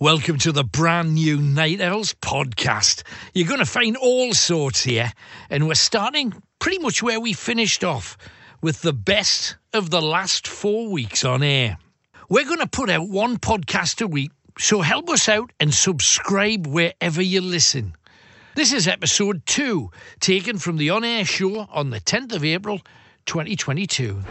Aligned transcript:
Welcome 0.00 0.38
to 0.38 0.52
the 0.52 0.62
brand 0.62 1.14
new 1.14 1.38
Night 1.38 1.80
Owls 1.80 2.14
podcast. 2.14 3.02
You're 3.34 3.48
going 3.48 3.58
to 3.58 3.66
find 3.66 3.96
all 3.96 4.32
sorts 4.32 4.84
here, 4.84 5.12
and 5.50 5.66
we're 5.66 5.74
starting 5.74 6.40
pretty 6.60 6.78
much 6.78 7.02
where 7.02 7.18
we 7.18 7.32
finished 7.32 7.82
off 7.82 8.16
with 8.62 8.82
the 8.82 8.92
best 8.92 9.56
of 9.72 9.90
the 9.90 10.00
last 10.00 10.46
four 10.46 10.88
weeks 10.88 11.24
on 11.24 11.42
air. 11.42 11.78
We're 12.28 12.44
going 12.44 12.60
to 12.60 12.68
put 12.68 12.90
out 12.90 13.08
one 13.08 13.38
podcast 13.38 14.00
a 14.00 14.06
week, 14.06 14.30
so 14.56 14.82
help 14.82 15.10
us 15.10 15.28
out 15.28 15.50
and 15.58 15.74
subscribe 15.74 16.68
wherever 16.68 17.20
you 17.20 17.40
listen. 17.40 17.96
This 18.54 18.72
is 18.72 18.86
episode 18.86 19.44
two, 19.46 19.90
taken 20.20 20.58
from 20.58 20.76
the 20.76 20.90
on 20.90 21.02
air 21.02 21.24
show 21.24 21.66
on 21.72 21.90
the 21.90 22.00
10th 22.00 22.36
of 22.36 22.44
April, 22.44 22.80
2022. 23.26 24.22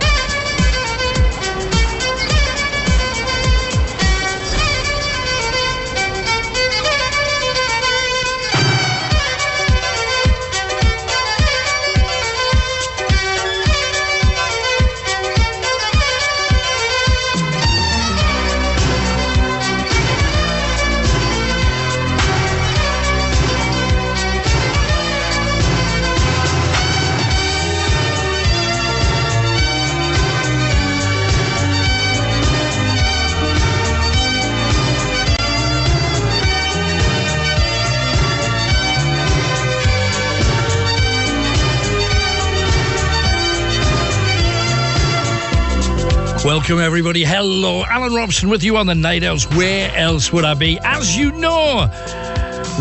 Welcome, 46.47 46.79
everybody. 46.79 47.25
Hello, 47.25 47.83
Alan 47.83 48.13
Robson 48.13 48.47
with 48.47 48.63
you 48.63 48.77
on 48.77 48.87
the 48.87 48.95
Night 48.95 49.21
Owls. 49.21 49.49
Where 49.49 49.93
else 49.93 50.31
would 50.31 50.45
I 50.45 50.53
be? 50.53 50.79
As 50.81 51.17
you 51.17 51.33
know, 51.33 51.91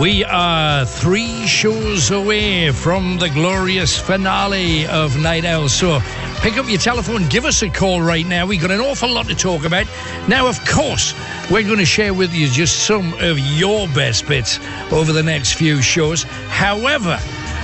we 0.00 0.22
are 0.22 0.86
three 0.86 1.48
shows 1.48 2.12
away 2.12 2.70
from 2.70 3.18
the 3.18 3.28
glorious 3.28 3.98
finale 3.98 4.86
of 4.86 5.18
Night 5.18 5.44
Owls. 5.44 5.74
So 5.74 5.98
pick 6.42 6.56
up 6.58 6.68
your 6.68 6.78
telephone, 6.78 7.26
give 7.28 7.44
us 7.44 7.60
a 7.62 7.68
call 7.68 8.00
right 8.02 8.24
now. 8.24 8.46
We've 8.46 8.60
got 8.60 8.70
an 8.70 8.78
awful 8.78 9.12
lot 9.12 9.26
to 9.26 9.34
talk 9.34 9.64
about. 9.64 9.86
Now, 10.28 10.46
of 10.46 10.64
course, 10.64 11.12
we're 11.50 11.64
going 11.64 11.78
to 11.78 11.84
share 11.84 12.14
with 12.14 12.32
you 12.32 12.46
just 12.46 12.86
some 12.86 13.14
of 13.14 13.36
your 13.36 13.88
best 13.88 14.28
bits 14.28 14.60
over 14.92 15.12
the 15.12 15.24
next 15.24 15.54
few 15.54 15.82
shows. 15.82 16.22
However, 16.22 17.18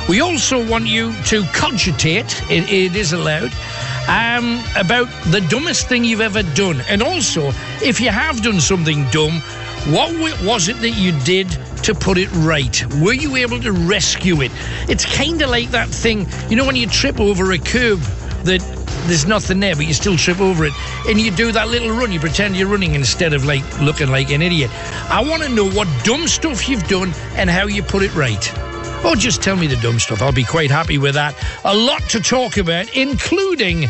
we 0.08 0.20
also 0.20 0.68
want 0.68 0.88
you 0.88 1.14
to 1.26 1.44
cogitate, 1.52 2.42
it, 2.50 2.68
it 2.68 2.96
is 2.96 3.12
allowed, 3.12 3.52
um, 4.08 4.62
about 4.76 5.08
the 5.30 5.44
dumbest 5.48 5.88
thing 5.88 6.04
you've 6.04 6.20
ever 6.20 6.42
done. 6.54 6.80
And 6.88 7.02
also, 7.02 7.52
if 7.82 8.00
you 8.00 8.10
have 8.10 8.42
done 8.42 8.60
something 8.60 9.04
dumb, 9.10 9.40
what 9.90 10.42
was 10.42 10.68
it 10.68 10.78
that 10.80 10.90
you 10.90 11.12
did 11.24 11.50
to 11.82 11.94
put 11.94 12.18
it 12.18 12.30
right? 12.32 12.84
Were 12.96 13.12
you 13.12 13.36
able 13.36 13.60
to 13.60 13.72
rescue 13.72 14.40
it? 14.42 14.52
It's 14.88 15.04
kind 15.04 15.42
of 15.42 15.50
like 15.50 15.70
that 15.70 15.88
thing, 15.88 16.26
you 16.48 16.56
know, 16.56 16.64
when 16.64 16.76
you 16.76 16.86
trip 16.86 17.18
over 17.20 17.52
a 17.52 17.58
curb 17.58 17.98
that 18.44 18.60
there's 19.06 19.26
nothing 19.26 19.60
there, 19.60 19.74
but 19.74 19.86
you 19.86 19.94
still 19.94 20.16
trip 20.16 20.40
over 20.40 20.64
it, 20.64 20.72
and 21.08 21.20
you 21.20 21.30
do 21.30 21.50
that 21.52 21.68
little 21.68 21.90
run. 21.90 22.12
You 22.12 22.20
pretend 22.20 22.56
you're 22.56 22.68
running 22.68 22.94
instead 22.94 23.32
of 23.32 23.44
like 23.44 23.64
looking 23.80 24.08
like 24.08 24.30
an 24.30 24.42
idiot. 24.42 24.70
I 25.10 25.24
want 25.28 25.42
to 25.42 25.48
know 25.48 25.68
what 25.68 25.88
dumb 26.04 26.28
stuff 26.28 26.68
you've 26.68 26.86
done 26.86 27.12
and 27.34 27.50
how 27.50 27.66
you 27.66 27.82
put 27.82 28.02
it 28.02 28.14
right. 28.14 28.52
Or 29.04 29.16
just 29.16 29.42
tell 29.42 29.56
me 29.56 29.66
the 29.66 29.76
dumb 29.76 29.98
stuff. 29.98 30.22
I'll 30.22 30.32
be 30.32 30.44
quite 30.44 30.70
happy 30.70 30.96
with 30.96 31.14
that. 31.14 31.34
A 31.64 31.74
lot 31.74 32.02
to 32.10 32.20
talk 32.20 32.56
about, 32.56 32.96
including 32.96 33.88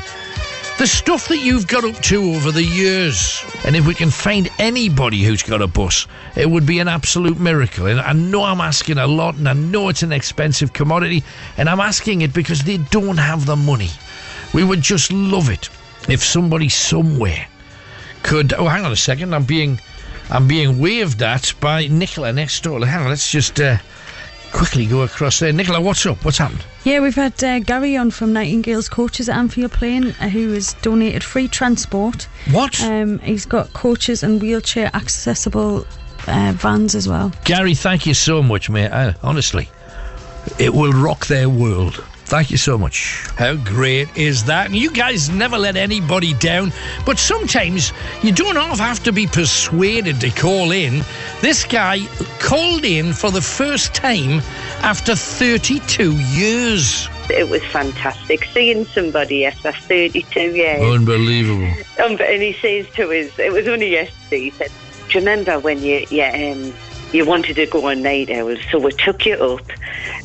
the 0.78 0.86
stuff 0.86 1.28
that 1.28 1.38
you've 1.38 1.68
got 1.68 1.84
up 1.84 1.96
to 2.02 2.32
over 2.32 2.50
the 2.50 2.64
years. 2.64 3.44
And 3.64 3.76
if 3.76 3.86
we 3.86 3.94
can 3.94 4.10
find 4.10 4.48
anybody 4.58 5.22
who's 5.22 5.42
got 5.42 5.60
a 5.60 5.66
bus, 5.66 6.06
it 6.34 6.50
would 6.50 6.64
be 6.64 6.78
an 6.78 6.88
absolute 6.88 7.38
miracle. 7.38 7.86
And 7.86 8.00
I 8.00 8.14
know 8.14 8.42
I'm 8.42 8.60
asking 8.60 8.98
a 8.98 9.06
lot, 9.06 9.36
and 9.36 9.48
I 9.48 9.52
know 9.52 9.90
it's 9.90 10.02
an 10.02 10.12
expensive 10.12 10.72
commodity, 10.72 11.22
and 11.58 11.68
I'm 11.68 11.80
asking 11.80 12.22
it 12.22 12.32
because 12.32 12.62
they 12.62 12.78
don't 12.78 13.18
have 13.18 13.44
the 13.44 13.54
money. 13.54 13.90
We 14.54 14.64
would 14.64 14.80
just 14.80 15.12
love 15.12 15.50
it 15.50 15.68
if 16.08 16.24
somebody 16.24 16.70
somewhere 16.70 17.46
could. 18.22 18.54
Oh, 18.54 18.66
hang 18.66 18.84
on 18.84 18.92
a 18.92 18.96
second. 18.96 19.34
I'm 19.34 19.44
being, 19.44 19.78
I'm 20.30 20.48
being 20.48 20.80
waved 20.80 21.22
at 21.22 21.52
by 21.60 21.86
Nicola 21.88 22.32
next 22.32 22.62
door. 22.62 22.84
Hang 22.84 23.02
on, 23.02 23.08
let's 23.10 23.30
just. 23.30 23.60
Uh, 23.60 23.76
quickly 24.52 24.86
go 24.86 25.02
across 25.02 25.40
there. 25.40 25.52
Nicola, 25.52 25.80
what's 25.80 26.04
up? 26.06 26.24
What's 26.24 26.38
happened? 26.38 26.64
Yeah, 26.84 27.00
we've 27.00 27.14
had 27.14 27.42
uh, 27.42 27.58
Gary 27.60 27.96
on 27.96 28.10
from 28.10 28.32
Nightingale's 28.32 28.88
Coaches 28.88 29.28
at 29.28 29.36
Annfield 29.36 29.72
Plain, 29.72 30.08
uh, 30.20 30.28
who 30.28 30.52
has 30.52 30.74
donated 30.74 31.24
free 31.24 31.48
transport. 31.48 32.28
What? 32.50 32.80
Um, 32.82 33.18
he's 33.20 33.46
got 33.46 33.72
coaches 33.72 34.22
and 34.22 34.40
wheelchair 34.40 34.90
accessible 34.94 35.86
uh, 36.26 36.52
vans 36.56 36.94
as 36.94 37.08
well. 37.08 37.32
Gary, 37.44 37.74
thank 37.74 38.06
you 38.06 38.14
so 38.14 38.42
much, 38.42 38.70
mate. 38.70 38.90
Uh, 38.90 39.14
honestly, 39.22 39.68
it 40.58 40.72
will 40.72 40.92
rock 40.92 41.26
their 41.26 41.48
world. 41.48 42.04
Thank 42.32 42.50
you 42.50 42.56
so 42.56 42.78
much. 42.78 43.26
How 43.36 43.56
great 43.56 44.16
is 44.16 44.44
that? 44.44 44.68
And 44.68 44.74
you 44.74 44.90
guys 44.90 45.28
never 45.28 45.58
let 45.58 45.76
anybody 45.76 46.32
down, 46.32 46.72
but 47.04 47.18
sometimes 47.18 47.92
you 48.22 48.32
don't 48.32 48.56
have 48.56 49.02
to 49.02 49.12
be 49.12 49.26
persuaded 49.26 50.18
to 50.22 50.30
call 50.30 50.70
in. 50.70 51.04
This 51.42 51.66
guy 51.66 52.06
called 52.40 52.86
in 52.86 53.12
for 53.12 53.30
the 53.30 53.42
first 53.42 53.92
time 53.92 54.40
after 54.80 55.14
32 55.14 56.16
years. 56.16 57.06
It 57.28 57.50
was 57.50 57.62
fantastic 57.64 58.46
seeing 58.46 58.86
somebody 58.86 59.44
after 59.44 59.70
32 59.70 60.40
years. 60.40 60.82
Unbelievable. 60.82 61.70
Um, 62.02 62.12
and 62.12 62.40
he 62.40 62.54
says 62.62 62.86
to 62.94 63.12
us, 63.12 63.38
it 63.38 63.52
was 63.52 63.68
only 63.68 63.90
yesterday, 63.90 64.44
he 64.44 64.50
said, 64.52 64.70
Do 65.10 65.18
you 65.18 65.20
remember 65.20 65.58
when 65.58 65.82
you, 65.82 66.06
you 66.08 66.24
um, 66.24 66.72
you 67.12 67.26
wanted 67.26 67.56
to 67.56 67.66
go 67.66 67.88
on 67.88 68.02
night 68.02 68.30
owls, 68.30 68.58
so 68.70 68.78
we 68.78 68.92
took 68.92 69.26
you 69.26 69.34
up 69.34 69.66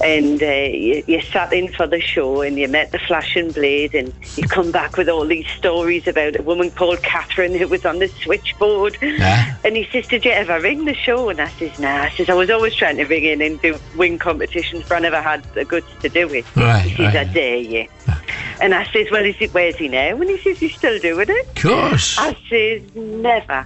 and 0.04 0.42
uh, 0.42 0.46
you, 0.46 1.04
you, 1.08 1.22
sat 1.22 1.52
in 1.52 1.72
for 1.74 1.88
the 1.88 2.00
show 2.00 2.42
and 2.42 2.58
you 2.58 2.68
met 2.68 2.92
the 2.92 3.00
Flashing 3.00 3.52
Blade 3.52 3.96
and 3.96 4.14
you 4.36 4.48
come 4.48 4.72
back 4.72 4.96
with 4.98 5.10
all 5.10 5.26
these 5.26 5.48
stories 5.48 6.08
about 6.08 6.40
a 6.40 6.44
woman 6.44 6.72
called 6.72 7.02
Catherine 7.04 7.56
who 7.56 7.68
was 7.68 7.86
on 7.86 8.00
the 8.00 8.08
switchboard. 8.08 8.98
Nah. 9.02 9.46
And 9.64 9.76
he 9.76 9.88
says, 9.92 10.08
Did 10.08 10.26
you 10.26 10.32
ever 10.32 10.60
ring 10.60 10.86
the 10.86 10.94
show? 10.94 11.30
And 11.30 11.42
I 11.42 11.50
says, 11.50 11.78
Nah. 11.80 12.04
I 12.04 12.10
says, 12.12 12.30
I 12.30 12.34
was 12.34 12.50
always 12.50 12.76
trying 12.76 12.98
to 12.98 13.06
ring 13.06 13.24
in 13.24 13.42
and 13.42 13.62
do 13.62 13.78
win 13.96 14.20
competitions, 14.20 14.84
but 14.88 14.96
I 14.96 15.00
never 15.00 15.22
had 15.22 15.44
the 15.54 15.66
guts 15.66 15.92
to 16.02 16.10
do 16.10 16.30
it. 16.30 16.46
Right, 16.56 16.82
he 16.82 16.96
says, 16.96 17.14
right. 17.14 17.28
I 17.28 17.34
dare 17.34 17.58
you. 17.58 17.88
And 18.60 18.74
I 18.74 18.86
says, 18.92 19.08
Well, 19.12 19.26
is 19.26 19.36
it, 19.40 19.54
where's 19.54 19.76
he 19.76 19.88
now? 19.88 20.16
And 20.16 20.30
he 20.30 20.38
says, 20.40 20.60
He's 20.60 20.76
still 20.76 21.00
doing 21.00 21.28
it. 21.30 21.48
Of 21.48 21.56
course. 21.56 22.18
I 22.18 22.38
says, 22.50 22.82
Never. 22.96 23.66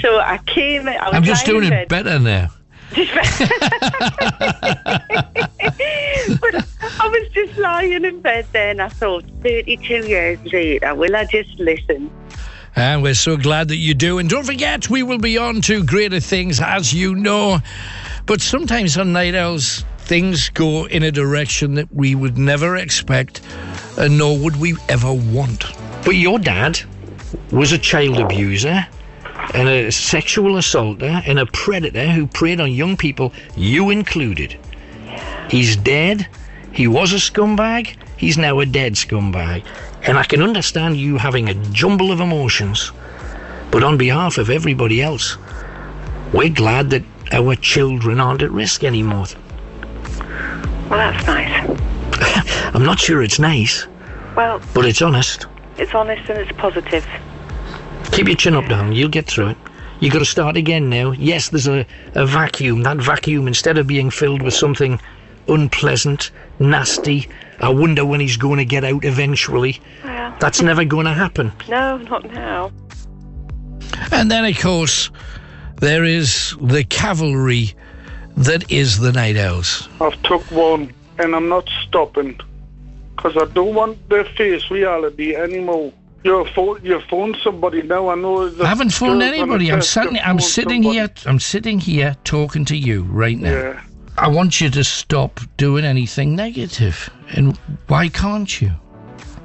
So 0.00 0.18
I 0.18 0.38
came. 0.46 0.88
I 0.88 1.08
was 1.08 1.14
I'm 1.14 1.24
just 1.24 1.46
doing 1.46 1.72
it 1.72 1.88
better 1.88 2.18
now. 2.18 2.50
but 2.96 3.04
I 7.00 7.08
was 7.08 7.28
just 7.34 7.58
lying 7.58 8.04
in 8.04 8.20
bed 8.20 8.46
there 8.52 8.70
and 8.70 8.80
I 8.80 8.88
thought, 8.88 9.24
32 9.42 10.06
years 10.08 10.38
later, 10.52 10.94
will 10.94 11.14
I 11.16 11.24
just 11.24 11.58
listen? 11.58 12.10
And 12.76 13.02
we're 13.02 13.14
so 13.14 13.36
glad 13.36 13.68
that 13.68 13.76
you 13.76 13.94
do. 13.94 14.18
And 14.18 14.28
don't 14.28 14.44
forget, 14.44 14.88
we 14.88 15.02
will 15.02 15.18
be 15.18 15.36
on 15.36 15.62
to 15.62 15.82
greater 15.82 16.20
things, 16.20 16.60
as 16.60 16.92
you 16.92 17.14
know. 17.14 17.58
But 18.26 18.40
sometimes 18.40 18.96
on 18.98 19.12
Night 19.12 19.34
Owls, 19.34 19.84
things 19.98 20.50
go 20.50 20.86
in 20.86 21.02
a 21.02 21.10
direction 21.10 21.74
that 21.74 21.92
we 21.92 22.14
would 22.14 22.38
never 22.38 22.76
expect, 22.76 23.40
and 23.98 24.18
nor 24.18 24.38
would 24.38 24.56
we 24.56 24.76
ever 24.88 25.12
want. 25.12 25.64
But 26.04 26.16
your 26.16 26.38
dad 26.38 26.78
was 27.50 27.72
a 27.72 27.78
child 27.78 28.18
abuser 28.18 28.86
and 29.54 29.68
a 29.68 29.90
sexual 29.92 30.56
assaulter 30.56 31.22
and 31.26 31.38
a 31.38 31.46
predator 31.46 32.06
who 32.10 32.26
preyed 32.26 32.60
on 32.60 32.72
young 32.72 32.96
people, 32.96 33.32
you 33.56 33.90
included. 33.90 34.58
He's 35.50 35.76
dead. 35.76 36.26
He 36.72 36.86
was 36.88 37.12
a 37.12 37.16
scumbag. 37.16 37.96
He's 38.16 38.36
now 38.38 38.60
a 38.60 38.66
dead 38.66 38.94
scumbag. 38.94 39.64
And 40.02 40.18
I 40.18 40.24
can 40.24 40.42
understand 40.42 40.96
you 40.96 41.16
having 41.18 41.48
a 41.48 41.54
jumble 41.72 42.12
of 42.12 42.20
emotions. 42.20 42.92
But 43.70 43.82
on 43.82 43.96
behalf 43.96 44.38
of 44.38 44.50
everybody 44.50 45.02
else, 45.02 45.36
we're 46.32 46.48
glad 46.50 46.90
that 46.90 47.04
our 47.32 47.54
children 47.56 48.20
aren't 48.20 48.42
at 48.42 48.50
risk 48.50 48.84
anymore. 48.84 49.26
Well, 50.88 50.98
that's 50.98 51.26
nice. 51.26 51.80
I'm 52.74 52.84
not 52.84 52.98
sure 53.00 53.22
it's 53.22 53.38
nice, 53.38 53.86
Well, 54.36 54.60
but 54.74 54.86
it's 54.86 55.02
honest. 55.02 55.46
it's 55.78 55.94
honest 55.94 56.28
and 56.30 56.38
it's 56.38 56.52
positive. 56.52 57.04
Keep 58.12 58.28
your 58.28 58.36
chin 58.36 58.54
up, 58.54 58.66
darling. 58.66 58.92
You'll 58.92 59.08
get 59.10 59.26
through 59.26 59.48
it. 59.48 59.56
You've 60.00 60.12
got 60.12 60.20
to 60.20 60.24
start 60.26 60.56
again 60.56 60.88
now. 60.90 61.12
Yes, 61.12 61.48
there's 61.50 61.68
a, 61.68 61.86
a 62.14 62.26
vacuum. 62.26 62.82
That 62.82 62.98
vacuum, 62.98 63.46
instead 63.46 63.78
of 63.78 63.86
being 63.86 64.10
filled 64.10 64.42
with 64.42 64.54
something 64.54 65.00
unpleasant, 65.48 66.30
nasty, 66.58 67.28
I 67.60 67.68
wonder 67.68 68.04
when 68.04 68.20
he's 68.20 68.36
going 68.36 68.58
to 68.58 68.64
get 68.64 68.84
out 68.84 69.04
eventually. 69.04 69.80
Well, 70.04 70.34
That's 70.40 70.60
never 70.62 70.84
going 70.84 71.06
to 71.06 71.12
happen. 71.14 71.52
no, 71.68 71.96
not 71.98 72.30
now. 72.32 72.72
And 74.12 74.30
then, 74.30 74.44
of 74.44 74.58
course, 74.58 75.10
there 75.80 76.04
is 76.04 76.54
the 76.60 76.84
cavalry 76.84 77.74
that 78.36 78.70
is 78.70 78.98
the 78.98 79.12
Night 79.12 79.36
Owls. 79.36 79.88
I've 80.00 80.20
took 80.22 80.42
one 80.50 80.92
and 81.18 81.34
I'm 81.34 81.48
not 81.48 81.68
stopping 81.86 82.38
because 83.14 83.36
I 83.36 83.46
don't 83.52 83.74
want 83.74 84.10
to 84.10 84.24
face 84.36 84.70
reality 84.70 85.34
anymore. 85.34 85.92
You're 86.26 86.44
phone, 86.44 86.80
you 86.82 87.00
phoned 87.02 87.36
somebody 87.44 87.82
now. 87.82 88.08
I 88.08 88.16
know. 88.16 88.50
I 88.60 88.66
haven't 88.66 88.90
phoned 88.90 89.22
anybody. 89.22 89.70
I'm 89.70 89.80
sitting. 89.80 90.18
I'm 90.18 90.40
sitting 90.40 90.82
somebody. 90.82 90.98
here. 90.98 91.08
I'm 91.24 91.38
sitting 91.38 91.78
here 91.78 92.16
talking 92.24 92.64
to 92.64 92.76
you 92.76 93.04
right 93.04 93.38
now. 93.38 93.52
Yeah. 93.52 93.80
I 94.18 94.26
want 94.26 94.60
you 94.60 94.68
to 94.70 94.82
stop 94.82 95.38
doing 95.56 95.84
anything 95.84 96.34
negative. 96.34 97.08
And 97.28 97.56
why 97.86 98.08
can't 98.08 98.60
you? 98.60 98.72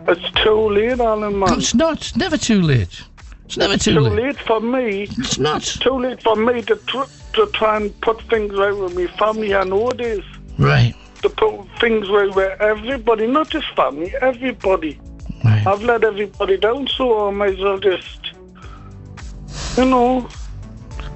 It's 0.07 0.31
too 0.43 0.69
late, 0.69 0.99
Alan. 0.99 1.37
Man. 1.37 1.53
It's 1.59 1.75
not. 1.75 1.97
It's 1.97 2.15
never 2.15 2.35
too 2.35 2.63
late. 2.63 3.03
It's 3.45 3.57
never 3.57 3.73
it's 3.75 3.85
too, 3.85 3.93
too 3.93 3.99
late. 3.99 4.23
late 4.23 4.39
for 4.39 4.59
me. 4.59 5.03
It's 5.03 5.37
not. 5.37 5.57
It's 5.57 5.77
too 5.77 5.99
late 5.99 6.23
for 6.23 6.35
me 6.35 6.63
to 6.63 6.75
tr- 6.77 7.11
to 7.33 7.45
try 7.53 7.77
and 7.77 8.01
put 8.01 8.23
things 8.23 8.55
right 8.55 8.75
with 8.75 8.95
my 8.95 9.05
family. 9.19 9.53
I 9.53 9.65
know 9.65 9.91
it 9.91 10.01
is. 10.01 10.23
Right. 10.57 10.95
To 11.21 11.29
put 11.29 11.63
things 11.79 12.09
right 12.09 12.33
with 12.33 12.59
everybody, 12.59 13.27
not 13.27 13.51
just 13.51 13.67
family, 13.75 14.15
everybody. 14.19 14.99
Right. 15.43 15.65
I've 15.65 15.81
let 15.83 16.03
everybody 16.03 16.57
down, 16.57 16.87
so 16.87 17.27
I 17.27 17.31
might 17.31 17.53
as 17.53 17.59
well 17.59 17.79
just, 17.79 18.31
you 19.77 19.85
know. 19.85 20.27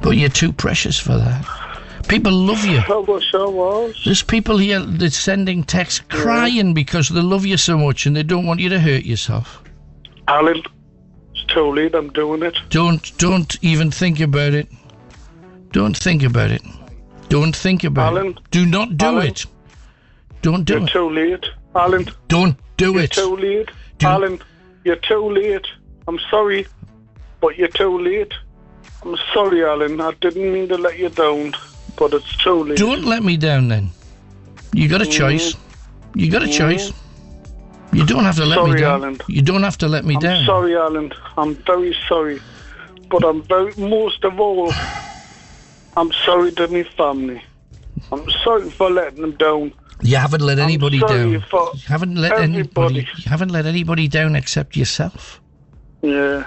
But 0.01 0.12
you're 0.12 0.30
too 0.30 0.51
precious 0.51 1.00
for 1.00 1.18
that. 1.18 1.45
People 2.07 2.31
love 2.31 2.63
you. 2.66 2.77
I 2.88 2.98
wish 2.98 3.33
I 3.33 3.45
was. 3.45 4.00
There's 4.06 4.24
people 4.24 4.57
here 4.57 4.80
that's 4.80 5.18
sending 5.18 5.63
texts 5.63 6.01
crying 6.10 6.74
because 6.74 7.10
they 7.10 7.22
love 7.22 7.45
you 7.45 7.57
so 7.57 7.77
much 7.77 8.06
and 8.06 8.16
they 8.16 8.24
don't 8.24 8.45
want 8.45 8.60
you 8.60 8.69
to 8.69 8.80
hurt 8.80 9.04
yourself. 9.06 9.63
Alan, 10.28 10.62
it's 11.33 11.45
too 11.45 11.71
late. 11.74 11.94
I'm 11.95 12.10
doing 12.13 12.44
it. 12.44 12.57
Don't 12.69 13.16
don't 13.18 13.56
even 13.63 13.92
think 13.92 14.19
about 14.19 14.54
it. 14.54 14.68
Don't 15.71 15.98
think 15.98 16.24
about 16.24 16.51
it. 16.51 16.62
Don't 17.30 17.56
think 17.56 17.83
about 17.83 18.13
Alan, 18.13 18.28
it. 18.30 18.38
Do 18.51 18.66
not 18.66 18.98
do 18.98 19.06
Alan, 19.06 19.28
it. 19.28 19.45
Don't 20.42 20.63
do 20.63 20.74
You're 20.74 20.83
it. 20.83 20.89
too 20.89 21.10
late. 21.10 21.45
Alan, 21.75 22.07
Don't 22.28 22.57
do 22.78 22.94
you're 22.94 23.04
it. 23.04 23.12
too 23.12 23.36
late. 23.36 23.69
Do- 23.97 24.07
Alan, 24.07 24.42
you're 24.83 24.95
too 24.97 25.30
late. 25.31 25.65
I'm 26.07 26.19
sorry, 26.30 26.68
but 27.42 27.57
you're 27.57 27.68
too 27.68 28.00
late. 28.00 28.33
I'm 29.03 29.18
sorry, 29.33 29.63
Alan. 29.63 30.01
I 30.01 30.12
didn't 30.21 30.51
mean 30.51 30.68
to 30.69 30.77
let 30.77 30.97
you 30.97 31.09
down, 31.09 31.53
but 31.97 32.13
it's 32.13 32.38
too 32.38 32.63
late. 32.63 32.77
Don't 32.77 33.06
let 33.06 33.24
me 33.24 33.38
down 33.38 33.68
then. 33.68 33.89
You 34.74 34.89
got 34.89 35.01
a 35.01 35.06
mm. 35.06 35.12
choice. 35.12 35.56
You 36.15 36.30
got 36.31 36.44
a 36.44 36.47
mm. 36.47 36.57
choice. 36.57 36.92
You 37.94 38.06
don't 38.06 38.25
have 38.25 38.36
to 38.36 38.45
let 38.45 38.57
me 38.57 38.71
Sorry, 38.71 38.81
down. 38.81 39.03
Alan. 39.03 39.19
You 39.27 39.42
don't 39.42 39.63
have 39.63 39.77
to 39.77 39.88
let 39.88 40.03
me 40.03 40.15
I'm 40.15 40.21
down. 40.21 40.45
sorry, 40.45 40.75
Alan. 40.75 41.13
I'm 41.38 41.56
very 41.56 41.95
sorry. 42.09 42.42
But 43.09 43.24
I'm 43.24 43.42
very, 43.44 43.74
most 43.77 44.24
of 44.25 44.39
all, 44.39 44.74
I'm 45.95 46.12
sorry 46.25 46.51
to 46.53 46.68
my 46.68 46.83
family. 46.97 47.42
I'm 48.12 48.30
sorry 48.44 48.69
for 48.71 48.89
letting 48.89 49.21
them 49.21 49.36
down. 49.38 49.74
You 50.06 50.18
haven't 50.18 50.42
let 50.42 50.60
anybody 50.60 51.00
down. 51.00 51.31
You 51.31 51.42
haven't 51.88 52.16
let 52.16 52.38
anybody. 52.38 53.07
You 53.18 53.30
haven't 53.30 53.50
let 53.50 53.66
anybody 53.66 54.07
down 54.07 54.36
except 54.36 54.78
yourself, 54.78 55.42
Yeah. 56.02 56.46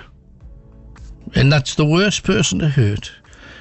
and 1.34 1.52
that's 1.52 1.74
the 1.74 1.84
worst 1.84 2.22
person 2.22 2.60
to 2.60 2.68
hurt, 2.68 3.10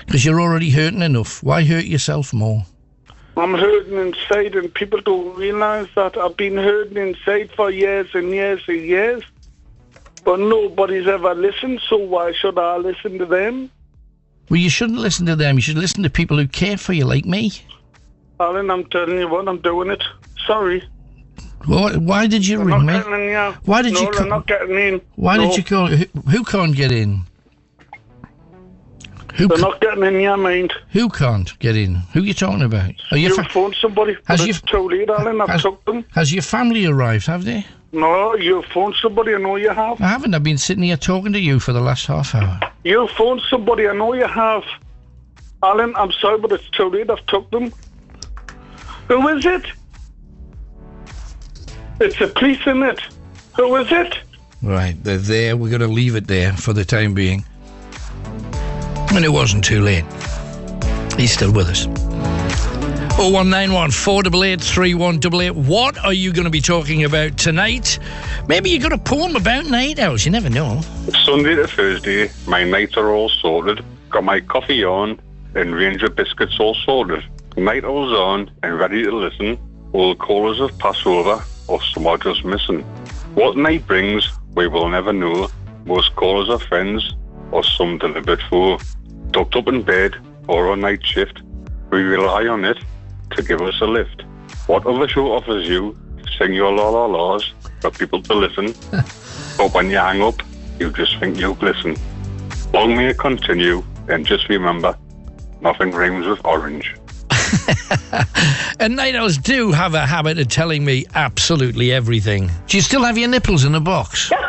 because 0.06 0.24
you're 0.24 0.40
already 0.40 0.70
hurting 0.70 1.02
enough. 1.02 1.42
Why 1.42 1.64
hurt 1.64 1.86
yourself 1.86 2.32
more? 2.34 2.66
I'm 3.36 3.54
hurting 3.54 3.98
inside, 3.98 4.56
and 4.56 4.74
people 4.74 5.02
don't 5.02 5.36
realise 5.36 5.90
that 5.96 6.18
I've 6.18 6.38
been 6.38 6.58
hurting 6.58 6.98
inside 6.98 7.52
for 7.56 7.70
years 7.72 8.08
and 8.14 8.30
years 8.32 8.62
and 8.68 8.82
years. 8.82 9.24
But 10.24 10.40
nobody's 10.40 11.08
ever 11.08 11.34
listened, 11.34 11.82
so 11.88 11.98
why 11.98 12.34
should 12.34 12.58
I 12.60 12.78
listen 12.78 13.18
to 13.20 13.26
them? 13.26 13.72
Well, 14.50 14.60
you 14.60 14.70
shouldn't 14.70 15.00
listen 15.00 15.26
to 15.28 15.36
them. 15.36 15.56
You 15.56 15.62
should 15.62 15.78
listen 15.78 16.04
to 16.04 16.10
people 16.10 16.38
who 16.38 16.48
care 16.48 16.78
for 16.78 16.94
you, 16.94 17.06
like 17.06 17.26
me. 17.26 17.52
Alan, 18.40 18.70
I'm 18.70 18.86
telling 18.86 19.18
you 19.18 19.28
what, 19.28 19.48
I'm 19.48 19.60
doing 19.62 19.90
it. 19.90 20.04
Sorry. 20.46 20.84
Why, 21.66 21.96
why 21.98 22.28
did 22.28 22.46
you 22.48 22.62
I'm 22.62 22.68
ring 22.68 22.86
not 22.86 22.86
me? 22.86 22.94
getting 22.94 23.14
in 23.14 23.20
here. 23.30 23.58
Why 23.66 23.82
did 23.82 23.94
no, 23.94 24.02
you 24.02 24.12
come- 24.12 24.30
not 24.30 24.48
getting 24.48 24.78
in. 24.78 25.02
Why 25.16 25.38
No, 25.38 25.48
did 25.48 25.58
you 25.58 25.64
call? 25.64 25.88
Who, 25.88 26.06
who 26.30 26.44
can't 26.44 26.76
get 26.76 26.92
in? 26.92 27.24
Who 29.36 29.48
They're 29.48 29.58
ca- 29.58 29.68
not 29.70 29.82
getting 29.82 30.04
in 30.04 30.20
your 30.22 30.38
mind. 30.38 30.74
who 30.92 31.10
can't 31.10 31.58
get 31.60 31.76
in? 31.76 31.96
Who 32.14 32.22
are 32.22 32.24
you 32.26 32.34
talking 32.34 32.62
about? 32.64 32.94
Are 33.12 33.18
you 33.18 33.30
You 33.30 33.36
fa- 33.36 33.50
phoned 33.50 33.76
somebody, 33.82 34.16
Has 34.26 34.42
you- 34.44 34.50
it's 34.52 34.62
too 34.62 34.88
late, 34.88 35.10
Alan. 35.10 35.42
I've 35.42 35.50
has- 35.50 35.62
took 35.64 35.84
them. 35.86 36.06
has 36.14 36.34
your 36.34 36.42
family 36.44 36.86
arrived? 36.86 37.26
Have 37.28 37.44
they? 37.44 37.66
No, 37.92 38.36
you 38.36 38.64
phoned 38.74 38.96
somebody, 39.02 39.34
I 39.36 39.38
know 39.38 39.56
you 39.56 39.70
have. 39.70 40.02
I 40.02 40.08
haven't. 40.08 40.34
I've 40.34 40.44
been 40.44 40.58
sitting 40.58 40.84
here 40.84 40.98
talking 40.98 41.34
to 41.34 41.40
you 41.40 41.60
for 41.60 41.72
the 41.74 41.82
last 41.82 42.06
half 42.06 42.34
hour. 42.36 42.60
You 42.84 43.08
phoned 43.18 43.42
somebody, 43.50 43.88
I 43.88 43.94
know 43.94 44.14
you 44.14 44.26
have. 44.28 44.64
Alan, 45.64 45.94
I'm 45.96 46.12
sorry, 46.12 46.38
but 46.40 46.52
it's 46.52 46.70
too 46.70 46.90
late. 46.90 47.10
I've 47.10 47.26
took 47.28 47.50
them. 47.52 47.72
Who 49.08 49.28
is 49.30 49.46
it? 49.46 49.66
It's 52.00 52.20
the 52.20 52.28
police, 52.28 52.66
in 52.66 52.84
it? 52.84 53.00
Who 53.56 53.76
is 53.78 53.88
it? 53.92 54.20
Right, 54.62 54.96
they're 55.04 55.18
there. 55.18 55.56
We're 55.56 55.70
going 55.70 55.82
to 55.82 55.88
leave 55.88 56.16
it 56.16 56.28
there 56.28 56.54
for 56.54 56.74
the 56.74 56.86
time 56.86 57.14
being. 57.14 57.46
And 59.14 59.24
it 59.24 59.30
wasn't 59.30 59.64
too 59.64 59.82
late. 59.82 60.06
He's 61.18 61.32
still 61.32 61.52
with 61.52 61.70
us. 61.70 61.88
0191 63.18 63.90
488 63.90 64.62
3188. 64.62 65.56
What 65.56 65.98
are 66.06 66.14
you 66.14 66.32
going 66.32 66.44
to 66.44 66.52
be 66.52 66.62
talking 66.62 67.04
about 67.04 67.36
tonight? 67.36 67.98
Maybe 68.48 68.70
you 68.70 68.80
got 68.80 68.94
a 68.94 68.98
poem 68.98 69.36
about 69.36 69.66
night 69.66 69.98
owls. 69.98 70.24
You 70.24 70.32
never 70.32 70.52
know. 70.52 70.82
Sunday 71.24 71.56
to 71.56 71.68
Thursday, 71.68 72.30
my 72.46 72.64
nights 72.64 72.96
are 72.96 73.10
all 73.10 73.30
sorted. 73.30 73.84
Got 74.12 74.24
my 74.24 74.40
coffee 74.42 74.84
on 74.84 75.20
and 75.56 75.74
range 75.74 76.04
of 76.04 76.16
biscuits 76.16 76.60
all 76.60 76.76
sorted. 76.76 77.24
Night 77.58 77.84
owls 77.84 78.14
on 78.14 78.52
and 78.62 78.78
ready 78.78 79.02
to 79.02 79.12
listen. 79.12 79.58
All 79.92 80.14
the 80.14 80.20
callers 80.20 80.60
have 80.60 80.78
passed 80.78 81.08
over 81.08 81.44
or 81.68 81.82
some 81.82 82.06
are 82.06 82.20
just 82.20 82.46
missing. 82.46 82.84
What 83.34 83.58
night 83.58 83.88
brings, 83.88 84.30
we 84.54 84.68
will 84.68 84.88
never 84.88 85.12
know. 85.12 85.50
Most 85.86 86.16
callers 86.16 86.50
are 86.50 86.60
friends 86.60 87.16
or 87.52 87.64
some 87.64 87.98
deliberate 87.98 88.44
foe. 88.48 88.78
Tucked 89.34 89.56
up 89.56 89.68
in 89.70 89.82
bed 89.82 90.16
or 90.48 90.72
on 90.72 90.82
night 90.82 91.04
shift, 91.04 91.42
we 91.90 92.04
rely 92.04 92.46
on 92.46 92.64
it 92.64 92.78
to 93.32 93.42
give 93.42 93.64
us 93.64 93.82
a 93.82 93.86
lift. 93.86 94.22
What 94.68 94.86
other 94.86 95.08
show 95.08 95.32
offers 95.32 95.68
you? 95.68 95.98
Sing 96.38 96.54
your 96.54 96.72
la 96.72 96.90
la 96.90 97.08
la's 97.08 97.54
for 97.82 97.90
people 97.90 98.22
to 98.22 98.34
listen. 98.36 98.76
But 99.58 99.74
when 99.74 99.90
you 99.90 99.98
hang 99.98 100.22
up, 100.22 100.44
you 100.78 100.92
just 100.92 101.18
think 101.18 101.40
you'll 101.40 101.56
glisten. 101.56 101.98
Long 102.72 102.96
may 102.96 103.08
it 103.08 103.18
continue, 103.18 103.84
and 104.08 104.24
just 104.24 104.48
remember, 104.48 104.96
nothing 105.62 105.90
rings 105.90 106.28
with 106.28 106.46
orange. 106.46 106.96
And 108.80 108.96
night 108.96 109.16
owls 109.16 109.40
do 109.40 109.72
have 109.72 109.96
a 109.96 110.06
habit 110.06 110.38
of 110.38 110.50
telling 110.50 110.86
me 110.86 111.08
absolutely 111.16 111.92
everything. 111.92 112.52
Do 112.68 112.78
you 112.78 112.84
still 112.84 113.04
have 113.04 113.18
your 113.18 113.28
nipples 113.28 113.66
in 113.66 113.74
a 113.74 113.80
box? 113.80 114.30
yes, 114.32 114.44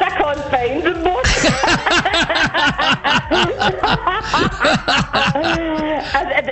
I 0.00 0.08
can't 0.16 0.40
find 0.50 0.82
them, 0.82 0.96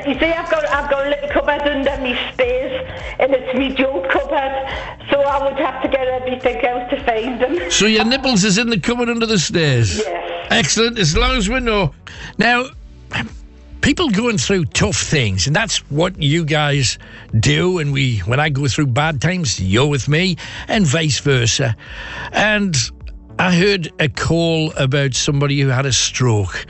you 0.06 0.14
see, 0.20 0.26
I've 0.26 0.50
got 0.50 0.68
I've 0.68 0.90
got 0.90 1.06
a 1.06 1.10
little 1.10 1.28
cupboard 1.30 1.62
under 1.62 1.96
me 2.02 2.18
stairs, 2.34 2.86
and 3.18 3.32
it's 3.32 3.58
me 3.58 3.74
joke 3.74 4.10
cupboard, 4.10 4.68
so 5.10 5.22
I 5.22 5.42
would 5.42 5.58
have 5.58 5.82
to 5.82 5.88
get 5.88 6.06
everything 6.06 6.62
else 6.64 6.90
to 6.90 7.02
find 7.04 7.40
them. 7.40 7.70
So 7.70 7.86
your 7.86 8.04
nipples 8.04 8.44
is 8.44 8.58
in 8.58 8.68
the 8.68 8.78
cupboard 8.78 9.08
under 9.08 9.24
the 9.26 9.38
stairs? 9.38 9.96
Yes. 9.98 10.48
Excellent, 10.50 10.98
as 10.98 11.16
long 11.16 11.36
as 11.36 11.48
we 11.48 11.60
know. 11.60 11.94
Now, 12.36 12.66
people 13.84 14.08
going 14.08 14.38
through 14.38 14.64
tough 14.64 14.96
things, 14.96 15.46
and 15.46 15.54
that's 15.54 15.78
what 15.90 16.20
you 16.20 16.42
guys 16.42 16.98
do. 17.38 17.78
And 17.78 17.92
we, 17.92 18.20
when 18.20 18.40
I 18.40 18.48
go 18.48 18.66
through 18.66 18.86
bad 18.86 19.20
times, 19.20 19.60
you're 19.60 19.86
with 19.86 20.08
me, 20.08 20.36
and 20.68 20.86
vice 20.86 21.20
versa. 21.20 21.76
And 22.32 22.74
I 23.38 23.54
heard 23.54 23.92
a 24.00 24.08
call 24.08 24.72
about 24.72 25.12
somebody 25.12 25.60
who 25.60 25.68
had 25.68 25.84
a 25.84 25.92
stroke. 25.92 26.64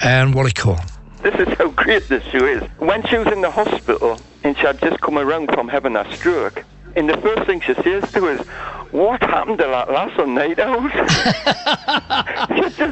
And 0.00 0.34
what 0.34 0.44
a 0.44 0.52
call. 0.52 0.78
This 1.22 1.34
is 1.36 1.48
how 1.56 1.68
great 1.68 2.06
this 2.08 2.22
show 2.24 2.44
is. 2.44 2.62
When 2.78 3.02
she 3.06 3.16
was 3.16 3.28
in 3.28 3.40
the 3.40 3.50
hospital 3.50 4.20
and 4.44 4.54
she 4.54 4.66
had 4.66 4.78
just 4.78 5.00
come 5.00 5.16
around 5.16 5.50
from 5.54 5.68
having 5.68 5.96
a 5.96 6.14
stroke, 6.14 6.64
and 6.96 7.08
the 7.08 7.16
first 7.18 7.44
thing 7.46 7.60
she 7.60 7.74
says 7.74 8.10
to 8.12 8.28
us, 8.28 8.46
"What 8.90 9.22
happened 9.22 9.58
to 9.58 9.64
that 9.64 9.90
lass 9.90 10.18
on 10.18 10.34
night 10.34 10.58
out?" 10.58 10.90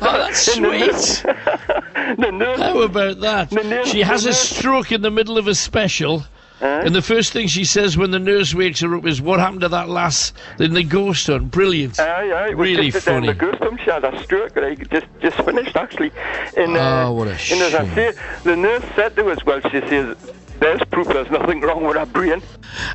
Oh, 0.02 0.18
that's 0.18 0.56
And 0.56 0.64
the 0.64 0.92
sweet. 0.92 1.34
the 2.18 2.30
nurse, 2.32 2.58
How 2.60 2.80
about 2.82 3.20
that? 3.20 3.52
Nurse- 3.52 3.88
She 3.88 4.00
has 4.02 4.24
a 4.26 4.32
stroke 4.32 4.92
in 4.92 5.02
the 5.02 5.10
middle 5.10 5.38
of 5.38 5.46
a 5.48 5.54
special. 5.54 6.24
And 6.62 6.94
the 6.94 7.00
first 7.02 7.32
thing 7.32 7.46
she 7.46 7.64
says 7.64 7.96
when 7.96 8.10
the 8.10 8.18
nurse 8.18 8.54
wakes 8.54 8.80
her 8.80 8.94
up 8.94 9.06
is, 9.06 9.20
What 9.22 9.40
happened 9.40 9.62
to 9.62 9.68
that 9.70 9.88
lass 9.88 10.32
in 10.58 10.74
the 10.74 10.82
ghost 10.82 11.26
hunt? 11.26 11.50
Brilliant. 11.50 11.98
Aye, 11.98 12.30
aye, 12.32 12.50
Really 12.50 12.90
just 12.90 13.06
funny. 13.06 13.28
the 13.28 13.34
ghost 13.34 13.58
home. 13.62 13.78
She 13.82 13.90
had 13.90 14.04
a 14.04 14.22
stroke, 14.22 14.56
like, 14.56 14.88
just 14.90 15.06
just 15.20 15.36
finished 15.38 15.74
actually. 15.76 16.12
And, 16.56 16.76
uh, 16.76 17.06
Oh, 17.08 17.12
what 17.12 17.28
a 17.28 17.30
And 17.30 17.40
as 17.40 17.72
shame. 17.72 17.90
I 17.90 17.94
say, 17.94 18.12
the 18.44 18.56
nurse 18.56 18.84
said 18.94 19.16
to 19.16 19.30
us, 19.30 19.42
well, 19.46 19.60
she 19.70 19.80
says, 19.80 20.16
"There's 20.60 20.82
proof 20.92 21.08
there's 21.08 21.30
nothing 21.30 21.60
wrong 21.60 21.84
with 21.84 21.96
her 21.96 22.06
brain." 22.06 22.40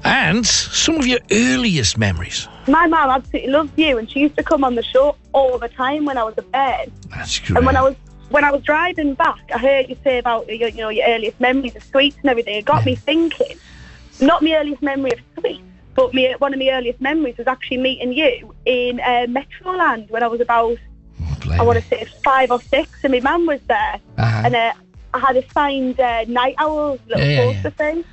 And 0.03 0.45
some 0.45 0.95
of 0.95 1.05
your 1.07 1.19
earliest 1.31 1.97
memories. 1.97 2.47
My 2.67 2.87
mum 2.87 3.09
absolutely 3.09 3.51
loves 3.51 3.71
you, 3.75 3.97
and 3.97 4.09
she 4.09 4.19
used 4.21 4.37
to 4.37 4.43
come 4.43 4.63
on 4.63 4.75
the 4.75 4.83
show 4.83 5.15
all 5.33 5.57
the 5.57 5.69
time 5.69 6.05
when 6.05 6.17
I 6.17 6.23
was 6.23 6.35
a 6.37 6.41
bed. 6.43 6.91
That's 7.09 7.39
great. 7.39 7.57
And 7.57 7.65
when 7.65 7.75
I 7.75 7.81
was 7.81 7.95
when 8.29 8.43
I 8.43 8.51
was 8.51 8.63
driving 8.63 9.13
back, 9.13 9.39
I 9.53 9.57
heard 9.59 9.87
you 9.89 9.97
say 10.03 10.17
about 10.17 10.47
your, 10.47 10.69
you 10.69 10.77
know 10.77 10.89
your 10.89 11.07
earliest 11.07 11.39
memories 11.39 11.75
of 11.75 11.83
sweets 11.83 12.17
and 12.21 12.29
everything. 12.29 12.55
It 12.55 12.65
got 12.65 12.85
me 12.85 12.95
thinking. 12.95 13.57
Not 14.21 14.41
my 14.41 14.53
earliest 14.53 14.81
memory 14.81 15.11
of 15.11 15.19
sweets, 15.39 15.61
but 15.93 16.13
me, 16.13 16.33
one 16.39 16.53
of 16.53 16.59
my 16.59 16.69
earliest 16.69 17.01
memories 17.01 17.37
was 17.37 17.47
actually 17.47 17.77
meeting 17.77 18.13
you 18.13 18.55
in 18.65 18.99
uh, 19.01 19.25
Metroland 19.27 20.09
when 20.09 20.23
I 20.23 20.27
was 20.27 20.39
about, 20.41 20.77
I 21.51 21.61
want 21.63 21.77
to 21.81 21.85
say 21.85 22.07
five 22.23 22.49
or 22.49 22.61
six, 22.61 22.89
and 23.03 23.11
my 23.11 23.19
mum 23.19 23.45
was 23.45 23.59
there, 23.67 23.99
Uh-huh. 24.17 24.41
and 24.45 24.55
uh, 24.55 24.71
I 25.15 25.19
had 25.19 25.37
a 25.37 25.49
signed 25.51 25.97
uh, 25.99 26.25
Night 26.27 26.55
Owls 26.57 26.99
little 27.07 27.23
Yeah, 27.25 27.31
yeah, 27.47 27.53
poster 27.53 27.69
thing. 27.69 28.03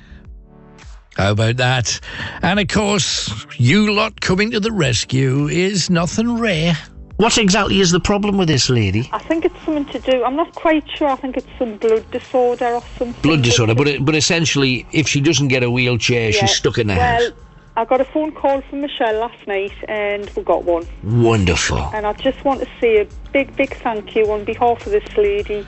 How 1.17 1.31
about 1.33 1.57
that? 1.57 1.99
And 2.41 2.59
of 2.61 2.69
course, 2.69 3.45
you 3.57 3.91
lot 3.91 4.21
coming 4.21 4.51
to 4.51 4.59
the 4.61 4.71
rescue 4.71 5.47
is 5.47 5.89
nothing 5.89 6.39
rare. 6.39 6.77
What 7.17 7.37
exactly 7.37 7.81
is 7.81 7.91
the 7.91 7.99
problem 7.99 8.37
with 8.37 8.47
this 8.47 8.69
lady? 8.69 9.09
I 9.11 9.19
think 9.19 9.43
it's 9.45 9.55
something 9.65 9.85
to 9.87 9.99
do. 9.99 10.23
I'm 10.23 10.35
not 10.37 10.55
quite 10.55 10.83
sure. 10.97 11.09
I 11.09 11.15
think 11.17 11.35
it's 11.37 11.47
some 11.59 11.75
blood 11.77 12.09
disorder 12.09 12.67
or 12.67 12.81
something. 12.97 13.21
Blood 13.21 13.43
disorder, 13.43 13.75
but 13.75 13.87
it, 13.87 14.05
but 14.05 14.15
essentially, 14.15 14.87
if 14.93 15.07
she 15.07 15.19
doesn't 15.21 15.49
get 15.49 15.61
a 15.61 15.69
wheelchair, 15.69 16.29
Yeah. 16.31 16.39
she's 16.39 16.55
stuck 16.55 16.77
in 16.77 16.87
the 16.87 16.95
house. 16.95 17.19
well, 17.19 17.29
house. 17.31 17.39
I 17.75 17.85
got 17.85 18.01
a 18.01 18.05
phone 18.05 18.31
call 18.31 18.61
from 18.61 18.81
Michelle 18.81 19.19
last 19.19 19.45
night, 19.45 19.73
and 19.89 20.29
we 20.35 20.43
got 20.43 20.63
one. 20.63 20.87
Wonderful. 21.03 21.79
And 21.93 22.07
I 22.07 22.13
just 22.13 22.43
want 22.45 22.61
to 22.61 22.67
say 22.79 23.01
a 23.01 23.07
big, 23.33 23.55
big 23.55 23.75
thank 23.77 24.15
you 24.15 24.31
on 24.31 24.45
behalf 24.45 24.85
of 24.85 24.91
this 24.91 25.17
lady 25.17 25.65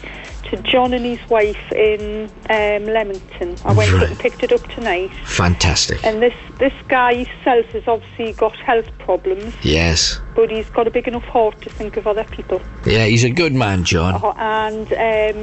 to 0.50 0.58
John 0.58 0.94
and 0.94 1.04
his 1.04 1.20
wife 1.28 1.72
in 1.72 2.30
um, 2.52 2.86
Leamington. 2.86 3.56
I 3.66 3.74
went 3.74 3.92
up 3.96 4.08
and 4.08 4.20
picked 4.20 4.44
it 4.44 4.52
up 4.52 4.62
tonight. 4.70 5.10
Fantastic. 5.26 6.04
And 6.06 6.22
this, 6.22 6.36
this 6.60 6.74
guy 6.88 7.16
himself 7.24 7.66
has 7.68 7.88
obviously 7.88 8.34
got 8.34 8.56
health 8.58 8.86
problems, 9.00 9.56
Yes. 9.64 10.20
but 10.36 10.52
he's 10.52 10.70
got 10.70 10.86
a 10.86 10.92
big 10.92 11.08
enough 11.08 11.24
heart 11.24 11.60
to 11.64 11.70
think 11.72 11.98
of 11.98 12.06
other 12.06 12.24
people. 12.26 12.62
Yeah, 12.86 13.06
he's 13.06 13.24
a 13.24 13.32
good 13.32 13.54
man, 13.54 13.86
John. 13.86 14.22
Uh, 14.24 14.34
and 14.38 14.94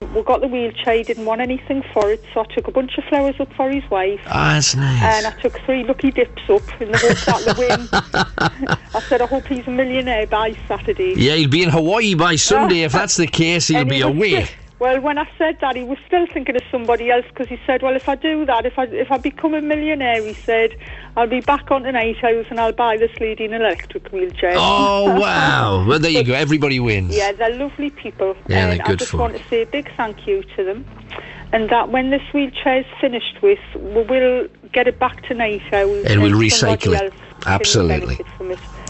um, 0.03 0.15
we 0.15 0.23
got 0.23 0.41
the 0.41 0.47
wheelchair. 0.47 0.99
He 0.99 1.03
didn't 1.03 1.25
want 1.25 1.41
anything 1.41 1.83
for 1.93 2.09
it, 2.13 2.23
so 2.33 2.43
I 2.43 2.45
took 2.55 2.69
a 2.69 2.73
bunch 2.73 2.97
of 2.97 3.03
flowers 3.05 3.35
up 3.41 3.53
for 3.55 3.69
his 3.71 3.83
wife. 3.91 4.21
Ah, 4.27 4.53
that's 4.55 4.77
nice. 4.77 5.03
And 5.03 5.27
I 5.27 5.41
took 5.41 5.59
three 5.67 5.83
lucky 5.83 6.13
dips 6.13 6.43
up 6.49 6.63
in 6.81 6.93
the 6.93 6.99
hope 6.99 7.45
that 7.45 7.57
the 7.57 7.59
win. 8.79 8.79
I 8.95 9.01
said, 9.09 9.21
I 9.21 9.27
hope 9.27 9.47
he's 9.49 9.67
a 9.67 9.71
millionaire 9.71 10.29
by 10.29 10.57
Saturday. 10.69 11.15
Yeah, 11.17 11.35
he'll 11.35 11.51
be 11.51 11.65
in 11.65 11.71
Hawaii 11.71 12.12
by 12.15 12.37
Sunday. 12.37 12.83
if 12.83 12.93
that's 12.93 13.17
the 13.17 13.27
case, 13.27 13.69
he'll 13.69 13.85
be 13.85 14.01
away. 14.01 14.49
well, 14.79 15.01
when 15.01 15.19
I 15.19 15.29
said 15.39 15.59
that, 15.61 15.77
he 15.77 15.85
was 15.85 15.99
still 16.07 16.27
thinking 16.27 16.57
of 16.57 16.63
somebody 16.71 17.11
else 17.11 17.25
because 17.29 17.49
he 17.49 17.59
said, 17.67 17.83
"Well, 17.83 17.95
if 17.95 18.09
I 18.09 18.17
do 18.17 18.45
that, 18.47 18.67
if 18.67 18.79
I 18.79 18.85
if 18.85 19.11
I 19.11 19.19
become 19.19 19.55
a 19.55 19.61
millionaire, 19.61 20.23
he 20.25 20.35
said, 20.35 20.77
I'll 21.17 21.29
be 21.29 21.41
back 21.41 21.71
on 21.71 21.83
the 21.85 21.93
night 21.93 22.19
house 22.19 22.47
and 22.51 22.59
I'll 22.61 22.73
buy 22.73 22.97
this 22.97 23.13
lady 23.21 23.45
an 23.45 23.53
electric 23.55 24.09
wheelchair." 24.13 24.55
Oh, 24.57 25.17
wow. 25.21 25.87
Well, 25.87 25.99
there 25.99 26.11
you 26.11 26.25
go. 26.25 26.35
Everybody 26.35 26.81
wins. 26.81 27.15
Yeah, 27.17 27.33
they're 27.33 27.55
lovely 27.57 27.91
people. 27.91 28.35
Yeah, 28.49 28.59
and 28.59 28.71
they're 28.73 28.87
good 28.87 28.95
I 28.95 28.97
just 28.97 29.15
want 29.15 29.37
to 29.37 29.49
say 29.49 29.63
a 29.63 29.67
big 29.67 29.91
thank 29.97 30.27
you 30.27 30.43
to 30.57 30.65
them. 30.65 30.85
And 31.55 31.69
that 31.69 31.91
when 31.91 32.09
this 32.09 32.23
wheelchair 32.33 32.79
is 32.79 32.87
finished 32.99 33.43
with, 33.43 33.59
we 33.75 34.03
will 34.05 34.49
get 34.73 34.89
it 34.89 34.99
back 34.99 35.23
to 35.25 35.35
Night 35.35 35.61
Owl. 35.71 36.07
And 36.07 36.23
we'll 36.23 36.33
recycle 36.33 36.99
it. 36.99 37.13
Absolutely. 37.45 38.19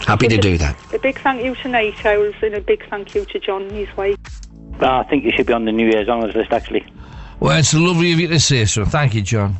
Benefit 0.05 0.07
from 0.07 0.13
it. 0.13 0.21
Happy 0.21 0.27
to 0.27 0.35
a- 0.35 0.51
do 0.51 0.57
that. 0.57 0.93
A 0.93 0.99
big 0.99 1.19
thank 1.19 1.43
you 1.43 1.55
to 1.55 1.67
Night 1.67 2.05
Owls 2.05 2.35
and 2.41 2.53
a 2.55 2.61
big 2.61 2.87
thank 2.89 3.15
you 3.15 3.25
to 3.25 3.39
John 3.39 3.63
and 3.63 3.71
his 3.71 3.97
wife. 3.97 4.17
I 4.79 5.03
think 5.03 5.23
you 5.23 5.31
should 5.35 5.45
be 5.45 5.53
on 5.53 5.65
the 5.65 5.71
New 5.71 5.87
Year's 5.87 6.09
honours 6.09 6.35
list, 6.35 6.51
actually. 6.51 6.85
Well, 7.39 7.57
it's 7.57 7.73
lovely 7.73 8.13
of 8.13 8.19
you 8.19 8.27
to 8.29 8.39
say 8.39 8.65
so. 8.65 8.85
Thank 8.85 9.15
you, 9.15 9.21
John. 9.21 9.57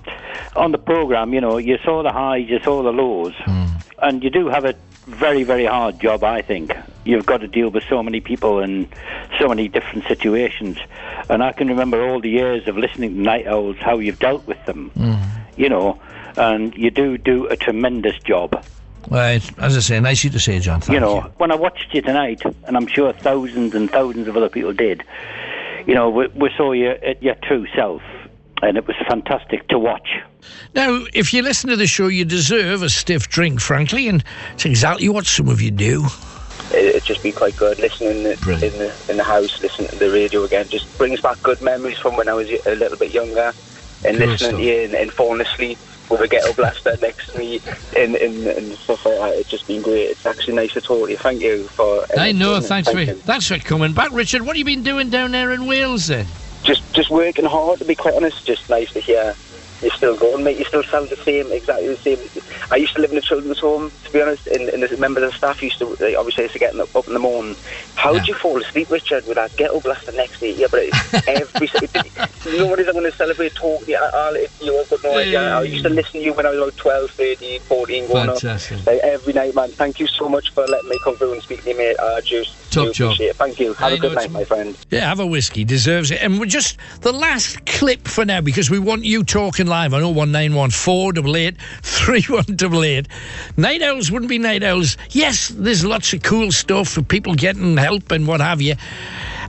On 0.55 0.71
the 0.71 0.77
programme, 0.77 1.33
you 1.33 1.41
know, 1.41 1.57
you 1.57 1.77
saw 1.83 2.03
the 2.03 2.11
highs, 2.11 2.47
you 2.49 2.59
saw 2.63 2.81
the 2.83 2.91
lows, 2.91 3.33
hmm. 3.43 3.65
and 4.01 4.23
you 4.23 4.29
do 4.29 4.47
have 4.47 4.65
a 4.65 4.73
very, 5.05 5.43
very 5.43 5.65
hard 5.65 5.99
job, 5.99 6.23
I 6.23 6.41
think. 6.41 6.71
You've 7.03 7.25
got 7.25 7.41
to 7.41 7.47
deal 7.47 7.69
with 7.69 7.83
so 7.89 8.01
many 8.01 8.21
people 8.21 8.59
and 8.59 8.87
so 9.39 9.47
many 9.49 9.67
different 9.67 10.05
situations. 10.07 10.77
And 11.29 11.43
I 11.43 11.51
can 11.51 11.67
remember 11.67 12.07
all 12.07 12.21
the 12.21 12.29
years 12.29 12.67
of 12.67 12.77
listening 12.77 13.15
to 13.15 13.19
Night 13.19 13.47
Owls, 13.47 13.77
how 13.79 13.99
you've 13.99 14.19
dealt 14.19 14.47
with 14.47 14.63
them, 14.65 14.89
hmm. 14.91 15.15
you 15.57 15.69
know, 15.69 15.99
and 16.37 16.73
you 16.75 16.89
do 16.89 17.17
do 17.17 17.47
a 17.47 17.57
tremendous 17.57 18.17
job. 18.19 18.63
Well, 19.13 19.35
it's- 19.35 19.51
as 19.59 19.77
I 19.77 19.79
say, 19.79 19.99
nice 19.99 20.21
of 20.21 20.23
you 20.25 20.29
to 20.31 20.39
say, 20.39 20.57
John. 20.59 20.81
Thank 20.81 20.95
you 20.95 20.99
know, 20.99 21.21
when 21.37 21.51
I 21.51 21.55
watched 21.55 21.93
you 21.93 22.01
tonight, 22.01 22.41
and 22.65 22.75
I'm 22.75 22.87
sure 22.87 23.13
thousands 23.13 23.75
and 23.75 23.89
thousands 23.91 24.27
of 24.27 24.35
other 24.35 24.49
people 24.49 24.73
did, 24.73 25.03
you 25.85 25.93
know, 25.93 26.09
we, 26.09 26.27
we 26.33 26.49
saw 26.57 26.71
you 26.71 26.89
at 26.89 27.21
your 27.21 27.35
true 27.35 27.67
self, 27.75 28.01
and 28.63 28.75
it 28.75 28.87
was 28.87 28.95
fantastic 29.07 29.67
to 29.67 29.77
watch. 29.77 30.09
Now, 30.73 31.05
if 31.13 31.31
you 31.31 31.43
listen 31.43 31.69
to 31.69 31.75
the 31.75 31.85
show, 31.85 32.07
you 32.07 32.25
deserve 32.25 32.81
a 32.81 32.89
stiff 32.89 33.29
drink, 33.29 33.61
frankly, 33.61 34.07
and 34.07 34.23
it's 34.55 34.65
exactly 34.65 35.07
what 35.09 35.27
some 35.27 35.47
of 35.47 35.61
you 35.61 35.69
do. 35.69 36.05
it, 36.71 36.85
it'd 36.85 37.05
just 37.05 37.21
be 37.21 37.31
quite 37.31 37.55
good 37.55 37.77
listening 37.77 38.17
in 38.17 38.23
the, 38.23 38.31
in 38.65 38.77
the 38.79 38.91
in 39.09 39.17
the 39.17 39.23
house, 39.23 39.61
listening 39.61 39.89
to 39.89 39.95
the 39.97 40.09
radio 40.09 40.43
again. 40.43 40.67
Just 40.69 40.97
brings 40.97 41.21
back 41.21 41.39
good 41.43 41.61
memories 41.61 41.99
from 41.99 42.15
when 42.15 42.27
I 42.27 42.33
was 42.33 42.49
a 42.65 42.73
little 42.75 42.97
bit 42.97 43.13
younger, 43.13 43.53
and 44.03 44.17
Good 44.17 44.29
listening 44.29 44.37
stuff. 44.49 44.59
to 44.59 44.65
you 44.65 44.79
and, 44.85 44.95
and 44.95 45.11
falling 45.13 45.41
asleep 45.41 45.77
with 46.09 46.21
a 46.21 46.27
ghetto 46.27 46.53
blaster 46.53 46.97
next 47.01 47.31
to 47.31 47.39
me, 47.39 47.61
and, 47.97 48.15
and, 48.15 48.47
and 48.47 48.71
stuff 48.73 49.05
like 49.05 49.15
that. 49.15 49.33
It's 49.35 49.49
just 49.49 49.67
been 49.67 49.81
great. 49.81 50.09
It's 50.09 50.25
actually 50.25 50.55
nice 50.55 50.73
to 50.73 50.81
talk 50.81 51.05
to 51.05 51.11
you. 51.11 51.17
Thank 51.17 51.41
you 51.41 51.63
for. 51.69 52.05
I 52.17 52.31
know. 52.31 52.59
Thanks 52.59 52.89
for 52.89 53.05
Thank 53.05 53.19
thanks 53.21 53.47
for 53.47 53.57
coming 53.59 53.93
back, 53.93 54.11
Richard. 54.11 54.41
What 54.41 54.55
have 54.55 54.57
you 54.57 54.65
been 54.65 54.83
doing 54.83 55.09
down 55.09 55.31
there 55.31 55.51
in 55.51 55.65
Wales 55.65 56.07
then? 56.07 56.25
Just 56.63 56.93
just 56.93 57.09
working 57.09 57.45
hard. 57.45 57.79
To 57.79 57.85
be 57.85 57.95
quite 57.95 58.15
honest, 58.15 58.45
just 58.45 58.69
nice 58.69 58.91
to 58.93 58.99
hear. 58.99 59.35
You're 59.83 59.93
still 59.93 60.17
going, 60.17 60.43
mate. 60.43 60.57
You 60.57 60.65
still 60.65 60.83
sound 60.83 61.09
the 61.09 61.17
same, 61.17 61.51
exactly 61.51 61.87
the 61.87 61.97
same. 61.97 62.19
I 62.71 62.77
used 62.77 62.95
to 62.95 63.01
live 63.01 63.11
in 63.11 63.17
a 63.17 63.21
children's 63.21 63.59
home, 63.59 63.91
to 64.05 64.11
be 64.11 64.21
honest, 64.21 64.47
and, 64.47 64.69
and 64.69 64.83
the 64.83 64.97
members 64.97 65.23
of 65.23 65.31
the 65.31 65.37
staff 65.37 65.61
used 65.61 65.79
to, 65.79 65.95
they 65.99 66.15
obviously 66.15 66.43
used 66.43 66.53
to 66.53 66.59
get 66.59 66.79
up 66.79 67.07
in 67.07 67.13
the 67.13 67.19
morning. 67.19 67.55
How 67.95 68.13
would 68.13 68.27
you 68.27 68.33
fall 68.35 68.61
asleep, 68.61 68.89
Richard, 68.89 69.25
with 69.25 69.35
that 69.35 69.55
ghetto 69.57 69.79
blaster 69.81 70.11
next 70.13 70.39
to 70.39 70.47
you? 70.47 70.53
Yeah, 70.53 70.67
but 70.71 70.81
it- 70.83 71.27
every 71.27 71.67
nobody's 72.45 72.85
going 72.87 73.09
to 73.09 73.17
celebrate 73.17 73.55
talking 73.55 73.85
to 73.85 73.91
you. 73.91 73.97
I'll, 73.97 74.37
you 74.37 74.77
have 74.77 74.89
got 74.89 75.03
no 75.03 75.17
idea. 75.17 75.41
I 75.41 75.61
used 75.63 75.83
to 75.83 75.89
mm. 75.89 75.95
listen 75.95 76.13
to 76.13 76.19
you 76.19 76.33
when 76.33 76.45
I 76.45 76.51
was 76.51 76.59
about 76.59 76.77
12, 76.77 77.11
13, 77.11 77.61
14, 77.61 78.07
going 78.07 78.27
Fantastic. 78.27 78.79
up. 78.79 78.87
Like, 78.87 78.99
every 78.99 79.33
night, 79.33 79.55
man. 79.55 79.71
Thank 79.73 79.99
you 79.99 80.07
so 80.07 80.29
much 80.29 80.53
for 80.53 80.65
letting 80.67 80.89
me 80.89 80.99
come 81.03 81.17
through 81.17 81.33
and 81.33 81.41
speak 81.43 81.63
to 81.63 81.69
you, 81.69 81.77
mate. 81.77 81.97
I 81.99 82.21
just 82.21 82.55
Top 82.71 82.87
do 82.87 82.93
job. 82.93 83.07
appreciate 83.07 83.29
it. 83.29 83.35
Thank 83.37 83.59
you. 83.59 83.73
Have 83.73 83.91
I 83.91 83.95
a 83.95 83.99
good 83.99 84.15
night, 84.15 84.31
my 84.31 84.43
friend. 84.43 84.77
Yeah, 84.89 85.01
have 85.01 85.19
a 85.19 85.27
whiskey. 85.27 85.63
Deserves 85.63 86.11
it. 86.11 86.21
And 86.21 86.39
we're 86.39 86.45
just 86.45 86.77
the 87.01 87.13
last 87.13 87.65
clip 87.65 88.07
for 88.07 88.25
now 88.25 88.41
because 88.41 88.69
we 88.69 88.79
want 88.79 89.03
you 89.03 89.23
talking 89.23 89.67
live 89.73 89.95
on 89.95 90.03
01914 90.03 90.69
488 90.69 91.57
3188. 91.81 93.07
Night 93.57 93.81
owls 93.81 94.11
wouldn't 94.11 94.29
be 94.29 94.37
night 94.37 94.61
owls. 94.61 94.97
Yes, 95.09 95.47
there's 95.47 95.83
lots 95.83 96.13
of 96.13 96.21
cool 96.21 96.51
stuff 96.51 96.89
for 96.89 97.01
people 97.01 97.33
getting 97.33 97.75
help 97.75 98.11
and 98.11 98.27
what 98.27 98.39
have 98.39 98.61
you. 98.61 98.75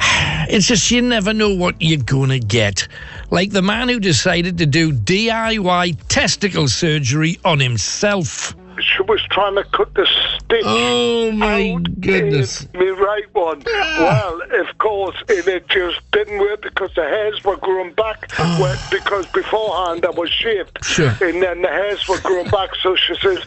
It's 0.46 0.66
just 0.68 0.90
you 0.90 1.00
never 1.00 1.32
know 1.32 1.54
what 1.54 1.74
you're 1.80 1.98
going 1.98 2.28
to 2.30 2.38
get. 2.38 2.88
Like 3.30 3.50
the 3.50 3.62
man 3.62 3.88
who 3.88 3.98
decided 3.98 4.58
to 4.58 4.66
do 4.66 4.92
DIY 4.92 5.96
testicle 6.08 6.68
surgery 6.68 7.38
on 7.44 7.60
himself. 7.60 8.54
She 8.80 9.02
was 9.02 9.22
trying 9.30 9.54
to 9.56 9.64
cut 9.64 9.94
the 9.94 10.06
stitch. 10.06 10.62
Oh 10.64 11.32
my 11.32 11.76
goodness. 12.00 12.66
Me 12.74 12.88
right 12.88 13.32
one. 13.34 13.62
Ah. 13.66 13.98
Well, 14.00 14.60
of 14.60 14.78
course, 14.78 15.16
and 15.28 15.46
it 15.48 15.68
just 15.68 16.00
didn't 16.12 16.38
work 16.38 16.62
because 16.62 16.90
the 16.94 17.02
hairs 17.02 17.42
were 17.44 17.56
growing 17.56 17.92
back. 17.94 18.30
Ah. 18.38 18.56
Well, 18.60 18.78
because 18.90 19.26
beforehand 19.26 20.04
I 20.04 20.10
was 20.10 20.30
shaved, 20.30 20.78
Sure. 20.84 21.08
and 21.20 21.42
then 21.42 21.62
the 21.62 21.68
hairs 21.68 22.06
were 22.08 22.18
growing 22.20 22.50
back. 22.50 22.70
So 22.82 22.96
she 22.96 23.14
says, 23.16 23.38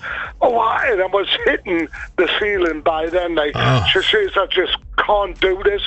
"Oh, 0.41 0.57
I-" 0.57 0.87
and 0.91 1.01
I 1.01 1.07
was 1.07 1.27
hitting 1.45 1.87
the 2.17 2.29
ceiling 2.39 2.81
by 2.81 3.07
then. 3.07 3.35
Like 3.35 3.53
ah. 3.55 3.87
she 3.91 4.01
says, 4.01 4.31
I 4.35 4.45
just 4.47 4.77
can't 4.97 5.39
do 5.39 5.61
this." 5.63 5.81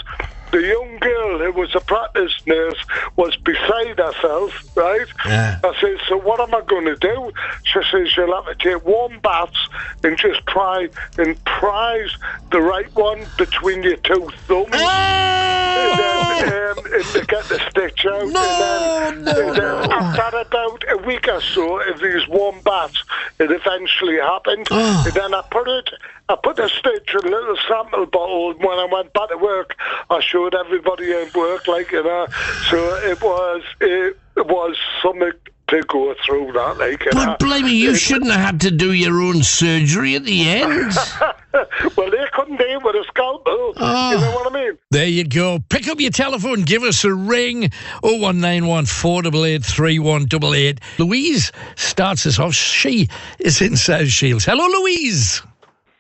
The 0.53 0.63
young 0.63 0.99
girl 0.99 1.39
who 1.39 1.53
was 1.53 1.75
a 1.75 1.81
practice 1.81 2.35
nurse 2.47 2.79
was 3.17 3.37
beside 3.37 3.99
herself, 3.99 4.77
right? 4.77 5.07
Yeah. 5.27 5.61
I 5.63 5.75
said, 5.81 5.99
so 6.09 6.17
what 6.19 6.41
am 6.41 6.55
I 6.55 6.63
going 6.63 6.87
to 6.87 6.97
do? 6.97 7.33
She 7.65 7.81
says, 7.91 8.17
you'll 8.17 8.35
have 8.35 8.47
to 8.47 8.55
take 8.63 8.85
warm 8.85 9.21
baths 9.21 9.69
and 10.03 10.19
just 10.19 10.45
try 10.47 10.89
and 11.19 11.45
prise 11.45 12.11
the 12.51 12.61
right 12.61 12.93
one 12.95 13.25
between 13.39 13.83
your 13.83 13.97
two 13.97 14.29
thumbs. 14.49 14.71
And 14.73 15.99
then 15.99 16.31
um, 16.71 16.85
and 16.93 17.05
to 17.05 17.25
get 17.27 17.45
the 17.45 17.59
stitch 17.71 18.07
out. 18.07 18.23
and 18.23 19.27
then, 19.27 19.37
and 19.37 19.57
then 19.57 19.93
after 19.93 20.39
about 20.39 20.85
a 20.91 20.97
week 21.07 21.29
or 21.29 21.41
so 21.41 21.81
of 21.89 22.01
these 22.01 22.27
warm 22.29 22.61
baths, 22.63 23.03
it 23.39 23.51
eventually 23.51 24.17
happened. 24.17 24.67
And 24.71 25.13
then 25.15 25.35
I 25.35 25.43
put 25.51 25.69
it, 25.69 25.91
I 26.29 26.37
put 26.43 26.57
the 26.57 26.69
stitch 26.69 27.15
in 27.15 27.27
a 27.27 27.31
little 27.31 27.57
sample 27.69 28.07
bottle. 28.07 28.55
When 28.55 28.79
I 28.79 28.89
went 28.91 29.13
back 29.13 29.29
to 29.31 29.37
work, 29.37 29.77
I 30.11 30.21
showed 30.21 30.40
everybody 30.49 31.13
at 31.13 31.35
work, 31.35 31.67
like, 31.69 31.93
you 31.93 32.03
know. 32.03 32.27
So 32.69 32.79
it 32.97 33.21
was, 33.21 33.63
it 33.81 34.17
was 34.37 34.77
something 35.03 35.33
to 35.69 35.83
go 35.83 36.15
through 36.27 36.53
that, 36.53 36.79
like, 36.79 37.05
you 37.05 37.13
know. 37.13 37.27
But 37.27 37.39
blimey, 37.39 37.73
you 37.73 37.95
shouldn't 37.95 38.31
have 38.31 38.41
had 38.41 38.61
to 38.63 38.71
do 38.71 38.93
your 38.93 39.21
own 39.21 39.43
surgery 39.43 40.17
at 40.17 40.25
the 40.25 40.49
end. 40.49 40.93
well, 41.97 42.11
they 42.11 42.25
couldn't 42.33 42.57
do 42.57 42.65
it 42.65 42.83
with 42.83 42.97
a 42.97 43.05
scalpel. 43.09 43.73
Oh. 43.77 44.11
You 44.13 44.21
know 44.21 44.33
oh. 44.33 44.35
what 44.35 44.53
I 44.53 44.65
mean? 44.65 44.79
There 44.91 45.07
you 45.07 45.25
go. 45.25 45.61
Pick 45.69 45.89
up 45.89 46.01
your 46.01 46.11
telephone, 46.11 46.63
give 46.63 46.83
us 46.83 47.05
a 47.05 47.15
ring. 47.15 47.71
0191 48.03 48.87
488 48.87 49.65
3188. 49.65 50.81
Louise 50.99 51.53
starts 51.77 52.27
us 52.27 52.39
off. 52.39 52.55
She 52.55 53.09
is 53.39 53.63
in 53.63 53.77
South 53.77 54.09
Shields. 54.09 54.45
Hello, 54.45 54.67
Louise. 54.81 55.43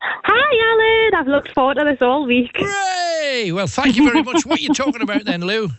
Hi, 0.02 1.12
Alan. 1.12 1.14
I've 1.21 1.28
looked 1.28 1.52
forward 1.54 1.75
to 1.75 1.85
this 1.85 2.00
all 2.00 2.26
week. 2.26 2.57
Hey, 2.57 3.52
well, 3.52 3.66
thank 3.66 3.97
you 3.97 4.11
very 4.11 4.23
much. 4.23 4.47
What 4.47 4.59
are 4.59 4.62
you 4.62 4.75
talking 4.75 5.02
about 5.02 5.25
then, 5.25 5.42
Lou? 5.42 5.71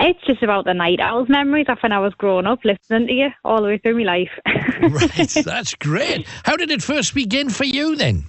It's 0.00 0.20
just 0.26 0.42
about 0.42 0.64
the 0.64 0.74
night 0.74 1.00
owls 1.00 1.28
memories 1.28 1.66
of 1.68 1.78
when 1.80 1.92
I 1.92 1.98
was 2.00 2.12
growing 2.14 2.46
up, 2.46 2.60
listening 2.64 3.06
to 3.06 3.12
you 3.12 3.28
all 3.44 3.62
the 3.62 3.68
way 3.68 3.78
through 3.78 3.98
my 3.98 4.04
life. 4.04 4.30
right, 4.82 5.44
that's 5.44 5.74
great. 5.76 6.26
How 6.44 6.56
did 6.56 6.70
it 6.70 6.82
first 6.82 7.14
begin 7.14 7.50
for 7.50 7.64
you 7.64 7.96
then? 7.96 8.24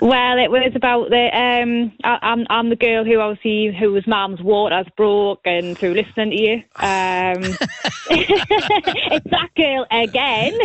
Well, 0.00 0.38
it 0.38 0.50
was 0.50 0.72
about 0.74 1.10
the 1.10 1.28
um. 1.36 1.92
I, 2.04 2.18
I'm 2.22 2.46
I'm 2.48 2.70
the 2.70 2.76
girl 2.76 3.04
who 3.04 3.20
obviously 3.20 3.76
whose 3.78 4.06
mum's 4.06 4.40
waters 4.40 4.86
broke, 4.96 5.40
and 5.44 5.76
through 5.76 5.92
listening 5.92 6.30
to 6.30 6.40
you, 6.42 6.54
um, 6.76 7.42
it's 8.10 9.30
that 9.30 9.50
girl 9.54 9.86
again. 9.90 10.58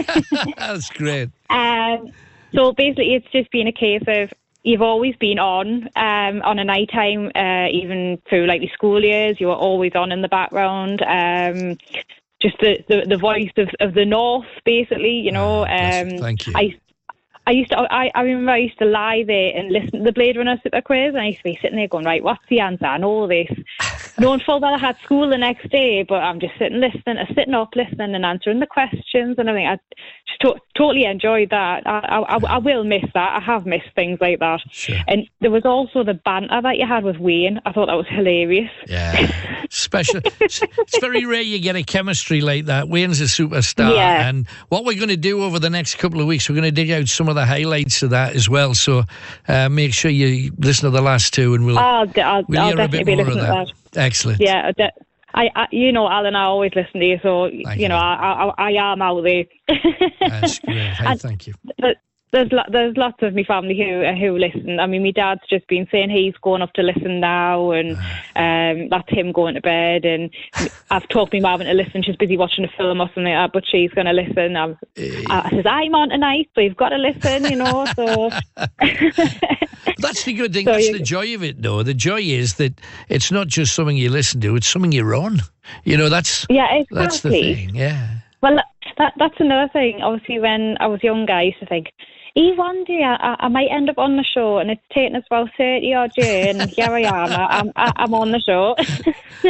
that's 0.57 0.89
great. 0.89 1.31
Um, 1.49 2.13
so 2.55 2.73
basically, 2.73 3.15
it's 3.15 3.27
just 3.31 3.51
been 3.51 3.67
a 3.67 3.71
case 3.71 4.03
of 4.07 4.31
you've 4.63 4.81
always 4.81 5.15
been 5.17 5.39
on 5.39 5.87
um, 5.95 6.41
on 6.41 6.59
a 6.59 6.63
night 6.63 6.89
time, 6.91 7.31
uh, 7.35 7.67
even 7.71 8.21
through 8.29 8.47
like 8.47 8.61
the 8.61 8.69
school 8.73 9.03
years. 9.03 9.37
You 9.39 9.47
were 9.47 9.55
always 9.55 9.93
on 9.95 10.11
in 10.11 10.21
the 10.21 10.27
background. 10.27 11.01
Um, 11.01 11.77
just 12.41 12.59
the, 12.59 12.83
the, 12.87 13.05
the 13.07 13.17
voice 13.17 13.51
of, 13.57 13.69
of 13.79 13.93
the 13.93 14.05
north, 14.05 14.47
basically. 14.65 15.19
You 15.19 15.31
know. 15.31 15.65
Um, 15.65 16.19
thank 16.19 16.47
you. 16.47 16.53
I, 16.55 16.77
I 17.47 17.51
used 17.51 17.71
to. 17.71 17.77
I, 17.77 18.11
I 18.15 18.21
remember 18.21 18.51
I 18.51 18.57
used 18.57 18.79
to 18.79 18.85
lie 18.85 19.23
there 19.25 19.55
and 19.55 19.71
listen 19.71 19.99
to 19.99 20.03
the 20.03 20.11
Blade 20.11 20.35
Runner 20.35 20.59
Super 20.63 20.81
Quiz, 20.81 21.09
and 21.09 21.19
I 21.19 21.27
used 21.27 21.39
to 21.39 21.43
be 21.43 21.59
sitting 21.61 21.77
there 21.77 21.87
going, 21.87 22.05
"Right, 22.05 22.23
what's 22.23 22.43
the 22.49 22.59
answer? 22.59 22.85
and 22.85 23.05
all 23.05 23.27
this." 23.27 23.51
Knowing 24.17 24.39
full 24.39 24.59
well 24.61 24.73
I 24.73 24.77
had 24.77 24.97
school 25.03 25.29
the 25.29 25.37
next 25.37 25.69
day, 25.69 26.03
but 26.03 26.15
I'm 26.23 26.39
just 26.39 26.53
sitting 26.57 26.79
listening, 26.79 27.17
uh, 27.17 27.25
sitting 27.35 27.53
up 27.53 27.75
listening 27.75 28.15
and 28.15 28.25
answering 28.25 28.59
the 28.59 28.65
questions, 28.67 29.35
and 29.37 29.49
I 29.49 29.53
think 29.53 29.67
I 29.67 29.75
just 30.27 30.41
to- 30.41 30.61
totally 30.77 31.03
enjoyed 31.05 31.49
that. 31.49 31.85
I, 31.85 31.99
I, 31.99 32.37
I 32.55 32.57
will 32.59 32.83
miss 32.85 33.03
that. 33.13 33.41
I 33.41 33.43
have 33.43 33.65
missed 33.65 33.89
things 33.93 34.19
like 34.21 34.39
that. 34.39 34.61
And 35.07 35.27
there 35.41 35.51
was 35.51 35.65
also 35.65 36.03
the 36.03 36.13
banter 36.13 36.61
that 36.61 36.77
you 36.77 36.87
had 36.87 37.03
with 37.03 37.17
Wayne. 37.17 37.59
I 37.65 37.73
thought 37.73 37.87
that 37.87 37.95
was 37.97 38.07
hilarious. 38.09 38.71
Yeah, 38.87 39.65
special. 39.69 40.21
it's, 40.39 40.61
it's 40.61 40.99
very 40.99 41.25
rare 41.25 41.41
you 41.41 41.59
get 41.59 41.75
a 41.75 41.83
chemistry 41.83 42.39
like 42.39 42.65
that. 42.65 42.87
Wayne's 42.87 43.19
a 43.19 43.25
superstar, 43.25 43.93
Yeah. 43.95 44.29
and 44.29 44.47
what 44.69 44.85
we're 44.85 44.95
going 44.97 45.09
to 45.09 45.17
do 45.17 45.43
over 45.43 45.59
the 45.59 45.69
next 45.69 45.95
couple 45.95 46.21
of 46.21 46.27
weeks, 46.27 46.47
we're 46.49 46.55
going 46.55 46.63
to 46.63 46.71
dig 46.71 46.89
out 46.91 47.07
some 47.09 47.27
of 47.27 47.35
the 47.35 47.45
highlights 47.45 48.01
of 48.01 48.11
that 48.11 48.33
as 48.35 48.47
well. 48.49 48.73
So 48.75 49.03
uh, 49.49 49.67
make 49.67 49.93
sure 49.93 50.09
you 50.09 50.53
listen 50.57 50.85
to 50.85 50.95
the 50.95 51.01
last 51.01 51.33
two, 51.33 51.53
and 51.53 51.65
we'll 51.65 51.77
I'll, 51.77 52.07
I'll, 52.23 52.43
we'll 52.47 52.59
I'll 52.61 52.75
definitely 52.75 53.03
be 53.03 53.15
listening 53.17 53.37
that. 53.39 53.67
to 53.67 53.73
that. 53.73 53.73
Excellent. 53.97 54.39
Yeah, 54.41 54.67
I 54.67 54.71
de- 54.71 54.91
I, 55.33 55.49
I, 55.55 55.67
you 55.71 55.91
know, 55.91 56.07
Alan, 56.09 56.35
I 56.35 56.43
always 56.45 56.71
listen 56.75 57.01
to 57.01 57.05
you, 57.05 57.19
so 57.21 57.47
you 57.47 57.89
know, 57.89 57.97
I, 57.97 58.53
I, 58.57 58.69
I 58.69 58.91
am 58.91 59.01
out 59.01 59.21
there. 59.21 59.43
That's 60.21 60.59
great. 60.59 60.77
Hey, 60.77 60.95
And- 61.05 61.21
thank 61.21 61.47
you. 61.47 61.53
But 61.77 61.97
there's 62.31 62.51
lo- 62.51 62.63
there's 62.69 62.97
lots 62.97 63.21
of 63.21 63.33
my 63.33 63.43
family 63.43 63.77
who 63.77 64.03
uh, 64.03 64.15
who 64.15 64.37
listen. 64.37 64.79
I 64.79 64.87
mean, 64.87 65.03
my 65.03 65.11
dad's 65.11 65.41
just 65.49 65.67
been 65.67 65.87
saying 65.91 66.09
he's 66.09 66.35
going 66.41 66.61
off 66.61 66.73
to 66.73 66.83
listen 66.83 67.19
now, 67.19 67.71
and 67.71 67.97
um, 68.35 68.89
that's 68.89 69.09
him 69.09 69.31
going 69.31 69.55
to 69.55 69.61
bed. 69.61 70.05
And 70.05 70.29
I've 70.91 71.07
talked 71.07 71.33
my 71.33 71.39
mum 71.39 71.61
into 71.61 71.73
listen. 71.73 72.03
She's 72.03 72.15
busy 72.15 72.37
watching 72.37 72.65
a 72.65 72.69
film 72.77 72.99
or 72.99 73.07
something 73.07 73.23
like 73.25 73.33
that, 73.33 73.53
but 73.53 73.63
she's 73.65 73.91
going 73.91 74.07
to 74.07 74.13
listen. 74.13 74.55
I'm, 74.57 74.77
I 75.29 75.49
says 75.51 75.65
I'm 75.65 75.95
on 75.95 76.09
tonight, 76.09 76.49
so 76.55 76.61
you've 76.61 76.75
got 76.75 76.89
to 76.89 76.97
listen, 76.97 77.45
you 77.45 77.55
know. 77.55 77.85
So 77.95 78.29
That's 79.97 80.23
the 80.23 80.33
good 80.33 80.53
thing. 80.53 80.65
So 80.65 80.73
That's 80.73 80.91
the 80.91 80.99
joy 80.99 81.35
of 81.35 81.43
it, 81.43 81.61
though. 81.61 81.83
The 81.83 81.93
joy 81.93 82.21
is 82.21 82.55
that 82.55 82.79
it's 83.09 83.31
not 83.31 83.47
just 83.47 83.73
something 83.73 83.95
you 83.95 84.09
listen 84.09 84.41
to; 84.41 84.55
it's 84.55 84.67
something 84.67 84.91
you're 84.91 85.15
on. 85.15 85.39
You 85.83 85.97
know, 85.97 86.09
that's 86.09 86.45
yeah, 86.49 86.83
that's 86.91 87.21
the 87.21 87.29
exactly. 87.29 87.55
thing. 87.55 87.75
Yeah. 87.75 88.19
Well, 88.41 88.59
that 88.97 89.13
that's 89.17 89.35
another 89.39 89.69
thing. 89.71 90.01
Obviously, 90.01 90.39
when 90.39 90.77
I 90.79 90.87
was 90.87 91.03
younger, 91.03 91.33
I 91.33 91.43
used 91.43 91.59
to 91.59 91.65
think, 91.65 91.87
"E, 92.37 92.51
one 92.55 92.83
day 92.83 93.01
I, 93.03 93.35
I 93.39 93.47
might 93.47 93.69
end 93.71 93.89
up 93.89 93.97
on 93.97 94.17
the 94.17 94.23
show," 94.23 94.57
and 94.57 94.69
it's 94.69 94.81
taken 94.93 95.15
us 95.15 95.23
about 95.27 95.49
thirty 95.57 95.93
odd 95.93 96.11
years, 96.17 96.55
and 96.59 96.69
here 96.69 96.91
I 96.91 97.01
am. 97.01 97.31
I'm 97.31 97.71
I- 97.75 97.93
I'm 97.95 98.13
on 98.13 98.31
the 98.31 98.39
show. 98.39 98.75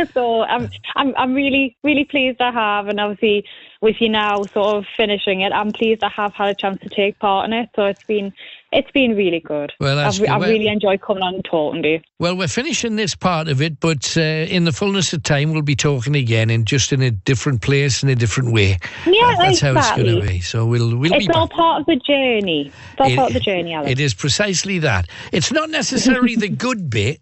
so 0.13 0.41
I'm 0.43 0.69
I'm 0.95 1.13
I'm 1.17 1.33
really 1.33 1.75
really 1.83 2.05
pleased 2.05 2.39
I 2.41 2.51
have, 2.51 2.87
and 2.87 2.99
obviously 2.99 3.43
with 3.81 3.95
you 3.99 4.09
now 4.09 4.45
sort 4.53 4.77
of 4.77 4.85
finishing 4.98 5.41
it, 5.41 5.51
I'm 5.51 5.71
pleased 5.71 6.03
I 6.03 6.09
have 6.15 6.33
had 6.33 6.50
a 6.50 6.55
chance 6.55 6.79
to 6.81 6.89
take 6.89 7.19
part 7.19 7.45
in 7.45 7.53
it. 7.53 7.69
So 7.75 7.85
it's 7.85 8.03
been 8.07 8.33
it's 8.75 8.92
been 8.92 9.16
really 9.16 9.40
good. 9.40 9.74
Well, 9.79 9.96
that's 9.96 10.16
I've, 10.18 10.22
good. 10.22 10.29
I've 10.29 10.42
Well- 10.42 10.50
really 10.50 10.68
enjoyed 10.68 11.01
coming 11.01 11.24
on 11.24 11.35
and 11.35 11.44
talking 11.46 11.81
to 11.83 11.90
you. 11.90 12.00
Well, 12.20 12.35
we're 12.38 12.48
finishing 12.48 12.96
this 12.96 13.16
part 13.16 13.48
of 13.48 13.61
it, 13.61 13.79
but 13.79 14.16
uh, 14.18 14.22
in 14.22 14.64
the 14.66 14.72
fullness 14.72 15.11
of 15.14 15.24
time, 15.24 15.51
we'll 15.51 15.61
be 15.64 15.75
talking 15.75 16.16
again, 16.16 16.50
and 16.50 16.66
just 16.66 16.94
in 16.94 17.01
a 17.01 17.11
different 17.11 17.61
place, 17.61 18.03
in 18.03 18.09
a 18.09 18.16
different 18.16 18.53
way. 18.53 18.77
Yeah, 19.05 19.35
that's 19.38 19.59
how 19.61 19.75
it's 19.77 19.92
going 19.92 20.22
to 20.22 20.27
be. 20.27 20.40
So 20.42 20.66
we'll 20.66 20.96
we'll 20.96 21.14
it's 21.14 21.27
be 21.27 21.33
all 21.33 21.48
back. 21.48 21.57
part 21.57 21.79
of 21.81 21.85
the 21.88 21.96
journey. 21.98 22.72
It's 22.94 23.00
all 23.01 23.11
It- 23.11 23.16
part 23.16 23.29
of 23.29 23.33
the 23.33 23.40
journey, 23.40 23.74
Alan. 23.74 23.90
It 23.90 24.00
is 24.00 24.14
precisely 24.14 24.79
that. 24.79 25.07
It's 25.31 25.51
not 25.51 25.70
necessarily 25.70 26.35
the 26.35 26.50
good 26.66 26.90
bit, 26.90 27.20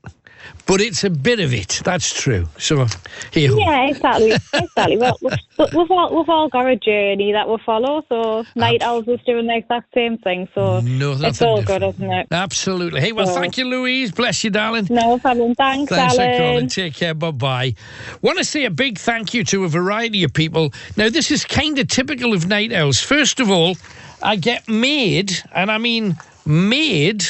but 0.65 0.81
it's 0.81 1.03
a 1.03 1.09
bit 1.09 1.39
of 1.39 1.53
it. 1.53 1.81
That's 1.83 2.13
true. 2.13 2.47
So 2.57 2.85
here. 3.31 3.51
Yeah, 3.57 3.87
exactly, 3.89 4.31
exactly. 4.53 4.97
Well, 4.97 5.17
we- 5.21 5.29
we've 5.59 5.91
all 5.91 6.15
we've 6.17 6.29
all 6.29 6.49
got 6.49 6.65
a 6.67 6.75
journey 6.75 7.31
that 7.33 7.47
we 7.47 7.57
follow. 7.65 8.03
So 8.09 8.43
night 8.55 8.81
owls 8.81 9.07
is 9.07 9.19
doing 9.25 9.47
the 9.47 9.55
exact 9.57 9.93
same 9.93 10.17
thing. 10.17 10.47
So 10.55 10.79
No, 10.81 11.11
it's 11.19 11.41
all 11.41 11.57
different. 11.61 11.81
good, 11.81 11.95
isn't 12.03 12.11
it? 12.13 12.27
Absolutely. 12.31 13.01
Hey, 13.01 13.11
well, 13.11 13.27
So- 13.27 13.35
thank 13.39 13.57
you, 13.57 13.65
Louise. 13.65 14.11
Bless 14.11 14.43
you, 14.43 14.49
darling. 14.49 14.87
No 14.89 15.19
problem. 15.19 15.55
Thanks, 15.55 15.89
Thanks 15.91 16.15
for 16.15 16.37
calling. 16.37 16.67
Take 16.67 16.95
care. 16.95 17.13
Bye 17.13 17.31
bye. 17.31 17.75
Want 18.21 18.37
to 18.37 18.43
say 18.43 18.65
a 18.65 18.71
big 18.71 18.97
thank 18.97 19.33
you 19.33 19.43
to 19.45 19.63
a 19.65 19.67
variety 19.69 20.23
of 20.23 20.33
people. 20.33 20.73
Now, 20.97 21.09
this 21.09 21.31
is 21.31 21.45
kind 21.45 21.77
of 21.79 21.87
typical 21.87 22.33
of 22.33 22.47
night 22.47 22.71
owls. 22.73 22.99
First 22.99 23.39
of 23.39 23.49
all, 23.49 23.75
I 24.21 24.35
get 24.37 24.67
made, 24.69 25.33
and 25.53 25.69
I 25.71 25.77
mean 25.77 26.15
made, 26.45 27.25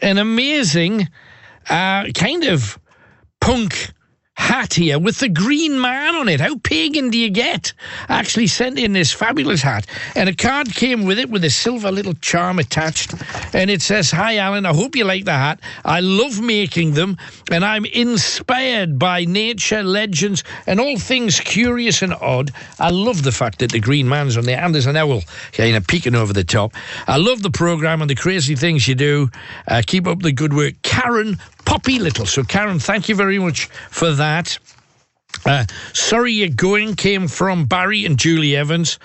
an 0.00 0.18
amazing 0.18 1.08
uh, 1.68 2.10
kind 2.12 2.44
of 2.44 2.78
punk 3.40 3.92
hat 4.36 4.74
here 4.74 4.98
with 4.98 5.20
the 5.20 5.28
green 5.28 5.80
man 5.80 6.14
on 6.16 6.28
it. 6.28 6.40
How 6.40 6.58
pagan 6.58 7.10
do 7.10 7.18
you 7.18 7.30
get? 7.30 7.72
Actually 8.08 8.48
sent 8.48 8.78
in 8.78 8.92
this 8.92 9.12
fabulous 9.12 9.62
hat, 9.62 9.86
and 10.16 10.28
a 10.28 10.34
card 10.34 10.74
came 10.74 11.04
with 11.04 11.18
it 11.18 11.30
with 11.30 11.44
a 11.44 11.50
silver 11.50 11.90
little 11.90 12.14
charm 12.14 12.58
attached, 12.58 13.14
and 13.54 13.70
it 13.70 13.80
says, 13.80 14.10
"Hi, 14.10 14.38
Alan. 14.38 14.66
I 14.66 14.74
hope 14.74 14.96
you 14.96 15.04
like 15.04 15.24
the 15.24 15.32
hat. 15.32 15.60
I 15.84 16.00
love 16.00 16.40
making 16.40 16.94
them, 16.94 17.16
and 17.50 17.64
I'm 17.64 17.84
inspired 17.84 18.98
by 18.98 19.24
nature, 19.24 19.82
legends, 19.82 20.42
and 20.66 20.80
all 20.80 20.98
things 20.98 21.38
curious 21.40 22.02
and 22.02 22.12
odd. 22.14 22.50
I 22.80 22.90
love 22.90 23.22
the 23.22 23.32
fact 23.32 23.60
that 23.60 23.70
the 23.70 23.80
green 23.80 24.08
man's 24.08 24.36
on 24.36 24.44
there, 24.44 24.60
and 24.60 24.74
there's 24.74 24.86
an 24.86 24.96
owl 24.96 25.22
kind 25.52 25.76
of 25.76 25.86
peeking 25.86 26.16
over 26.16 26.32
the 26.32 26.44
top. 26.44 26.74
I 27.06 27.18
love 27.18 27.42
the 27.42 27.50
program 27.50 28.00
and 28.02 28.10
the 28.10 28.16
crazy 28.16 28.56
things 28.56 28.88
you 28.88 28.96
do. 28.96 29.30
Uh, 29.68 29.82
keep 29.86 30.06
up 30.06 30.20
the 30.20 30.32
good 30.32 30.52
work, 30.52 30.74
Karen." 30.82 31.38
Poppy 31.64 31.98
Little. 31.98 32.26
So, 32.26 32.42
Karen, 32.42 32.78
thank 32.78 33.08
you 33.08 33.14
very 33.14 33.38
much 33.38 33.66
for 33.90 34.12
that. 34.12 34.58
Uh, 35.44 35.64
Sorry 35.92 36.32
You're 36.32 36.48
Going 36.48 36.94
came 36.94 37.28
from 37.28 37.66
Barry 37.66 38.04
and 38.04 38.18
Julie 38.18 38.56
Evans. 38.56 38.98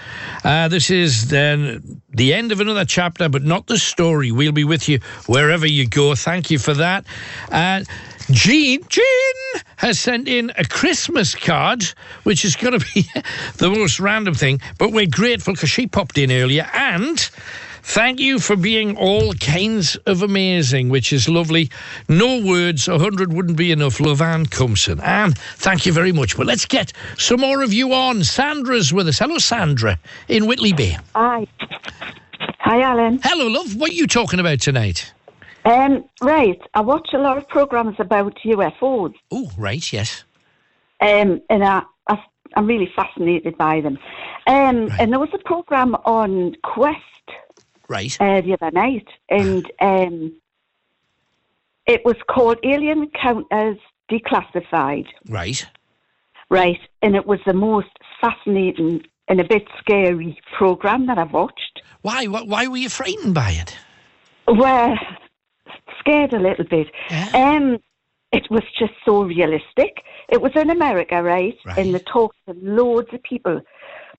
Uh, 0.44 0.68
this 0.68 0.90
is 0.90 1.30
then 1.30 2.02
the 2.10 2.34
end 2.34 2.52
of 2.52 2.60
another 2.62 2.86
chapter, 2.86 3.28
but 3.30 3.44
not 3.44 3.68
the 3.68 3.78
story. 3.78 4.32
We'll 4.32 4.52
be 4.52 4.64
with 4.64 4.88
you 4.88 5.00
wherever 5.26 5.66
you 5.66 5.88
go. 5.88 6.16
Thank 6.16 6.50
you 6.52 6.60
for 6.60 6.74
that. 6.76 7.06
Uh, 7.52 7.84
Jean, 8.32 8.84
Jean 8.88 9.64
has 9.78 10.00
sent 10.00 10.28
in 10.28 10.52
a 10.58 10.64
Christmas 10.64 11.34
card, 11.34 11.84
which 12.24 12.46
is 12.46 12.56
going 12.56 12.80
to 12.80 12.86
be 12.94 13.10
the 13.58 13.70
most 13.70 14.00
random 14.00 14.36
thing, 14.36 14.62
but 14.78 14.92
we're 14.92 15.08
grateful 15.08 15.54
because 15.54 15.72
she 15.72 15.88
popped 15.88 16.18
in 16.18 16.32
earlier. 16.32 16.70
And 16.74 17.30
Thank 17.90 18.20
you 18.20 18.38
for 18.38 18.56
being 18.56 18.96
all 18.98 19.34
kinds 19.34 19.96
of 20.06 20.22
amazing, 20.22 20.90
which 20.90 21.12
is 21.12 21.28
lovely. 21.28 21.72
No 22.08 22.40
words, 22.46 22.88
a 22.88 23.00
hundred 23.00 23.34
wouldn't 23.34 23.58
be 23.58 23.72
enough. 23.72 24.00
Love 24.00 24.22
Anne 24.22 24.46
Cumpson. 24.46 25.00
Anne, 25.00 25.34
thank 25.56 25.88
you 25.88 25.92
very 25.92 26.12
much. 26.12 26.38
But 26.38 26.46
let's 26.46 26.66
get 26.68 26.94
some 27.18 27.40
more 27.40 27.64
of 27.64 27.74
you 27.74 27.92
on. 27.94 28.24
Sandra's 28.24 28.94
with 28.94 29.08
us. 29.08 29.18
Hello, 29.18 29.40
Sandra, 29.40 29.98
in 30.28 30.46
Whitley 30.46 30.72
Bay. 30.72 30.98
Hi. 31.16 31.48
Hi, 32.60 32.80
Alan. 32.82 33.20
Hello, 33.24 33.48
love. 33.48 33.76
What 33.76 33.90
are 33.90 33.96
you 33.96 34.06
talking 34.06 34.40
about 34.40 34.60
tonight? 34.62 35.12
Um, 35.66 36.06
right, 36.22 36.62
I 36.76 36.82
watch 36.82 37.10
a 37.14 37.18
lot 37.18 37.40
of 37.40 37.48
programs 37.50 37.96
about 38.00 38.38
UFOs, 38.46 39.14
Oh, 39.32 39.50
right, 39.58 39.92
yes. 39.92 40.24
um, 41.02 41.42
and 41.50 41.64
I, 41.64 41.82
I, 42.08 42.24
I'm 42.56 42.66
really 42.68 42.90
fascinated 42.96 43.58
by 43.58 43.82
them. 43.82 43.98
Um, 44.48 44.90
And 45.00 45.12
there 45.12 45.20
was 45.20 45.30
a 45.34 45.38
program 45.40 45.96
on 46.06 46.56
Quest 46.64 47.02
Right. 47.90 48.16
uh, 48.22 48.42
the 48.42 48.54
other 48.54 48.72
night, 48.72 49.08
and 49.30 49.70
um, 49.82 50.40
it 51.86 52.02
was 52.06 52.16
called 52.30 52.58
Alien 52.64 53.04
Encounters 53.04 53.78
Declassified. 54.12 55.08
Right. 55.28 55.66
Right, 56.50 56.80
and 57.02 57.16
it 57.16 57.28
was 57.28 57.40
the 57.46 57.54
most 57.54 57.90
fascinating 58.22 59.04
and 59.28 59.40
a 59.40 59.44
bit 59.44 59.68
scary 59.80 60.40
program 60.58 61.06
that 61.06 61.18
I've 61.20 61.34
watched. 61.34 61.82
Why? 62.02 62.26
Why, 62.26 62.68
were 62.68 62.78
you 62.78 62.90
frightened 62.90 63.36
by 63.36 63.52
it? 63.52 63.78
Well, 64.48 64.96
scared 66.00 66.34
a 66.34 66.40
little 66.40 66.66
bit. 66.66 66.88
Um, 67.36 67.78
it 68.32 68.50
was 68.50 68.64
just 68.78 68.94
so 69.06 69.24
realistic. 69.24 70.04
It 70.30 70.42
was 70.42 70.52
in 70.56 70.70
America, 70.70 71.22
right? 71.22 71.56
And 71.78 71.94
they 71.94 72.00
talked 72.00 72.38
to 72.48 72.56
loads 72.62 73.10
of 73.14 73.22
people 73.24 73.62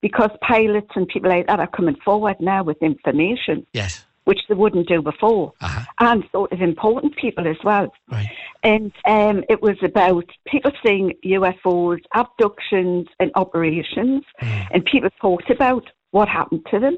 because 0.01 0.31
pilots 0.41 0.91
and 0.95 1.07
people 1.09 1.31
like 1.31 1.47
that 1.47 1.61
are 1.61 1.67
coming 1.67 1.97
forward 2.05 2.37
now 2.41 2.63
with 2.63 2.77
information, 2.83 3.67
Yes. 3.73 4.05
which 4.25 4.41
they 4.49 4.55
wouldn't 4.55 4.89
do 4.89 5.03
before, 5.03 5.53
and 5.99 6.25
sort 6.33 6.53
of 6.53 6.61
important 6.63 7.17
people 7.17 7.47
as 7.47 7.57
well. 7.65 7.93
Right. 8.11 8.29
And 8.63 8.93
um, 9.05 9.45
it 9.49 9.61
was 9.63 9.77
about 9.83 10.25
people 10.47 10.73
seeing 10.85 11.13
UFOs, 11.25 12.01
abductions, 12.15 13.09
and 13.19 13.31
operations, 13.35 14.23
and 14.41 14.85
people 14.85 15.11
talked 15.21 15.51
about 15.51 15.85
what 16.13 16.29
happened 16.29 16.67
to 16.71 16.79
them. 16.79 16.97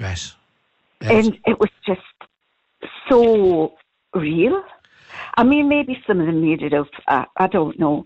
Yes. 0.00 0.34
And 1.00 1.38
it 1.46 1.58
was 1.58 1.70
just 1.86 2.00
so 3.08 3.74
real. 4.14 4.62
I 5.36 5.44
mean, 5.44 5.68
maybe 5.68 6.02
some 6.06 6.20
of 6.20 6.26
them 6.26 6.40
made 6.42 6.62
it 6.62 6.72
up. 6.72 6.88
I, 7.08 7.26
I 7.36 7.46
don't 7.46 7.78
know, 7.78 8.04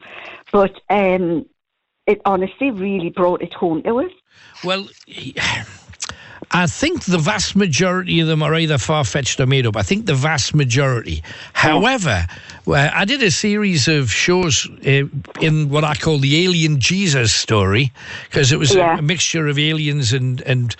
but 0.53 0.73
um, 0.91 1.47
it 2.07 2.21
honestly 2.25 2.71
really 2.71 3.11
brought 3.11 3.43
it 3.43 3.53
home 3.55 3.83
to 3.83 4.01
us. 4.01 4.11
Well, 4.65 4.89
I 6.53 6.67
think 6.67 7.05
the 7.05 7.19
vast 7.19 7.57
majority 7.57 8.21
of 8.21 8.29
them 8.29 8.43
are 8.43 8.55
either 8.55 8.79
far 8.79 9.05
fetched 9.05 9.41
or 9.41 9.47
made 9.47 9.67
up. 9.67 9.77
I 9.77 9.83
think 9.83 10.07
the 10.07 10.15
vast 10.15 10.55
majority. 10.55 11.23
However, 11.53 12.27
I 12.69 13.05
did 13.05 13.23
a 13.23 13.31
series 13.31 13.89
of 13.89 14.11
shows 14.11 14.69
uh, 14.87 15.05
in 15.41 15.69
what 15.69 15.83
I 15.85 15.95
call 15.95 16.19
the 16.19 16.45
Alien 16.45 16.79
Jesus 16.81 17.35
story 17.35 17.93
because 18.31 18.53
it 18.53 18.59
was 18.59 18.75
a- 18.75 18.79
Yeah. 18.79 18.99
a, 18.99 19.03
mixture 19.03 19.49
of 19.49 19.59
aliens 19.59 20.13
and, 20.13 20.41
and 20.43 20.75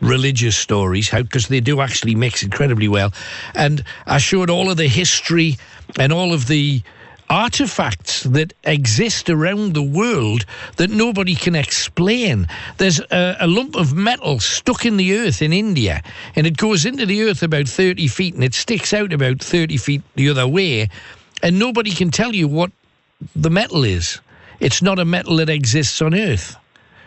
religious 0.00 0.56
stories 0.56 1.10
because 1.10 1.48
they 1.48 1.60
do 1.60 1.80
actually 1.80 2.14
mix 2.14 2.42
incredibly 2.42 2.88
well. 2.88 3.12
And 3.54 3.84
I 4.06 4.18
showed 4.18 4.48
all 4.50 4.70
of 4.70 4.78
the 4.78 4.88
history 4.88 5.56
and 5.98 6.12
all 6.12 6.32
of 6.32 6.48
the 6.48 6.82
artifacts 7.30 8.22
that 8.24 8.52
exist 8.64 9.30
around 9.30 9.74
the 9.74 9.82
world 9.82 10.44
that 10.76 10.90
nobody 10.90 11.34
can 11.34 11.54
explain. 11.54 12.46
There's 12.78 13.00
a, 13.00 13.36
a 13.40 13.46
lump 13.46 13.76
of 13.76 13.92
metal 13.94 14.40
stuck 14.40 14.84
in 14.84 14.96
the 14.96 15.16
earth 15.16 15.42
in 15.42 15.52
India, 15.52 16.02
and 16.36 16.46
it 16.46 16.56
goes 16.56 16.84
into 16.84 17.06
the 17.06 17.22
earth 17.22 17.42
about 17.42 17.68
30 17.68 18.08
feet 18.08 18.34
and 18.34 18.44
it 18.44 18.54
sticks 18.54 18.92
out 18.92 19.12
about 19.12 19.42
30 19.42 19.76
feet 19.76 20.02
the 20.14 20.28
other 20.28 20.46
way, 20.46 20.88
and 21.42 21.58
nobody 21.58 21.90
can 21.90 22.10
tell 22.10 22.34
you 22.34 22.48
what 22.48 22.70
the 23.34 23.50
metal 23.50 23.84
is. 23.84 24.20
It's 24.60 24.82
not 24.82 24.98
a 24.98 25.04
metal 25.04 25.36
that 25.36 25.48
exists 25.48 26.00
on 26.02 26.14
earth. 26.14 26.56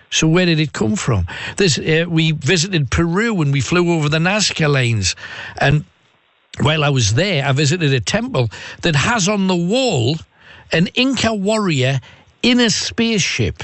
So 0.09 0.27
where 0.27 0.45
did 0.45 0.59
it 0.59 0.73
come 0.73 0.95
from? 0.95 1.27
There's, 1.57 1.77
uh, 1.77 2.05
we 2.07 2.31
visited 2.31 2.89
Peru 2.89 3.41
and 3.41 3.51
we 3.51 3.61
flew 3.61 3.93
over 3.93 4.09
the 4.09 4.19
Nazca 4.19 4.71
lines, 4.71 5.15
and 5.59 5.83
while 6.61 6.83
I 6.83 6.89
was 6.89 7.13
there, 7.13 7.45
I 7.45 7.51
visited 7.51 7.93
a 7.93 7.99
temple 7.99 8.49
that 8.81 8.95
has 8.95 9.27
on 9.27 9.47
the 9.47 9.55
wall 9.55 10.15
an 10.71 10.87
Inca 10.95 11.33
warrior 11.33 11.99
in 12.41 12.59
a 12.59 12.69
spaceship. 12.69 13.63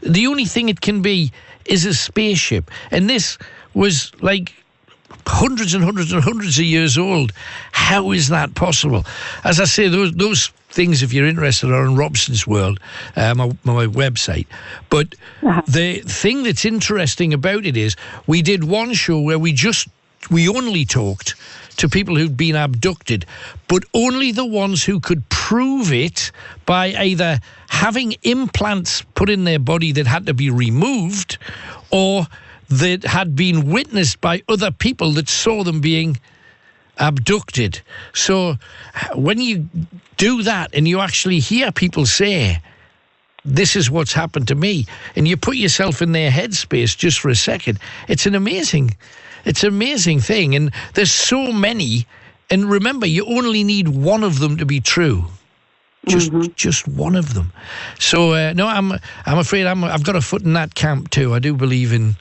The 0.00 0.26
only 0.26 0.44
thing 0.44 0.68
it 0.68 0.80
can 0.80 1.02
be 1.02 1.32
is 1.64 1.84
a 1.84 1.94
spaceship. 1.94 2.70
And 2.90 3.08
this 3.08 3.38
was 3.74 4.12
like 4.22 4.54
hundreds 5.26 5.74
and 5.74 5.84
hundreds 5.84 6.12
and 6.12 6.22
hundreds 6.22 6.58
of 6.58 6.64
years 6.64 6.96
old. 6.98 7.32
How 7.72 8.10
is 8.12 8.28
that 8.28 8.54
possible? 8.54 9.04
As 9.44 9.60
I 9.60 9.64
say, 9.64 9.88
those 9.88 10.12
those 10.12 10.48
things, 10.70 11.02
if 11.02 11.12
you're 11.12 11.26
interested, 11.26 11.70
are 11.70 11.86
on 11.86 11.96
Robson's 11.96 12.46
World, 12.46 12.78
uh, 13.16 13.34
my, 13.34 13.46
my 13.64 13.86
website. 13.86 14.46
But 14.88 15.14
the 15.66 16.00
thing 16.06 16.44
that's 16.44 16.64
interesting 16.64 17.34
about 17.34 17.66
it 17.66 17.76
is 17.76 17.96
we 18.26 18.40
did 18.40 18.64
one 18.64 18.94
show 18.94 19.20
where 19.20 19.38
we 19.38 19.52
just 19.52 19.88
we 20.30 20.48
only 20.48 20.84
talked 20.84 21.34
to 21.76 21.88
people 21.88 22.16
who'd 22.16 22.36
been 22.36 22.56
abducted, 22.56 23.26
but 23.68 23.84
only 23.94 24.32
the 24.32 24.44
ones 24.44 24.84
who 24.84 25.00
could 25.00 25.28
prove 25.28 25.92
it 25.92 26.30
by 26.66 26.88
either 26.88 27.38
having 27.68 28.14
implants 28.22 29.02
put 29.14 29.30
in 29.30 29.44
their 29.44 29.58
body 29.58 29.92
that 29.92 30.06
had 30.06 30.26
to 30.26 30.34
be 30.34 30.50
removed 30.50 31.38
or 31.90 32.26
that 32.68 33.04
had 33.04 33.34
been 33.34 33.70
witnessed 33.70 34.20
by 34.20 34.42
other 34.48 34.70
people 34.70 35.12
that 35.12 35.28
saw 35.28 35.64
them 35.64 35.80
being 35.80 36.18
abducted. 36.98 37.80
So 38.14 38.56
when 39.14 39.40
you 39.40 39.68
do 40.16 40.42
that 40.42 40.74
and 40.74 40.86
you 40.86 41.00
actually 41.00 41.40
hear 41.40 41.72
people 41.72 42.06
say, 42.06 42.60
this 43.44 43.74
is 43.74 43.90
what's 43.90 44.12
happened 44.12 44.48
to 44.48 44.54
me, 44.54 44.86
and 45.16 45.26
you 45.26 45.36
put 45.36 45.56
yourself 45.56 46.02
in 46.02 46.12
their 46.12 46.30
headspace 46.30 46.96
just 46.96 47.20
for 47.20 47.30
a 47.30 47.34
second, 47.34 47.78
it's 48.06 48.26
an 48.26 48.34
amazing, 48.34 48.94
it's 49.44 49.62
an 49.62 49.68
amazing 49.68 50.20
thing. 50.20 50.54
And 50.54 50.72
there's 50.94 51.10
so 51.10 51.52
many, 51.52 52.06
and 52.50 52.70
remember, 52.70 53.06
you 53.06 53.24
only 53.26 53.64
need 53.64 53.88
one 53.88 54.24
of 54.24 54.38
them 54.38 54.56
to 54.56 54.66
be 54.66 54.80
true. 54.80 55.24
Just, 56.08 56.32
just 56.56 56.88
one 56.88 57.14
of 57.14 57.34
them. 57.34 57.52
So 57.98 58.32
uh, 58.32 58.54
no, 58.54 58.66
I'm, 58.66 58.92
I'm 59.26 59.38
afraid 59.38 59.66
I'm, 59.66 59.84
I've 59.84 60.02
got 60.02 60.16
a 60.16 60.22
foot 60.22 60.42
in 60.42 60.54
that 60.54 60.74
camp 60.74 61.10
too. 61.10 61.34
I 61.34 61.40
do 61.40 61.54
believe 61.54 61.92
in 61.92 62.16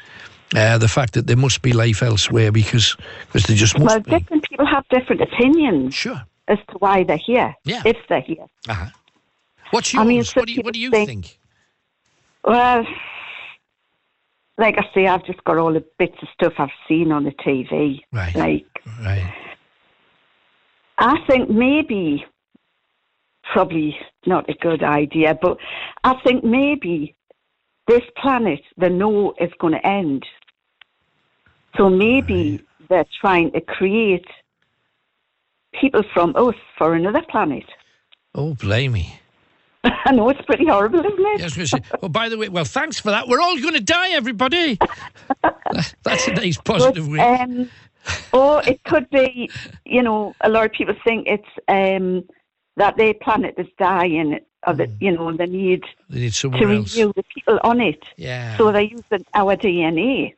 uh, 0.54 0.78
the 0.78 0.90
fact 0.90 1.14
that 1.14 1.28
there 1.28 1.38
must 1.38 1.62
be 1.62 1.72
life 1.72 2.04
elsewhere 2.04 2.52
because, 2.52 2.98
because 3.28 3.44
there 3.44 3.56
just 3.56 3.80
must 3.80 4.04
be. 4.04 4.12
Well, 4.12 4.20
be. 4.20 4.24
different 4.24 4.50
people 4.50 4.66
have 4.66 4.86
different 4.90 5.22
opinions. 5.22 5.96
Sure. 5.96 6.22
As 6.50 6.58
to 6.72 6.78
why 6.80 7.04
they're 7.04 7.16
here. 7.16 7.56
Yeah. 7.64 7.84
If 7.86 7.96
they're 8.10 8.20
here. 8.20 8.46
Uh-huh. 8.68 8.88
What's 9.72 9.96
I 9.96 10.00
yours? 10.00 10.08
mean, 10.08 10.26
what 10.34 10.48
do 10.48 10.54
you, 10.54 10.62
what 10.62 10.74
do 10.74 10.80
you 10.80 10.92
people 10.92 11.06
think? 11.06 11.40
Well, 12.44 12.86
like 14.60 14.76
I 14.78 14.86
say, 14.94 15.08
I've 15.08 15.26
just 15.26 15.44
got 15.46 15.58
all 15.58 15.74
the 15.74 15.86
bits 15.98 16.18
of 16.22 16.28
stuff 16.34 16.54
I've 16.58 16.70
seen 16.88 17.12
on 17.12 17.24
the 17.24 17.32
TV. 17.32 18.02
Right. 18.12 18.36
Like, 18.36 18.66
Right. 19.02 19.34
I 20.98 21.16
think 21.28 21.50
maybe, 21.50 22.26
probably 23.54 23.98
not 24.26 24.50
a 24.50 24.54
good 24.54 24.84
idea, 24.84 25.38
but 25.42 25.58
I 26.04 26.16
think 26.26 26.44
maybe 26.44 27.16
this 27.88 28.02
planet, 28.22 28.60
they 28.78 28.90
know 28.90 29.34
is 29.40 29.52
going 29.60 29.74
to 29.74 29.88
end. 29.88 30.26
So 31.78 31.90
maybe 31.90 32.62
they're 32.90 33.06
trying 33.22 33.52
to 33.54 33.62
create 33.62 34.26
people 35.80 36.04
from 36.14 36.36
us 36.36 36.56
for 36.78 36.96
another 36.96 37.22
planet. 37.30 37.64
Oh, 38.36 38.56
blimey. 38.56 39.20
I 39.84 40.12
know 40.12 40.30
it's 40.30 40.42
pretty 40.42 40.66
horrible, 40.66 41.00
isn't 41.00 41.14
it? 41.18 41.58
Yes, 41.58 41.74
well, 42.02 42.10
by 42.10 42.30
the 42.30 42.38
way, 42.38 42.50
well, 42.50 42.66
thanks 42.66 43.00
for 43.00 43.12
that. 43.12 43.28
We're 43.28 43.40
all 43.42 43.58
going 43.60 43.76
to 43.76 43.80
die, 43.82 44.10
everybody. 44.10 44.78
That's 46.04 46.28
a 46.28 46.34
nice 46.34 46.58
positive 46.58 47.06
But, 47.06 47.12
way. 47.12 47.20
Um, 47.20 47.70
or 48.34 48.62
it 48.68 48.84
could 48.84 49.10
be, 49.10 49.50
you 49.86 50.02
know, 50.02 50.34
a 50.42 50.50
lot 50.50 50.66
of 50.66 50.72
people 50.72 50.96
think 51.04 51.28
it's 51.28 51.48
um, 51.68 52.28
that 52.76 52.98
their 52.98 53.14
planet 53.14 53.56
is 53.58 53.68
dying, 53.78 54.40
or 54.68 54.74
that 54.74 54.90
you 55.00 55.12
know 55.12 55.32
they 55.36 55.46
need 55.46 55.84
They 56.10 56.22
need 56.22 56.34
to 56.34 56.52
else. 56.52 56.96
renew 56.96 57.14
the 57.16 57.24
people 57.34 57.60
on 57.64 57.80
it. 57.80 58.04
Yeah. 58.18 58.58
So 58.58 58.72
they 58.72 58.84
use 58.84 59.04
using 59.12 59.26
our 59.34 59.56
DNA. 59.56 60.34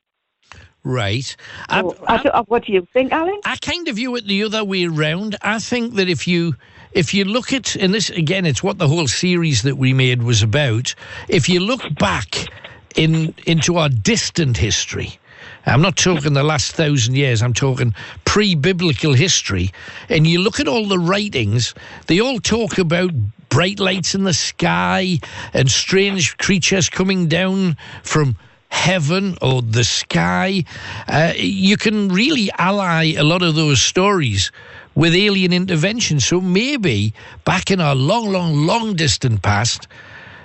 Right. 0.83 1.35
So, 1.69 1.95
I 2.07 2.17
don't, 2.17 2.49
what 2.49 2.65
do 2.65 2.73
you 2.73 2.87
think, 2.91 3.11
Alan? 3.11 3.39
I 3.45 3.55
kind 3.57 3.87
of 3.87 3.97
view 3.97 4.15
it 4.15 4.25
the 4.25 4.43
other 4.43 4.63
way 4.63 4.87
round. 4.87 5.35
I 5.43 5.59
think 5.59 5.93
that 5.95 6.09
if 6.09 6.27
you 6.27 6.55
if 6.93 7.13
you 7.13 7.25
look 7.25 7.53
at 7.53 7.75
and 7.75 7.93
this 7.93 8.09
again, 8.09 8.45
it's 8.45 8.63
what 8.63 8.77
the 8.77 8.87
whole 8.87 9.07
series 9.07 9.61
that 9.63 9.77
we 9.77 9.93
made 9.93 10.23
was 10.23 10.43
about. 10.43 10.93
If 11.27 11.47
you 11.49 11.59
look 11.59 11.81
back 11.95 12.47
in 12.95 13.33
into 13.45 13.77
our 13.77 13.89
distant 13.89 14.57
history. 14.57 15.17
I'm 15.65 15.81
not 15.81 15.95
talking 15.95 16.33
the 16.33 16.43
last 16.43 16.73
thousand 16.73 17.15
years, 17.15 17.41
I'm 17.41 17.53
talking 17.53 17.93
pre 18.25 18.55
biblical 18.55 19.13
history. 19.13 19.71
And 20.09 20.25
you 20.25 20.39
look 20.39 20.59
at 20.59 20.67
all 20.67 20.87
the 20.87 20.99
writings, 20.99 21.73
they 22.07 22.19
all 22.19 22.39
talk 22.39 22.77
about 22.77 23.11
bright 23.49 23.79
lights 23.79 24.15
in 24.15 24.23
the 24.23 24.33
sky 24.33 25.19
and 25.53 25.69
strange 25.69 26.37
creatures 26.37 26.89
coming 26.89 27.27
down 27.27 27.77
from 28.01 28.35
heaven 28.69 29.37
or 29.41 29.61
the 29.61 29.83
sky. 29.83 30.63
Uh, 31.07 31.33
you 31.35 31.77
can 31.77 32.07
really 32.09 32.49
ally 32.57 33.13
a 33.13 33.23
lot 33.23 33.43
of 33.43 33.55
those 33.55 33.81
stories 33.81 34.51
with 34.95 35.15
alien 35.15 35.53
intervention. 35.53 36.19
So 36.19 36.41
maybe 36.41 37.13
back 37.45 37.71
in 37.71 37.79
our 37.79 37.95
long, 37.95 38.31
long, 38.31 38.65
long 38.65 38.95
distant 38.95 39.41
past, 39.41 39.87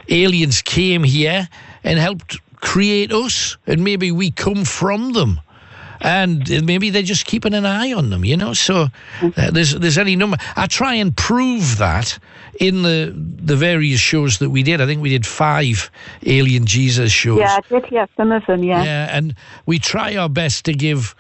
aliens 0.08 0.62
came 0.62 1.02
here 1.04 1.48
and 1.84 1.98
helped 1.98 2.38
create 2.56 3.12
us, 3.12 3.56
and 3.66 3.84
maybe 3.84 4.10
we 4.10 4.30
come 4.30 4.64
from 4.64 5.12
them. 5.12 5.40
And 6.00 6.66
maybe 6.66 6.90
they're 6.90 7.02
just 7.02 7.24
keeping 7.24 7.54
an 7.54 7.64
eye 7.64 7.92
on 7.92 8.10
them, 8.10 8.22
you 8.22 8.36
know. 8.36 8.52
So 8.52 8.88
uh, 9.22 9.50
there's 9.50 9.72
there's 9.72 9.96
any 9.96 10.14
number. 10.14 10.36
I 10.54 10.66
try 10.66 10.94
and 10.94 11.16
prove 11.16 11.78
that 11.78 12.18
in 12.60 12.82
the 12.82 13.14
the 13.14 13.56
various 13.56 13.98
shows 13.98 14.38
that 14.38 14.50
we 14.50 14.62
did. 14.62 14.82
I 14.82 14.86
think 14.86 15.00
we 15.00 15.08
did 15.08 15.24
five 15.24 15.90
Alien 16.26 16.66
Jesus 16.66 17.10
shows. 17.10 17.38
Yeah, 17.38 17.56
I 17.56 17.60
did 17.68 17.86
hear 17.86 18.06
some 18.14 18.30
of 18.30 18.44
them, 18.44 18.62
yeah. 18.62 18.84
Yeah, 18.84 19.16
and 19.16 19.34
we 19.64 19.78
try 19.78 20.16
our 20.16 20.28
best 20.28 20.66
to 20.66 20.74
give 20.74 21.14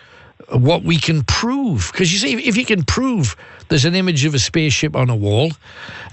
what 0.50 0.82
we 0.82 0.98
can 0.98 1.22
prove. 1.24 1.90
Because 1.92 2.12
you 2.12 2.18
see, 2.18 2.34
if 2.46 2.56
you 2.56 2.64
can 2.64 2.84
prove 2.84 3.36
there's 3.68 3.84
an 3.84 3.94
image 3.94 4.24
of 4.24 4.34
a 4.34 4.38
spaceship 4.38 4.94
on 4.94 5.10
a 5.10 5.16
wall, 5.16 5.52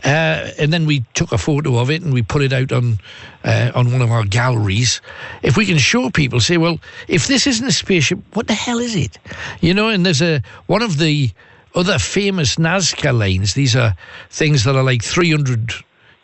uh, 0.04 0.50
and 0.60 0.74
then 0.74 0.86
we 0.86 1.06
took 1.14 1.32
a 1.32 1.38
photo 1.38 1.78
of 1.78 1.90
it 1.90 2.02
and 2.02 2.14
we 2.14 2.22
put 2.22 2.42
it 2.42 2.54
out 2.54 2.72
on 2.72 3.00
uh, 3.44 3.72
on 3.76 3.92
one 3.92 4.02
of 4.02 4.12
our 4.12 4.24
galleries, 4.24 5.02
if 5.42 5.58
we 5.58 5.66
can 5.66 5.78
show 5.78 6.10
people, 6.10 6.40
say, 6.40 6.58
well, 6.58 6.80
if 7.08 7.28
this 7.28 7.46
isn't 7.46 7.68
a 7.68 7.72
spaceship, 7.72 8.20
what 8.34 8.48
the 8.48 8.54
hell 8.54 8.80
is 8.80 8.96
it? 8.96 9.18
You 9.62 9.74
know, 9.74 9.90
and 9.90 10.06
there's 10.06 10.22
a 10.22 10.42
one 10.68 10.82
of 10.82 10.98
the 10.98 11.32
other 11.76 12.00
famous 12.00 12.56
Nazca 12.56 13.18
lines. 13.18 13.54
These 13.54 13.76
are 13.76 13.96
things 14.30 14.64
that 14.64 14.76
are 14.76 14.84
like 14.84 15.04
300 15.04 15.74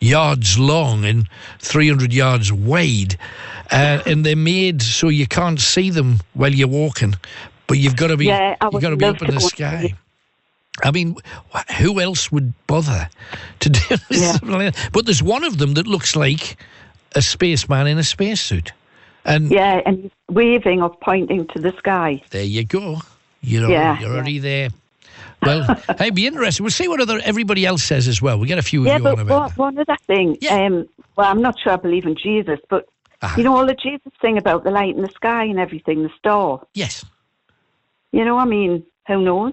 yards 0.00 0.58
long 0.58 1.04
and 1.04 1.28
300 1.58 2.12
yards 2.12 2.52
wide, 2.52 3.18
uh, 3.70 4.02
and 4.06 4.24
they're 4.24 4.36
made 4.36 4.82
so 4.82 5.08
you 5.08 5.26
can't 5.26 5.60
see 5.60 5.90
them 5.90 6.20
while 6.34 6.52
you're 6.52 6.68
walking. 6.68 7.14
But 7.70 7.78
you've 7.78 7.96
got 7.96 8.08
to 8.08 8.16
be 8.16 8.26
yeah, 8.26 8.56
you've 8.72 8.82
got 8.82 8.90
to 8.90 8.96
be 8.96 9.04
up 9.04 9.22
in 9.22 9.28
the 9.28 9.34
go 9.34 9.38
sky. 9.38 9.94
I 10.82 10.90
mean, 10.90 11.16
who 11.78 12.00
else 12.00 12.32
would 12.32 12.52
bother 12.66 13.08
to 13.60 13.68
do 13.68 13.80
something 14.12 14.50
like 14.50 14.74
that? 14.74 14.90
But 14.92 15.06
there's 15.06 15.22
one 15.22 15.44
of 15.44 15.58
them 15.58 15.74
that 15.74 15.86
looks 15.86 16.16
like 16.16 16.56
a 17.14 17.22
spaceman 17.22 17.86
in 17.86 17.98
a 17.98 18.02
spacesuit. 18.02 18.72
And 19.24 19.50
Yeah, 19.50 19.82
and 19.86 20.02
he's 20.02 20.10
waving 20.28 20.82
or 20.82 20.90
pointing 20.90 21.46
to 21.48 21.60
the 21.60 21.72
sky. 21.78 22.22
there 22.30 22.42
you 22.42 22.64
go. 22.64 22.98
You're, 23.42 23.70
Yeah, 23.70 24.00
you're 24.00 24.10
already 24.10 24.38
there. 24.38 24.70
Well, 25.42 25.76
hey, 25.98 26.10
be 26.10 26.26
interesting. 26.26 26.64
We'll 26.64 26.70
see 26.70 26.88
what 26.88 27.00
other 27.00 27.20
everybody 27.22 27.66
else 27.66 27.82
says 27.84 28.08
as 28.08 28.20
well. 28.20 28.38
We 28.38 28.46
get 28.48 28.58
a 28.58 28.62
few 28.62 28.84
yeah, 28.84 28.96
of 28.96 29.02
you 29.02 29.08
on 29.08 29.14
but 29.16 29.22
about 29.22 29.56
one, 29.56 29.74
one 29.74 29.78
other 29.78 29.96
thing. 30.06 30.38
Um, 30.50 30.88
well, 31.16 31.30
I'm 31.30 31.40
not 31.40 31.58
sure 31.58 31.72
I 31.72 31.76
believe 31.76 32.04
in 32.06 32.16
Jesus, 32.16 32.58
but 32.68 32.88
Ah. 33.22 33.34
you 33.36 33.44
know 33.44 33.54
all 33.54 33.66
the 33.66 33.74
Jesus 33.74 34.12
thing 34.20 34.38
about 34.38 34.64
the 34.64 34.70
light 34.70 34.96
in 34.96 35.02
the 35.02 35.10
sky 35.10 35.44
and 35.44 35.58
everything, 35.60 36.02
the 36.02 36.10
star. 36.18 36.62
Yes. 36.72 37.04
You 38.12 38.24
know, 38.24 38.38
I 38.38 38.44
mean, 38.44 38.84
who 39.06 39.22
knows? 39.22 39.52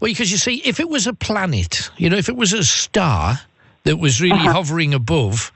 Well, 0.00 0.10
because 0.10 0.30
you 0.30 0.36
see, 0.38 0.56
if 0.64 0.80
it 0.80 0.88
was 0.88 1.06
a 1.06 1.12
planet, 1.14 1.90
you 1.96 2.10
know, 2.10 2.16
if 2.16 2.28
it 2.28 2.36
was 2.36 2.52
a 2.52 2.64
star 2.64 3.40
that 3.84 3.96
was 3.98 4.20
really 4.20 4.34
Uh-huh. 4.36 4.52
hovering 4.52 4.94
above, 4.94 5.52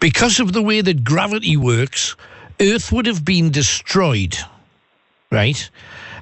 because 0.00 0.40
of 0.40 0.52
the 0.52 0.62
way 0.62 0.80
that 0.80 1.04
gravity 1.04 1.56
works, 1.56 2.14
Earth 2.60 2.92
would 2.92 3.06
have 3.06 3.24
been 3.24 3.50
destroyed, 3.50 4.36
right? 5.30 5.70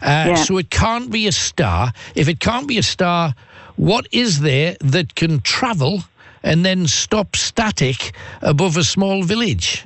Uh, 0.03 0.07
Yeah. 0.29 0.35
So 0.37 0.59
it 0.59 0.71
can't 0.71 1.11
be 1.11 1.27
a 1.27 1.33
star. 1.33 1.93
If 2.15 2.29
it 2.29 2.39
can't 2.41 2.67
be 2.69 2.79
a 2.79 2.83
star, 2.83 3.35
what 3.77 4.07
is 4.13 4.41
there 4.41 4.77
that 4.81 5.15
can 5.15 5.41
travel 5.41 6.05
and 6.43 6.65
then 6.65 6.87
stop 6.87 7.35
static 7.37 8.13
above 8.43 8.77
a 8.77 8.85
small 8.85 9.23
village? 9.25 9.85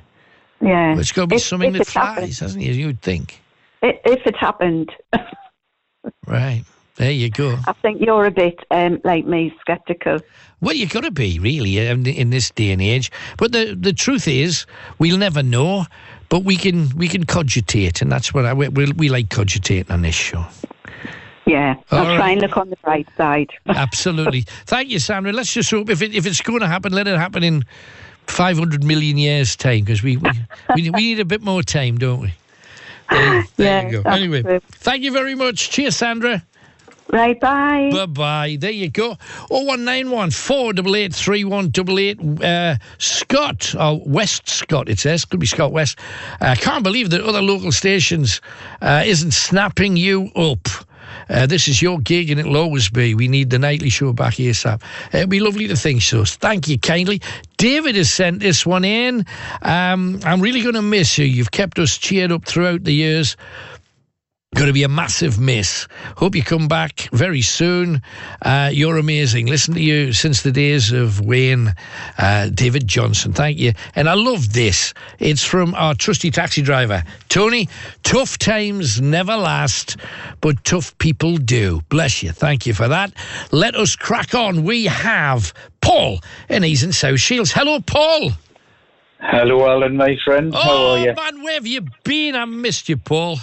Yeah. 0.61 0.91
Well, 0.91 1.01
it's 1.01 1.13
got 1.13 1.23
to 1.23 1.27
be 1.29 1.37
If- 1.37 1.43
something 1.43 1.75
if 1.75 1.87
that 1.87 1.89
it 1.89 1.95
happened. 1.95 2.17
flies, 2.27 2.39
hasn't 2.41 2.65
it? 2.65 2.75
You'd 2.77 3.01
think. 3.03 3.41
If 3.83 4.27
it 4.27 4.37
happened, 4.37 4.91
Right. 6.27 6.65
There 6.97 7.11
you 7.11 7.31
go. 7.31 7.57
I 7.67 7.73
think 7.73 8.03
you're 8.03 8.27
a 8.27 8.31
bit 8.31 8.61
um, 8.71 9.01
like 9.05 9.25
me, 9.25 9.57
sceptical. 9.67 10.19
Well, 10.61 10.75
you've 10.75 10.91
got 10.91 11.05
to 11.05 11.11
be 11.11 11.39
really 11.39 11.89
um, 11.89 12.05
in 12.05 12.29
this 12.29 12.51
day 12.51 12.73
and 12.73 12.83
age. 12.83 13.11
But 13.39 13.53
the 13.53 13.75
the 13.75 13.95
truth 13.95 14.29
is, 14.29 14.67
we'll 14.99 15.17
never 15.17 15.43
know. 15.43 15.87
But 16.29 16.45
we 16.45 16.57
can 16.57 16.95
we 16.97 17.09
can 17.09 17.25
cogitate, 17.25 18.03
and 18.03 18.13
that's 18.13 18.35
what 18.35 18.45
I 18.45 18.53
we, 18.53 18.69
we, 18.69 19.09
like 19.09 19.31
cogitating 19.31 19.91
on 19.91 20.03
this 20.03 20.15
show. 20.15 20.45
Yeah, 21.47 21.77
All 21.91 22.01
I'll 22.01 22.17
try 22.17 22.31
and 22.33 22.43
look 22.43 22.57
on 22.59 22.69
the 22.69 22.77
bright 22.85 23.09
side. 23.17 23.51
Absolutely. 23.67 24.43
Thank 24.67 24.91
you, 24.91 24.99
Sandra. 24.99 25.33
Let's 25.33 25.53
just 25.53 25.71
hope 25.71 25.89
if 25.89 26.03
it, 26.03 26.15
if 26.15 26.27
it's 26.27 26.43
going 26.43 26.61
to 26.61 26.69
happen, 26.69 26.93
let 26.93 27.09
it 27.09 27.17
happen 27.17 27.43
in 27.43 27.65
five 28.27 28.59
hundred 28.59 28.85
million 28.85 29.17
years' 29.17 29.57
time, 29.57 29.81
because 29.81 30.03
we 30.03 30.19
we, 30.19 30.31
we 30.77 30.91
we 30.91 31.01
need 31.01 31.21
a 31.21 31.25
bit 31.25 31.41
more 31.41 31.63
time, 31.63 31.97
don't 31.97 32.21
we? 32.21 32.35
There, 33.11 33.45
there 33.57 33.91
you 33.91 34.03
go. 34.03 34.11
Anyway, 34.11 34.43
true. 34.43 34.61
thank 34.71 35.03
you 35.03 35.13
very 35.13 35.35
much. 35.35 35.71
Cheers, 35.71 35.97
Sandra. 35.97 36.45
Right, 37.13 37.41
bye. 37.41 37.91
Bye 37.93 38.07
bye. 38.07 38.57
There 38.61 38.71
you 38.71 38.89
go. 38.89 39.17
0191 39.49 40.31
488 40.31 41.13
3188. 41.13 42.45
Uh, 42.45 42.77
Scott, 42.99 43.75
or 43.75 44.01
West 44.07 44.49
Scott, 44.49 44.89
it 44.89 45.01
says. 45.01 45.25
Could 45.25 45.41
be 45.41 45.47
Scott 45.47 45.73
West. 45.73 45.99
I 46.41 46.55
can't 46.55 46.85
believe 46.85 47.11
that 47.11 47.21
other 47.21 47.43
local 47.43 47.73
stations 47.73 48.41
uh, 48.81 49.03
isn't 49.05 49.33
snapping 49.33 49.97
you 49.97 50.31
up. 50.37 50.69
Uh, 51.31 51.47
this 51.47 51.69
is 51.69 51.81
your 51.81 51.99
gig 52.01 52.31
and 52.31 52.41
it'll 52.41 52.57
always 52.57 52.91
be. 52.91 53.15
We 53.15 53.29
need 53.29 53.51
the 53.51 53.59
nightly 53.59 53.89
show 53.89 54.13
back 54.13 54.35
ASAP. 54.35 54.83
It'd 55.13 55.31
be 55.31 55.41
lovely 55.41 55.69
to 55.69 55.77
think 55.77 56.03
so. 56.03 56.25
Thank 56.25 56.69
you 56.69 56.79
kindly. 56.79 57.23
David 57.57 57.95
has 57.95 58.11
sent 58.11 58.41
this 58.41 58.67
one 58.67 58.85
in. 58.85 59.25
Um, 59.63 60.19
I'm 60.25 60.41
really 60.41 60.63
going 60.63 60.75
to 60.75 60.83
miss 60.83 61.19
you. 61.19 61.27
You've 61.27 61.51
kept 61.51 61.79
us 61.79 61.97
cheered 61.97 62.33
up 62.33 62.45
throughout 62.45 62.85
the 62.85 62.95
years. 62.95 63.37
Going 64.57 64.67
to 64.67 64.73
be 64.73 64.83
a 64.83 64.89
massive 64.89 65.39
miss. 65.39 65.87
Hope 66.17 66.35
you 66.35 66.43
come 66.43 66.67
back 66.67 67.03
very 67.13 67.41
soon. 67.41 68.03
Uh, 68.43 68.69
you're 68.73 68.97
amazing. 68.97 69.47
Listen 69.47 69.75
to 69.75 69.81
you 69.81 70.13
since 70.13 70.43
the 70.43 70.51
days 70.51 70.91
of 70.91 71.21
Wayne, 71.25 71.73
uh, 72.19 72.49
David 72.49 72.89
Johnson. 72.89 73.33
Thank 73.33 73.59
you. 73.59 73.75
And 73.95 74.09
I 74.09 74.15
love 74.15 74.53
this. 74.53 74.93
It's 75.21 75.45
from 75.45 75.73
our 75.77 75.95
trusty 75.95 76.33
taxi 76.33 76.63
driver, 76.63 77.05
Tony. 77.29 77.69
Tough 78.03 78.39
times 78.39 79.01
never 79.01 79.37
last, 79.37 79.97
but 80.41 80.65
tough 80.65 80.99
people 80.99 81.37
do. 81.37 81.83
Bless 81.89 82.21
you. 82.21 82.33
Thank 82.33 82.67
you 82.67 82.75
for 82.75 82.89
that. 82.89 83.13
Let 83.53 83.77
us 83.77 83.95
crack 83.95 84.35
on. 84.35 84.65
We 84.65 84.87
have 84.87 85.55
Paul, 85.81 86.19
and 86.49 86.65
he's 86.65 86.83
in 86.83 86.93
South 86.93 87.21
Shields. 87.21 87.53
Hello, 87.53 87.79
Paul. 87.79 88.33
Hello, 89.21 89.65
Alan, 89.69 89.97
my 89.97 90.17
friend. 90.25 90.53
How 90.53 90.61
Oh, 90.65 90.93
are 90.95 90.99
you? 90.99 91.13
man, 91.15 91.43
where 91.45 91.55
have 91.55 91.67
you 91.69 91.83
been? 92.03 92.35
I 92.35 92.47
missed 92.47 92.89
you, 92.89 92.97
Paul. 92.97 93.39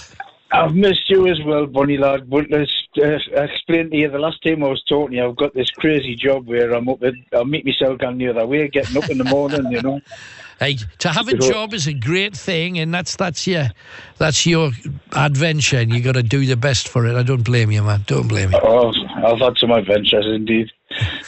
I've 0.51 0.75
missed 0.75 1.09
you 1.09 1.27
as 1.27 1.39
well, 1.45 1.65
Bunny 1.65 1.97
lad. 1.97 2.29
But 2.29 2.49
let's 2.49 2.71
uh, 3.01 3.17
I 3.37 3.43
explained 3.45 3.91
to 3.91 3.97
you 3.97 4.09
the 4.09 4.19
last 4.19 4.41
time 4.43 4.63
I 4.63 4.69
was 4.69 4.83
talking 4.87 5.11
to 5.11 5.15
you. 5.17 5.29
I've 5.29 5.35
got 5.35 5.53
this 5.53 5.69
crazy 5.71 6.15
job 6.15 6.47
where 6.47 6.73
I'm 6.73 6.87
up. 6.87 7.03
At, 7.03 7.13
I'll 7.33 7.45
meet 7.45 7.65
myself 7.65 7.99
down 7.99 8.17
the 8.17 8.29
other 8.29 8.45
way, 8.45 8.67
getting 8.67 8.97
up 8.97 9.09
in 9.09 9.17
the 9.17 9.25
morning. 9.25 9.71
You 9.71 9.81
know. 9.81 10.01
Hey, 10.59 10.77
to 10.99 11.09
have 11.09 11.27
a 11.27 11.37
job 11.37 11.75
is 11.75 11.85
a 11.85 11.93
great 11.93 12.35
thing, 12.35 12.79
and 12.79 12.91
that's 12.91 13.15
that's 13.15 13.45
your 13.45 13.67
that's 14.17 14.43
your 14.47 14.71
adventure, 15.11 15.77
and 15.77 15.93
you 15.93 16.01
got 16.01 16.13
to 16.13 16.23
do 16.23 16.47
the 16.47 16.57
best 16.57 16.89
for 16.89 17.05
it. 17.05 17.15
I 17.15 17.21
don't 17.21 17.43
blame 17.43 17.69
you, 17.69 17.83
man. 17.83 18.05
Don't 18.07 18.27
blame 18.27 18.51
you. 18.51 18.59
Oh, 18.63 18.91
I've 19.23 19.37
had 19.37 19.55
some 19.59 19.69
adventures 19.69 20.25
indeed. 20.25 20.71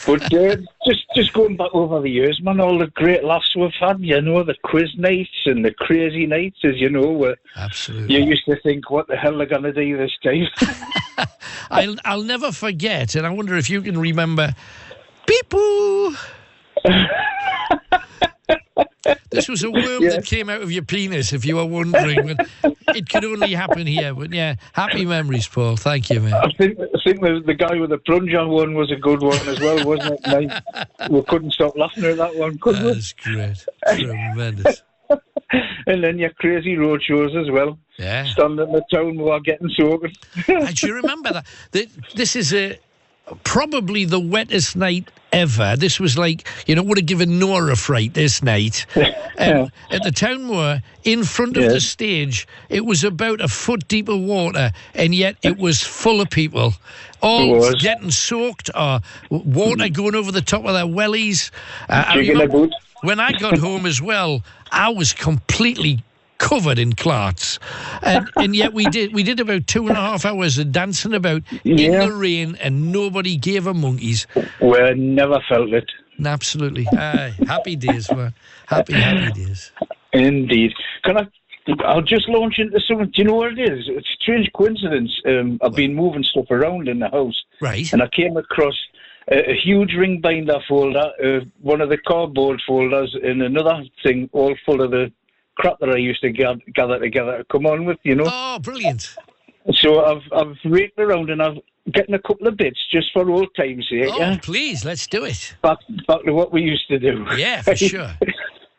But 0.06 0.32
uh, 0.32 0.56
just 0.86 1.04
just 1.14 1.32
going 1.32 1.56
back 1.56 1.70
over 1.74 2.00
the 2.00 2.08
years, 2.08 2.40
man, 2.42 2.60
all 2.60 2.78
the 2.78 2.86
great 2.88 3.22
laughs 3.24 3.54
we've 3.54 3.70
had, 3.78 4.00
you 4.00 4.20
know, 4.20 4.42
the 4.42 4.54
quiz 4.64 4.88
nights 4.96 5.30
and 5.44 5.64
the 5.64 5.72
crazy 5.74 6.26
nights, 6.26 6.58
as 6.64 6.76
you 6.76 6.88
know, 6.88 7.10
where 7.10 7.36
Absolutely. 7.56 8.16
you 8.16 8.24
used 8.24 8.44
to 8.46 8.56
think, 8.62 8.90
what 8.90 9.06
the 9.06 9.16
hell 9.16 9.40
are 9.40 9.46
going 9.46 9.62
to 9.62 9.72
do 9.72 9.96
this 9.96 10.16
time? 10.22 10.46
I'll 11.70 11.96
I'll 12.04 12.22
never 12.22 12.52
forget, 12.52 13.14
and 13.14 13.26
I 13.26 13.30
wonder 13.30 13.56
if 13.56 13.68
you 13.68 13.82
can 13.82 13.98
remember. 13.98 14.54
Beep-oo. 15.26 16.16
This 19.30 19.48
was 19.48 19.62
a 19.62 19.70
worm 19.70 20.02
that 20.04 20.24
came 20.24 20.48
out 20.48 20.62
of 20.62 20.70
your 20.72 20.82
penis, 20.84 21.32
if 21.32 21.44
you 21.44 21.56
were 21.56 21.66
wondering. 21.66 22.36
It 22.92 23.08
could 23.08 23.24
only 23.24 23.54
happen 23.54 23.86
here. 23.86 24.12
But 24.14 24.32
yeah, 24.32 24.56
happy 24.72 25.06
memories, 25.06 25.46
Paul. 25.46 25.76
Thank 25.76 26.10
you, 26.10 26.20
man. 26.20 26.34
I 26.34 26.50
think 26.58 26.76
I 26.80 26.98
think 27.04 27.20
the, 27.20 27.40
the 27.46 27.54
guy 27.54 27.76
with 27.76 27.90
the 27.90 27.98
plunger 27.98 28.44
one 28.48 28.74
was 28.74 28.90
a 28.90 28.96
good 28.96 29.22
one 29.22 29.38
as 29.46 29.60
well, 29.60 29.86
wasn't 29.86 30.18
it? 30.26 30.26
Nice. 30.50 31.08
we 31.10 31.22
couldn't 31.22 31.52
stop 31.52 31.76
laughing 31.76 32.02
at 32.04 32.16
that 32.16 32.34
one, 32.34 32.58
could 32.58 32.82
we? 32.82 32.94
That's 32.94 33.12
great. 33.12 33.64
Tremendous. 33.96 34.82
And 35.86 36.02
then 36.02 36.18
your 36.18 36.30
crazy 36.30 36.76
road 36.76 37.00
shows 37.02 37.34
as 37.36 37.48
well. 37.50 37.78
Yeah. 37.96 38.24
Standing 38.32 38.66
in 38.66 38.72
the 38.72 38.82
town 38.92 39.16
while 39.18 39.38
getting 39.40 39.70
soaking. 39.76 40.12
I 40.48 40.72
do 40.72 40.92
remember 40.92 41.32
that. 41.32 41.46
Th- 41.70 41.90
This 42.16 42.34
is 42.34 42.52
a 42.52 42.76
probably 43.44 44.04
the 44.04 44.18
wettest 44.20 44.74
night 44.74 45.08
ever. 45.32 45.76
This 45.76 46.00
was 46.00 46.18
like 46.18 46.46
you 46.66 46.74
know 46.74 46.82
would 46.82 46.98
have 46.98 47.06
given 47.06 47.38
Nora 47.38 47.72
a 47.72 47.76
fright 47.76 48.14
this 48.14 48.42
night. 48.42 48.86
Um, 49.40 49.72
At 49.90 50.02
the 50.02 50.12
town 50.12 50.44
moor, 50.44 50.82
in 51.04 51.24
front 51.24 51.56
of 51.56 51.64
the 51.64 51.80
stage, 51.80 52.46
it 52.68 52.84
was 52.84 53.04
about 53.04 53.40
a 53.40 53.48
foot 53.48 53.88
deep 53.88 54.06
of 54.10 54.20
water, 54.20 54.70
and 54.94 55.14
yet 55.14 55.36
it 55.42 55.56
was 55.56 55.80
full 55.80 56.20
of 56.20 56.28
people, 56.28 56.74
all 57.22 57.72
getting 57.76 58.10
soaked 58.10 58.68
or 58.74 59.00
water 59.30 59.88
going 59.88 60.14
over 60.14 60.30
the 60.30 60.42
top 60.42 60.66
of 60.66 60.74
their 60.74 60.84
wellies. 60.84 61.50
Uh, 61.88 62.04
I 62.06 62.18
remember 62.18 62.68
when 63.00 63.18
I 63.18 63.32
got 63.32 63.56
home 63.56 63.86
as 63.86 64.02
well, 64.02 64.44
I 64.70 64.90
was 64.90 65.14
completely 65.14 66.02
covered 66.40 66.78
in 66.80 66.94
clots, 66.94 67.60
and 68.02 68.28
and 68.36 68.56
yet 68.56 68.72
we 68.72 68.84
did 68.86 69.14
we 69.14 69.22
did 69.22 69.38
about 69.38 69.68
two 69.68 69.86
and 69.86 69.96
a 69.96 70.00
half 70.00 70.24
hours 70.24 70.58
of 70.58 70.72
dancing 70.72 71.14
about 71.14 71.42
in 71.64 71.92
the 72.00 72.12
rain, 72.12 72.56
and 72.60 72.90
nobody 72.90 73.36
gave 73.36 73.68
a 73.68 73.74
monkeys. 73.74 74.26
We 74.60 74.94
never 74.96 75.38
felt 75.48 75.70
it. 75.72 75.88
Absolutely, 76.24 76.86
Aye, 76.92 77.34
happy 77.46 77.76
days, 77.76 78.10
man. 78.10 78.34
Happy 78.66 78.94
happy 78.94 79.32
days. 79.32 79.70
Indeed. 80.12 80.72
Can 81.04 81.18
I? 81.18 81.26
I'll 81.84 82.02
just 82.02 82.28
launch 82.28 82.58
into 82.58 82.80
something. 82.80 83.06
Do 83.06 83.22
you 83.22 83.24
know 83.24 83.34
what 83.34 83.52
it 83.56 83.60
is? 83.60 83.84
It's 83.86 84.08
a 84.08 84.16
strange 84.22 84.50
coincidence. 84.52 85.12
Um, 85.26 85.58
I've 85.62 85.74
been 85.74 85.94
moving 85.94 86.24
stuff 86.24 86.50
around 86.50 86.88
in 86.88 86.98
the 86.98 87.08
house, 87.10 87.40
Right. 87.60 87.90
and 87.92 88.02
I 88.02 88.08
came 88.08 88.36
across 88.36 88.74
a, 89.30 89.50
a 89.50 89.54
huge 89.54 89.92
ring 89.94 90.20
binder 90.20 90.58
folder, 90.68 91.12
uh, 91.22 91.40
one 91.60 91.80
of 91.80 91.90
the 91.90 91.98
cardboard 91.98 92.60
folders, 92.66 93.14
and 93.22 93.40
another 93.42 93.84
thing 94.02 94.28
all 94.32 94.54
full 94.66 94.80
of 94.82 94.90
the 94.90 95.12
crap 95.56 95.78
that 95.80 95.90
I 95.90 95.96
used 95.96 96.20
to 96.22 96.30
gather, 96.30 96.60
gather 96.74 96.98
together 96.98 97.38
to 97.38 97.44
come 97.44 97.66
on 97.66 97.84
with. 97.84 97.98
You 98.02 98.16
know. 98.16 98.24
Oh, 98.26 98.58
brilliant. 98.58 99.14
So 99.74 100.04
I've 100.04 100.22
I've 100.32 100.56
raked 100.64 100.98
around 100.98 101.30
and 101.30 101.42
I've 101.42 101.58
getting 101.92 102.14
a 102.14 102.20
couple 102.20 102.46
of 102.46 102.56
bits 102.56 102.78
just 102.92 103.12
for 103.12 103.28
old 103.30 103.48
times' 103.56 103.86
sake. 103.90 104.08
Oh, 104.08 104.18
yeah? 104.18 104.38
please, 104.42 104.84
let's 104.84 105.06
do 105.06 105.24
it. 105.24 105.54
Back 105.62 105.78
back 106.06 106.24
to 106.24 106.32
what 106.32 106.52
we 106.52 106.60
used 106.62 106.86
to 106.88 106.98
do. 106.98 107.24
Yeah, 107.36 107.62
for 107.62 107.76
sure. 107.76 108.12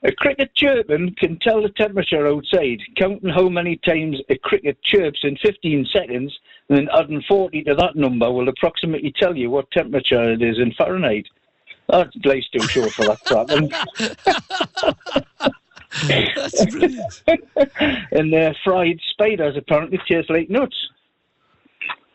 A 0.04 0.12
cricket 0.14 0.50
chirping 0.56 1.14
can 1.20 1.38
tell 1.40 1.62
the 1.62 1.70
temperature 1.70 2.28
outside, 2.28 2.80
counting 2.98 3.30
how 3.30 3.48
many 3.48 3.78
times 3.86 4.18
a 4.30 4.38
cricket 4.40 4.82
chirps 4.84 5.20
in 5.24 5.38
15 5.38 5.86
seconds, 5.94 6.36
and 6.70 6.78
then 6.78 6.90
adding 6.98 7.22
40 7.28 7.64
to 7.66 7.76
that 7.76 7.96
number 7.96 8.32
will 8.32 8.50
approximately 8.50 9.14
tell 9.20 9.38
you 9.38 9.52
what 9.52 9.70
temperature 9.70 10.32
it 10.32 10.42
is 10.42 10.58
in 10.58 10.74
Fahrenheit. 10.74 11.28
That's 11.88 12.10
life's 12.26 12.50
too 12.50 12.68
short 12.68 12.92
for 12.92 13.06
that 13.06 13.24
crap. 13.26 13.48
That's 16.36 16.66
brilliant. 16.66 17.24
and 18.12 18.34
uh, 18.34 18.54
fried 18.64 19.00
spiders 19.12 19.58
apparently 19.58 20.00
taste 20.08 20.30
like 20.30 20.50
nuts. 20.50 20.76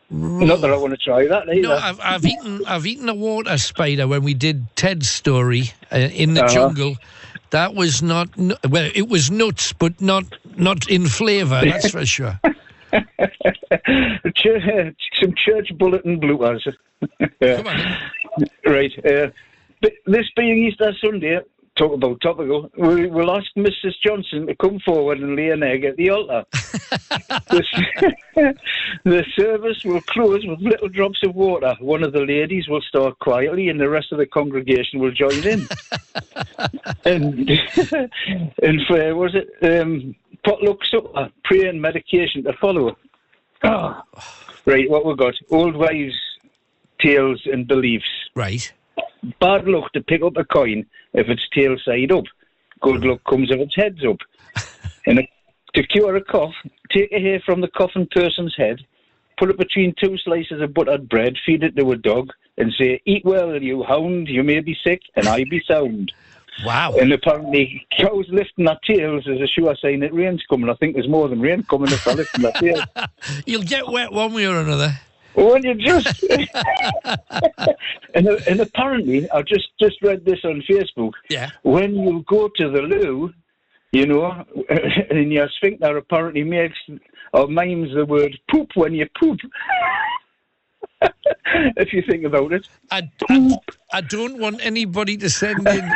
Not 0.08 0.60
that 0.60 0.70
I 0.70 0.76
want 0.76 0.92
to 0.92 0.96
try 0.98 1.26
that 1.26 1.48
either. 1.48 1.62
No, 1.62 1.74
I've, 1.76 1.98
I've 2.00 2.24
eaten 2.24 2.64
I've 2.66 2.86
eaten 2.86 3.08
a 3.08 3.14
water 3.14 3.58
spider 3.58 4.06
when 4.06 4.22
we 4.22 4.34
did 4.34 4.64
Ted's 4.76 5.08
story 5.10 5.72
uh, 5.92 5.96
in 5.96 6.34
the 6.34 6.44
Uh-huh. 6.44 6.54
jungle. 6.54 6.96
That 7.50 7.74
was 7.74 8.02
not 8.02 8.28
well. 8.68 8.88
It 8.94 9.08
was 9.08 9.30
nuts, 9.32 9.72
but 9.72 10.00
not 10.00 10.24
not 10.56 10.88
in 10.88 11.06
flavour. 11.06 11.60
That's 11.64 11.90
for 11.90 12.06
sure. 12.06 12.38
Some 15.20 15.34
church 15.36 15.70
bulletin 15.76 16.20
bloopers. 16.20 16.62
Come 17.40 17.66
on. 17.66 17.96
Right. 18.64 18.92
Uh, 19.04 19.28
this 20.06 20.26
being 20.36 20.66
Easter 20.66 20.92
Sunday, 21.04 21.40
talk 21.76 21.92
about 21.92 22.20
topical, 22.20 22.70
we, 22.76 23.06
we'll 23.06 23.30
ask 23.30 23.46
Mrs. 23.56 23.92
Johnson 24.04 24.46
to 24.46 24.56
come 24.56 24.78
forward 24.80 25.18
and 25.20 25.36
lay 25.36 25.50
an 25.50 25.62
egg 25.62 25.84
at 25.84 25.96
the 25.96 26.10
altar. 26.10 26.44
the, 26.52 27.64
the 29.04 29.24
service 29.38 29.82
will 29.84 30.00
close 30.02 30.44
with 30.46 30.60
little 30.60 30.88
drops 30.88 31.20
of 31.22 31.34
water. 31.34 31.74
One 31.80 32.02
of 32.02 32.12
the 32.12 32.20
ladies 32.20 32.68
will 32.68 32.80
start 32.82 33.18
quietly, 33.18 33.68
and 33.68 33.80
the 33.80 33.88
rest 33.88 34.12
of 34.12 34.18
the 34.18 34.26
congregation 34.26 35.00
will 35.00 35.12
join 35.12 35.46
in. 35.46 35.68
and 37.04 37.50
and 38.62 38.80
for, 38.88 39.14
was 39.14 39.34
it 39.34 39.80
um, 39.80 40.14
potluck 40.44 40.84
supper, 40.86 41.28
prayer 41.44 41.68
and 41.68 41.80
medication 41.80 42.42
to 42.44 42.52
follow. 42.60 42.96
Right, 44.68 44.90
what 44.90 45.06
we 45.06 45.14
got? 45.14 45.34
Old 45.52 45.76
wives' 45.76 46.12
tales 47.00 47.40
and 47.46 47.68
beliefs. 47.68 48.08
Right. 48.34 48.72
Bad 49.40 49.66
luck 49.66 49.92
to 49.92 50.02
pick 50.02 50.22
up 50.22 50.36
a 50.36 50.44
coin 50.44 50.86
if 51.12 51.28
it's 51.28 51.48
tail 51.54 51.76
side 51.84 52.12
up. 52.12 52.24
Good 52.80 53.04
luck 53.04 53.20
comes 53.28 53.50
if 53.50 53.58
it's 53.60 53.74
heads 53.74 54.04
up. 54.04 54.18
and 55.06 55.20
to 55.74 55.86
cure 55.86 56.16
a 56.16 56.24
cough, 56.24 56.54
take 56.90 57.12
a 57.12 57.20
hair 57.20 57.42
from 57.44 57.60
the 57.60 57.68
coughing 57.68 58.08
person's 58.10 58.54
head, 58.56 58.78
put 59.38 59.50
it 59.50 59.58
between 59.58 59.94
two 60.02 60.16
slices 60.18 60.60
of 60.60 60.74
buttered 60.74 61.08
bread, 61.08 61.34
feed 61.44 61.62
it 61.62 61.76
to 61.76 61.92
a 61.92 61.96
dog, 61.96 62.30
and 62.58 62.72
say, 62.78 63.00
"Eat 63.04 63.24
well, 63.24 63.60
you 63.60 63.82
hound. 63.82 64.28
You 64.28 64.42
may 64.42 64.60
be 64.60 64.76
sick, 64.86 65.02
and 65.14 65.26
I 65.28 65.44
be 65.44 65.62
sound." 65.68 66.12
Wow. 66.64 66.94
And 66.98 67.12
apparently, 67.12 67.86
cows 67.94 68.24
lifting 68.30 68.64
their 68.64 68.78
tails 68.86 69.26
is 69.26 69.42
a 69.42 69.46
sure 69.46 69.76
sign 69.76 70.00
that 70.00 70.14
rain's 70.14 70.42
coming. 70.48 70.70
I 70.70 70.74
think 70.76 70.94
there's 70.94 71.06
more 71.06 71.28
than 71.28 71.38
rain 71.38 71.62
coming 71.64 71.92
if 71.92 72.02
they're 72.02 72.14
lifting 72.14 72.42
their 72.42 72.52
tails. 72.52 72.82
You'll 73.44 73.62
get 73.62 73.86
wet 73.86 74.10
one 74.10 74.32
way 74.32 74.46
or 74.46 74.60
another. 74.60 74.98
When 75.36 75.62
you 75.62 75.74
just 75.74 76.24
and, 78.14 78.26
and 78.26 78.60
apparently, 78.60 79.30
I 79.30 79.42
just 79.42 79.68
just 79.78 80.00
read 80.02 80.24
this 80.24 80.40
on 80.44 80.62
Facebook. 80.68 81.12
Yeah. 81.28 81.50
When 81.62 81.94
you 81.94 82.24
go 82.26 82.48
to 82.56 82.70
the 82.70 82.82
loo, 82.82 83.32
you 83.92 84.06
know, 84.06 84.44
and 85.10 85.32
your 85.32 85.48
sphincter 85.56 85.96
apparently 85.96 86.42
makes 86.42 86.78
or 87.32 87.48
mimes 87.48 87.94
the 87.94 88.06
word 88.06 88.38
poop 88.50 88.70
when 88.74 88.94
you 88.94 89.06
poop. 89.18 89.38
if 91.76 91.92
you 91.92 92.02
think 92.08 92.24
about 92.24 92.52
it. 92.52 92.66
I, 92.90 93.10
I, 93.28 93.58
I 93.92 94.00
don't 94.00 94.38
want 94.38 94.64
anybody 94.64 95.18
to 95.18 95.28
send 95.28 95.68
in 95.68 95.92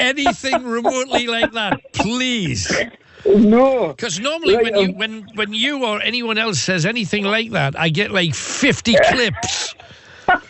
anything 0.00 0.64
remotely 0.64 1.26
like 1.26 1.52
that, 1.52 1.78
please. 1.92 2.72
No. 3.26 3.88
Because 3.88 4.20
normally 4.20 4.56
Right, 4.56 4.64
when 4.64 4.74
you 4.76 4.88
um, 4.88 4.98
when 4.98 5.22
when 5.34 5.52
you 5.52 5.84
or 5.84 6.00
anyone 6.02 6.38
else 6.38 6.60
says 6.60 6.86
anything 6.86 7.24
like 7.24 7.50
that, 7.52 7.78
I 7.78 7.88
get 7.88 8.10
like 8.10 8.34
fifty 8.34 8.96
clips. 9.10 9.74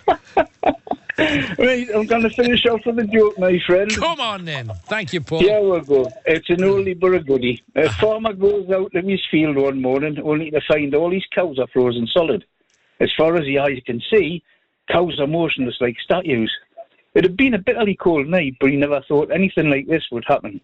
Right, 1.19 1.89
I'm 1.93 2.07
going 2.07 2.23
to 2.23 2.31
finish 2.31 2.65
off 2.67 2.87
with 2.87 3.01
a 3.01 3.05
joke, 3.05 3.37
my 3.41 3.59
friend. 3.67 3.91
Come 3.91 4.21
on 4.21 4.45
then. 4.45 4.71
Thank 4.85 5.13
you, 5.13 5.21
Paul. 5.21 5.41
Here 5.41 5.61
we 5.61 5.81
go. 5.81 6.09
It's 6.27 6.49
an 6.49 6.59
oldie 6.59 6.99
but 6.99 7.15
a 7.15 7.19
goodie. 7.19 7.61
A 7.75 7.91
farmer 7.95 8.33
goes 8.33 8.71
out 8.71 8.95
in 8.95 9.09
his 9.09 9.21
field 9.29 9.57
one 9.57 9.83
morning 9.83 10.21
only 10.23 10.53
to 10.53 10.61
find 10.61 10.95
all 10.95 11.11
his 11.11 11.27
cows 11.35 11.59
are 11.59 11.67
frozen 11.73 12.07
solid. 12.07 12.45
As 13.01 13.11
far 13.17 13.35
as 13.35 13.43
the 13.47 13.59
eyes 13.59 13.81
can 13.85 14.01
see, 14.13 14.45
cows 14.93 15.19
are 15.19 15.27
motionless 15.27 15.79
like 15.81 15.97
statues. 15.99 16.53
It 17.15 17.25
had 17.25 17.37
been 17.37 17.55
a 17.55 17.59
bitterly 17.59 17.97
cold 17.97 18.29
night, 18.29 18.55
but 18.61 18.71
he 18.71 18.77
never 18.77 19.03
thought 19.09 19.33
anything 19.33 19.71
like 19.71 19.89
this 19.89 20.05
would 20.13 20.25
happen. 20.25 20.61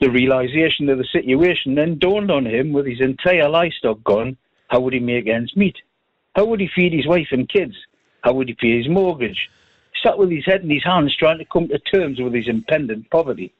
The 0.00 0.10
realization 0.10 0.88
of 0.88 0.98
the 0.98 1.08
situation 1.12 1.74
then 1.74 1.98
dawned 1.98 2.30
on 2.30 2.46
him 2.46 2.72
with 2.72 2.86
his 2.86 3.00
entire 3.00 3.48
livestock 3.48 4.02
gone. 4.04 4.36
How 4.68 4.80
would 4.80 4.92
he 4.92 5.00
make 5.00 5.26
ends 5.26 5.56
meet? 5.56 5.76
How 6.36 6.44
would 6.44 6.60
he 6.60 6.68
feed 6.74 6.92
his 6.92 7.06
wife 7.06 7.28
and 7.32 7.48
kids? 7.48 7.74
How 8.22 8.32
would 8.34 8.48
he 8.48 8.54
pay 8.54 8.78
his 8.78 8.88
mortgage? 8.88 9.48
He 9.92 10.08
sat 10.08 10.18
with 10.18 10.30
his 10.30 10.44
head 10.46 10.62
in 10.62 10.70
his 10.70 10.84
hands 10.84 11.16
trying 11.18 11.38
to 11.38 11.44
come 11.44 11.68
to 11.68 11.78
terms 11.78 12.20
with 12.20 12.34
his 12.34 12.48
impending 12.48 13.06
poverty. 13.10 13.52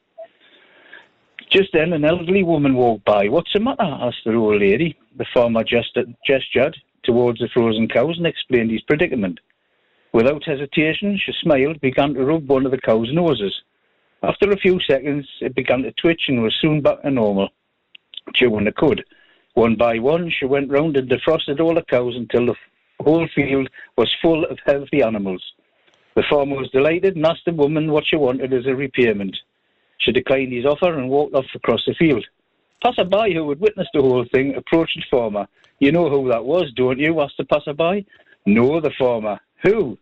Just 1.50 1.70
then, 1.72 1.92
an 1.92 2.04
elderly 2.04 2.44
woman 2.44 2.74
walked 2.74 3.04
by. 3.04 3.28
What's 3.28 3.52
the 3.52 3.60
matter? 3.60 3.82
asked 3.82 4.18
the 4.24 4.34
old 4.34 4.60
lady. 4.60 4.96
The 5.16 5.26
farmer 5.34 5.64
gestured, 5.64 6.14
gestured 6.26 6.76
towards 7.04 7.40
the 7.40 7.48
frozen 7.52 7.88
cows 7.88 8.16
and 8.18 8.26
explained 8.26 8.70
his 8.70 8.82
predicament. 8.82 9.40
Without 10.12 10.44
hesitation, 10.44 11.18
she 11.24 11.32
smiled, 11.42 11.80
began 11.80 12.14
to 12.14 12.24
rub 12.24 12.48
one 12.48 12.66
of 12.66 12.70
the 12.70 12.80
cow's 12.80 13.08
noses. 13.12 13.54
After 14.22 14.50
a 14.50 14.56
few 14.56 14.80
seconds, 14.80 15.28
it 15.40 15.54
began 15.54 15.82
to 15.82 15.92
twitch 15.92 16.22
and 16.28 16.42
was 16.42 16.56
soon 16.60 16.80
back 16.80 17.02
to 17.02 17.10
normal. 17.10 17.50
Chewing 18.34 18.64
the 18.64 18.72
cud. 18.72 19.04
One 19.54 19.76
by 19.76 19.98
one, 20.00 20.30
she 20.30 20.44
went 20.44 20.70
round 20.70 20.96
and 20.96 21.08
defrosted 21.08 21.60
all 21.60 21.74
the 21.74 21.82
cows 21.82 22.16
until 22.16 22.46
the 22.46 22.54
whole 23.00 23.28
field 23.34 23.68
was 23.96 24.14
full 24.20 24.44
of 24.44 24.58
healthy 24.66 25.02
animals. 25.02 25.42
The 26.16 26.24
farmer 26.28 26.56
was 26.56 26.70
delighted 26.70 27.14
and 27.14 27.24
asked 27.26 27.44
the 27.46 27.52
woman 27.52 27.92
what 27.92 28.04
she 28.06 28.16
wanted 28.16 28.52
as 28.52 28.66
a 28.66 28.74
repayment. 28.74 29.36
She 29.98 30.10
declined 30.10 30.52
his 30.52 30.66
offer 30.66 30.92
and 30.98 31.08
walked 31.08 31.34
off 31.34 31.46
across 31.54 31.84
the 31.86 31.94
field. 31.94 32.26
Passerby, 32.82 33.34
who 33.34 33.48
had 33.48 33.60
witnessed 33.60 33.90
the 33.94 34.02
whole 34.02 34.24
thing, 34.32 34.54
approached 34.56 34.96
the 34.96 35.04
farmer. 35.10 35.46
You 35.78 35.92
know 35.92 36.10
who 36.10 36.28
that 36.28 36.44
was, 36.44 36.72
don't 36.74 36.98
you? 36.98 37.20
asked 37.20 37.36
the 37.38 37.44
passerby. 37.44 38.04
No, 38.46 38.80
the 38.80 38.90
farmer. 38.98 39.38
Who? 39.62 39.96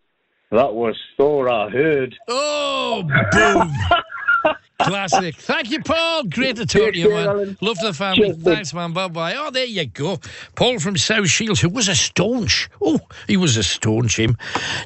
That 0.50 0.74
was 0.74 0.96
Thora 1.16 1.70
Hird. 1.70 2.14
Oh, 2.28 3.02
boom. 3.32 3.72
Classic. 4.78 5.34
Thank 5.34 5.70
you, 5.70 5.82
Paul. 5.82 6.24
Great 6.24 6.56
to 6.56 6.66
talk 6.66 6.92
to 6.92 6.98
you, 6.98 7.10
man. 7.10 7.28
Alan. 7.28 7.58
Love 7.60 7.78
the 7.78 7.92
family. 7.92 8.32
Cheers. 8.32 8.42
Thanks, 8.42 8.74
man. 8.74 8.92
Bye 8.92 9.08
bye. 9.08 9.34
Oh, 9.34 9.50
there 9.50 9.64
you 9.64 9.86
go. 9.86 10.20
Paul 10.54 10.78
from 10.78 10.96
South 10.96 11.28
Shields, 11.28 11.60
who 11.60 11.70
was 11.70 11.88
a 11.88 11.94
staunch. 11.94 12.68
Oh, 12.80 13.00
he 13.26 13.36
was 13.36 13.56
a 13.56 13.62
staunch, 13.62 14.18
him. 14.18 14.36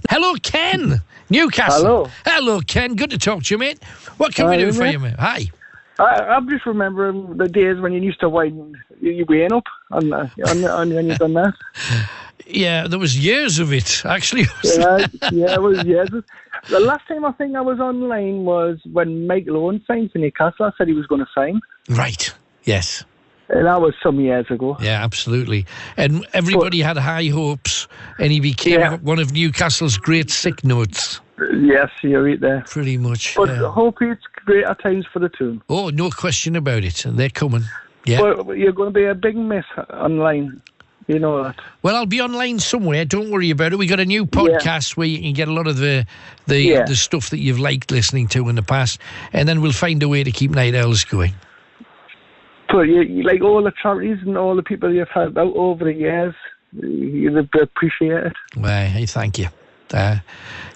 Hello, 0.09 0.35
Ken. 0.43 1.03
Newcastle. 1.29 1.85
Hello. 1.85 2.11
Hello, 2.25 2.61
Ken. 2.61 2.95
Good 2.95 3.11
to 3.11 3.19
talk 3.19 3.43
to 3.45 3.55
you, 3.55 3.59
mate. 3.59 3.83
What 4.17 4.35
can 4.35 4.49
we 4.49 4.57
do 4.59 4.73
for 4.73 4.83
mate. 4.83 4.93
you, 4.93 4.99
mate? 5.01 5.17
Hi. 5.19 5.47
I, 6.01 6.35
I'm 6.35 6.49
just 6.49 6.67
remembering 6.67 7.37
the 7.37 7.49
days 7.49 7.79
when 7.81 7.93
you 7.93 8.01
used 8.01 8.21
to 8.21 8.29
wind 8.29 8.77
your 9.01 9.27
weighing 9.27 9.53
up 9.53 9.65
on, 9.91 10.13
uh, 10.13 10.29
on, 10.47 10.65
on 10.65 10.95
when 10.95 11.07
you 11.09 11.17
done 11.17 11.35
that. 11.35 11.55
Yeah, 12.53 12.89
there 12.89 12.99
was 12.99 13.17
years 13.17 13.61
of 13.61 13.73
it, 13.73 14.03
actually. 14.05 14.43
Yeah, 14.65 15.07
yeah, 15.31 15.55
it 15.55 15.63
was 15.63 15.85
years. 15.85 16.09
The 16.69 16.81
last 16.81 17.07
time 17.07 17.25
I 17.25 17.31
think 17.33 17.55
I 17.55 17.61
was 17.61 17.79
online 17.79 18.45
was 18.45 18.79
when 18.91 19.29
Michael 19.29 19.57
Owen 19.59 19.81
signed 19.87 20.11
for 20.11 20.19
Newcastle. 20.19 20.67
I 20.67 20.73
said 20.77 20.89
he 20.89 20.95
was 20.95 21.07
going 21.07 21.21
to 21.21 21.29
sign, 21.33 21.61
Right. 21.89 22.35
Yes. 22.65 23.05
and 23.51 23.67
that 23.67 23.81
was 23.81 23.95
some 24.03 24.19
years 24.19 24.47
ago. 24.51 24.77
Yeah, 24.81 25.05
absolutely. 25.05 25.65
And 25.97 26.27
everybody 26.33 26.81
had 26.81 26.97
high 26.97 27.27
hopes, 27.29 27.87
and 28.19 28.33
he 28.33 28.41
became 28.41 28.81
Yeah. 28.81 28.97
one 28.97 29.21
of 29.21 29.33
Newcastle's 29.33 29.97
great 29.97 30.29
sick 30.31 30.65
notes. 30.65 31.21
Yes, 31.55 31.89
you're 32.03 32.25
right 32.25 32.41
there. 32.41 32.65
Pretty 32.67 32.99
much. 32.99 33.37
But 33.37 33.49
yeah. 33.51 33.71
hopefully 33.71 34.11
it's 34.11 34.27
great 34.45 34.65
at 34.65 34.81
times 34.83 35.07
for 35.13 35.19
the 35.19 35.29
team. 35.29 35.63
Oh, 35.69 35.91
no 35.91 36.11
question 36.11 36.57
about 36.57 36.85
it. 36.85 37.05
They're 37.07 37.29
coming. 37.31 37.63
Yeah. 38.07 38.21
But 38.21 38.59
you're 38.59 38.73
going 38.73 38.93
to 38.93 38.99
be 38.99 39.05
a 39.05 39.15
big 39.15 39.37
mess 39.37 39.65
online. 39.93 40.61
You 41.07 41.19
know 41.19 41.43
that. 41.43 41.57
Well, 41.83 41.97
I'll 41.97 42.07
be 42.07 42.21
online 42.21 42.61
somewhere. 42.61 43.05
Don't 43.05 43.31
worry 43.31 43.51
about 43.51 43.73
it. 43.73 43.79
We 43.79 43.87
got 43.89 43.99
a 43.99 44.05
new 44.05 44.27
podcast 44.27 44.97
where 44.97 45.09
you 45.09 45.19
can 45.19 45.33
get 45.33 45.49
a 45.49 45.53
lot 45.53 45.67
of 45.67 45.77
the 45.79 46.07
the 46.47 46.61
Yeah. 46.61 46.85
the 46.85 46.95
stuff 46.95 47.31
that 47.31 47.39
you've 47.39 47.59
liked 47.59 47.91
listening 47.91 48.29
to 48.29 48.49
in 48.49 48.55
the 48.55 48.63
past, 48.63 49.01
and 49.33 49.49
then 49.49 49.61
we'll 49.61 49.73
find 49.73 50.01
a 50.05 50.09
way 50.09 50.23
to 50.23 50.31
keep 50.31 50.53
Night 50.53 50.75
Owls 50.77 51.05
going. 51.05 51.35
But 52.71 52.83
you, 52.83 53.01
you, 53.03 53.23
like 53.25 53.43
all 53.43 53.63
the 53.65 53.73
charities 53.83 54.19
and 54.25 54.39
all 54.39 54.55
the 54.55 54.63
people 54.63 54.95
you've 54.95 55.09
helped 55.09 55.37
out 55.37 55.53
over 55.57 55.85
the 55.85 55.95
years, 55.95 56.35
you 56.73 57.37
appreciate 57.61 58.27
it. 58.27 58.33
Well, 58.57 58.87
hey, 58.87 59.07
thank 59.07 59.39
you. 59.39 59.49
Uh, 59.93 60.19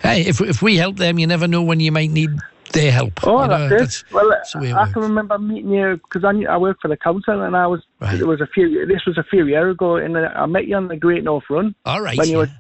hey, 0.03 0.23
if 0.23 0.41
if 0.41 0.61
we 0.63 0.77
help 0.77 0.97
them, 0.97 1.21
you 1.21 1.29
never 1.29 1.47
know 1.47 1.63
when 1.63 1.79
you 1.79 1.93
might 1.93 2.11
need 2.11 2.31
their 2.75 2.93
help. 2.93 3.27
Oh, 3.27 3.43
you 3.43 3.49
know, 3.49 3.69
that's 3.69 4.03
it. 4.03 4.13
Well, 4.13 4.29
that's 4.29 4.55
I 4.55 4.93
can 4.93 5.03
remember 5.03 5.39
meeting 5.39 5.71
you 5.73 5.97
because 5.97 6.25
I, 6.25 6.33
knew- 6.33 6.49
I 6.49 6.57
work 6.59 6.79
for 6.83 6.89
the 6.89 6.97
council, 6.97 7.41
and 7.43 7.57
I 7.57 7.67
was 7.67 7.83
it 8.03 8.27
was 8.27 8.41
a 8.41 8.47
few. 8.47 8.85
This 8.87 9.07
was 9.07 9.17
a 9.17 9.25
few 9.25 9.47
years 9.47 9.73
ago, 9.75 9.97
and 9.97 10.17
uh, 10.17 10.31
I 10.35 10.47
met 10.47 10.67
you 10.67 10.77
on 10.77 10.89
the 10.89 10.97
Great 10.97 11.25
North 11.25 11.45
Run. 11.49 11.75
All 11.87 12.03
right, 12.03 12.19
When 12.19 12.29
you 12.29 12.39
were, 12.39 12.51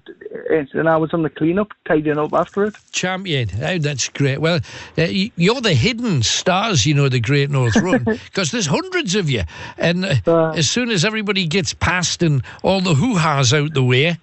and 0.50 0.88
I 0.88 0.96
was 0.96 1.12
on 1.12 1.22
the 1.22 1.30
cleanup, 1.30 1.72
tidying 1.86 2.18
up 2.18 2.32
after 2.32 2.64
it. 2.64 2.74
Champion. 2.92 3.50
Oh, 3.62 3.78
that's 3.78 4.08
great. 4.08 4.38
Well, 4.40 4.60
uh, 4.96 5.02
you're 5.04 5.60
the 5.60 5.74
hidden 5.74 6.22
stars, 6.22 6.86
you 6.86 6.94
know, 6.94 7.08
the 7.08 7.20
Great 7.20 7.50
North 7.50 7.76
Run, 7.76 8.04
because 8.04 8.50
there's 8.50 8.66
hundreds 8.66 9.14
of 9.14 9.28
you. 9.28 9.42
And 9.76 10.22
uh, 10.26 10.50
as 10.50 10.70
soon 10.70 10.90
as 10.90 11.04
everybody 11.04 11.46
gets 11.46 11.74
past 11.74 12.22
and 12.22 12.42
all 12.62 12.80
the 12.80 12.94
hoo 12.94 13.16
ha's 13.16 13.52
out 13.52 13.74
the 13.74 13.84
way, 13.84 14.18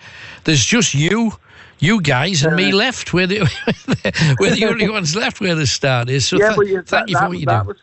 there's 0.46 0.66
just 0.66 0.94
you. 0.94 1.34
You 1.82 2.00
guys 2.02 2.46
and 2.46 2.56
me 2.56 2.72
left. 2.72 3.12
We're 3.12 3.28
the, 3.28 3.40
we're 4.40 4.56
the 4.56 4.66
only 4.66 4.88
ones 4.88 5.16
left 5.16 5.42
where 5.42 5.56
the 5.56 5.66
start 5.68 6.10
is. 6.10 6.28
So 6.28 6.38
yeah, 6.38 6.54
th- 6.54 6.68
you, 6.70 6.82
thank 6.84 6.88
that, 6.90 7.10
you 7.10 7.16
for 7.16 7.22
that, 7.22 7.30
what 7.30 7.40
you 7.40 7.46
do. 7.46 7.68
was 7.68 7.78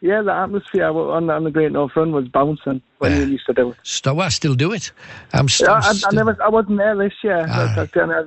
yeah, 0.00 0.20
the 0.20 0.32
atmosphere 0.32 0.86
on, 0.88 1.30
on 1.30 1.44
the 1.44 1.50
Great 1.50 1.70
North 1.70 1.92
Run 1.94 2.10
was 2.10 2.26
bouncing 2.26 2.82
when 2.98 3.16
you 3.16 3.24
used 3.24 3.46
to 3.46 3.52
do 3.52 3.70
it. 3.70 3.76
Still, 3.84 4.20
I 4.20 4.30
still 4.30 4.54
do 4.54 4.72
it. 4.72 4.90
I'm 5.32 5.48
still. 5.48 5.68
Yeah, 5.68 5.80
I, 5.80 5.92
I 6.10 6.14
never, 6.14 6.36
I 6.42 6.48
wasn't 6.48 6.78
there 6.78 6.96
this 6.96 7.12
year, 7.22 7.46
Ah. 7.48 7.72
but, 7.76 7.96
uh, 7.96 8.24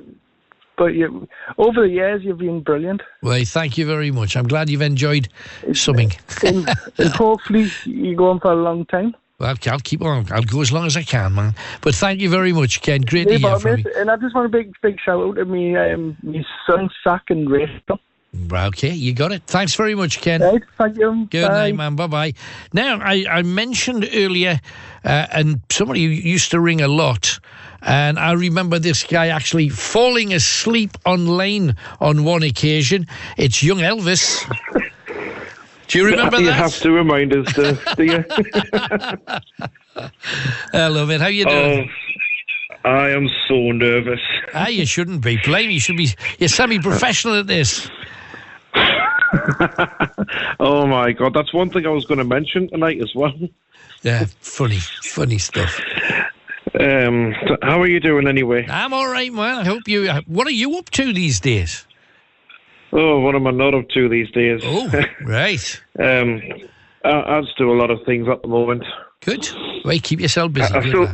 but 0.78 0.94
you, 0.94 1.28
over 1.58 1.82
the 1.82 1.88
years 1.88 2.22
you've 2.24 2.38
been 2.38 2.62
brilliant, 2.62 3.02
Well, 3.22 3.42
thank 3.44 3.76
you 3.76 3.86
very 3.86 4.10
much. 4.10 4.38
I'm 4.38 4.48
glad 4.48 4.70
you've 4.70 4.80
enjoyed 4.80 5.28
summing. 5.74 6.12
and, 6.42 6.66
and 6.96 7.08
hopefully 7.14 7.70
you're 7.84 8.16
going 8.16 8.40
for 8.40 8.52
a 8.52 8.56
long 8.56 8.86
time. 8.86 9.14
Well, 9.38 9.50
I'll, 9.50 9.72
I'll 9.72 9.78
keep 9.80 10.02
on. 10.02 10.26
I'll 10.32 10.42
go 10.42 10.62
as 10.62 10.72
long 10.72 10.86
as 10.86 10.96
I 10.96 11.02
can, 11.02 11.34
man. 11.34 11.54
But 11.82 11.94
thank 11.94 12.20
you 12.20 12.30
very 12.30 12.52
much, 12.52 12.80
Ken. 12.80 13.02
Great 13.02 13.28
to 13.28 13.34
Yeah, 13.34 13.38
hear 13.38 13.50
but 13.52 13.60
from 13.62 13.78
you. 13.78 13.92
and 13.96 14.10
I 14.10 14.16
just 14.16 14.34
want 14.34 14.46
a 14.46 14.48
big, 14.48 14.72
big 14.82 14.98
shout 15.04 15.20
out 15.22 15.36
to 15.36 15.44
me, 15.44 15.76
um, 15.76 16.16
my 16.22 16.42
son, 16.66 16.88
Sack 17.04 17.24
and 17.28 17.48
Rachel. 17.50 18.00
Right, 18.48 18.66
Okay, 18.68 18.90
you 18.92 19.12
got 19.14 19.32
it. 19.32 19.42
Thanks 19.46 19.74
very 19.74 19.94
much, 19.94 20.20
Ken. 20.20 20.40
Right, 20.42 20.62
thank 20.78 20.96
you. 20.98 21.26
Good 21.30 21.48
Bye. 21.48 21.54
night, 21.70 21.74
man. 21.76 21.96
Bye 21.96 22.06
bye. 22.06 22.32
Now, 22.72 22.98
I, 23.02 23.24
I 23.30 23.42
mentioned 23.42 24.08
earlier, 24.14 24.58
uh, 25.04 25.26
and 25.32 25.60
somebody 25.70 26.00
used 26.00 26.50
to 26.50 26.60
ring 26.60 26.80
a 26.82 26.88
lot, 26.88 27.38
and 27.82 28.18
I 28.18 28.32
remember 28.32 28.78
this 28.78 29.04
guy 29.04 29.28
actually 29.28 29.68
falling 29.70 30.32
asleep 30.34 30.90
on 31.06 31.26
lane 31.28 31.76
on 32.00 32.24
one 32.24 32.42
occasion. 32.42 33.06
It's 33.36 33.62
young 33.62 33.78
Elvis. 33.78 34.44
Do 35.88 35.98
you 35.98 36.06
remember 36.06 36.38
you 36.40 36.46
that? 36.46 36.54
have 36.54 36.76
to 36.80 36.90
remind 36.92 37.32
us, 37.34 37.58
uh, 37.58 37.76
do 37.96 38.04
you? 38.04 38.24
I 40.72 40.88
love 40.88 41.10
it. 41.10 41.20
How 41.20 41.28
you 41.28 41.44
doing? 41.44 41.88
Oh, 42.84 42.88
I 42.88 43.10
am 43.10 43.28
so 43.48 43.72
nervous. 43.72 44.20
Ah, 44.54 44.68
you 44.68 44.86
shouldn't 44.86 45.22
be. 45.22 45.38
Blame 45.44 45.70
you 45.70 45.80
should 45.80 45.96
be. 45.96 46.10
You're 46.38 46.48
semi-professional 46.48 47.36
at 47.40 47.46
this. 47.46 47.88
Oh 50.60 50.86
my 50.86 51.12
god, 51.12 51.34
that's 51.34 51.52
one 51.52 51.68
thing 51.70 51.84
I 51.84 51.90
was 51.90 52.06
going 52.06 52.18
to 52.18 52.24
mention 52.24 52.68
tonight 52.68 53.00
as 53.02 53.14
well. 53.14 53.34
Yeah, 54.02 54.24
funny, 54.40 54.78
funny 55.02 55.38
stuff. 55.38 55.78
Um, 56.78 57.32
how 57.62 57.80
are 57.82 57.86
you 57.88 58.00
doing 58.00 58.26
anyway? 58.26 58.66
I'm 58.68 58.92
all 58.94 59.08
right, 59.08 59.32
man. 59.32 59.58
I 59.58 59.64
hope 59.64 59.88
you. 59.88 60.10
What 60.26 60.46
are 60.46 60.52
you 60.52 60.78
up 60.78 60.90
to 60.90 61.12
these 61.12 61.40
days? 61.40 61.86
Oh, 62.98 63.20
what 63.20 63.34
am 63.34 63.46
I 63.46 63.50
not 63.50 63.74
up 63.74 63.90
to 63.90 64.08
these 64.08 64.30
days? 64.30 64.62
Oh, 64.64 64.90
right. 65.22 65.82
um, 65.98 66.40
I, 67.04 67.10
I 67.36 67.40
just 67.42 67.58
do 67.58 67.70
a 67.70 67.76
lot 67.76 67.90
of 67.90 68.02
things 68.06 68.26
at 68.26 68.40
the 68.40 68.48
moment. 68.48 68.84
Good. 69.20 69.46
Right, 69.84 70.02
keep 70.02 70.18
yourself 70.18 70.52
busy. 70.52 70.72
I, 70.74 70.78
I 70.78 70.88
still. 70.88 71.08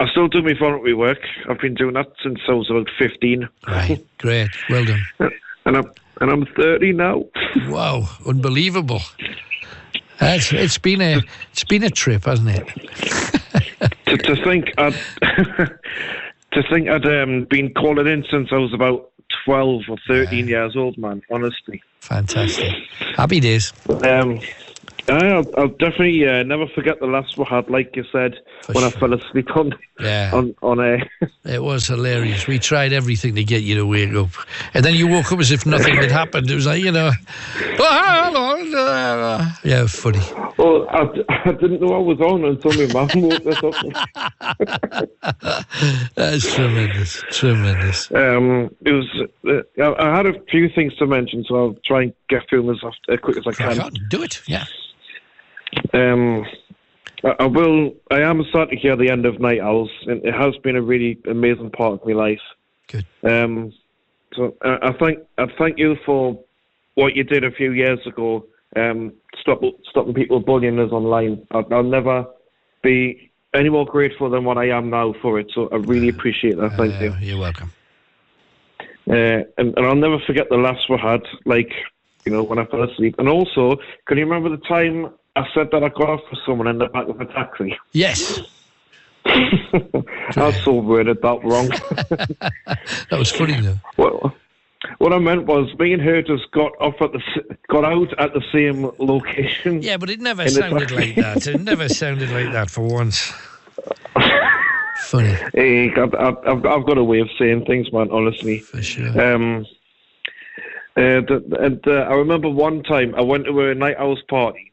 I 0.00 0.08
still 0.10 0.26
do 0.26 0.42
my 0.42 0.54
voluntary 0.58 0.94
work. 0.94 1.20
I've 1.48 1.60
been 1.60 1.74
doing 1.74 1.94
that 1.94 2.10
since 2.24 2.40
I 2.48 2.52
was 2.52 2.68
about 2.70 2.88
fifteen. 2.98 3.48
Right, 3.68 4.04
great, 4.18 4.50
well 4.68 4.84
done. 4.84 5.02
And 5.64 5.76
I'm 5.76 5.92
and 6.20 6.28
I'm 6.28 6.46
thirty 6.56 6.92
now. 6.92 7.24
Wow, 7.68 8.08
unbelievable. 8.26 9.00
It's, 10.20 10.52
it's 10.52 10.78
been 10.78 11.00
a 11.00 11.20
it's 11.52 11.62
been 11.62 11.84
a 11.84 11.90
trip, 11.90 12.24
hasn't 12.24 12.48
it? 12.48 12.66
to, 14.06 14.16
to 14.16 14.44
think 14.44 14.72
I'd 14.76 14.94
to 16.52 16.62
think 16.70 16.88
I'd 16.88 17.06
um, 17.06 17.46
been 17.48 17.72
calling 17.74 18.06
in 18.06 18.24
since 18.30 18.48
I 18.52 18.56
was 18.56 18.72
about 18.74 19.10
twelve 19.44 19.82
or 19.88 19.96
thirteen 20.06 20.48
years 20.48 20.76
old, 20.76 20.98
man. 20.98 21.22
Honestly, 21.30 21.82
Fantastic. 22.00 22.72
Happy 23.16 23.40
days. 23.40 23.72
um, 23.88 24.40
I'll, 25.08 25.44
I'll 25.58 25.68
definitely 25.68 26.26
uh, 26.28 26.42
never 26.44 26.66
forget 26.68 27.00
the 27.00 27.06
last 27.06 27.36
we 27.36 27.44
had. 27.44 27.68
Like 27.68 27.94
you 27.96 28.04
said, 28.12 28.36
when 28.72 28.84
I 28.84 28.90
fell 28.90 29.12
asleep 29.12 29.48
on 29.56 29.72
Yeah. 30.00 30.30
on 30.32 30.54
on 30.62 30.78
a. 30.80 30.98
It 31.44 31.60
was 31.62 31.88
hilarious. 31.88 32.46
We 32.46 32.60
tried 32.60 32.92
everything 32.92 33.34
to 33.34 33.42
get 33.42 33.62
you 33.62 33.74
to 33.74 33.84
wake 33.84 34.14
up, 34.14 34.28
and 34.74 34.84
then 34.84 34.94
you 34.94 35.08
woke 35.08 35.32
up 35.32 35.40
as 35.40 35.50
if 35.50 35.66
nothing 35.66 35.96
had 35.96 36.10
happened. 36.12 36.48
It 36.48 36.54
was 36.54 36.66
like 36.66 36.80
you 36.82 36.92
know, 36.92 37.10
oh, 37.80 39.52
yeah, 39.64 39.86
funny. 39.86 40.20
Well, 40.56 40.86
I, 40.90 41.00
I 41.48 41.52
didn't 41.52 41.80
know 41.80 41.94
I 41.94 41.98
was 41.98 42.20
on 42.20 42.44
until 42.44 42.72
my 42.86 42.86
mum 42.92 43.08
woke 43.22 43.46
us 43.46 43.60
up. 43.64 43.74
That's 46.14 46.54
tremendous, 46.54 47.22
tremendous. 47.32 48.10
Um, 48.12 48.70
it 48.84 48.92
was. 48.92 49.08
Uh, 49.44 49.82
I 49.82 49.94
I 50.12 50.16
had 50.16 50.26
a 50.26 50.40
few 50.44 50.68
things 50.68 50.94
to 50.96 51.06
mention, 51.06 51.44
so 51.48 51.56
I'll 51.56 51.76
try 51.84 52.02
and 52.04 52.12
get 52.28 52.48
through 52.48 52.62
them 52.66 52.70
as, 52.76 52.80
as 53.08 53.18
quick 53.20 53.36
as 53.36 53.46
I 53.46 53.52
can. 53.52 53.90
do 54.08 54.22
it. 54.22 54.40
Yeah. 54.46 54.64
Um, 55.92 56.46
I, 57.24 57.34
I 57.40 57.46
will. 57.46 57.94
I 58.10 58.20
am 58.20 58.42
starting 58.50 58.76
to 58.76 58.82
hear 58.82 58.96
the 58.96 59.10
end 59.10 59.26
of 59.26 59.40
Night 59.40 59.60
Owls, 59.60 59.90
and 60.06 60.24
it 60.24 60.34
has 60.34 60.56
been 60.58 60.76
a 60.76 60.82
really 60.82 61.18
amazing 61.28 61.70
part 61.70 61.94
of 61.94 62.06
my 62.06 62.12
life. 62.12 62.40
Good. 62.88 63.06
Um, 63.22 63.72
so 64.34 64.56
I, 64.62 64.88
I 64.88 64.92
thank 64.98 65.18
I 65.38 65.46
thank 65.58 65.78
you 65.78 65.96
for 66.04 66.42
what 66.94 67.16
you 67.16 67.24
did 67.24 67.44
a 67.44 67.50
few 67.50 67.72
years 67.72 68.00
ago. 68.06 68.46
Um, 68.74 69.12
stop 69.40 69.60
stopping 69.90 70.14
people 70.14 70.40
bullying 70.40 70.78
us 70.78 70.92
online. 70.92 71.46
I'll, 71.50 71.66
I'll 71.72 71.82
never 71.82 72.26
be 72.82 73.30
any 73.54 73.68
more 73.68 73.84
grateful 73.84 74.30
than 74.30 74.44
what 74.44 74.58
I 74.58 74.68
am 74.68 74.90
now 74.90 75.14
for 75.20 75.38
it. 75.38 75.50
So 75.54 75.68
I 75.70 75.76
really 75.76 76.08
appreciate 76.16 76.56
that. 76.56 76.76
Thank 76.76 77.00
you. 77.00 77.14
You're 77.20 77.38
welcome. 77.38 77.72
Uh, 79.08 79.42
and, 79.58 79.76
and 79.76 79.86
I'll 79.86 79.96
never 79.96 80.18
forget 80.26 80.48
the 80.48 80.56
last 80.56 80.88
we 80.88 80.96
had, 80.96 81.22
like, 81.44 81.72
you 82.24 82.32
know, 82.32 82.42
when 82.44 82.58
I 82.58 82.64
fell 82.66 82.82
asleep. 82.84 83.16
And 83.18 83.28
also, 83.28 83.76
can 84.06 84.16
you 84.16 84.24
remember 84.24 84.48
the 84.48 84.62
time 84.62 85.12
I 85.34 85.46
said 85.54 85.68
that 85.72 85.82
I 85.82 85.88
got 85.88 86.10
off 86.10 86.20
with 86.30 86.40
someone 86.44 86.66
in 86.68 86.78
the 86.78 86.86
back 86.86 87.08
of 87.08 87.20
a 87.20 87.24
taxi? 87.24 87.78
Yes. 87.92 88.40
I 89.24 90.52
so 90.64 90.74
worded 90.74 91.22
that 91.22 91.44
wrong. 91.44 91.70
That 93.10 93.18
was 93.18 93.30
funny 93.30 93.60
though. 93.60 93.78
well, 93.96 94.34
what 94.98 95.12
I 95.12 95.18
meant 95.18 95.46
was 95.46 95.72
me 95.78 95.92
and 95.92 96.02
her 96.02 96.22
just 96.22 96.50
got 96.50 96.72
off 96.80 97.00
at 97.00 97.12
the 97.12 97.20
got 97.68 97.84
out 97.84 98.12
at 98.18 98.32
the 98.32 98.42
same 98.52 98.90
location. 98.98 99.82
Yeah, 99.82 99.96
but 99.96 100.10
it 100.10 100.20
never 100.20 100.48
sounded 100.48 100.90
like 100.90 101.14
that. 101.16 101.46
It 101.46 101.60
never 101.60 101.88
sounded 101.88 102.30
like 102.30 102.52
that 102.52 102.70
for 102.70 102.82
once. 102.82 103.32
Funny. 105.02 105.36
Hey, 105.54 105.92
I've, 105.94 106.14
I've, 106.14 106.64
I've 106.64 106.86
got 106.86 106.96
a 106.96 107.04
way 107.04 107.20
of 107.20 107.28
saying 107.38 107.66
things, 107.66 107.92
man. 107.92 108.08
Honestly, 108.10 108.58
for 108.60 108.82
sure. 108.82 109.34
Um, 109.34 109.66
uh, 110.96 111.00
and 111.00 111.86
uh, 111.86 111.90
I 111.90 112.14
remember 112.14 112.48
one 112.48 112.82
time 112.82 113.14
I 113.14 113.20
went 113.22 113.44
to 113.46 113.60
a 113.60 113.74
night 113.74 113.96
owls 113.98 114.22
party, 114.28 114.71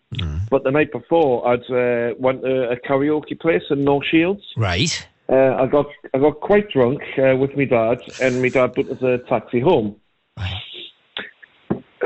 but 0.49 0.63
the 0.63 0.71
night 0.71 0.91
before 0.91 1.47
I'd 1.47 1.59
uh, 1.71 2.15
went 2.17 2.41
to 2.41 2.69
a 2.71 2.75
karaoke 2.77 3.39
place 3.39 3.63
in 3.69 3.83
North 3.83 4.05
Shields. 4.09 4.41
Right. 4.57 5.07
Uh, 5.29 5.55
I 5.59 5.67
got 5.67 5.85
I 6.13 6.17
got 6.17 6.39
quite 6.39 6.69
drunk 6.71 7.01
uh, 7.17 7.35
with 7.35 7.55
my 7.55 7.65
dad, 7.65 7.99
and 8.19 8.41
my 8.41 8.49
dad 8.49 8.73
put 8.73 8.89
us 8.89 9.01
a 9.03 9.19
taxi 9.29 9.59
home. 9.59 9.95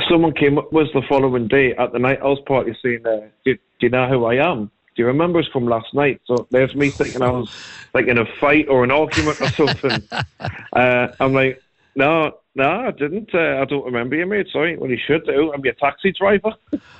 Someone 0.09 0.33
came 0.33 0.57
up 0.57 0.73
with 0.73 0.87
us 0.87 0.93
the 0.93 1.01
following 1.07 1.47
day 1.47 1.73
at 1.77 1.93
the 1.93 1.99
night 1.99 2.19
owls 2.21 2.39
party 2.45 2.75
saying, 2.83 3.05
uh, 3.05 3.27
do, 3.45 3.55
"Do 3.55 3.59
you 3.79 3.89
know 3.89 4.09
who 4.09 4.25
I 4.25 4.35
am? 4.35 4.65
Do 4.65 5.01
you 5.01 5.05
remember 5.05 5.39
us 5.39 5.45
from 5.53 5.67
last 5.67 5.93
night?" 5.93 6.19
So 6.25 6.47
there's 6.51 6.75
me 6.75 6.91
thinking 6.91 7.21
I 7.21 7.31
was 7.31 7.49
like 7.93 8.07
in 8.07 8.17
a 8.17 8.25
fight 8.41 8.67
or 8.67 8.83
an 8.83 8.91
argument 8.91 9.39
or 9.39 9.47
something. 9.51 10.03
uh, 10.73 11.07
I'm 11.21 11.33
like, 11.33 11.61
"No, 11.95 12.33
no, 12.55 12.69
I 12.87 12.91
didn't. 12.91 13.33
Uh, 13.33 13.59
I 13.61 13.65
don't 13.65 13.85
remember 13.85 14.15
you, 14.15 14.25
mate. 14.25 14.47
Sorry. 14.51 14.77
Well, 14.77 14.89
you 14.89 14.97
should 14.97 15.25
do. 15.25 15.51
I'm 15.53 15.63
your 15.63 15.73
taxi 15.73 16.11
driver." 16.11 16.53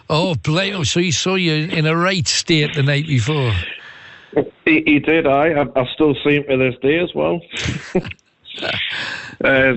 Oh, 0.10 0.36
blame 0.36 0.76
him. 0.76 0.86
So 0.86 1.00
he 1.00 1.12
saw 1.12 1.36
you 1.36 1.54
in 1.54 1.86
a 1.86 1.96
right 1.96 2.28
state 2.28 2.76
the 2.76 2.84
night 2.84 3.08
before. 3.08 3.54
He, 4.66 4.82
he 4.84 4.98
did. 4.98 5.28
I. 5.28 5.50
I. 5.50 5.68
I 5.76 5.86
still 5.94 6.16
see 6.24 6.38
him 6.38 6.46
to 6.50 6.58
this 6.58 6.74
day 6.82 6.98
as 6.98 7.14
well. 7.14 7.40
uh, 9.44 9.74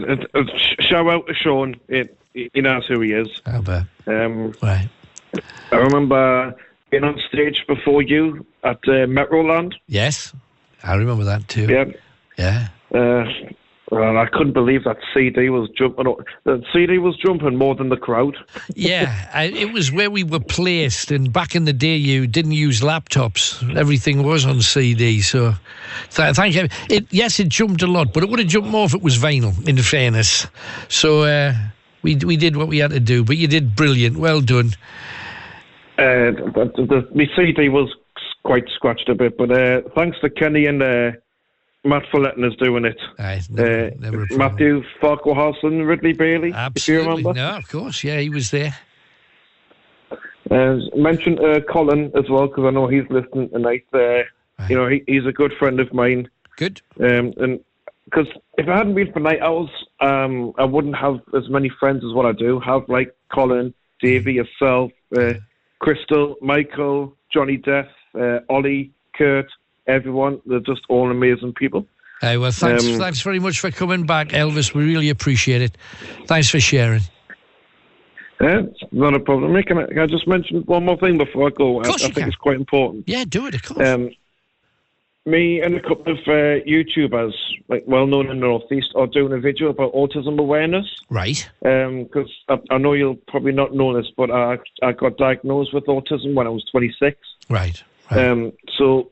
shout 0.80 1.06
out 1.08 1.26
to 1.26 1.34
Sean. 1.34 1.76
It, 1.88 2.16
he 2.32 2.62
knows 2.62 2.86
who 2.86 3.00
he 3.00 3.12
is. 3.12 3.28
I 3.44 3.60
bet. 3.60 3.84
Um, 4.06 4.54
right. 4.62 4.88
I 5.72 5.76
remember 5.76 6.54
being 6.90 7.04
on 7.04 7.20
stage 7.28 7.64
before 7.66 8.00
you 8.00 8.46
at 8.62 8.78
uh, 8.86 9.06
Metroland. 9.06 9.74
Yes, 9.88 10.32
I 10.82 10.94
remember 10.94 11.24
that 11.24 11.48
too. 11.48 11.66
Yeah. 11.66 11.84
Yeah. 12.38 12.68
Uh, 12.94 13.24
well, 13.90 14.18
I 14.18 14.26
couldn't 14.26 14.52
believe 14.52 14.82
that 14.82 14.96
CD 15.14 15.48
was 15.48 15.68
jumping. 15.76 16.06
The 16.42 16.60
CD 16.72 16.98
was 16.98 17.16
jumping 17.24 17.56
more 17.56 17.76
than 17.76 17.88
the 17.88 17.96
crowd. 17.96 18.36
Yeah, 18.74 19.40
it 19.42 19.72
was 19.72 19.90
where 19.90 20.10
we 20.10 20.22
were 20.22 20.40
placed, 20.40 21.10
and 21.10 21.32
back 21.32 21.54
in 21.54 21.64
the 21.64 21.72
day, 21.72 21.96
you 21.96 22.26
didn't 22.26 22.52
use 22.52 22.80
laptops. 22.80 23.76
Everything 23.76 24.22
was 24.22 24.44
on 24.44 24.60
CD. 24.60 25.20
So, 25.22 25.54
th- 26.10 26.36
thank 26.36 26.54
you. 26.54 26.68
It, 26.90 27.06
yes, 27.10 27.40
it 27.40 27.48
jumped 27.48 27.82
a 27.82 27.86
lot, 27.86 28.12
but 28.12 28.22
it 28.22 28.28
would 28.28 28.38
have 28.38 28.48
jumped 28.48 28.68
more 28.68 28.84
if 28.84 28.94
it 28.94 29.02
was 29.02 29.16
vinyl. 29.18 29.66
In 29.66 29.78
fairness, 29.78 30.46
so 30.88 31.22
uh, 31.22 31.54
we 32.02 32.16
we 32.16 32.36
did 32.36 32.56
what 32.56 32.68
we 32.68 32.78
had 32.78 32.90
to 32.90 33.00
do. 33.00 33.24
But 33.24 33.36
you 33.38 33.48
did 33.48 33.74
brilliant. 33.74 34.18
Well 34.18 34.40
done. 34.40 34.72
Uh, 35.98 36.30
the, 36.32 36.70
the, 36.76 37.08
my 37.14 37.24
CD 37.36 37.68
was 37.68 37.94
quite 38.44 38.64
scratched 38.74 39.08
a 39.08 39.14
bit, 39.14 39.38
but 39.38 39.50
uh, 39.50 39.80
thanks 39.96 40.18
to 40.20 40.28
Kenny 40.28 40.66
and 40.66 40.82
uh, 40.82 41.12
Matt 41.86 42.02
for 42.10 42.20
letting 42.20 42.44
us 42.44 42.54
doing 42.56 42.84
it. 42.84 42.98
never, 43.50 43.86
uh, 43.86 43.90
never. 43.98 44.26
Matthew 44.32 44.82
Farquharson, 45.00 45.86
Ridley 45.86 46.12
Bailey, 46.12 46.52
remember. 47.22 47.32
No, 47.34 47.56
of 47.56 47.68
course. 47.68 48.02
Yeah, 48.04 48.20
he 48.20 48.28
was 48.28 48.50
there. 48.50 48.74
Uh, 50.50 50.76
mention 50.94 51.38
uh, 51.44 51.60
Colin 51.68 52.12
as 52.16 52.28
well 52.30 52.46
because 52.46 52.64
I 52.66 52.70
know 52.70 52.86
he's 52.86 53.08
listening 53.10 53.50
tonight. 53.50 53.84
Uh, 53.92 54.22
You 54.68 54.76
know, 54.76 54.88
he, 54.88 55.02
he's 55.06 55.26
a 55.26 55.32
good 55.32 55.52
friend 55.58 55.80
of 55.80 55.92
mine. 55.92 56.28
Good. 56.56 56.80
Um, 57.00 57.32
and 57.36 57.60
because 58.04 58.26
if 58.56 58.66
it 58.66 58.72
hadn't 58.72 58.94
been 58.94 59.12
for 59.12 59.20
night 59.20 59.40
owls, 59.42 59.70
um, 60.00 60.52
I 60.56 60.64
wouldn't 60.64 60.96
have 60.96 61.20
as 61.36 61.48
many 61.50 61.68
friends 61.80 62.04
as 62.04 62.14
what 62.14 62.24
I 62.26 62.32
do 62.32 62.60
have, 62.60 62.82
like 62.88 63.14
Colin, 63.32 63.74
Davey, 64.00 64.34
yourself, 64.34 64.92
uh, 65.16 65.34
Crystal, 65.80 66.36
Michael, 66.40 67.14
Johnny 67.32 67.56
Death, 67.56 67.88
uh, 68.18 68.38
Ollie, 68.48 68.92
Kurt, 69.16 69.50
everyone. 69.86 70.40
They're 70.46 70.60
just 70.60 70.82
all 70.88 71.10
amazing 71.10 71.54
people. 71.54 71.86
Hey, 72.20 72.38
well, 72.38 72.50
thanks, 72.50 72.86
Um, 72.86 72.98
thanks 72.98 73.20
very 73.20 73.38
much 73.38 73.60
for 73.60 73.70
coming 73.70 74.06
back, 74.06 74.28
Elvis. 74.28 74.72
We 74.74 74.84
really 74.84 75.10
appreciate 75.10 75.60
it. 75.60 75.76
Thanks 76.26 76.48
for 76.48 76.60
sharing. 76.60 77.02
Yeah, 78.40 78.62
not 78.92 79.14
a 79.14 79.20
problem. 79.20 79.62
Can 79.62 79.78
I, 79.78 79.86
can 79.86 79.98
I 79.98 80.06
just 80.06 80.26
mention 80.26 80.60
one 80.62 80.84
more 80.84 80.98
thing 80.98 81.18
before 81.18 81.48
I 81.48 81.50
go? 81.50 81.82
I, 81.82 81.88
I 81.88 81.92
think 81.96 82.14
can. 82.14 82.28
it's 82.28 82.36
quite 82.36 82.56
important. 82.56 83.04
Yeah, 83.06 83.24
do 83.26 83.46
it, 83.46 83.54
of 83.54 83.62
course. 83.62 83.86
Um, 83.86 84.10
me 85.26 85.60
and 85.60 85.74
a 85.74 85.80
couple 85.80 86.12
of 86.12 86.18
uh, 86.26 86.62
YouTubers, 86.64 87.32
like 87.68 87.84
well 87.86 88.06
known 88.06 88.30
in 88.30 88.40
the 88.40 88.46
Northeast, 88.46 88.92
are 88.94 89.06
doing 89.06 89.32
a 89.32 89.40
video 89.40 89.68
about 89.68 89.92
autism 89.92 90.38
awareness. 90.38 90.86
Right. 91.10 91.48
Because 91.60 92.30
I, 92.48 92.58
I 92.70 92.78
know 92.78 92.92
you'll 92.92 93.18
probably 93.28 93.52
not 93.52 93.74
know 93.74 93.94
this, 93.94 94.10
but 94.16 94.30
I, 94.30 94.58
I 94.82 94.92
got 94.92 95.16
diagnosed 95.16 95.74
with 95.74 95.84
autism 95.86 96.34
when 96.34 96.46
I 96.46 96.50
was 96.50 96.64
26. 96.70 97.18
Right. 97.50 97.82
Um, 98.10 98.52
so 98.78 99.10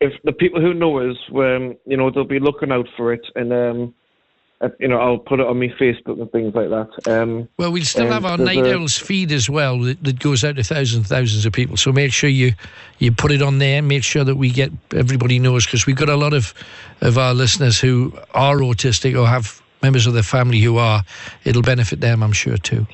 if 0.00 0.12
the 0.24 0.32
people 0.32 0.60
who 0.60 0.74
know 0.74 0.98
us, 0.98 1.16
um, 1.34 1.76
you 1.86 1.96
know, 1.96 2.10
they'll 2.10 2.24
be 2.24 2.38
looking 2.40 2.72
out 2.72 2.86
for 2.96 3.12
it, 3.12 3.26
and 3.34 3.52
um, 3.52 3.94
uh, 4.60 4.68
you 4.80 4.88
know, 4.88 4.98
I'll 4.98 5.18
put 5.18 5.38
it 5.38 5.46
on 5.46 5.58
my 5.60 5.68
Facebook 5.80 6.20
and 6.20 6.30
things 6.32 6.52
like 6.54 6.68
that. 6.68 6.88
Um, 7.08 7.48
Well, 7.58 7.70
we'll 7.70 7.84
still 7.84 8.10
have 8.10 8.24
our 8.24 8.36
Night 8.36 8.66
Owls 8.66 8.98
feed 8.98 9.30
as 9.30 9.48
well 9.48 9.78
that, 9.82 10.02
that 10.02 10.18
goes 10.18 10.42
out 10.42 10.56
to 10.56 10.64
thousands 10.64 10.94
and 10.94 11.06
thousands 11.06 11.46
of 11.46 11.52
people. 11.52 11.76
So 11.76 11.92
make 11.92 12.12
sure 12.12 12.28
you, 12.28 12.54
you 12.98 13.12
put 13.12 13.30
it 13.30 13.40
on 13.40 13.58
there. 13.58 13.82
Make 13.82 14.02
sure 14.02 14.24
that 14.24 14.34
we 14.34 14.50
get 14.50 14.72
everybody 14.96 15.38
knows 15.38 15.64
because 15.64 15.86
we've 15.86 15.96
got 15.96 16.08
a 16.08 16.16
lot 16.16 16.34
of, 16.34 16.54
of 17.00 17.18
our 17.18 17.34
listeners 17.34 17.78
who 17.78 18.12
are 18.34 18.56
autistic 18.56 19.16
or 19.16 19.28
have 19.28 19.62
members 19.80 20.08
of 20.08 20.14
their 20.14 20.24
family 20.24 20.58
who 20.58 20.76
are. 20.76 21.04
It'll 21.44 21.62
benefit 21.62 22.00
them, 22.00 22.24
I'm 22.24 22.32
sure, 22.32 22.56
too. 22.56 22.84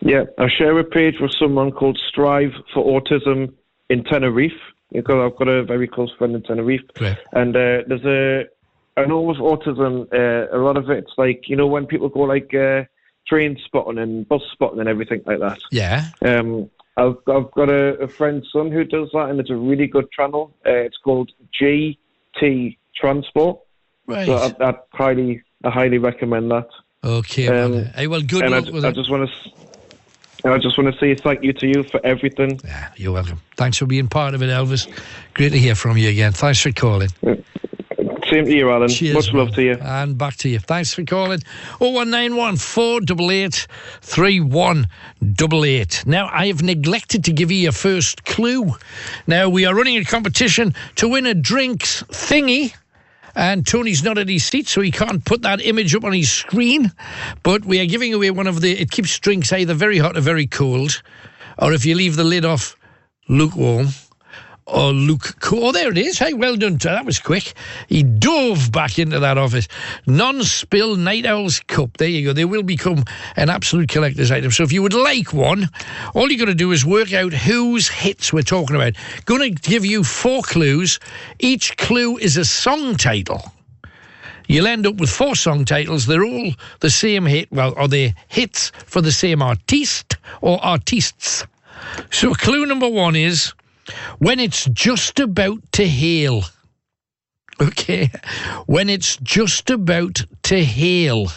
Yeah, 0.00 0.24
I 0.38 0.48
share 0.48 0.78
a 0.78 0.84
page 0.84 1.16
with 1.20 1.32
someone 1.38 1.72
called 1.72 2.00
Strive 2.08 2.52
for 2.72 3.00
Autism 3.00 3.52
in 3.90 4.04
Tenerife. 4.04 4.52
Because 4.92 5.30
I've 5.32 5.38
got 5.38 5.48
a 5.48 5.64
very 5.64 5.86
close 5.86 6.10
friend 6.16 6.34
in 6.34 6.42
Tenerife, 6.42 6.80
Great. 6.94 7.18
and 7.32 7.54
uh, 7.54 7.82
there's 7.86 8.04
a. 8.04 8.44
I 9.00 9.04
know 9.04 9.20
with 9.20 9.36
autism, 9.36 10.12
uh, 10.12 10.56
a 10.56 10.58
lot 10.58 10.76
of 10.76 10.90
it's 10.90 11.12
like 11.18 11.42
you 11.46 11.56
know 11.56 11.66
when 11.66 11.86
people 11.86 12.08
go 12.08 12.20
like 12.20 12.52
uh, 12.54 12.84
train 13.26 13.58
spotting 13.66 13.98
and 13.98 14.28
bus 14.28 14.42
spotting 14.52 14.80
and 14.80 14.88
everything 14.88 15.22
like 15.26 15.40
that. 15.40 15.58
Yeah. 15.70 16.10
Um, 16.24 16.70
I've 16.96 17.16
I've 17.28 17.50
got 17.52 17.68
a, 17.68 17.94
a 18.00 18.08
friend's 18.16 18.46
son 18.52 18.72
who 18.72 18.84
does 18.84 19.08
that, 19.12 19.28
and 19.28 19.38
it's 19.38 19.50
a 19.50 19.56
really 19.56 19.86
good 19.86 20.10
channel. 20.10 20.54
Uh, 20.66 20.70
it's 20.70 20.96
called 21.04 21.30
GT 21.60 22.76
Transport. 22.96 23.60
Right. 24.06 24.26
So 24.26 24.32
I, 24.32 24.70
I 24.70 24.72
highly 24.92 25.42
I 25.64 25.70
highly 25.70 25.98
recommend 25.98 26.50
that. 26.50 26.68
Okay. 27.04 27.46
Um, 27.48 27.72
well, 27.72 27.84
hey, 27.94 28.06
well, 28.06 28.22
good 28.22 28.50
luck 28.50 28.66
I, 28.66 28.70
with 28.70 28.84
I 28.84 28.88
it. 28.88 28.94
just 28.94 29.10
want 29.10 29.28
to. 29.28 29.50
I 30.52 30.58
just 30.58 30.76
want 30.78 30.92
to 30.92 30.98
say 31.00 31.14
thank 31.14 31.42
you 31.42 31.52
to 31.54 31.66
you 31.66 31.82
for 31.84 32.04
everything. 32.04 32.60
Yeah, 32.64 32.90
you're 32.96 33.12
welcome. 33.12 33.40
Thanks 33.56 33.78
for 33.78 33.86
being 33.86 34.08
part 34.08 34.34
of 34.34 34.42
it, 34.42 34.48
Elvis. 34.48 34.88
Great 35.34 35.52
to 35.52 35.58
hear 35.58 35.74
from 35.74 35.96
you 35.96 36.10
again. 36.10 36.32
Thanks 36.32 36.60
for 36.60 36.72
calling. 36.72 37.08
Same 38.28 38.44
to 38.44 38.54
you, 38.54 38.70
Alan. 38.70 38.88
Cheers, 38.88 39.14
Much 39.14 39.32
love 39.32 39.48
man. 39.48 39.54
to 39.54 39.62
you. 39.62 39.72
And 39.80 40.18
back 40.18 40.36
to 40.36 40.48
you. 40.50 40.58
Thanks 40.58 40.92
for 40.92 41.02
calling. 41.02 41.40
0191 41.78 42.56
488 42.58 43.66
3188. 44.02 46.04
Now, 46.06 46.28
I 46.32 46.46
have 46.48 46.62
neglected 46.62 47.24
to 47.24 47.32
give 47.32 47.50
you 47.50 47.58
your 47.58 47.72
first 47.72 48.24
clue. 48.24 48.72
Now, 49.26 49.48
we 49.48 49.64
are 49.64 49.74
running 49.74 49.96
a 49.96 50.04
competition 50.04 50.74
to 50.96 51.08
win 51.08 51.24
a 51.26 51.34
drinks 51.34 52.02
thingy. 52.04 52.74
And 53.38 53.64
Tony's 53.64 54.02
not 54.02 54.18
at 54.18 54.28
his 54.28 54.44
seat, 54.44 54.66
so 54.66 54.80
he 54.80 54.90
can't 54.90 55.24
put 55.24 55.42
that 55.42 55.64
image 55.64 55.94
up 55.94 56.02
on 56.02 56.12
his 56.12 56.28
screen. 56.28 56.90
But 57.44 57.64
we 57.64 57.78
are 57.78 57.86
giving 57.86 58.12
away 58.12 58.32
one 58.32 58.48
of 58.48 58.60
the. 58.60 58.72
It 58.72 58.90
keeps 58.90 59.16
drinks 59.20 59.52
either 59.52 59.74
very 59.74 59.98
hot 59.98 60.16
or 60.16 60.20
very 60.20 60.48
cold. 60.48 61.00
Or 61.56 61.72
if 61.72 61.86
you 61.86 61.94
leave 61.94 62.16
the 62.16 62.24
lid 62.24 62.44
off, 62.44 62.74
lukewarm 63.28 63.90
Oh, 64.70 64.88
or 64.88 64.92
Luke 64.92 65.36
Cool. 65.40 65.66
Oh, 65.66 65.72
there 65.72 65.90
it 65.90 65.98
is. 65.98 66.18
Hey, 66.18 66.34
well 66.34 66.56
done. 66.56 66.76
That 66.76 67.06
was 67.06 67.18
quick. 67.18 67.54
He 67.88 68.02
dove 68.02 68.70
back 68.70 68.98
into 68.98 69.18
that 69.18 69.38
office. 69.38 69.66
Non-spill 70.06 70.96
Night 70.96 71.24
Owl's 71.24 71.60
cup. 71.60 71.96
There 71.96 72.08
you 72.08 72.26
go. 72.26 72.32
They 72.34 72.44
will 72.44 72.62
become 72.62 73.04
an 73.36 73.48
absolute 73.50 73.88
collector's 73.88 74.30
item. 74.30 74.50
So 74.50 74.62
if 74.64 74.72
you 74.72 74.82
would 74.82 74.92
like 74.92 75.32
one, 75.32 75.70
all 76.14 76.30
you 76.30 76.38
got 76.38 76.46
to 76.46 76.54
do 76.54 76.72
is 76.72 76.84
work 76.84 77.12
out 77.12 77.32
whose 77.32 77.88
hits 77.88 78.32
we're 78.32 78.42
talking 78.42 78.76
about. 78.76 78.92
Going 79.24 79.54
to 79.54 79.68
give 79.68 79.84
you 79.84 80.04
four 80.04 80.42
clues. 80.42 81.00
Each 81.38 81.76
clue 81.76 82.18
is 82.18 82.36
a 82.36 82.44
song 82.44 82.96
title. 82.96 83.52
You'll 84.48 84.66
end 84.66 84.86
up 84.86 84.96
with 84.96 85.10
four 85.10 85.34
song 85.34 85.64
titles. 85.64 86.06
They're 86.06 86.24
all 86.24 86.52
the 86.80 86.90
same 86.90 87.26
hit. 87.26 87.50
Well, 87.52 87.74
are 87.76 87.88
they 87.88 88.14
hits 88.28 88.70
for 88.86 89.00
the 89.00 89.12
same 89.12 89.42
artiste 89.42 90.16
or 90.40 90.62
artists? 90.64 91.46
So 92.10 92.34
clue 92.34 92.66
number 92.66 92.88
one 92.88 93.14
is 93.14 93.52
when 94.18 94.40
it's 94.40 94.64
just 94.66 95.20
about 95.20 95.60
to 95.72 95.86
hail. 95.86 96.42
Okay. 97.60 98.10
When 98.66 98.88
it's 98.88 99.16
just 99.16 99.70
about 99.70 100.24
to 100.44 100.64
hail. 100.64 101.28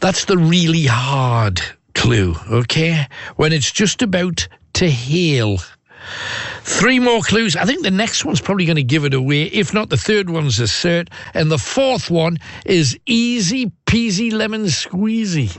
That's 0.00 0.24
the 0.26 0.38
really 0.38 0.86
hard 0.86 1.60
clue. 1.94 2.36
Okay. 2.50 3.06
When 3.36 3.52
it's 3.52 3.70
just 3.72 4.02
about 4.02 4.46
to 4.74 4.88
hail. 4.88 5.58
Three 6.62 6.98
more 6.98 7.20
clues. 7.20 7.56
I 7.56 7.64
think 7.64 7.82
the 7.82 7.90
next 7.90 8.24
one's 8.24 8.40
probably 8.40 8.64
going 8.64 8.76
to 8.76 8.82
give 8.82 9.04
it 9.04 9.14
away. 9.14 9.42
If 9.44 9.74
not, 9.74 9.90
the 9.90 9.96
third 9.96 10.30
one's 10.30 10.60
a 10.60 10.64
cert. 10.64 11.08
And 11.34 11.50
the 11.50 11.58
fourth 11.58 12.10
one 12.10 12.38
is 12.64 12.98
easy 13.06 13.72
peasy 13.90 14.32
lemon 14.32 14.66
squeezy. 14.66 15.50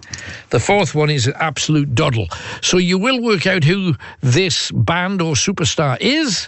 The 0.52 0.60
fourth 0.62 0.96
one 0.96 1.10
is 1.10 1.28
an 1.28 1.34
absolute 1.36 1.94
doddle. 1.94 2.28
So 2.62 2.78
you 2.78 2.98
will 2.98 3.22
work 3.22 3.46
out 3.46 3.66
who 3.66 3.96
this 4.22 4.72
band 4.72 5.22
or 5.22 5.34
superstar 5.34 5.98
is. 6.00 6.48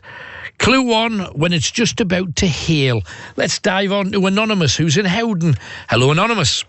Clue 0.59 0.83
one, 0.83 1.19
when 1.33 1.51
it's 1.51 1.69
just 1.69 1.99
about 1.99 2.37
to 2.37 2.47
hail. 2.47 3.01
Let's 3.35 3.59
dive 3.59 3.91
on 3.91 4.13
to 4.13 4.25
Anonymous, 4.27 4.77
who's 4.77 4.95
in 4.95 5.03
Howden. 5.03 5.55
Hello, 5.89 6.09
Anonymous. 6.11 6.63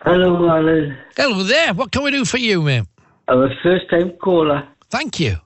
Hello, 0.00 0.48
Alan. 0.48 0.98
Hello 1.16 1.44
there. 1.44 1.72
What 1.72 1.92
can 1.92 2.02
we 2.02 2.10
do 2.10 2.24
for 2.24 2.38
you, 2.38 2.60
mate? 2.60 2.86
I'm 3.28 3.42
a 3.42 3.50
first 3.62 3.88
time 3.88 4.10
caller. 4.20 4.66
Thank 4.90 5.20
you. 5.20 5.36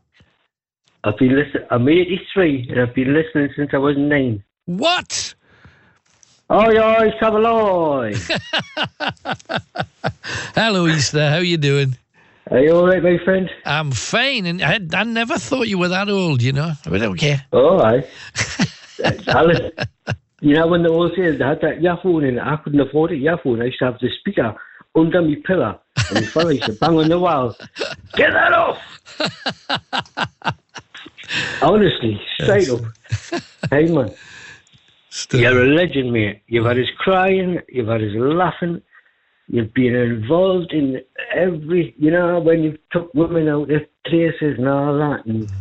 I've 1.05 1.19
been 1.19 1.37
listening. 1.37 1.67
I'm 1.71 1.87
83 1.87 2.69
and 2.71 2.81
I've 2.81 2.95
been 2.95 3.13
listening 3.13 3.51
since 3.55 3.69
I 3.75 3.77
was 3.77 3.97
nine. 3.99 4.43
What? 4.65 5.35
Oi, 6.49 6.79
oi, 6.79 7.11
Savaloy. 7.21 8.15
Hello, 10.55 10.87
Easter. 10.87 11.29
How 11.29 11.39
you 11.39 11.57
doing? 11.57 11.97
Are 12.53 12.61
you 12.61 12.71
all 12.71 12.87
right, 12.87 13.03
my 13.03 13.19
friend? 13.25 13.51
I'm 13.65 13.91
fine, 13.91 14.47
and 14.47 14.63
I, 14.63 14.79
I 14.95 15.03
never 15.03 15.39
thought 15.39 15.67
you 15.67 15.77
were 15.77 15.89
that 15.89 16.09
old, 16.09 16.43
you 16.43 16.53
know. 16.53 16.75
But 16.89 17.03
okay. 17.03 17.41
All 17.53 17.79
right. 17.79 18.07
Alan, 19.27 19.73
you 20.41 20.55
know, 20.55 20.69
when 20.69 20.85
the 20.85 20.89
old 20.89 21.17
days, 21.17 21.37
they 21.37 21.45
had 21.45 21.61
that 21.63 21.83
earphone 21.83 22.23
in, 22.23 22.39
I 22.39 22.55
couldn't 22.59 22.79
afford 22.79 23.11
it, 23.11 23.21
earphone. 23.23 23.61
I 23.61 23.65
used 23.65 23.81
to 23.81 23.87
have 23.87 23.99
the 24.01 24.09
speaker 24.21 24.55
under 24.95 25.23
my 25.23 25.35
pillar. 25.45 25.81
And 26.11 26.21
my 26.21 26.27
father 26.31 26.53
used 26.53 26.67
to 26.67 26.75
bang 26.75 26.97
on 26.97 27.09
the 27.09 27.19
wall. 27.19 27.57
Get 28.15 28.31
that 28.31 28.53
off! 28.53 28.79
Honestly, 31.61 32.21
straight 32.39 32.69
up. 32.69 32.83
Hey, 33.71 33.87
man. 33.87 34.15
You're 35.33 35.64
a 35.64 35.69
legend, 35.69 36.12
mate. 36.12 36.43
You've 36.47 36.67
had 36.67 36.79
us 36.79 36.89
crying, 36.99 37.61
you've 37.69 37.89
had 37.89 38.03
us 38.03 38.12
laughing, 38.14 38.83
you've 39.49 39.73
been 39.75 39.95
involved 39.95 40.73
in 40.73 41.01
every, 41.35 41.95
you 41.99 42.11
know, 42.11 42.41
when 42.41 42.62
you 42.62 42.79
took 42.91 43.12
women 43.14 43.49
out 43.49 43.71
of 43.71 43.83
places 44.07 44.59
and 44.59 44.69
all 44.69 44.97
that. 44.99 45.25
And 45.27 45.45
mm-hmm. 45.45 45.61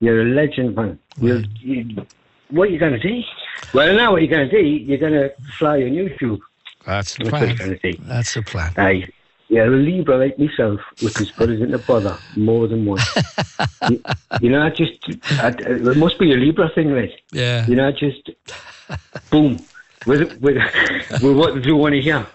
you're 0.00 0.22
a 0.22 0.24
legend, 0.24 0.74
man. 0.76 0.98
You, 1.18 1.42
what 2.50 2.68
are 2.68 2.72
you 2.72 2.78
going 2.78 2.92
to 2.92 2.98
do? 2.98 3.20
Well, 3.74 3.94
now 3.94 4.12
what 4.12 4.18
are 4.18 4.24
you're 4.24 4.36
going 4.36 4.48
to 4.48 4.62
do, 4.62 4.66
you're 4.66 4.98
going 4.98 5.12
to 5.12 5.32
fly 5.58 5.76
on 5.76 5.90
YouTube. 5.90 6.40
That's 6.84 7.14
the 7.16 7.24
That's 7.24 7.30
plan. 7.30 7.48
you're 7.48 7.56
going 7.56 7.78
to 7.78 7.92
do. 7.92 7.98
That's 8.04 8.34
the 8.34 8.42
plan. 8.42 8.72
Aye. 8.76 9.08
You're 9.52 9.66
a 9.66 9.76
Libra 9.76 10.16
like 10.16 10.38
myself, 10.38 10.80
which 11.02 11.18
has 11.18 11.30
put 11.30 11.50
us 11.50 11.60
into 11.60 11.76
bother 11.76 12.16
more 12.36 12.66
than 12.66 12.86
once. 12.86 13.06
you, 13.90 14.02
you 14.40 14.48
know, 14.48 14.62
I 14.62 14.70
just, 14.70 14.98
I, 15.42 15.48
it 15.48 15.98
must 15.98 16.18
be 16.18 16.32
a 16.32 16.36
Libra 16.36 16.70
thing, 16.74 16.90
right? 16.90 17.12
Yeah. 17.32 17.66
You 17.66 17.76
know, 17.76 17.88
I 17.88 17.92
just, 17.92 18.30
boom, 19.30 19.60
with, 20.06 20.40
with, 20.40 20.56
with 21.22 21.36
what 21.36 21.62
do 21.62 21.68
you 21.68 21.76
want 21.76 21.92
to 21.92 22.00
hear? 22.00 22.26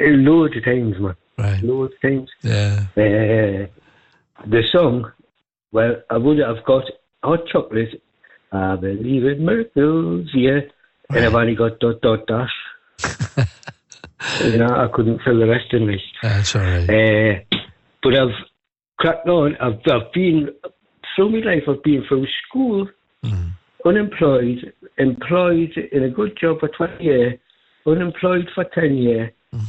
Loads 0.00 0.56
of 0.56 0.64
times, 0.64 0.98
man. 0.98 1.14
Right. 1.36 1.62
Loads 1.62 1.92
of 1.92 2.00
times. 2.00 2.30
Yeah. 2.40 2.86
Uh, 2.96 3.66
the 4.46 4.62
song, 4.72 5.12
well, 5.70 5.96
I 6.08 6.16
would 6.16 6.38
have 6.38 6.64
got 6.64 6.84
hot 7.22 7.46
chocolate. 7.46 8.02
I 8.52 8.76
believe 8.76 9.26
in 9.26 9.44
miracles, 9.44 10.30
yeah. 10.32 10.60
And 11.10 11.26
I've 11.26 11.34
only 11.34 11.56
got 11.56 11.78
dot 11.78 12.00
dot 12.00 12.26
dash. 12.26 13.46
you 14.44 14.58
know, 14.58 14.68
I 14.68 14.88
couldn't 14.92 15.20
fill 15.24 15.38
the 15.38 15.46
rest 15.46 15.72
in 15.72 15.86
me. 15.86 16.00
That's 16.22 16.54
ah, 16.54 16.58
all 16.58 16.64
right. 16.64 16.90
Uh, 16.90 17.56
but 18.02 18.14
I've 18.14 18.34
cracked 18.98 19.28
on. 19.28 19.56
I've, 19.56 19.80
I've 19.90 20.12
been 20.12 20.50
through 21.14 21.30
my 21.30 21.38
life. 21.38 21.62
I've 21.68 21.82
been 21.82 22.04
through 22.08 22.26
school, 22.46 22.88
hmm. 23.22 23.48
unemployed, 23.84 24.72
employed 24.98 25.76
in 25.92 26.04
a 26.04 26.10
good 26.10 26.38
job 26.40 26.60
for 26.60 26.68
twenty 26.68 27.04
years, 27.04 27.38
unemployed 27.86 28.48
for 28.54 28.64
ten 28.64 28.96
years, 28.96 29.30
hmm. 29.52 29.60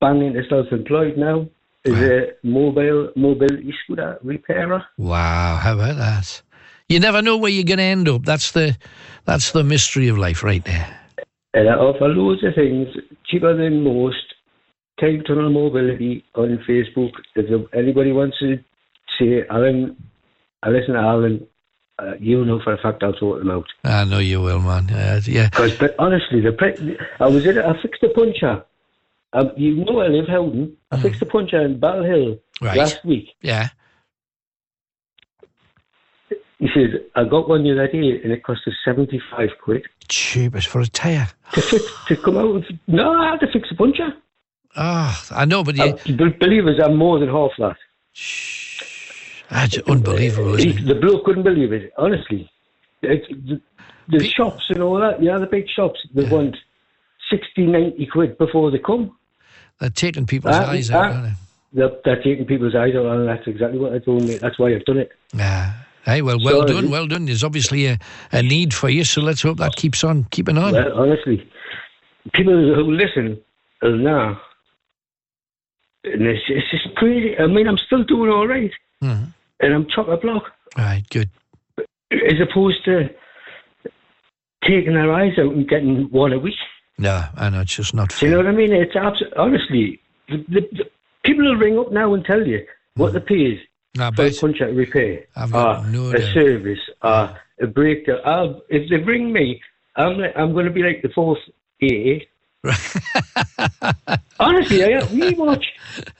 bang 0.00 0.22
into 0.22 0.42
self-employed 0.48 1.16
now 1.16 1.48
as 1.84 1.92
a 1.92 2.32
mobile 2.42 3.10
mobility 3.16 3.72
scooter 3.84 4.18
repairer. 4.22 4.84
Wow, 4.96 5.56
how 5.56 5.74
about 5.74 5.96
that? 5.96 6.42
You 6.88 7.00
never 7.00 7.22
know 7.22 7.36
where 7.36 7.50
you're 7.50 7.64
going 7.64 7.78
to 7.78 7.84
end 7.84 8.08
up. 8.08 8.24
That's 8.24 8.52
the 8.52 8.76
that's 9.24 9.52
the 9.52 9.62
mystery 9.62 10.08
of 10.08 10.18
life, 10.18 10.42
right 10.42 10.64
there. 10.64 10.98
And 11.58 11.68
I 11.68 11.72
offer 11.74 12.06
loads 12.06 12.44
of 12.44 12.54
things 12.54 12.86
cheaper 13.26 13.52
than 13.56 13.82
most. 13.82 14.22
Time 15.00 15.24
Tunnel 15.26 15.50
Mobility 15.50 16.24
on 16.36 16.62
Facebook. 16.68 17.10
If 17.34 17.66
anybody 17.74 18.12
wants 18.12 18.38
to 18.38 18.58
say, 19.18 19.42
Alan, 19.50 19.96
I 20.62 20.68
listen 20.70 20.94
to 20.94 21.00
Alan, 21.00 21.44
uh, 21.98 22.12
you 22.20 22.44
know 22.44 22.60
for 22.62 22.74
a 22.74 22.78
fact 22.78 23.02
I'll 23.02 23.16
sort 23.18 23.40
them 23.40 23.50
out. 23.50 23.66
I 23.82 24.04
know 24.04 24.20
you 24.20 24.40
will, 24.40 24.60
man. 24.60 24.88
Uh, 24.88 25.20
yeah. 25.24 25.48
Because, 25.48 25.76
but 25.78 25.96
honestly, 25.98 26.40
the 26.40 26.52
pre- 26.52 26.96
I 27.18 27.26
was 27.26 27.44
in, 27.44 27.58
I 27.58 27.80
fixed 27.82 28.04
a 28.04 28.08
puncher. 28.10 28.64
Um, 29.32 29.50
you 29.56 29.84
know 29.84 29.98
I 30.00 30.06
live 30.06 30.28
Howden. 30.28 30.76
I 30.92 31.00
fixed 31.00 31.22
a 31.22 31.26
puncher 31.26 31.60
in 31.60 31.80
Battle 31.80 32.04
Hill 32.04 32.38
Mm. 32.60 32.66
Right. 32.66 32.76
last 32.76 33.04
week. 33.04 33.28
Yeah. 33.42 33.68
He 36.58 36.68
said, 36.74 37.04
I 37.16 37.22
got 37.24 37.48
one 37.48 37.62
the 37.64 37.72
other 37.72 37.86
day 37.88 38.20
and 38.22 38.32
it 38.32 38.42
cost 38.44 38.62
us 38.66 38.74
75 38.84 39.48
quid. 39.62 39.86
Cheapest 40.08 40.68
for 40.68 40.80
a 40.80 40.86
tyre. 40.86 41.28
To, 41.52 41.60
fix, 41.60 41.84
to 42.08 42.16
come 42.16 42.36
out 42.36 42.64
no, 42.86 43.12
I 43.12 43.30
had 43.32 43.40
to 43.40 43.46
fix 43.52 43.70
a 43.70 43.74
puncher. 43.74 44.12
Oh, 44.76 45.22
I 45.30 45.44
know, 45.44 45.64
but 45.64 45.76
you, 45.76 45.84
Uh, 45.84 45.96
be- 46.06 46.28
believe 46.38 46.66
us, 46.66 46.78
I'm 46.82 46.96
more 46.96 47.18
than 47.18 47.28
half 47.28 47.50
that. 47.58 47.76
that's 49.50 49.78
unbelievable, 49.88 50.54
isn't 50.56 50.70
He- 50.70 50.78
it? 50.78 50.86
The 50.86 50.94
bloke 50.94 51.24
couldn't 51.24 51.42
believe 51.44 51.72
it, 51.72 51.92
honestly. 51.96 52.50
It's, 53.02 53.26
the, 53.28 53.60
the 54.08 54.24
shops 54.24 54.64
and 54.70 54.82
all 54.82 54.98
that, 55.00 55.22
yeah, 55.22 55.38
the 55.38 55.46
big 55.46 55.66
shops, 55.68 56.00
they 56.14 56.24
want 56.28 56.56
60, 57.30 57.66
90 57.66 58.06
quid 58.06 58.38
before 58.38 58.70
they 58.70 58.78
come. 58.78 59.16
They're 59.80 59.90
taking 59.90 60.26
people's 60.26 60.56
Ah, 60.56 60.70
eyes 60.70 60.90
out, 60.90 60.96
ah. 60.96 61.04
aren't 61.14 61.22
they? 61.24 61.32
They're, 61.72 61.90
they're 62.04 62.22
taking 62.22 62.46
people's 62.46 62.74
eyes 62.74 62.94
out, 62.94 63.06
and 63.06 63.28
that's 63.28 63.46
exactly 63.46 63.78
what 63.78 63.92
I 63.92 63.98
told 63.98 64.22
me. 64.24 64.36
That's 64.38 64.58
why 64.58 64.74
I've 64.74 64.84
done 64.84 64.98
it. 64.98 65.10
Yeah. 65.34 65.72
Hey, 66.04 66.22
well, 66.22 66.38
well 66.42 66.60
Sorry. 66.66 66.72
done, 66.82 66.90
well 66.90 67.06
done. 67.06 67.26
There's 67.26 67.44
obviously 67.44 67.86
a, 67.86 67.98
a 68.32 68.42
need 68.42 68.72
for 68.72 68.88
you, 68.88 69.04
so 69.04 69.20
let's 69.20 69.42
hope 69.42 69.58
that 69.58 69.76
keeps 69.76 70.02
on 70.04 70.24
keeping 70.30 70.56
on. 70.56 70.72
Well, 70.72 70.92
honestly, 70.98 71.48
people 72.32 72.74
who 72.74 72.92
listen. 72.92 73.40
And 73.82 74.36
it's, 76.04 76.42
it's 76.48 76.70
just 76.70 76.94
crazy. 76.96 77.36
I 77.38 77.46
mean, 77.46 77.68
I'm 77.68 77.78
still 77.78 78.04
doing 78.04 78.30
all 78.30 78.46
right, 78.46 78.70
Mhm. 79.02 79.32
and 79.60 79.74
I'm 79.74 79.86
chock 79.88 80.08
a 80.08 80.16
block. 80.16 80.44
Right, 80.76 81.02
good. 81.10 81.28
As 82.10 82.40
opposed 82.40 82.84
to 82.86 83.10
taking 84.64 84.94
their 84.94 85.12
eyes 85.12 85.38
out 85.38 85.52
and 85.52 85.68
getting 85.68 86.04
one 86.10 86.32
a 86.32 86.38
week. 86.38 86.54
No, 86.98 87.22
I 87.36 87.50
know, 87.50 87.60
it's 87.60 87.74
just 87.76 87.94
not 87.94 88.12
fair. 88.12 88.28
you 88.28 88.34
know 88.34 88.42
what 88.42 88.48
I 88.52 88.56
mean? 88.56 88.72
It's 88.72 88.96
abs- 88.96 89.22
honestly, 89.36 90.00
the, 90.28 90.38
the, 90.48 90.60
the, 90.72 90.90
people 91.24 91.44
will 91.44 91.56
ring 91.56 91.78
up 91.78 91.92
now 91.92 92.14
and 92.14 92.24
tell 92.24 92.44
you 92.46 92.66
what 92.96 93.12
the 93.12 93.20
pay 93.20 93.34
is 93.52 93.60
I 93.98 94.10
for 94.10 94.26
a 94.26 94.30
bet. 94.30 94.74
repair, 94.74 95.24
I've 95.36 95.52
got 95.52 95.84
or 95.84 95.86
no 95.88 96.10
a 96.10 96.18
doubt. 96.18 96.34
service, 96.34 96.78
or 97.02 97.36
a 97.60 97.66
breakdown. 97.66 98.18
I'll, 98.24 98.50
uh, 98.50 98.52
ah, 98.54 98.60
if 98.68 98.90
they 98.90 98.96
ring 98.98 99.32
me, 99.32 99.60
I'm 99.96 100.20
I'm 100.36 100.52
going 100.52 100.66
to 100.66 100.72
be 100.72 100.82
like 100.82 101.02
the 101.02 101.08
fourth 101.14 101.38
AA. 101.82 102.24
Honestly, 104.40 104.84
I. 104.84 105.08
Me 105.12 105.34
watch. 105.34 105.64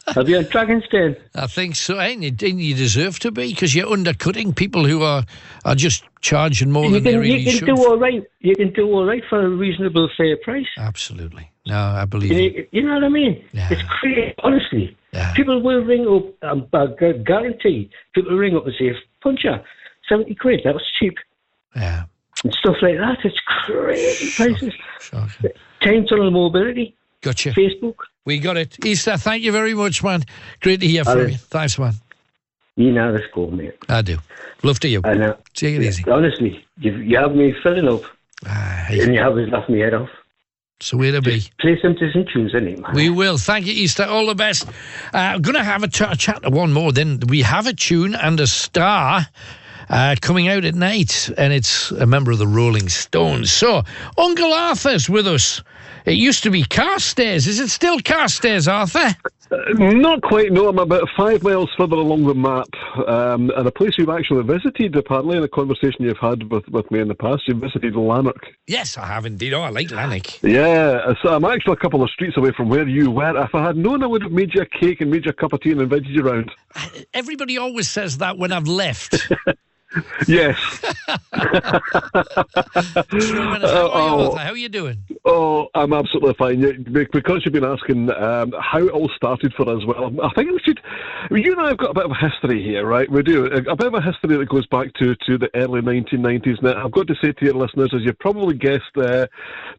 I'll 0.09 0.25
be 0.25 0.37
on 0.37 0.45
Dragon's 0.45 0.85
Den. 0.91 1.17
I 1.35 1.47
think 1.47 1.77
so. 1.77 1.99
Eh? 1.99 2.13
And 2.13 2.25
you, 2.25 2.49
and 2.49 2.61
you 2.61 2.75
deserve 2.75 3.19
to 3.21 3.31
be 3.31 3.51
because 3.53 3.75
you're 3.75 3.89
undercutting 3.91 4.53
people 4.53 4.85
who 4.85 5.03
are, 5.03 5.25
are 5.65 5.75
just 5.75 6.05
charging 6.21 6.71
more 6.71 6.87
You 6.87 6.95
than 6.95 7.05
they 7.05 7.17
really 7.17 7.39
you 7.39 7.45
can 7.45 7.59
should. 7.59 7.67
do 7.67 7.77
all 7.77 7.99
right. 7.99 8.25
You 8.41 8.57
can 8.57 8.73
do 8.73 8.87
all 8.87 9.05
right 9.05 9.23
for 9.29 9.45
a 9.45 9.49
reasonable, 9.49 10.09
fair 10.17 10.37
price. 10.39 10.67
Absolutely. 10.79 11.51
No, 11.69 11.77
I 11.79 12.05
believe 12.07 12.33
you. 12.33 12.39
You, 12.39 12.69
you 12.73 12.83
know 12.83 12.95
what 12.95 13.05
I 13.05 13.09
mean? 13.09 13.45
It's 13.71 13.83
crazy, 14.01 14.35
honestly. 14.43 14.97
People 15.35 15.63
will 15.63 15.83
ring 15.85 16.07
up, 16.07 16.51
um, 16.51 16.67
I 16.73 16.87
guarantee, 17.25 17.91
people 18.15 18.37
ring 18.37 18.57
up 18.57 18.67
and 18.67 18.75
say, 18.79 18.93
puncher, 19.23 19.63
70 20.09 20.35
quid, 20.37 20.61
that 20.65 20.75
was 20.75 20.85
cheap. 20.99 21.15
Yeah. 21.77 22.05
And 22.45 22.55
stuff 22.55 22.77
like 22.81 22.97
that. 22.97 23.19
It's 23.25 23.39
crazy 23.65 24.31
prices. 24.37 24.75
Time 25.83 26.07
Tunnel 26.07 26.31
Mobility. 26.31 26.95
Gotcha. 27.21 27.51
Facebook. 27.51 27.97
We 28.25 28.39
got 28.39 28.57
it. 28.57 28.85
Easter, 28.85 29.17
thank 29.17 29.43
you 29.43 29.53
very 29.53 29.75
much, 29.75 30.03
man. 30.03 30.23
Great 30.61 30.81
to 30.81 30.87
hear 30.87 31.05
from 31.05 31.29
you. 31.29 31.37
Thanks, 31.37 31.79
man. 31.79 31.95
You 32.77 32.93
know 32.93 33.13
the 33.13 33.23
score, 33.29 33.51
mate. 33.51 33.75
I 33.89 34.03
do. 34.03 34.19
Love 34.63 34.79
to 34.81 34.89
you. 34.89 35.01
I 35.05 35.15
know. 35.15 35.37
Take 35.55 35.77
it 35.77 35.83
easy. 35.83 36.05
Honestly, 36.09 36.65
you, 36.79 36.97
you 36.97 37.19
have 37.19 37.35
me 37.35 37.53
filling 37.63 37.89
up. 37.89 38.03
and 38.47 39.15
you 39.15 39.21
laughed 39.51 39.69
me 39.69 39.81
head 39.81 39.95
off. 39.95 40.11
The 40.81 40.97
way 40.97 41.11
to 41.11 41.21
be. 41.21 41.43
Play 41.61 41.77
some 41.83 41.95
Disney 41.95 42.25
tunes, 42.33 42.53
innit, 42.53 42.79
man? 42.81 42.95
We 42.95 43.11
will. 43.11 43.37
Thank 43.37 43.67
you, 43.67 43.73
Easter. 43.73 44.05
All 44.05 44.27
the 44.27 44.37
best. 44.37 44.69
Uh, 45.13 45.19
I'm 45.19 45.43
going 45.43 45.57
to 45.57 45.65
have 45.65 45.83
a, 45.83 45.89
ch- 45.89 46.03
a 46.03 46.15
chat 46.17 46.43
to 46.43 46.51
one 46.51 46.73
more. 46.73 46.93
Then 46.93 47.19
we 47.29 47.43
have 47.43 47.67
a 47.67 47.73
tune 47.73 48.15
and 48.15 48.39
a 48.39 48.47
star 48.47 49.27
uh, 49.91 50.17
coming 50.21 50.49
out 50.49 50.65
at 50.65 50.75
night, 50.75 51.31
and 51.37 51.53
it's 51.53 51.91
a 51.93 52.07
member 52.07 52.31
of 52.31 52.39
the 52.39 52.47
Rolling 52.47 52.89
Stones. 52.89 53.51
So, 53.51 53.83
Uncle 54.17 54.53
Arthur's 54.53 55.09
with 55.09 55.27
us. 55.27 55.63
It 56.05 56.15
used 56.15 56.43
to 56.45 56.51
be 56.51 56.63
Carstairs. 56.65 57.47
Is 57.47 57.61
it 57.61 57.69
still 57.69 58.01
Carstairs, 58.01 58.67
Arthur? 58.67 59.15
Uh, 59.51 59.57
Not 59.77 60.23
quite, 60.23 60.53
no. 60.53 60.69
I'm 60.69 60.79
about 60.79 61.09
five 61.17 61.43
miles 61.43 61.71
further 61.77 61.97
along 61.97 62.25
the 62.27 62.35
map, 62.35 62.69
um, 63.07 63.51
and 63.57 63.67
a 63.67 63.71
place 63.71 63.93
you've 63.99 64.09
actually 64.09 64.43
visited, 64.43 64.95
apparently, 64.97 65.37
in 65.39 65.43
a 65.43 65.49
conversation 65.49 65.97
you've 66.01 66.19
had 66.19 66.51
with, 66.51 66.67
with 66.69 66.91
me 66.91 67.01
in 67.01 67.09
the 67.09 67.15
past. 67.15 67.43
You've 67.47 67.59
visited 67.59 67.95
Lanark. 67.97 68.47
Yes, 68.67 68.97
I 68.97 69.07
have 69.07 69.27
indeed. 69.27 69.53
Oh, 69.55 69.63
I 69.63 69.71
like 69.71 69.91
Lanark. 69.91 70.43
Yeah, 70.43 71.13
so 71.23 71.35
I'm 71.35 71.45
actually 71.45 71.75
a 71.75 71.77
couple 71.77 72.03
of 72.03 72.11
streets 72.11 72.37
away 72.37 72.53
from 72.57 72.69
where 72.69 72.87
you 72.87 73.11
were. 73.11 73.43
If 73.43 73.55
I 73.55 73.65
had 73.67 73.77
known, 73.77 74.03
I 74.03 74.07
would 74.07 74.23
have 74.23 74.33
made 74.33 74.55
you 74.55 74.63
a 74.63 74.67
cake 74.67 75.01
and 75.01 75.11
made 75.11 75.25
you 75.25 75.31
a 75.31 75.35
cup 75.35 75.53
of 75.53 75.61
tea 75.61 75.73
and 75.73 75.81
invited 75.81 76.09
you 76.09 76.23
round. 76.23 76.51
Everybody 77.15 77.57
always 77.59 77.89
says 77.89 78.19
that 78.19 78.37
when 78.39 78.53
I've 78.53 78.69
left. 78.69 79.31
Yes. 80.27 80.59
How 81.33 81.79
are 82.93 83.07
you, 83.11 83.39
oh, 83.65 84.35
How 84.37 84.51
are 84.51 84.57
you 84.57 84.69
doing? 84.69 84.99
oh, 85.25 85.69
I'm 85.75 85.93
absolutely 85.93 86.35
fine. 86.35 86.83
Because 86.93 87.43
you've 87.45 87.55
been 87.55 87.65
asking 87.65 88.11
um, 88.11 88.53
how 88.61 88.79
it 88.79 88.91
all 88.91 89.11
started 89.17 89.55
for 89.55 89.69
us. 89.69 89.85
Well, 89.87 90.13
I 90.23 90.31
think 90.35 90.51
we 90.51 90.59
should. 90.65 90.81
You 91.31 91.53
and 91.53 91.61
I 91.61 91.69
have 91.69 91.79
got 91.79 91.91
a 91.91 91.95
bit 91.95 92.05
of 92.05 92.11
a 92.11 92.15
history 92.15 92.63
here, 92.63 92.85
right? 92.87 93.11
We 93.11 93.23
do 93.23 93.47
a, 93.47 93.73
a 93.73 93.77
bit 93.77 93.87
of 93.87 93.95
a 93.95 94.03
history 94.03 94.37
that 94.37 94.49
goes 94.49 94.67
back 94.67 94.93
to, 94.95 95.15
to 95.27 95.39
the 95.39 95.51
early 95.55 95.81
1990s. 95.81 96.63
Now, 96.63 96.85
I've 96.85 96.93
got 96.93 97.07
to 97.07 97.15
say 97.23 97.33
to 97.33 97.45
your 97.45 97.55
listeners, 97.55 97.91
as 97.95 98.03
you've 98.03 98.19
probably 98.19 98.57
guessed, 98.57 98.97
uh, 98.97 99.27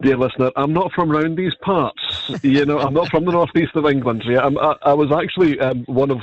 dear 0.01 0.17
listener, 0.17 0.51
I'm 0.55 0.73
not 0.73 0.91
from 0.93 1.09
round 1.09 1.37
these 1.37 1.55
parts. 1.61 2.31
you 2.43 2.65
know, 2.65 2.79
I'm 2.79 2.93
not 2.93 3.09
from 3.09 3.25
the 3.25 3.31
northeast 3.31 3.75
of 3.75 3.85
England. 3.85 4.23
Yeah, 4.25 4.45
I'm, 4.45 4.57
I, 4.57 4.75
I 4.83 4.93
was 4.93 5.11
actually 5.11 5.59
um, 5.59 5.83
one 5.85 6.11
of 6.11 6.19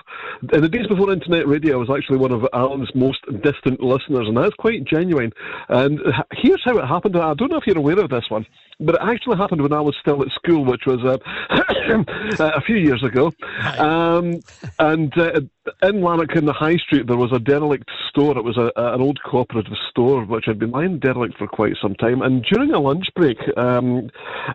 in 0.53 0.61
the 0.63 0.69
days 0.69 0.87
before 0.87 1.13
internet 1.13 1.47
radio. 1.47 1.77
I 1.77 1.79
was 1.79 1.91
actually 1.91 2.19
one 2.19 2.33
of 2.33 2.47
Alan's 2.53 2.91
most 2.95 3.21
distant 3.43 3.76
listeners, 3.81 4.27
and 4.29 4.37
that's 4.37 4.55
quite 4.55 4.85
genuine. 4.85 5.33
And 5.69 6.01
here's 6.33 6.63
how 6.65 6.79
it 6.79 6.87
happened. 6.87 7.17
I 7.17 7.35
don't 7.35 7.51
know 7.51 7.59
if 7.59 7.67
you're 7.67 7.79
aware 7.79 7.99
of 7.99 8.11
this 8.11 8.25
one, 8.29 8.47
but 8.81 8.97
it 8.97 9.01
actually 9.03 9.37
happened 9.37 9.63
when 9.63 9.73
I 9.73 9.81
was 9.81 9.95
still 10.01 10.23
at 10.23 10.29
school, 10.33 10.65
which 10.65 10.83
was 10.87 11.01
uh, 11.05 11.19
a 12.41 12.61
few 12.63 12.77
years 12.77 13.03
ago. 13.03 13.33
Um, 13.79 14.41
and 14.79 15.17
uh, 15.19 15.41
in 15.83 16.03
Lanark, 16.03 16.37
in 16.37 16.47
the 16.47 16.53
High 16.53 16.77
Street, 16.77 17.07
there 17.07 17.17
was 17.17 17.33
a 17.33 17.39
derelict 17.39 17.91
store. 18.09 18.37
It 18.37 18.45
was 18.45 18.57
a, 18.57 18.73
an 18.77 19.01
old 19.01 19.21
cooperative 19.23 19.73
store 19.91 20.25
which 20.25 20.45
had 20.47 20.59
been 20.59 20.71
lying 20.71 20.99
derelict 20.99 21.39
for 21.39 21.47
quite 21.47 21.75
some 21.81 21.95
time. 21.95 22.23
And 22.23 22.45
during 22.45 22.73
a 22.73 22.81
lunch 22.81 23.07
break, 23.15 23.39
um, 23.57 24.11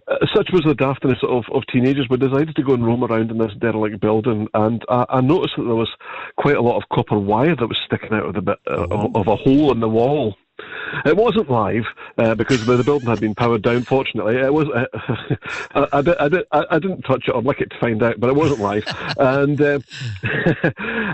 uh, 0.08 0.26
such 0.34 0.50
was 0.52 0.64
the 0.66 0.76
daftness 0.76 1.20
of, 1.24 1.46
of 1.54 1.64
teenagers, 1.72 2.08
we 2.10 2.18
decided 2.18 2.56
to 2.56 2.64
go 2.64 2.74
and 2.74 2.86
roam 2.86 3.04
around 3.04 3.32
in 3.32 3.38
this 3.38 3.54
derelict 3.60 4.00
building. 4.02 4.48
And 4.54 4.84
I, 4.90 5.06
I 5.10 5.22
noticed 5.22 5.56
that 5.58 5.64
there 5.64 5.76
was 5.76 5.92
quite 6.38 6.58
a 6.58 6.62
lot 6.62 6.78
of 6.78 6.90
copper 6.90 7.20
wire 7.20 7.56
that 7.56 7.68
was 7.68 7.80
sticking 7.86 8.14
out 8.14 8.26
of, 8.26 8.34
the 8.36 8.42
bit, 8.42 8.60
uh, 8.70 8.88
of, 8.90 9.16
of 9.16 9.28
a 9.28 9.36
hole 9.36 9.72
in 9.72 9.80
the 9.80 9.90
wall. 9.90 10.36
It 11.06 11.16
wasn't 11.16 11.50
live 11.50 11.86
uh, 12.18 12.36
because 12.36 12.66
the, 12.66 12.78
the 12.78 12.84
building 12.84 13.08
had 13.08 13.20
been 13.20 13.36
powered 13.36 13.62
down. 13.62 13.84
Fortunately, 13.84 14.36
it 14.36 14.54
was. 14.54 14.68
Uh, 14.70 14.86
I, 15.94 16.00
I, 16.00 16.42
I, 16.52 16.66
I, 16.72 16.80
didn't 16.80 17.04
touch 17.04 17.28
it 17.28 17.32
or 17.32 17.42
lick 17.42 17.62
it 17.62 17.70
to 17.72 17.80
find 17.80 18.02
out, 18.04 18.20
but 18.20 18.30
it 18.30 18.36
wasn't 18.36 18.60
live. 18.60 18.84
and 19.18 19.62
uh, 19.62 19.80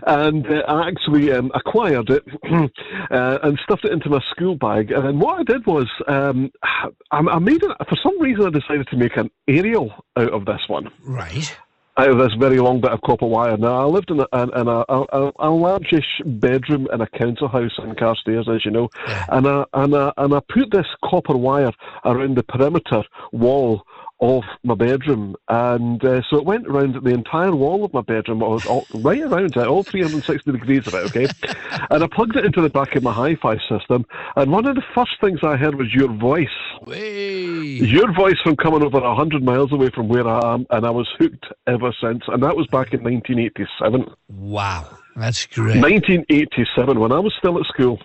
and 0.07 0.47
uh, 0.47 0.63
I 0.67 0.87
actually 0.87 1.31
um, 1.31 1.51
acquired 1.53 2.09
it 2.09 2.23
uh, 3.11 3.39
and 3.43 3.59
stuffed 3.63 3.85
it 3.85 3.91
into 3.91 4.09
my 4.09 4.21
school 4.31 4.55
bag. 4.55 4.91
And 4.91 5.05
then 5.05 5.19
what 5.19 5.39
I 5.39 5.43
did 5.43 5.65
was 5.65 5.87
um, 6.07 6.51
I, 6.63 7.19
I 7.19 7.39
made 7.39 7.63
it. 7.63 7.71
For 7.87 7.97
some 8.01 8.19
reason, 8.19 8.45
I 8.45 8.49
decided 8.49 8.87
to 8.87 8.97
make 8.97 9.15
an 9.17 9.29
aerial 9.47 9.93
out 10.15 10.33
of 10.33 10.45
this 10.45 10.61
one 10.67 10.87
Right. 11.03 11.55
Out 11.97 12.09
of 12.09 12.17
this 12.17 12.33
very 12.39 12.59
long 12.59 12.79
bit 12.79 12.91
of 12.91 13.01
copper 13.01 13.25
wire. 13.25 13.57
Now, 13.57 13.81
I 13.81 13.85
lived 13.85 14.11
in 14.11 14.19
a, 14.19 14.27
in, 14.33 14.53
in 14.55 14.67
a, 14.67 14.85
a, 14.87 15.05
a, 15.11 15.31
a 15.39 15.49
largish 15.49 16.21
bedroom 16.25 16.87
in 16.93 17.01
a 17.01 17.07
council 17.07 17.47
house 17.47 17.77
in 17.79 17.95
Carstairs, 17.95 18.47
as 18.47 18.63
you 18.65 18.71
know, 18.71 18.89
and 19.29 19.47
I, 19.47 19.65
and, 19.73 19.95
I, 19.95 20.13
and 20.17 20.33
I 20.33 20.39
put 20.47 20.71
this 20.71 20.85
copper 21.03 21.35
wire 21.35 21.71
around 22.05 22.37
the 22.37 22.43
perimeter 22.43 23.03
wall 23.31 23.83
of 24.19 24.43
my 24.63 24.73
bedroom, 24.73 25.35
and 25.47 26.03
uh, 26.03 26.21
so 26.29 26.37
it 26.37 26.45
went 26.45 26.67
around 26.67 26.95
the 27.03 27.13
entire 27.13 27.55
wall 27.55 27.85
of 27.85 27.93
my 27.93 28.01
bedroom, 28.01 28.41
all, 28.41 28.59
all, 28.67 28.85
right 28.95 29.21
around 29.21 29.55
it, 29.55 29.67
all 29.67 29.83
360 29.83 30.51
degrees 30.51 30.87
of 30.87 30.95
it, 30.95 31.05
okay? 31.05 31.27
and 31.91 32.03
I 32.03 32.07
plugged 32.07 32.35
it 32.35 32.45
into 32.45 32.61
the 32.61 32.69
back 32.69 32.95
of 32.95 33.03
my 33.03 33.13
hi-fi 33.13 33.57
system, 33.69 34.05
and 34.35 34.51
one 34.51 34.65
of 34.65 34.75
the 34.75 34.83
first 34.95 35.11
things 35.21 35.39
I 35.43 35.55
heard 35.55 35.75
was 35.75 35.93
your 35.93 36.11
voice. 36.11 36.47
Your 36.87 38.11
voice 38.13 38.39
from 38.43 38.55
coming 38.55 38.83
over 38.83 38.99
100 38.99 39.43
miles 39.43 39.71
away 39.71 39.89
from 39.89 40.07
where 40.07 40.27
I 40.27 40.53
am, 40.53 40.65
and 40.71 40.85
I 40.85 40.89
was 40.89 41.07
hooked 41.19 41.45
ever 41.67 41.93
since, 42.01 42.23
and 42.27 42.41
that 42.41 42.55
was 42.55 42.65
back 42.67 42.93
in 42.93 43.03
1987. 43.03 44.11
Wow, 44.29 44.97
that's 45.15 45.45
great. 45.45 45.81
1987, 45.81 46.99
when 46.99 47.11
I 47.11 47.19
was 47.19 47.33
still 47.37 47.59
at 47.59 47.65
school. 47.67 47.99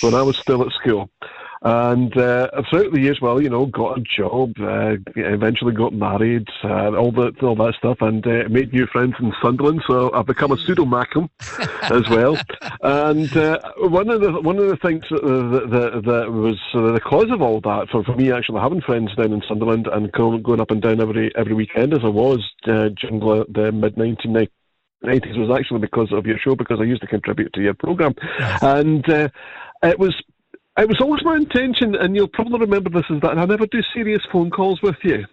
When 0.00 0.14
I 0.14 0.22
was 0.22 0.36
still 0.36 0.62
at 0.62 0.72
school. 0.72 1.08
And 1.64 2.16
uh, 2.18 2.48
throughout 2.68 2.92
the 2.92 3.00
years, 3.00 3.20
well, 3.20 3.40
you 3.40 3.48
know, 3.48 3.66
got 3.66 3.98
a 3.98 4.00
job, 4.00 4.54
uh, 4.60 4.96
eventually 5.14 5.72
got 5.72 5.92
married, 5.92 6.48
uh, 6.64 6.92
all 6.96 7.12
that, 7.12 7.40
all 7.40 7.54
that 7.54 7.74
stuff, 7.78 7.98
and 8.00 8.26
uh, 8.26 8.48
made 8.50 8.72
new 8.72 8.86
friends 8.86 9.14
in 9.20 9.32
Sunderland. 9.40 9.80
So 9.86 10.12
I've 10.12 10.26
become 10.26 10.50
a 10.50 10.56
pseudo 10.56 10.84
Mackham 10.84 11.28
as 11.82 12.08
well. 12.10 12.36
And 12.82 13.36
uh, 13.36 13.60
one 13.76 14.10
of 14.10 14.20
the 14.20 14.32
one 14.40 14.58
of 14.58 14.68
the 14.68 14.76
things 14.76 15.04
that, 15.10 15.22
that, 15.22 16.02
that 16.04 16.32
was 16.32 16.58
the 16.72 17.00
cause 17.00 17.30
of 17.30 17.40
all 17.40 17.60
that 17.60 17.88
for, 17.92 18.02
for 18.02 18.16
me 18.16 18.32
actually 18.32 18.60
having 18.60 18.80
friends 18.80 19.14
down 19.14 19.32
in 19.32 19.42
Sunderland 19.46 19.86
and 19.86 20.10
going, 20.10 20.42
going 20.42 20.60
up 20.60 20.72
and 20.72 20.82
down 20.82 21.00
every 21.00 21.30
every 21.36 21.54
weekend 21.54 21.94
as 21.94 22.00
I 22.02 22.08
was 22.08 22.40
uh, 22.66 22.88
during 23.00 23.20
the, 23.20 23.46
the 23.48 23.70
mid 23.70 23.94
1990s. 23.94 24.48
90s 25.04 25.36
was 25.36 25.58
actually 25.58 25.80
because 25.80 26.12
of 26.12 26.26
your 26.26 26.38
show 26.38 26.54
because 26.54 26.78
I 26.80 26.84
used 26.84 27.00
to 27.00 27.08
contribute 27.08 27.52
to 27.54 27.60
your 27.60 27.74
program, 27.74 28.14
and 28.62 29.08
uh, 29.10 29.28
it 29.82 29.98
was 29.98 30.14
it 30.78 30.88
was 30.88 31.00
always 31.00 31.22
my 31.24 31.36
intention, 31.36 31.94
and 31.94 32.16
you'll 32.16 32.28
probably 32.28 32.60
remember 32.60 32.90
this, 32.90 33.04
is 33.10 33.20
that 33.20 33.36
I 33.38 33.44
never 33.44 33.66
do 33.66 33.80
serious 33.94 34.22
phone 34.32 34.50
calls 34.50 34.80
with 34.82 34.96
you. 35.02 35.24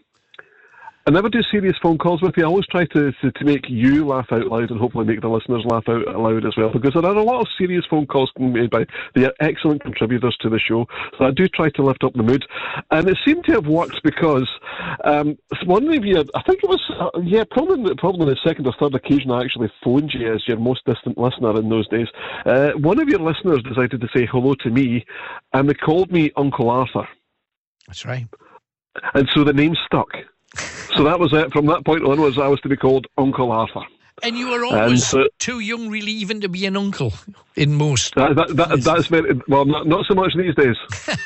I 1.07 1.11
never 1.11 1.29
do 1.29 1.41
serious 1.51 1.75
phone 1.81 1.97
calls 1.97 2.21
with 2.21 2.35
you. 2.37 2.43
I 2.43 2.47
always 2.47 2.67
try 2.67 2.85
to, 2.85 3.11
to, 3.11 3.31
to 3.31 3.45
make 3.45 3.69
you 3.69 4.05
laugh 4.05 4.27
out 4.31 4.47
loud 4.47 4.69
and 4.69 4.79
hopefully 4.79 5.05
make 5.05 5.21
the 5.21 5.27
listeners 5.27 5.63
laugh 5.65 5.85
out 5.87 6.05
loud 6.19 6.45
as 6.45 6.55
well 6.57 6.69
because 6.71 6.93
there 6.93 7.05
are 7.05 7.15
a 7.15 7.23
lot 7.23 7.41
of 7.41 7.47
serious 7.57 7.83
phone 7.89 8.05
calls 8.05 8.31
being 8.37 8.53
made 8.53 8.69
by 8.69 8.85
the 9.15 9.33
excellent 9.39 9.81
contributors 9.81 10.37
to 10.41 10.49
the 10.49 10.59
show. 10.59 10.85
So 11.17 11.25
I 11.25 11.31
do 11.31 11.47
try 11.47 11.69
to 11.71 11.83
lift 11.83 12.03
up 12.03 12.13
the 12.13 12.23
mood. 12.23 12.45
And 12.91 13.09
it 13.09 13.17
seemed 13.25 13.45
to 13.45 13.53
have 13.53 13.65
worked 13.65 14.03
because 14.03 14.47
um, 15.03 15.37
one 15.65 15.87
of 15.91 16.05
you, 16.05 16.23
I 16.35 16.41
think 16.43 16.63
it 16.63 16.69
was, 16.69 16.81
uh, 16.99 17.19
yeah, 17.23 17.43
probably, 17.49 17.95
probably 17.95 18.33
the 18.33 18.39
second 18.45 18.67
or 18.67 18.73
third 18.79 18.93
occasion 18.93 19.31
I 19.31 19.41
actually 19.41 19.71
phoned 19.83 20.13
you 20.13 20.33
as 20.33 20.43
your 20.47 20.59
most 20.59 20.85
distant 20.85 21.17
listener 21.17 21.57
in 21.57 21.69
those 21.69 21.87
days. 21.87 22.07
Uh, 22.45 22.71
one 22.71 22.99
of 22.99 23.07
your 23.07 23.19
listeners 23.19 23.63
decided 23.63 24.01
to 24.01 24.07
say 24.15 24.27
hello 24.31 24.53
to 24.55 24.69
me 24.69 25.05
and 25.53 25.69
they 25.69 25.73
called 25.73 26.11
me 26.11 26.31
Uncle 26.35 26.69
Arthur. 26.69 27.07
That's 27.87 28.05
right. 28.05 28.27
And 29.13 29.27
so 29.33 29.43
the 29.43 29.53
name 29.53 29.75
stuck. 29.85 30.09
So 30.95 31.03
that 31.03 31.19
was 31.19 31.31
it. 31.33 31.51
From 31.51 31.65
that 31.67 31.85
point 31.85 32.03
onwards, 32.03 32.37
I 32.37 32.47
was 32.47 32.59
to 32.61 32.69
be 32.69 32.77
called 32.77 33.07
Uncle 33.17 33.51
Arthur. 33.51 33.81
And 34.23 34.37
you 34.37 34.49
were 34.49 34.65
always 34.65 35.13
and, 35.13 35.23
uh, 35.23 35.27
too 35.39 35.59
young, 35.59 35.89
really, 35.89 36.11
even 36.11 36.41
to 36.41 36.49
be 36.49 36.65
an 36.65 36.75
uncle 36.75 37.13
in 37.55 37.73
most. 37.73 38.15
That, 38.15 38.35
that, 38.35 38.55
that, 38.55 38.81
that's 38.81 39.07
very 39.07 39.39
well. 39.47 39.65
Not, 39.65 39.87
not 39.87 40.05
so 40.05 40.15
much 40.15 40.33
these 40.35 40.55
days. 40.55 40.75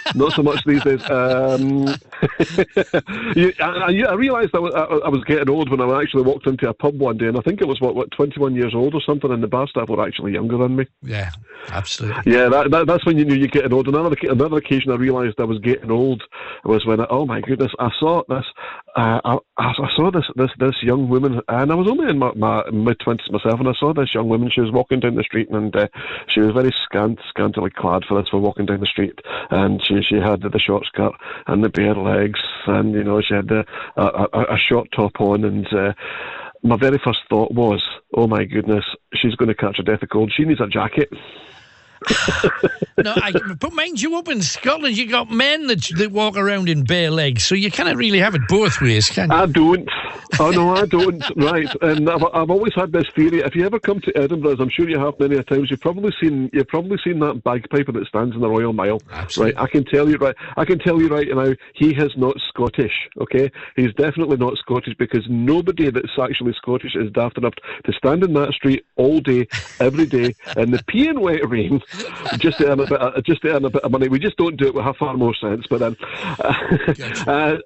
not 0.16 0.34
so 0.34 0.44
much 0.44 0.64
these 0.66 0.84
days. 0.84 1.02
Um, 1.10 1.88
you, 3.36 3.54
I, 3.60 4.04
I 4.08 4.14
realised 4.14 4.52
I 4.54 4.60
was, 4.60 4.74
I, 4.76 5.10
was 5.10 5.24
getting 5.26 5.50
old 5.50 5.70
when 5.70 5.82
I 5.82 6.02
actually 6.02 6.24
walked 6.24 6.48
into 6.48 6.70
a 6.70 6.74
pub 6.74 7.00
one 7.00 7.18
day, 7.18 7.28
and 7.28 7.38
I 7.38 7.42
think 7.42 7.62
it 7.62 7.68
was 7.68 7.80
what, 7.82 7.96
what 7.96 8.12
21 8.12 8.56
years 8.56 8.74
old 8.76 8.94
or 8.94 9.02
something, 9.02 9.32
and 9.32 9.42
the 9.42 9.48
bar 9.48 9.68
staff 9.68 9.90
were 9.90 10.06
actually 10.06 10.34
younger 10.34 10.58
than 10.58 10.76
me. 10.76 10.86
Yeah, 11.02 11.32
absolutely. 11.70 12.32
Yeah, 12.32 12.50
that, 12.50 12.72
that, 12.72 12.88
that's 12.88 13.06
when 13.06 13.18
you 13.18 13.26
knew 13.26 13.36
you're 13.36 13.48
getting 13.48 13.74
old. 13.74 13.88
Another 13.88 14.16
another 14.24 14.58
occasion 14.58 14.92
I 14.92 14.96
realised 14.96 15.40
I 15.40 15.46
was 15.46 15.60
getting 15.60 15.92
old 15.92 16.24
was 16.66 16.86
when 16.86 17.00
I, 17.00 17.08
oh 17.10 17.26
my 17.26 17.42
goodness, 17.42 17.72
I 17.80 17.90
saw 18.00 18.24
this. 18.28 18.46
Uh, 18.96 19.20
I, 19.26 19.38
I 19.58 19.90
saw 19.96 20.12
this 20.12 20.26
this 20.36 20.52
this 20.60 20.76
young 20.84 21.10
woman, 21.10 21.42
and 21.48 21.72
I 21.72 21.76
was 21.76 21.88
only 21.88 22.10
in 22.10 22.20
my, 22.20 22.32
my 22.36 22.64
mid 22.72 23.00
twenties 23.00 23.32
myself, 23.32 23.60
and 23.60 23.68
I 23.68 23.74
saw 23.74 23.92
this 23.92 24.14
young 24.14 24.30
woman. 24.30 24.52
She 24.52 24.62
was 24.62 24.72
walking 24.72 25.00
down 25.00 25.16
the 25.16 25.24
street, 25.24 25.50
and 25.50 25.76
uh, 25.76 25.88
she 26.28 26.42
was 26.42 26.52
very 26.52 26.72
scant, 26.86 27.20
scantily 27.28 27.72
clad 27.72 28.04
for 28.08 28.22
this 28.22 28.30
for 28.30 28.40
walking 28.40 28.68
down 28.68 28.82
the 28.82 28.86
street, 28.86 29.18
and 29.50 29.84
she 29.84 30.04
she 30.04 30.18
had 30.18 30.42
the 30.42 30.60
short 30.60 30.86
skirt 30.86 31.14
and 31.48 31.64
the 31.64 31.70
bare 31.70 31.96
legs, 31.96 32.40
and 32.68 32.94
you 32.94 33.04
know 33.04 33.20
she 33.20 33.34
had 33.34 33.50
a, 33.52 33.66
a, 33.98 34.54
a 34.54 34.58
short 34.58 34.90
top 34.96 35.20
on, 35.20 35.44
and. 35.44 35.72
Uh, 35.74 35.94
my 36.66 36.78
very 36.78 36.98
first 37.04 37.20
thought 37.30 37.52
was, 37.52 37.84
"Oh 38.16 38.26
my 38.26 38.46
goodness, 38.46 38.86
she's 39.14 39.36
going 39.36 39.50
to 39.50 39.54
catch 39.54 39.80
a 39.80 39.84
death 39.84 40.02
of 40.02 40.08
cold. 40.08 40.32
She 40.34 40.46
needs 40.46 40.62
a 40.62 40.68
jacket." 40.68 41.10
No, 43.04 43.14
I, 43.16 43.32
but 43.60 43.74
mind 43.74 44.02
you, 44.02 44.18
up 44.18 44.28
in 44.28 44.42
Scotland, 44.42 44.98
you 44.98 45.10
got 45.10 45.32
men 45.32 45.68
that 45.68 45.90
that 45.98 46.12
walk 46.12 46.38
around 46.38 46.70
in 46.70 46.84
bare 46.84 47.12
legs, 47.12 47.44
so 47.44 47.56
you 47.56 47.72
cannot 47.72 47.96
really 47.96 48.20
have 48.20 48.36
it 48.36 48.42
both 48.48 48.82
ways, 48.82 49.10
can 49.10 49.30
you? 49.30 49.36
I 49.36 49.46
don't. 49.46 49.90
Oh 50.40 50.52
no, 50.52 50.76
I 50.76 50.86
don't. 50.86 51.24
right, 51.38 51.70
and 51.82 52.10
I've, 52.10 52.24
I've 52.34 52.50
always 52.50 52.74
had 52.76 52.92
this 52.92 53.06
theory. 53.16 53.40
If 53.40 53.56
you 53.56 53.66
ever 53.66 53.80
come 53.80 54.00
to 54.02 54.18
Edinburgh, 54.18 54.54
as 54.54 54.60
I'm 54.60 54.70
sure 54.70 54.90
you 54.90 55.00
have 55.00 55.20
many 55.20 55.36
a 55.36 55.44
times, 55.44 55.70
you've 55.70 55.82
probably 55.82 56.14
seen 56.22 56.50
you've 56.54 56.68
probably 56.68 56.98
seen 57.04 57.20
that 57.20 57.44
bagpiper 57.44 57.92
that 57.92 58.08
stands 58.08 58.36
in 58.36 58.42
the 58.42 58.50
Royal 58.50 58.74
Mile. 58.74 59.02
Absolutely. 59.12 59.54
Right, 59.54 59.64
I 59.64 59.68
can 59.68 59.86
tell 59.86 60.10
you 60.10 60.18
right. 60.18 60.36
I 60.58 60.66
can 60.66 60.80
tell 60.80 61.02
you 61.02 61.08
right 61.08 61.28
now, 61.28 61.54
he 61.76 61.96
is 61.96 62.12
not 62.18 62.36
Scottish. 62.50 63.10
Okay, 63.22 63.52
he's 63.76 63.94
definitely 63.96 64.38
not 64.38 64.58
Scottish 64.58 64.96
because 64.98 65.26
nobody 65.30 65.90
that's 65.90 66.18
actually 66.22 66.54
Scottish 66.54 66.96
is 66.96 67.12
daft 67.12 67.38
enough 67.38 67.54
to 67.86 67.94
stand 67.94 68.24
in 68.24 68.34
that 68.34 68.54
street 68.54 68.86
all 68.96 69.20
day, 69.20 69.48
every 69.80 70.06
day, 70.06 70.36
in 70.58 70.72
the 70.72 70.84
peeing 70.90 71.20
wet 71.20 71.48
rain 71.50 71.82
just 72.38 72.58
to 72.60 72.72
earn 72.72 72.80
a 72.80 72.88
bit, 72.88 73.02
of, 73.02 73.24
just 73.24 73.42
to 73.44 73.56
earn 73.56 73.66
a 73.66 73.70
bit 73.70 73.84
of 73.84 73.92
money. 73.92 74.08
We 74.08 74.20
just 74.20 74.38
don't 74.38 74.58
do 74.58 74.68
it. 74.68 74.76
We 74.76 74.82
have 74.82 74.98
far 74.98 75.16
more 75.16 75.36
sense. 75.36 75.66
But 75.70 75.80
then, 75.80 75.96
uh, 77.28 77.58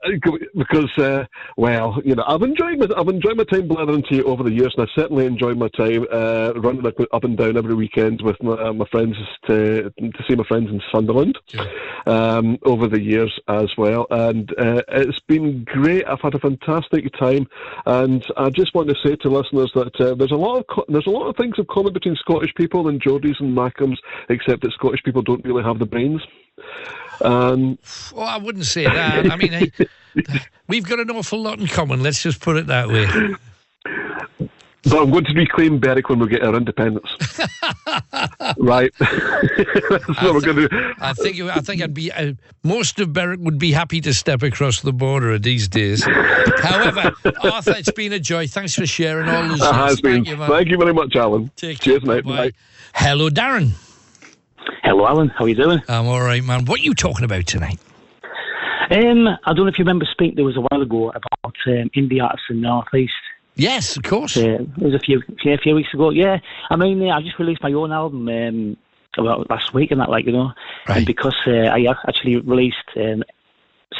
because 0.56 0.90
uh, 0.98 1.26
well, 1.56 2.02
you 2.04 2.16
know, 2.16 2.24
I've 2.28 2.42
enjoyed 2.42 2.80
my, 2.80 2.88
I've 2.96 3.08
enjoyed 3.08 3.38
my 3.38 3.44
time 3.44 3.68
blathering 3.68 4.04
to 4.04 4.16
you 4.16 4.24
over 4.24 4.44
the 4.44 4.52
years, 4.52 4.74
and 4.78 4.88
I 4.88 4.92
certainly 5.00 5.26
enjoyed 5.26 5.58
my 5.58 5.70
time 5.70 6.06
uh, 6.12 6.54
running 6.56 6.86
up 6.86 7.24
and 7.24 7.38
down 7.38 7.58
every 7.58 7.76
weekend 7.76 8.22
with 8.22 8.42
my, 8.42 8.54
uh, 8.54 8.74
my 8.74 8.86
friends 8.86 9.16
to 9.48 9.92
to 9.98 10.24
see 10.28 10.36
my 10.36 10.44
friends 10.44 10.70
in 10.70 10.82
Sunderland 10.92 11.38
um, 12.06 12.58
over 12.64 12.88
the 12.88 13.02
years 13.02 13.38
as 13.48 13.70
well. 13.78 14.08
And 14.10 14.52
uh, 14.58 14.82
it's 14.90 15.20
been 15.22 15.64
great. 15.64 16.06
I've 16.08 16.22
had 16.22 16.36
a 16.36 16.40
fantastic 16.40 17.12
time, 17.18 17.48
and 17.86 18.26
I 18.38 18.50
just 18.50 18.74
want 18.74 18.90
to 18.90 18.96
say 19.04 19.16
to 19.18 19.30
listeners 19.30 19.72
that 19.76 20.00
uh, 20.00 20.16
there's 20.16 20.32
a 20.32 20.36
lot 20.36 20.60
of 20.60 20.68
co- 20.68 20.86
there's 20.88 21.08
a 21.08 21.12
lot 21.12 21.28
of 21.28 21.36
things 21.36 21.56
in 21.58 21.66
common 21.66 21.94
between 21.94 22.16
Scottish 22.16 22.54
people 22.56 22.88
and 22.88 23.02
Geordies 23.02 23.40
and 23.40 23.56
Mackhams, 23.56 23.98
except 24.30 24.62
that 24.64 24.72
Scottish 24.74 25.04
people 25.04 25.22
don't 25.22 25.44
really 25.46 25.64
have 25.64 25.80
the 25.80 25.86
brains. 25.86 26.22
Um, 27.22 27.78
well, 28.14 28.28
I 28.28 28.38
wouldn't 28.38 28.66
say 28.66 28.84
that. 28.84 29.32
I 29.32 29.36
mean, 29.36 29.52
hey, 29.52 29.72
we've 30.68 30.88
got 30.88 31.00
an 31.00 31.10
awful 31.12 31.42
lot 31.42 31.60
in 31.60 31.68
common. 31.68 32.04
Let's 32.04 32.22
just 32.22 32.42
put 32.42 32.58
it 32.58 32.68
that 32.68 32.90
way. 32.90 33.08
But 34.90 35.02
I'm 35.02 35.12
going 35.12 35.26
to 35.26 35.34
reclaim 35.34 35.80
Berwick 35.80 36.08
when 36.08 36.20
we 36.20 36.28
get 36.28 36.44
our 36.44 36.56
independence. 36.56 37.10
right. 38.58 38.94
That's 39.00 40.22
what 40.22 40.34
we're 40.34 40.42
going 40.42 40.56
to 40.56 40.70
do. 40.70 40.94
I 41.00 41.14
think 41.14 41.42
I 41.42 41.60
think 41.60 41.82
I'd 41.82 41.94
be 41.94 42.10
uh, 42.12 42.34
most 42.64 43.00
of 43.00 43.12
Berwick 43.12 43.40
would 43.42 43.60
be 43.60 43.74
happy 43.74 44.00
to 44.02 44.14
step 44.14 44.44
across 44.44 44.82
the 44.82 44.94
border 44.94 45.38
these 45.40 45.68
days. 45.68 46.06
However, 46.06 47.12
Arthur, 47.44 47.74
it's 47.76 47.92
been 47.92 48.14
a 48.14 48.20
joy. 48.20 48.48
Thanks 48.48 48.76
for 48.76 48.86
sharing 48.86 49.28
all 49.28 49.50
this. 49.50 49.62
It 49.62 49.74
has 49.74 50.00
been. 50.00 50.24
Thank 50.24 50.28
you, 50.28 50.48
Thank 50.48 50.70
you 50.70 50.78
very 50.78 50.94
much, 50.94 51.16
Alan. 51.16 51.52
Take 51.58 51.80
Cheers, 51.80 52.04
care. 52.04 52.16
mate. 52.16 52.26
Bye. 52.26 52.52
Hello, 52.94 53.30
Darren. 53.30 53.72
Hello, 54.84 55.08
Alan. 55.08 55.30
How 55.30 55.46
are 55.46 55.50
you 55.50 55.56
doing? 55.56 55.82
I'm 55.88 56.08
all 56.08 56.22
right, 56.22 56.44
man. 56.44 56.66
What 56.66 56.80
are 56.80 56.84
you 56.84 56.94
talking 56.94 57.26
about 57.26 57.46
tonight? 57.46 57.80
Um, 58.90 59.28
I 59.28 59.54
don't 59.54 59.66
know 59.66 59.68
if 59.68 59.78
you 59.78 59.84
remember 59.84 60.06
speaking. 60.10 60.36
There 60.36 60.46
was 60.46 60.58
a 60.58 60.62
while 60.62 60.82
ago 60.82 61.10
about 61.10 61.56
um, 61.68 61.90
indie 61.96 62.24
artists 62.24 62.48
in 62.50 62.58
the 62.58 62.68
northeast. 62.68 63.14
Yes, 63.56 63.98
of 63.98 64.04
course. 64.04 64.38
Uh, 64.38 64.60
it 64.62 64.78
was 64.78 64.94
a 64.94 65.00
few, 65.00 65.22
yeah, 65.44 65.54
a 65.54 65.58
few 65.58 65.76
weeks 65.76 65.94
ago. 65.94 66.12
Yeah, 66.12 66.38
I 66.70 66.76
mean, 66.76 67.02
uh, 67.02 67.16
I 67.16 67.22
just 67.22 67.40
released 67.40 67.64
my 67.64 67.74
own 67.74 67.92
album 67.92 68.28
um, 68.30 68.78
about 69.18 69.50
last 69.50 69.74
week 69.74 69.92
and 69.92 70.00
that, 70.00 70.10
like 70.10 70.26
you 70.26 70.32
know, 70.32 70.52
right. 70.88 70.98
and 70.98 71.06
because 71.06 71.36
uh, 71.48 71.52
I 71.52 71.86
actually 72.08 72.38
released 72.38 72.78
um, 72.96 73.24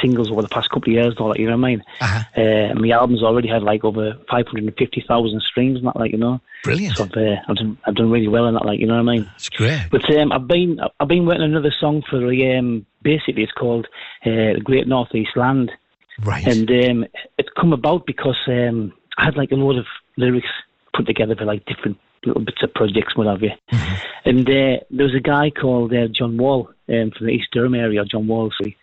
singles 0.02 0.30
over 0.30 0.42
the 0.42 0.50
past 0.50 0.70
couple 0.70 0.92
of 0.92 0.94
years, 0.94 1.16
though, 1.18 1.28
like 1.28 1.40
you 1.40 1.46
know 1.46 1.58
what 1.58 1.66
I 1.66 1.70
mean. 1.70 1.84
Uh-huh. 2.02 2.42
Uh, 2.42 2.74
my 2.76 2.90
album's 2.90 3.24
already 3.24 3.48
had 3.48 3.64
like 3.64 3.84
over 3.84 4.14
five 4.30 4.46
hundred 4.48 4.66
and 4.66 4.78
fifty 4.78 5.04
thousand 5.08 5.42
streams 5.42 5.78
and 5.78 5.88
that, 5.88 5.96
like 5.96 6.12
you 6.12 6.18
know. 6.18 6.40
Brilliant. 6.64 6.98
So 6.98 7.06
I've, 7.06 7.12
uh, 7.12 7.36
I've 7.48 7.56
done 7.56 7.78
I've 7.86 7.96
done 7.96 8.12
really 8.12 8.28
well 8.28 8.48
in 8.48 8.54
that, 8.54 8.66
like 8.66 8.80
you 8.80 8.88
know 8.88 9.02
what 9.02 9.10
I 9.10 9.16
mean. 9.16 9.32
It's 9.36 9.50
great. 9.50 9.88
But 9.92 10.10
um, 10.18 10.32
I've 10.32 10.48
been 10.48 10.80
I've 11.00 11.08
been 11.08 11.26
working 11.26 11.44
on 11.44 11.52
another 11.52 11.74
song 11.80 12.04
for 12.10 12.20
the, 12.20 12.58
um, 12.58 12.86
basically 13.02 13.44
it's 13.44 13.52
called 13.52 13.88
uh, 14.26 14.54
the 14.56 14.62
Great 14.64 14.88
Northeast 14.88 15.32
Land. 15.36 15.72
Right. 16.24 16.46
And 16.48 16.70
um, 16.70 17.06
it's 17.38 17.50
come 17.60 17.74
about 17.74 18.06
because 18.06 18.38
um, 18.48 18.92
I 19.18 19.26
had 19.26 19.38
like 19.38 19.52
a 19.52 19.56
load 19.56 19.78
of 19.78 19.86
lyrics 20.18 20.48
put 20.96 21.06
together 21.06 21.36
for 21.36 21.46
like 21.46 21.66
different 21.66 21.98
little 22.26 22.44
bits 22.44 22.64
of 22.64 22.74
projects, 22.74 23.16
what 23.16 23.28
have 23.28 23.44
you. 23.44 23.52
And 24.26 24.50
uh, 24.50 24.84
there 24.90 25.06
was 25.06 25.16
a 25.16 25.22
guy 25.22 25.52
called 25.52 25.94
uh, 25.94 26.08
John 26.08 26.38
Wall 26.38 26.70
um, 26.90 27.12
from 27.12 27.28
the 27.28 27.34
East 27.34 27.50
Durham 27.52 27.76
area, 27.76 28.04
John 28.04 28.28
Walsley, 28.28 28.76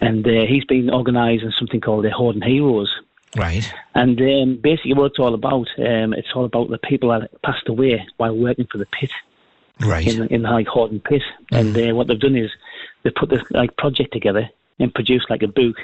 and 0.00 0.26
uh, 0.26 0.46
he's 0.46 0.64
been 0.64 0.90
organising 0.90 1.52
something 1.58 1.80
called 1.80 2.04
the 2.04 2.10
Horden 2.10 2.44
Heroes. 2.44 2.94
Right. 3.36 3.70
And 3.94 4.20
um, 4.20 4.56
basically, 4.62 4.94
what 4.94 5.06
it's 5.06 5.18
all 5.18 5.34
about, 5.34 5.68
um, 5.78 6.14
it's 6.14 6.32
all 6.34 6.44
about 6.44 6.70
the 6.70 6.78
people 6.78 7.10
that 7.10 7.30
passed 7.42 7.68
away 7.68 8.06
while 8.16 8.36
working 8.36 8.66
for 8.70 8.78
the 8.78 8.86
pit. 8.86 9.10
Right. 9.80 10.06
In, 10.06 10.26
in 10.28 10.42
the 10.42 10.50
like 10.50 10.66
Horden 10.68 11.04
pit, 11.04 11.22
and 11.52 11.76
uh, 11.76 11.94
what 11.94 12.06
they've 12.06 12.18
done 12.18 12.36
is 12.36 12.50
they 13.02 13.10
put 13.10 13.28
this 13.28 13.42
like 13.50 13.76
project 13.76 14.12
together 14.12 14.48
and 14.78 14.94
produced 14.94 15.28
like 15.28 15.42
a 15.42 15.48
book, 15.48 15.76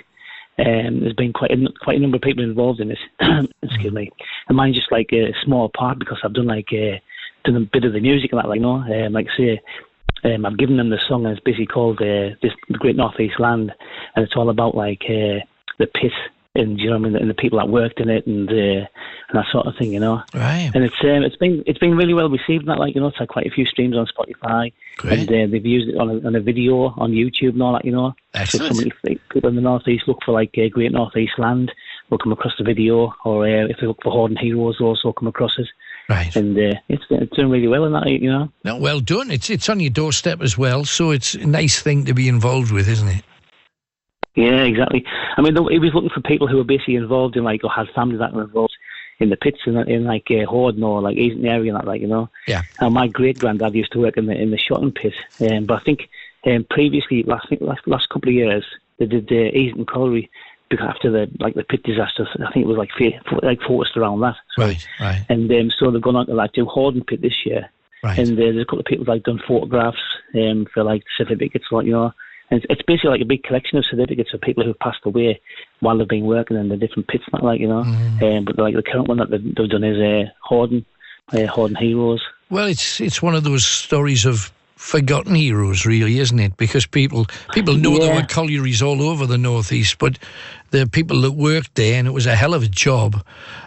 Um, 0.59 1.01
there's 1.01 1.15
been 1.15 1.33
quite 1.33 1.51
a, 1.51 1.73
quite 1.81 1.97
a 1.97 2.01
number 2.01 2.17
of 2.17 2.23
people 2.23 2.45
involved 2.45 2.81
in 2.81 2.89
this. 2.89 2.99
Excuse 3.63 3.93
me. 3.93 4.11
And 4.49 4.57
mine's 4.57 4.77
just 4.77 4.93
like 4.93 5.13
a 5.13 5.35
small 5.45 5.69
part 5.69 5.99
because 5.99 6.19
I've 6.23 6.35
done 6.35 6.47
like 6.47 6.69
uh, 6.73 6.99
done 7.45 7.57
a 7.57 7.61
bit 7.61 7.85
of 7.85 7.93
the 7.93 8.01
music 8.01 8.33
and 8.33 8.39
that, 8.39 8.49
like 8.49 8.61
know, 8.61 8.77
um, 8.77 9.13
like 9.13 9.29
say. 9.37 9.61
Um, 10.25 10.47
I've 10.47 10.59
given 10.59 10.77
them 10.77 10.91
the 10.91 11.01
song 11.09 11.27
and 11.27 11.37
it's 11.37 11.45
basically 11.45 11.67
called 11.67 12.01
uh, 12.01 12.37
this, 12.43 12.53
the 12.69 12.79
Great 12.79 12.97
Northeast 12.97 13.41
Land, 13.41 13.73
and 14.15 14.25
it's 14.25 14.37
all 14.37 14.51
about 14.51 14.75
like 14.75 15.03
uh, 15.09 15.43
the 15.79 15.87
pit 15.87 16.13
and 16.55 16.79
you 16.79 16.91
know 16.91 16.99
what 16.99 17.07
I 17.07 17.11
mean, 17.11 17.17
and 17.17 17.31
the 17.31 17.35
people 17.35 17.59
that 17.59 17.69
worked 17.69 17.99
in 17.99 18.11
it 18.11 18.27
and 18.27 18.49
uh, 18.49 18.53
and 18.53 19.35
that 19.35 19.47
sort 19.51 19.67
of 19.67 19.75
thing, 19.79 19.93
you 19.93 20.01
know. 20.01 20.23
Right. 20.35 20.71
And 20.75 20.85
it's 20.85 21.01
um, 21.03 21.23
it's 21.23 21.37
been 21.37 21.63
it's 21.67 21.79
been 21.79 21.97
really 21.97 22.13
well 22.13 22.29
received. 22.29 22.67
That 22.69 22.79
like 22.79 22.95
you 22.95 23.01
know, 23.01 23.09
it's 23.09 23.19
had 23.19 23.29
quite 23.29 23.47
a 23.47 23.51
few 23.51 23.65
streams 23.65 23.97
on 23.97 24.07
Spotify, 24.07 24.73
Great. 24.99 25.21
and 25.21 25.29
uh, 25.29 25.51
they've 25.51 25.65
used 25.65 25.89
it 25.89 25.99
on 25.99 26.11
a, 26.11 26.27
on 26.27 26.37
a 26.37 26.41
video 26.41 26.89
on 26.99 27.13
YouTube 27.13 27.55
and 27.55 27.63
all 27.63 27.73
that, 27.73 27.85
you 27.85 27.93
know. 27.93 28.15
Excellent. 28.35 28.77
So 28.77 28.91
like, 29.05 29.21
people 29.31 29.49
in 29.49 29.57
the 29.57 29.63
northeast 29.63 30.05
look 30.07 30.19
for 30.25 30.33
like 30.33 30.55
uh, 30.59 30.69
Great 30.71 30.93
Northeast 30.93 31.39
Land, 31.39 31.73
will 32.11 32.19
come 32.19 32.33
across 32.33 32.53
the 32.59 32.65
video, 32.65 33.15
or 33.25 33.47
uh, 33.47 33.67
if 33.67 33.79
they 33.81 33.87
look 33.87 34.03
for 34.03 34.13
Horden 34.13 34.39
Heroes, 34.39 34.77
they'll 34.79 34.89
also 34.89 35.13
come 35.13 35.29
across 35.29 35.59
it. 35.59 35.69
Right. 36.09 36.35
And 36.35 36.57
uh, 36.59 36.79
it's 36.89 37.05
it's 37.11 37.35
doing 37.37 37.51
really 37.51 37.69
well 37.69 37.85
in 37.85 37.93
that, 37.93 38.09
you 38.09 38.31
know. 38.31 38.53
No, 38.65 38.77
well 38.77 39.01
done. 39.01 39.31
It's 39.31 39.51
it's 39.51 39.69
on 39.69 39.81
your 39.81 39.91
doorstep 39.91 40.43
as 40.43 40.59
well, 40.59 40.85
so 40.85 41.11
it's 41.11 41.35
a 41.35 41.47
nice 41.47 41.81
thing 41.81 42.05
to 42.07 42.15
be 42.15 42.29
involved 42.29 42.73
with, 42.73 42.89
isn't 42.89 43.09
it? 43.09 43.25
Yeah, 44.35 44.65
exactly. 44.65 45.05
I 45.37 45.43
mean, 45.43 45.55
he 45.71 45.79
was 45.79 45.93
looking 45.95 46.11
for 46.11 46.21
people 46.21 46.49
who 46.49 46.57
were 46.57 46.65
basically 46.65 46.97
involved 46.97 47.37
in 47.37 47.45
like 47.45 47.63
or 47.65 47.71
had 47.71 47.89
family 47.91 48.17
that 48.17 48.33
were 48.33 48.45
involved 48.45 48.75
in 49.21 49.31
the 49.31 49.37
pits 49.37 49.61
in, 49.67 49.77
in 49.89 50.05
like 50.05 50.27
uh, 50.31 50.51
Horden 50.51 50.83
or 50.83 51.01
like 51.01 51.17
Easington 51.17 51.49
area 51.49 51.73
and 51.73 51.81
that, 51.81 51.87
like 51.87 52.01
you 52.01 52.09
know. 52.09 52.29
Yeah. 52.49 52.63
And 52.81 52.95
my 52.95 53.09
great 53.09 53.39
granddad 53.39 53.75
used 53.75 53.93
to 53.93 54.01
work 54.01 54.17
in 54.17 54.27
the 54.27 54.35
in 54.35 54.51
the 54.51 54.59
Shotton 54.59 54.95
pit, 54.95 55.15
um, 55.41 55.67
but 55.67 55.81
I 55.81 55.85
think 55.85 56.09
um, 56.47 56.67
previously 56.69 57.23
last 57.23 57.47
last 57.61 57.87
last 57.87 58.09
couple 58.09 58.31
of 58.31 58.35
years 58.35 58.65
they 58.99 59.07
did 59.07 59.31
uh, 59.31 59.57
Easington 59.57 59.87
Colliery 59.87 60.31
after 60.81 61.11
the 61.11 61.31
like 61.41 61.55
the 61.55 61.65
pit 61.65 61.83
disaster. 61.83 62.27
I 62.35 62.53
think 62.53 62.65
it 62.65 62.69
was 62.69 62.79
like 62.79 62.91
like 63.43 63.61
focused 63.63 63.97
around 63.97 64.21
that. 64.21 64.37
So, 64.57 64.65
Right, 64.67 64.87
right. 65.01 65.27
And 65.29 65.51
um, 65.51 65.71
so 65.79 65.91
they've 65.91 66.01
gone 66.03 66.17
on 66.17 66.27
to 66.27 66.35
like 66.35 66.53
do 66.53 66.65
Horden 66.65 67.07
pit 67.07 67.21
this 67.23 67.45
year. 67.45 67.71
Right. 68.03 68.19
And 68.19 68.33
uh, 68.33 68.43
there's 68.43 68.57
a 68.63 68.65
couple 68.65 68.81
of 68.81 68.87
people 68.87 69.05
like 69.07 69.23
done 69.23 69.41
photographs 69.47 69.99
um, 70.35 70.67
for 70.73 70.83
like 70.83 71.05
certificates, 71.17 71.67
like 71.71 71.87
you 71.87 71.93
know. 71.93 72.13
And 72.51 72.59
it's, 72.63 72.67
it's 72.69 72.83
basically 72.83 73.11
like 73.11 73.21
a 73.23 73.25
big 73.27 73.45
collection 73.45 73.79
of 73.79 73.85
certificates 73.87 74.31
for 74.31 74.39
people 74.39 74.65
who've 74.65 74.79
passed 74.79 75.01
away 75.05 75.41
while 75.81 75.97
they've 75.97 76.09
been 76.09 76.27
working 76.27 76.57
in 76.57 76.69
the 76.69 76.77
different 76.77 77.09
pits, 77.09 77.25
not 77.33 77.43
like 77.45 77.61
you 77.61 77.69
know. 77.69 77.81
Um, 77.81 78.45
but 78.45 78.59
like 78.59 78.75
the 78.75 78.83
current 78.83 79.09
one 79.09 79.19
that 79.19 79.31
they've, 79.31 79.55
they've 79.55 79.71
done 79.71 79.85
is 79.85 79.97
uh, 79.99 80.31
Horden, 80.51 80.85
uh, 81.33 81.47
Horden 81.53 81.79
Heroes. 81.79 82.23
Well, 82.51 82.67
it's 82.67 83.01
it's 83.01 83.23
one 83.23 83.35
of 83.35 83.45
those 83.45 83.65
stories 83.65 84.27
of 84.27 84.53
forgotten 84.77 85.37
heroes, 85.37 85.87
really, 85.87 86.19
isn't 86.19 86.41
it? 86.41 86.57
Because 86.57 86.87
people 86.87 87.27
people 87.53 87.77
know 87.77 87.99
there 87.99 88.09
Yeah. 88.09 88.17
were 88.17 88.27
collieries 88.27 88.83
all 88.83 89.01
over 89.01 89.27
the 89.27 89.39
northeast, 89.39 89.99
but 89.99 90.19
the 90.73 90.87
people 90.87 91.21
that 91.23 91.33
worked 91.33 91.77
there, 91.77 91.95
and 91.99 92.09
it 92.09 92.11
was 92.11 92.27
a 92.27 92.35
hell 92.35 92.55
of 92.55 92.63
a 92.63 92.69
job, 92.69 93.25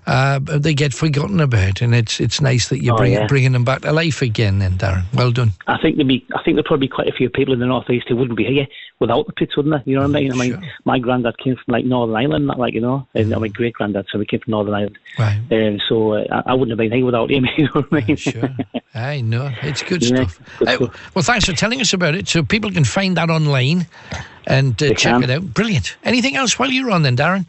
uh, 0.07 0.39
they 0.39 0.73
get 0.73 0.93
forgotten 0.93 1.39
about, 1.39 1.81
and 1.81 1.95
it's 1.95 2.19
it's 2.19 2.41
nice 2.41 2.67
that 2.69 2.83
you're 2.83 2.93
Oh, 2.95 2.97
bring, 2.97 3.13
yeah. 3.13 3.27
bringing 3.27 3.51
them 3.53 3.63
back 3.63 3.81
to 3.81 3.91
life 3.91 4.21
again. 4.21 4.59
Then, 4.59 4.77
Darren, 4.77 5.03
well 5.13 5.31
done. 5.31 5.51
I 5.67 5.77
think 5.81 5.95
there'd 5.95 6.07
be, 6.07 6.25
I 6.35 6.43
think 6.43 6.55
there'd 6.55 6.65
probably 6.65 6.87
be 6.87 6.93
quite 6.93 7.07
a 7.07 7.13
few 7.13 7.29
people 7.29 7.53
in 7.53 7.59
the 7.59 7.65
northeast 7.65 8.07
who 8.09 8.15
wouldn't 8.15 8.37
be 8.37 8.45
here 8.45 8.67
without 8.99 9.27
the 9.27 9.33
pits, 9.33 9.57
wouldn't 9.57 9.73
there? 9.73 9.83
You 9.85 9.95
know 9.95 10.07
what 10.07 10.15
I 10.15 10.19
mean? 10.21 10.31
I 10.31 10.35
mean, 10.35 10.71
my 10.85 10.99
granddad 10.99 11.37
came 11.37 11.55
from 11.55 11.71
like 11.73 11.85
Northern 11.85 12.15
Ireland, 12.15 12.47
not 12.47 12.59
like 12.59 12.73
you 12.73 12.81
know, 12.81 13.07
and 13.15 13.29
my 13.29 13.47
great 13.47 13.73
granddad, 13.73 14.05
so 14.11 14.19
we 14.19 14.25
came 14.25 14.39
from 14.41 14.51
Northern 14.51 14.73
Ireland. 14.73 14.97
Right. 15.19 15.39
And 15.51 15.81
so 15.87 16.13
uh, 16.13 16.43
I, 16.45 16.53
wouldn't 16.53 16.71
have 16.71 16.77
been 16.77 16.91
here 16.91 17.05
without 17.05 17.29
him. 17.31 17.45
You 17.57 17.65
know 17.65 17.81
what 17.81 17.87
I 17.91 18.05
mean? 18.05 18.15
Sure. 18.17 18.49
I 18.93 19.21
know 19.21 19.51
it's 19.61 19.83
good 19.83 20.03
Yeah, 20.03 20.27
stuff. 20.27 20.61
Uh, 20.65 20.87
well, 21.13 21.23
thanks 21.23 21.45
for 21.45 21.53
telling 21.53 21.81
us 21.81 21.91
about 21.93 22.15
it, 22.15 22.27
so 22.27 22.43
people 22.43 22.71
can 22.71 22.85
find 22.85 23.17
that 23.17 23.29
online 23.29 23.85
and 24.47 24.81
uh, 24.81 24.93
check 24.93 25.13
can. 25.13 25.23
it 25.23 25.29
out. 25.29 25.53
Brilliant. 25.53 25.97
Anything 26.03 26.35
else 26.35 26.57
while 26.57 26.71
you're 26.71 26.91
on, 26.91 27.03
then, 27.03 27.17
Darren? 27.17 27.45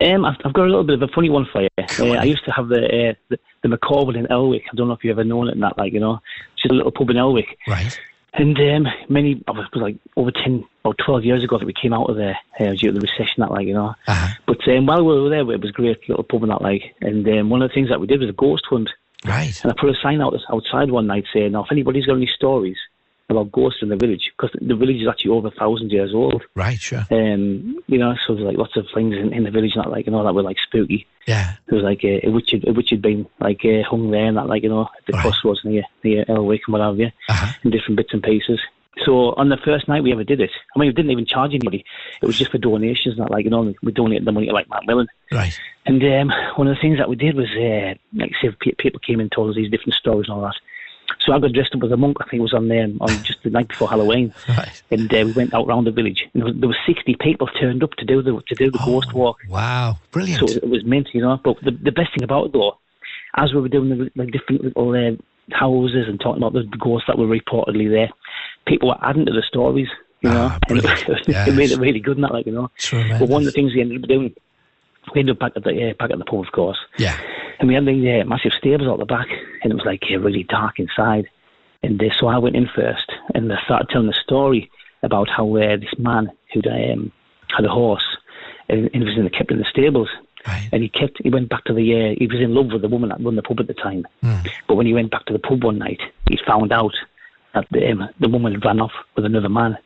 Um, 0.00 0.24
I've, 0.24 0.36
I've 0.44 0.54
got 0.54 0.62
a 0.62 0.70
little 0.70 0.84
bit 0.84 0.94
of 0.94 1.02
a 1.02 1.12
funny 1.12 1.28
one 1.28 1.46
for 1.52 1.62
you. 1.62 1.68
Uh, 1.78 2.14
I 2.14 2.24
used 2.24 2.44
to 2.46 2.52
have 2.52 2.68
the 2.68 3.10
uh, 3.10 3.14
the, 3.28 3.38
the 3.62 3.68
McOrville 3.68 4.16
in 4.16 4.26
Elwick. 4.30 4.64
I 4.72 4.74
don't 4.74 4.88
know 4.88 4.94
if 4.94 5.04
you've 5.04 5.18
ever 5.18 5.24
known 5.24 5.48
it 5.48 5.54
in 5.54 5.60
that, 5.60 5.76
like 5.76 5.92
you 5.92 6.00
know, 6.00 6.20
it's 6.54 6.62
just 6.62 6.72
a 6.72 6.74
little 6.74 6.92
pub 6.92 7.10
in 7.10 7.16
Elwick. 7.16 7.58
Right. 7.66 7.98
And 8.32 8.56
um, 8.58 8.86
many, 9.08 9.42
oh, 9.48 9.52
it 9.52 9.56
was 9.56 9.68
like 9.74 9.96
over 10.16 10.30
10 10.30 10.64
or 10.84 10.94
12 10.94 11.24
years 11.24 11.42
ago 11.42 11.58
that 11.58 11.66
we 11.66 11.72
came 11.72 11.92
out 11.92 12.08
of 12.08 12.16
there 12.16 12.38
uh, 12.60 12.74
due 12.74 12.92
to 12.92 12.92
the 12.92 13.00
recession, 13.00 13.40
that 13.40 13.50
like, 13.50 13.66
you 13.66 13.74
know. 13.74 13.94
But 14.46 14.66
um, 14.68 14.86
while 14.86 15.04
we 15.04 15.20
were 15.20 15.28
there, 15.28 15.40
it 15.40 15.60
was 15.60 15.70
a 15.70 15.72
great 15.72 16.08
little 16.08 16.22
pub 16.22 16.44
and 16.44 16.52
that 16.52 16.62
like. 16.62 16.94
And 17.00 17.26
um, 17.28 17.50
one 17.50 17.60
of 17.60 17.68
the 17.68 17.74
things 17.74 17.88
that 17.88 18.00
we 18.00 18.06
did 18.06 18.20
was 18.20 18.28
a 18.28 18.34
ghost 18.34 18.64
hunt. 18.70 18.88
Right. 19.26 19.60
And 19.62 19.72
I 19.72 19.74
put 19.78 19.90
a 19.90 20.00
sign 20.00 20.20
out 20.20 20.34
outside 20.48 20.90
one 20.90 21.08
night 21.08 21.24
saying, 21.32 21.52
now, 21.52 21.64
if 21.64 21.72
anybody's 21.72 22.06
got 22.06 22.16
any 22.16 22.28
stories 22.28 22.78
about 23.30 23.52
ghosts 23.52 23.80
in 23.82 23.88
the 23.88 23.96
village, 23.96 24.30
because 24.36 24.54
the 24.60 24.74
village 24.74 25.02
is 25.02 25.08
actually 25.08 25.30
over 25.30 25.48
a 25.48 25.52
thousand 25.52 25.90
years 25.90 26.12
old. 26.14 26.42
Right, 26.54 26.78
sure. 26.78 27.06
Um, 27.10 27.78
you 27.86 27.98
know, 27.98 28.14
so 28.26 28.34
there's 28.34 28.46
like 28.46 28.56
lots 28.56 28.76
of 28.76 28.86
things 28.94 29.14
in, 29.14 29.32
in 29.32 29.44
the 29.44 29.50
village, 29.50 29.72
not 29.76 29.90
like 29.90 30.06
you 30.06 30.12
know 30.12 30.24
that 30.24 30.34
were 30.34 30.42
like 30.42 30.58
spooky. 30.58 31.06
Yeah. 31.26 31.54
There 31.68 31.76
was 31.76 31.84
like 31.84 32.02
a, 32.04 32.26
a 32.26 32.30
witch, 32.30 32.50
had, 32.52 32.66
a 32.66 32.72
witch 32.72 32.90
had 32.90 33.02
been 33.02 33.26
like 33.40 33.60
uh, 33.64 33.82
hung 33.88 34.10
there, 34.10 34.26
and 34.26 34.36
that 34.36 34.46
like 34.46 34.62
you 34.62 34.68
know 34.68 34.82
at 34.82 35.06
the 35.06 35.12
crossroads 35.12 35.60
near 35.64 35.82
near 36.02 36.24
Elwick 36.28 36.62
and 36.66 36.72
what 36.72 36.82
have 36.82 36.98
you, 36.98 37.10
in 37.64 37.70
different 37.70 37.96
bits 37.96 38.12
and 38.12 38.22
pieces. 38.22 38.60
So 39.04 39.32
on 39.36 39.48
the 39.48 39.56
first 39.64 39.88
night 39.88 40.02
we 40.02 40.12
ever 40.12 40.24
did 40.24 40.40
it, 40.40 40.50
I 40.74 40.78
mean 40.78 40.88
we 40.88 40.94
didn't 40.94 41.12
even 41.12 41.26
charge 41.26 41.52
anybody. 41.52 41.84
It 42.20 42.26
was 42.26 42.36
just 42.38 42.50
for 42.50 42.58
donations, 42.58 43.16
not 43.16 43.30
like 43.30 43.44
you 43.44 43.50
know 43.50 43.72
we 43.82 43.92
donated 43.92 44.26
the 44.26 44.32
money 44.32 44.46
to 44.46 44.52
like 44.52 44.68
Macmillan. 44.68 45.08
Right. 45.32 45.58
And 45.86 46.02
um, 46.02 46.32
one 46.56 46.68
of 46.68 46.76
the 46.76 46.80
things 46.80 46.98
that 46.98 47.08
we 47.08 47.16
did 47.16 47.34
was, 47.36 47.48
uh, 47.56 47.94
like, 48.12 48.32
say, 48.42 48.54
people 48.78 49.00
came 49.00 49.18
and 49.18 49.32
told 49.32 49.50
us 49.50 49.56
these 49.56 49.70
different 49.70 49.94
stories 49.94 50.28
and 50.28 50.36
all 50.36 50.42
that. 50.42 50.54
So 51.20 51.32
I 51.32 51.38
got 51.38 51.52
dressed 51.52 51.74
up 51.74 51.82
as 51.84 51.90
a 51.90 51.96
monk. 51.96 52.16
I 52.20 52.24
think 52.24 52.40
it 52.40 52.42
was 52.42 52.54
on 52.54 52.70
um, 52.72 52.98
on 53.00 53.22
just 53.22 53.42
the 53.42 53.50
night 53.50 53.68
before 53.68 53.88
Halloween, 53.90 54.32
right. 54.48 54.82
and 54.90 55.12
uh, 55.12 55.24
we 55.26 55.32
went 55.32 55.52
out 55.54 55.66
round 55.66 55.86
the 55.86 55.90
village. 55.90 56.24
And 56.32 56.42
there 56.42 56.46
was, 56.46 56.54
there 56.58 56.68
was 56.68 56.78
sixty 56.86 57.14
people 57.20 57.46
turned 57.46 57.82
up 57.82 57.92
to 57.94 58.04
do 58.04 58.22
the 58.22 58.40
to 58.48 58.54
do 58.54 58.70
the 58.70 58.78
ghost 58.78 59.12
walk. 59.12 59.38
Wow, 59.48 59.98
brilliant! 60.12 60.40
So 60.40 60.56
it 60.56 60.68
was 60.68 60.84
mint, 60.84 61.08
you 61.12 61.20
know. 61.20 61.38
But 61.42 61.56
the 61.62 61.72
the 61.72 61.92
best 61.92 62.14
thing 62.14 62.22
about 62.22 62.46
it 62.46 62.52
though, 62.52 62.78
as 63.36 63.52
we 63.52 63.60
were 63.60 63.68
doing 63.68 63.90
the 63.90 64.10
like 64.16 64.30
different 64.30 64.64
little 64.64 64.92
uh, 64.92 65.16
houses 65.54 66.06
and 66.08 66.18
talking 66.18 66.42
about 66.42 66.54
the 66.54 66.64
ghosts 66.78 67.06
that 67.06 67.18
were 67.18 67.26
reportedly 67.26 67.90
there, 67.90 68.10
people 68.66 68.88
were 68.88 68.98
adding 69.04 69.26
to 69.26 69.32
the 69.32 69.42
stories. 69.46 69.88
You 70.22 70.30
know, 70.30 70.54
and 70.68 70.78
it, 70.78 70.84
it 71.28 71.54
made 71.54 71.70
it 71.70 71.78
really 71.78 72.00
good 72.00 72.16
and 72.18 72.24
that, 72.24 72.32
like 72.32 72.46
you 72.46 72.52
know. 72.52 72.70
But 73.18 73.28
one 73.28 73.42
of 73.42 73.46
the 73.46 73.52
things 73.52 73.74
we 73.74 73.80
ended 73.80 74.02
up 74.02 74.08
doing, 74.08 74.34
we 75.14 75.20
ended 75.20 75.36
up 75.36 75.40
back 75.40 75.52
at 75.56 75.64
the 75.64 75.90
uh, 75.90 75.94
back 75.98 76.10
at 76.10 76.18
the 76.18 76.24
pub, 76.24 76.40
of 76.40 76.52
course. 76.52 76.78
Yeah. 76.98 77.16
And 77.58 77.68
we 77.68 77.74
had 77.74 77.84
the 77.84 78.20
uh, 78.20 78.24
massive 78.24 78.52
stables 78.52 78.88
out 78.88 78.98
the 78.98 79.04
back, 79.04 79.28
and 79.62 79.72
it 79.72 79.74
was 79.74 79.84
like 79.84 80.02
uh, 80.10 80.18
really 80.18 80.44
dark 80.44 80.78
inside. 80.78 81.28
And 81.82 82.02
uh, 82.02 82.14
so 82.18 82.26
I 82.26 82.38
went 82.38 82.56
in 82.56 82.68
first, 82.74 83.10
and 83.34 83.52
I 83.52 83.56
started 83.64 83.88
telling 83.90 84.06
the 84.06 84.14
story 84.14 84.70
about 85.02 85.28
how 85.28 85.56
uh, 85.56 85.76
this 85.76 85.94
man 85.98 86.30
who 86.52 86.60
um, 86.70 87.12
had 87.54 87.64
a 87.64 87.68
horse, 87.68 88.04
and, 88.68 88.90
and 88.92 89.04
was 89.04 89.16
in 89.16 89.24
the, 89.24 89.30
kept 89.30 89.50
in 89.50 89.58
the 89.58 89.64
stables. 89.70 90.08
And 90.72 90.82
he 90.82 90.88
kept. 90.88 91.20
He 91.22 91.30
went 91.30 91.50
back 91.50 91.64
to 91.64 91.74
the. 91.74 92.12
Uh, 92.12 92.14
he 92.18 92.26
was 92.26 92.40
in 92.40 92.54
love 92.54 92.72
with 92.72 92.82
the 92.82 92.88
woman 92.88 93.10
that 93.10 93.22
run 93.22 93.36
the 93.36 93.42
pub 93.42 93.60
at 93.60 93.66
the 93.66 93.74
time. 93.74 94.06
But 94.66 94.76
when 94.76 94.86
he 94.86 94.94
went 94.94 95.10
back 95.10 95.26
to 95.26 95.32
the 95.32 95.38
pub 95.38 95.64
one 95.64 95.78
night, 95.78 96.00
he 96.28 96.38
found 96.46 96.72
out 96.72 96.94
that 97.52 97.66
the, 97.70 97.90
um, 97.90 98.08
the 98.20 98.28
woman 98.28 98.52
had 98.52 98.64
run 98.64 98.80
off 98.80 98.92
with 99.16 99.24
another 99.26 99.50
man. 99.50 99.76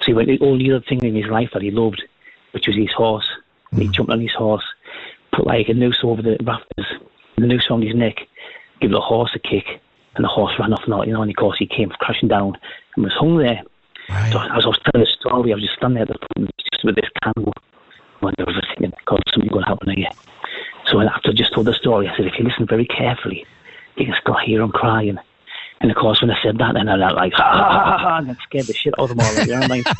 So 0.00 0.06
he 0.06 0.14
went. 0.14 0.28
The 0.28 0.44
only 0.44 0.70
other 0.72 0.84
thing 0.88 1.04
in 1.04 1.14
his 1.14 1.30
life 1.30 1.50
that 1.52 1.62
he 1.62 1.70
loved, 1.70 2.02
which 2.52 2.66
was 2.66 2.76
his 2.76 2.92
horse. 2.96 3.28
And 3.70 3.80
he 3.80 3.86
hmm. 3.86 3.92
jumped 3.92 4.12
on 4.12 4.20
his 4.20 4.32
horse, 4.32 4.64
put 5.32 5.46
like 5.46 5.68
a 5.68 5.74
noose 5.74 6.00
over 6.02 6.22
the 6.22 6.36
rafters, 6.42 6.86
the 7.36 7.46
noose 7.46 7.66
around 7.70 7.82
his 7.82 7.94
neck, 7.94 8.16
give 8.80 8.90
the 8.90 9.00
horse 9.00 9.30
a 9.34 9.38
kick, 9.38 9.80
and 10.14 10.24
the 10.24 10.28
horse 10.28 10.52
ran 10.58 10.72
off 10.72 10.82
and 10.84 10.94
all, 10.94 11.06
you 11.06 11.12
know, 11.12 11.22
and 11.22 11.30
of 11.30 11.36
course 11.36 11.56
he 11.58 11.66
came 11.66 11.90
crashing 12.00 12.28
down 12.28 12.56
and 12.96 13.04
was 13.04 13.14
hung 13.14 13.38
there. 13.38 13.62
So 14.32 14.40
as 14.40 14.64
I 14.64 14.68
was 14.68 14.80
telling 14.84 15.04
the 15.04 15.12
story, 15.20 15.52
I 15.52 15.54
was 15.54 15.62
just 15.62 15.76
standing 15.76 15.94
there 15.94 16.02
at 16.02 16.08
the 16.08 16.18
pub 16.34 16.48
just 16.72 16.84
with 16.84 16.96
this 16.96 17.10
candle, 17.22 17.52
and 18.22 18.34
I 18.38 18.42
was 18.42 18.64
thinking, 18.68 18.92
God, 19.04 19.22
something 19.32 19.50
going 19.50 19.64
to 19.64 19.68
happen 19.68 19.90
here. 19.90 20.08
So 20.86 21.00
after 21.00 21.30
I 21.30 21.34
just 21.34 21.52
told 21.52 21.66
the 21.66 21.74
story, 21.74 22.08
I 22.08 22.16
said, 22.16 22.26
if 22.26 22.38
you 22.38 22.44
listen 22.44 22.66
very 22.66 22.86
carefully, 22.86 23.44
you 23.96 24.06
can 24.06 24.14
still 24.20 24.36
hear 24.36 24.62
him 24.62 24.72
crying. 24.72 25.18
And 25.80 25.90
of 25.90 25.96
course, 25.96 26.20
when 26.20 26.30
I 26.30 26.36
said 26.42 26.58
that, 26.58 26.74
then 26.74 26.88
I 26.88 26.96
was 26.96 27.14
like, 27.14 27.32
ha 27.34 27.42
ha 27.42 27.84
ha 27.84 27.98
ha, 27.98 28.18
and 28.18 28.30
it 28.30 28.36
scared 28.42 28.66
the 28.66 28.74
shit 28.74 28.94
out 28.98 29.10
of 29.10 29.16
them 29.16 29.20
all. 29.20 29.34
Like, 29.34 29.46
you 29.46 29.54
know 29.54 29.60
what 29.60 29.70
I 29.70 29.74
mean? 29.74 29.84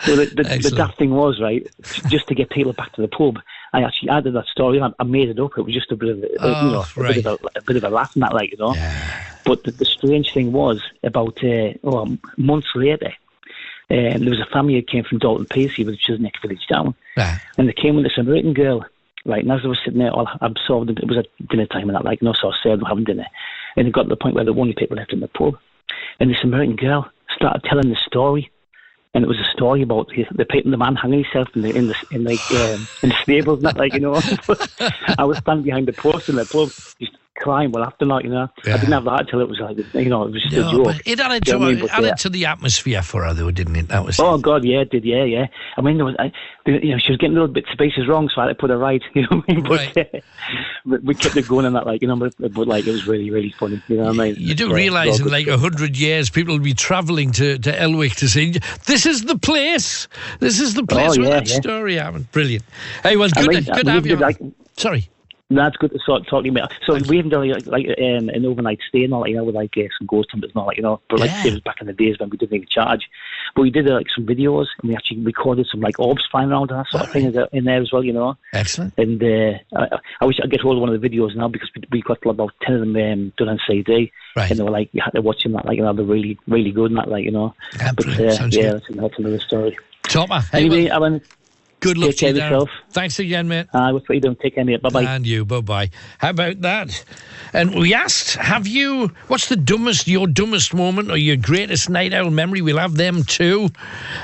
so 0.00 0.16
the, 0.16 0.26
the, 0.26 0.42
the 0.70 0.76
daft 0.76 0.98
thing 0.98 1.10
was, 1.10 1.40
right, 1.40 1.66
just 2.08 2.26
to 2.28 2.34
get 2.34 2.50
people 2.50 2.72
back 2.72 2.92
to 2.94 3.02
the 3.02 3.08
pub, 3.08 3.38
I 3.72 3.82
actually 3.82 4.10
added 4.10 4.34
that 4.34 4.46
story. 4.46 4.80
I, 4.80 4.90
I 4.98 5.04
made 5.04 5.28
it 5.28 5.38
up. 5.38 5.56
It 5.56 5.62
was 5.62 5.74
just 5.74 5.92
a 5.92 5.96
bit 5.96 6.08
of, 6.08 6.20
a, 6.22 6.28
Oh, 6.40 6.66
you 6.66 6.72
know, 6.72 6.84
a, 6.96 7.02
bit 7.12 7.26
of 7.26 7.26
a, 7.26 7.38
a 7.58 7.62
bit 7.62 7.76
of 7.76 7.84
a 7.84 7.90
laugh 7.90 8.14
and 8.14 8.24
that, 8.24 8.34
like, 8.34 8.50
you 8.50 8.58
know. 8.58 8.74
But 9.44 9.62
the, 9.64 9.70
the 9.70 9.84
strange 9.84 10.34
thing 10.34 10.50
was, 10.52 10.82
about 11.04 11.42
uh, 11.44 11.74
oh, 11.84 12.18
months 12.36 12.68
later, 12.74 13.12
um, 13.90 14.20
there 14.20 14.30
was 14.30 14.40
a 14.40 14.52
family 14.52 14.76
that 14.76 14.88
came 14.88 15.04
from 15.04 15.18
Dalton 15.18 15.46
Piercy, 15.46 15.84
which 15.84 16.08
is 16.08 16.20
next 16.20 16.42
village 16.42 16.66
down. 16.68 16.94
And 17.58 17.68
they 17.68 17.72
came 17.72 17.96
with 17.96 18.04
this 18.04 18.18
American 18.18 18.54
girl, 18.54 18.84
right? 19.24 19.42
And 19.42 19.50
as 19.50 19.62
they 19.62 19.68
were 19.68 19.78
sitting 19.84 19.98
there, 19.98 20.12
all 20.12 20.28
absorbed, 20.40 20.90
it 20.90 21.08
was 21.08 21.18
at 21.18 21.48
dinner 21.48 21.66
time 21.66 21.88
and 21.88 21.96
that, 21.96 22.04
like, 22.04 22.22
you 22.22 22.26
know, 22.26 22.34
so 22.34 22.52
I 22.52 22.76
them 22.76 22.82
having 22.82 23.04
dinner. 23.04 23.26
And 23.76 23.86
it 23.86 23.92
got 23.94 24.04
to 24.04 24.08
the 24.08 24.16
point 24.16 24.34
where 24.34 24.44
the 24.44 24.54
only 24.54 24.74
people 24.74 24.96
left 24.96 25.12
in 25.12 25.20
the 25.20 25.28
pub. 25.28 25.54
And 26.18 26.30
this 26.30 26.38
American 26.42 26.76
girl 26.76 27.10
started 27.34 27.62
telling 27.64 27.88
the 27.88 27.96
story. 28.06 28.50
And 29.14 29.24
it 29.24 29.28
was 29.28 29.38
a 29.38 29.50
story 29.56 29.82
about 29.82 30.08
the, 30.08 30.24
the, 30.36 30.46
the 30.64 30.76
man 30.76 30.94
hanging 30.94 31.24
himself 31.24 31.48
in 31.56 31.62
the 31.62 31.70
in 31.70 31.88
the 31.88 31.94
in 32.12 32.22
like 32.22 32.44
um, 32.52 32.88
in 33.02 33.08
the 33.08 33.16
stables, 33.22 33.60
that 33.62 33.76
like 33.76 33.92
you 33.92 34.00
know. 34.00 34.14
I 35.18 35.24
was 35.24 35.38
standing 35.38 35.64
behind 35.64 35.88
the 35.88 35.92
post 35.92 36.28
in 36.28 36.36
the 36.36 36.46
pub, 36.46 36.70
just 37.00 37.16
crying 37.38 37.70
well 37.72 37.84
after 37.84 38.04
that, 38.06 38.24
you 38.24 38.30
know. 38.30 38.48
I 38.66 38.72
didn't 38.72 38.92
have 38.92 39.04
that 39.04 39.20
until 39.20 39.40
it 39.40 39.48
was 39.48 39.58
like, 39.60 39.76
you 39.94 40.10
know, 40.10 40.24
it 40.24 40.32
was 40.32 40.42
just 40.42 40.54
a 40.54 40.60
No, 40.60 40.84
joke. 40.84 40.96
it 41.06 41.20
added, 41.20 41.46
you 41.46 41.52
to, 41.54 41.58
know 41.58 41.66
I 41.66 41.72
mean? 41.74 41.84
it 41.84 41.90
added 41.90 42.06
yeah. 42.08 42.14
to 42.14 42.28
the 42.28 42.44
atmosphere 42.46 43.02
for 43.02 43.24
her, 43.24 43.32
though, 43.32 43.50
didn't 43.50 43.76
it? 43.76 43.88
That 43.88 44.04
was 44.04 44.18
Oh 44.20 44.36
God, 44.36 44.64
yeah, 44.64 44.80
it 44.80 44.90
did, 44.90 45.04
yeah, 45.04 45.24
yeah. 45.24 45.46
I 45.76 45.80
mean, 45.80 45.96
there 45.96 46.04
was, 46.04 46.16
I, 46.18 46.32
you 46.66 46.90
know, 46.90 46.98
she 46.98 47.12
was 47.12 47.16
getting 47.18 47.36
a 47.36 47.40
little 47.40 47.48
bits 47.54 47.68
of 47.68 47.72
spaces 47.72 48.08
wrong, 48.08 48.28
so 48.34 48.40
I 48.40 48.46
had 48.46 48.48
to 48.50 48.54
put 48.56 48.70
her 48.70 48.76
right. 48.78 49.02
You 49.14 49.22
know 49.22 49.38
what 49.38 49.44
I 49.48 49.52
mean? 49.54 49.62
But, 49.62 49.96
uh, 49.96 50.98
we 51.02 51.14
kept 51.14 51.36
it 51.36 51.46
going 51.46 51.64
and 51.66 51.76
that, 51.76 51.86
like, 51.86 52.02
you 52.02 52.08
know, 52.08 52.16
but, 52.16 52.34
but 52.38 52.66
like 52.66 52.86
it 52.86 52.92
was 52.92 53.06
really, 53.06 53.30
really 53.30 53.54
funny. 53.58 53.82
You 53.86 53.96
know 53.98 54.04
what 54.04 54.20
I 54.20 54.24
mean? 54.24 54.34
You 54.38 54.54
do 54.54 54.68
Yeah, 54.68 54.74
realise 54.74 55.20
in 55.20 55.28
like 55.28 55.46
a 55.46 55.56
hundred 55.58 55.96
years, 55.96 56.30
people 56.30 56.54
will 56.54 56.64
be 56.64 56.74
travelling 56.74 57.32
to, 57.32 57.58
to 57.58 57.80
Elwick 57.80 58.14
to 58.16 58.28
see. 58.28 58.54
This 58.86 59.06
is 59.06 59.22
the 59.24 59.38
place. 59.38 60.08
This 60.40 60.60
is 60.60 60.74
the 60.74 60.84
place 60.84 61.16
Oh, 61.16 61.20
where 61.20 61.28
yeah, 61.30 61.40
that 61.40 61.48
yeah. 61.48 61.56
story 61.60 61.94
happened. 61.96 62.30
Brilliant. 62.32 62.64
Hey, 63.02 63.16
well, 63.16 63.28
I 63.36 63.40
good, 63.42 63.50
mean, 63.50 63.64
to, 63.64 63.70
good 63.72 63.76
we 63.78 63.82
to 63.84 63.90
have 63.92 64.06
you. 64.06 64.16
like- 64.16 64.38
Sorry. 64.76 65.08
That's 65.52 65.76
good 65.78 65.90
to 65.90 65.98
sort 66.06 66.26
talk 66.28 66.44
to 66.44 66.46
you 66.48 66.52
about. 66.52 66.72
So 66.86 66.94
we 67.08 67.16
haven't 67.16 67.30
done 67.30 67.48
like, 67.48 67.66
like 67.66 67.86
um, 67.98 68.28
an 68.28 68.46
overnight 68.46 68.78
stay 68.88 69.02
and 69.02 69.12
all, 69.12 69.22
like, 69.22 69.30
you 69.30 69.36
know, 69.36 69.42
with 69.42 69.56
like 69.56 69.74
uh, 69.76 69.82
some 69.98 70.06
ghost 70.06 70.28
hunters 70.30 70.50
and 70.54 70.60
all, 70.60 70.66
like, 70.66 70.76
you 70.76 70.82
know. 70.84 71.00
But 71.10 71.18
like 71.20 71.30
Yeah. 71.30 71.46
it 71.46 71.52
was 71.54 71.60
back 71.62 71.80
in 71.80 71.88
the 71.88 71.92
days 71.92 72.18
when 72.20 72.30
we 72.30 72.36
didn't 72.36 72.54
even 72.54 72.68
charge. 72.68 73.08
But 73.56 73.62
we 73.62 73.70
did 73.70 73.90
uh, 73.90 73.94
like 73.94 74.06
some 74.14 74.24
videos 74.26 74.66
and 74.80 74.90
we 74.90 74.94
actually 74.96 75.20
recorded 75.22 75.66
some 75.70 75.80
like 75.80 75.98
orbs 75.98 76.22
flying 76.30 76.50
around 76.50 76.70
and 76.70 76.78
that 76.80 76.86
sort 76.90 77.02
of 77.02 77.10
thing 77.10 77.24
in- 77.24 77.46
in 77.52 77.64
there 77.64 77.80
as 77.82 77.90
well, 77.92 78.04
you 78.04 78.12
know. 78.12 78.36
Excellent. 78.52 78.94
And 78.96 79.20
uh, 79.22 79.58
I, 79.76 79.98
I 80.20 80.24
wish 80.24 80.38
I 80.38 80.42
could 80.42 80.52
get 80.52 80.60
hold 80.60 80.76
of 80.76 80.82
one 80.82 80.94
of 80.94 81.00
the 81.00 81.08
videos 81.08 81.34
now 81.34 81.48
because 81.48 81.68
we, 81.74 81.82
we 81.90 82.02
got 82.02 82.24
about 82.24 82.52
ten 82.62 82.74
of 82.76 82.80
them 82.82 82.96
um, 82.96 83.32
done 83.36 83.48
on 83.48 83.58
CD. 83.68 84.12
Right. 84.36 84.48
And 84.50 84.60
they 84.60 84.62
were 84.62 84.70
like, 84.70 84.90
you 84.92 85.02
had 85.04 85.10
to 85.14 85.20
watch 85.20 85.42
them, 85.42 85.52
that, 85.54 85.66
like, 85.66 85.78
you 85.78 85.82
know, 85.82 85.92
they're 85.92 86.04
really, 86.04 86.38
really 86.46 86.70
good 86.70 86.92
and 86.92 86.98
that, 86.98 87.08
like, 87.08 87.24
you 87.24 87.32
know. 87.32 87.54
Yeah, 87.76 87.90
but 87.92 88.06
uh, 88.06 88.10
yeah, 88.50 88.72
that's, 88.74 88.86
that's 88.88 89.18
another 89.18 89.40
story. 89.40 89.76
Topper. 90.04 90.40
Hey, 90.52 90.60
Anyway, 90.66 90.84
well, 90.84 90.92
Alan, 90.94 91.20
good 91.80 91.98
luck 91.98 92.10
take 92.10 92.18
to 92.18 92.26
you, 92.26 92.32
Darren. 92.34 92.50
yourself. 92.50 92.70
Thanks 92.90 93.18
again, 93.18 93.48
mate. 93.48 93.66
Uh, 93.72 93.90
what's 93.92 94.08
what 94.08 94.14
you 94.14 94.20
doing? 94.20 94.36
Take 94.36 94.54
care, 94.54 94.64
mate. 94.64 94.82
Bye 94.82 94.90
bye. 94.90 95.02
And 95.02 95.26
you, 95.26 95.44
bye 95.44 95.60
bye. 95.60 95.90
How 96.18 96.30
about 96.30 96.60
that? 96.60 97.04
And 97.52 97.74
we 97.74 97.94
asked, 97.94 98.36
have 98.36 98.66
you, 98.66 99.10
what's 99.28 99.48
the 99.48 99.56
dumbest, 99.56 100.06
your 100.06 100.26
dumbest 100.26 100.72
moment 100.74 101.10
or 101.10 101.16
your 101.16 101.36
greatest 101.36 101.90
night 101.90 102.14
owl 102.14 102.30
memory? 102.30 102.62
We'll 102.62 102.78
have 102.78 102.96
them 102.96 103.24
too. 103.24 103.70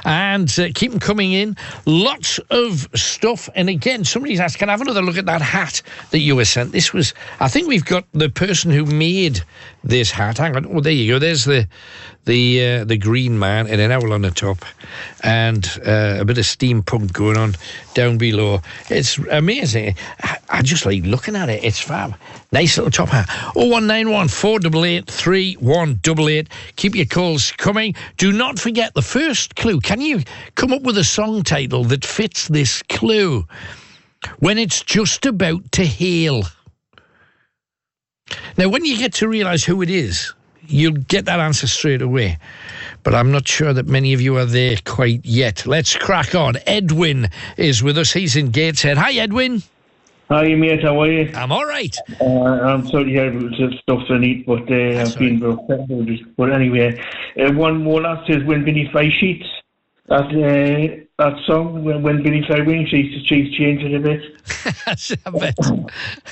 And 0.04 0.48
uh, 0.58 0.68
keep 0.74 0.92
them 0.92 1.00
coming 1.00 1.32
in. 1.32 1.56
Lots 1.86 2.38
of 2.50 2.88
stuff. 2.94 3.48
And 3.54 3.68
again, 3.68 4.04
somebody's 4.04 4.40
asked, 4.40 4.58
can 4.58 4.68
I 4.68 4.72
have 4.72 4.80
another 4.80 5.02
look 5.02 5.16
at 5.16 5.26
that 5.26 5.42
hat 5.42 5.82
that 6.10 6.20
you 6.20 6.36
were 6.36 6.44
sent? 6.44 6.72
This 6.72 6.92
was, 6.92 7.14
I 7.40 7.48
think 7.48 7.68
we've 7.68 7.84
got 7.84 8.04
the 8.12 8.28
person 8.28 8.70
who 8.70 8.84
made 8.84 9.42
this 9.82 10.10
hat. 10.10 10.38
Hang 10.38 10.56
on. 10.56 10.66
Oh, 10.66 10.80
there 10.80 10.92
you 10.92 11.14
go. 11.14 11.18
There's 11.18 11.44
the 11.44 11.68
the 12.26 12.80
uh, 12.80 12.84
the 12.84 12.98
green 12.98 13.38
man 13.38 13.66
and 13.68 13.80
an 13.80 13.92
owl 13.92 14.12
on 14.12 14.22
the 14.22 14.30
top, 14.30 14.64
and 15.22 15.64
uh, 15.86 16.16
a 16.18 16.24
bit 16.24 16.38
of 16.38 16.44
steampunk 16.44 17.12
going 17.12 17.36
on 17.36 17.45
down 17.94 18.18
below. 18.18 18.60
It's 18.88 19.18
amazing. 19.18 19.94
I, 20.48 20.62
just 20.62 20.86
like 20.86 21.04
looking 21.04 21.36
at 21.36 21.48
it. 21.48 21.62
It's 21.62 21.80
fab. 21.80 22.14
Nice 22.52 22.76
little 22.76 22.90
top 22.90 23.10
hat. 23.10 23.28
Oh 23.54 23.66
one 23.66 23.86
nine 23.86 24.10
one 24.10 24.28
four 24.28 24.58
double 24.58 24.84
eight 24.84 25.06
three 25.06 25.54
one 25.54 25.98
double 26.02 26.28
eight. 26.28 26.48
Keep 26.76 26.94
your 26.94 27.06
calls 27.06 27.52
coming. 27.52 27.94
Do 28.16 28.32
not 28.32 28.58
forget 28.58 28.94
the 28.94 29.02
first 29.02 29.56
clue. 29.56 29.80
Can 29.80 30.00
you 30.00 30.22
come 30.54 30.72
up 30.72 30.82
with 30.82 30.98
a 30.98 31.04
song 31.04 31.42
title 31.42 31.84
that 31.84 32.04
fits 32.04 32.48
this 32.48 32.82
clue? 32.82 33.46
When 34.38 34.58
it's 34.58 34.82
just 34.82 35.26
about 35.26 35.70
to 35.72 35.84
hail. 35.84 36.44
Now, 38.56 38.68
when 38.68 38.84
you 38.84 38.96
get 38.96 39.14
to 39.14 39.28
realise 39.28 39.64
who 39.64 39.82
it 39.82 39.90
is, 39.90 40.32
you'll 40.68 40.92
get 40.92 41.24
that 41.26 41.40
answer 41.40 41.66
straight 41.66 42.02
away. 42.02 42.38
But 43.02 43.14
I'm 43.14 43.30
not 43.30 43.46
sure 43.46 43.72
that 43.72 43.86
many 43.86 44.12
of 44.14 44.20
you 44.20 44.36
are 44.36 44.44
there 44.44 44.76
quite 44.84 45.24
yet. 45.24 45.66
Let's 45.66 45.96
crack 45.96 46.34
on. 46.34 46.56
Edwin 46.66 47.28
is 47.56 47.82
with 47.82 47.98
us. 47.98 48.12
He's 48.12 48.36
in 48.36 48.50
Gateshead. 48.50 48.98
Hi, 48.98 49.12
Edwin. 49.12 49.62
Hi, 50.28 50.54
mate. 50.56 50.82
How 50.82 51.00
are 51.00 51.10
you? 51.10 51.30
I'm 51.34 51.52
all 51.52 51.64
right. 51.64 51.96
Uh, 52.20 52.24
I'm 52.24 52.84
sorry 52.88 53.04
to 53.04 53.10
hear 53.10 53.28
about 53.28 53.52
stuff 53.80 54.02
I 54.10 54.18
need, 54.18 54.44
but 54.44 54.62
uh, 54.62 55.02
I've 55.02 55.16
been 55.18 55.38
very 55.38 55.52
upset 55.52 55.84
about 55.84 56.08
it. 56.08 56.36
But 56.36 56.52
anyway, 56.52 57.00
uh, 57.40 57.52
one 57.52 57.84
more 57.84 58.00
last 58.00 58.26
says 58.26 58.42
when 58.42 58.64
beneath 58.64 58.92
my 58.92 59.08
sheets. 59.08 59.46
That 60.08 60.26
uh, 60.26 61.04
that 61.18 61.38
song 61.46 61.84
when 61.84 62.02
when 62.02 62.22
my 62.22 62.60
wing 62.60 62.86
sheets, 62.88 63.26
she's 63.26 63.52
changed 63.54 63.84
it 63.84 63.94
a 63.94 64.00
bit. 64.00 65.20
I 65.26 65.30
bet. 65.30 65.58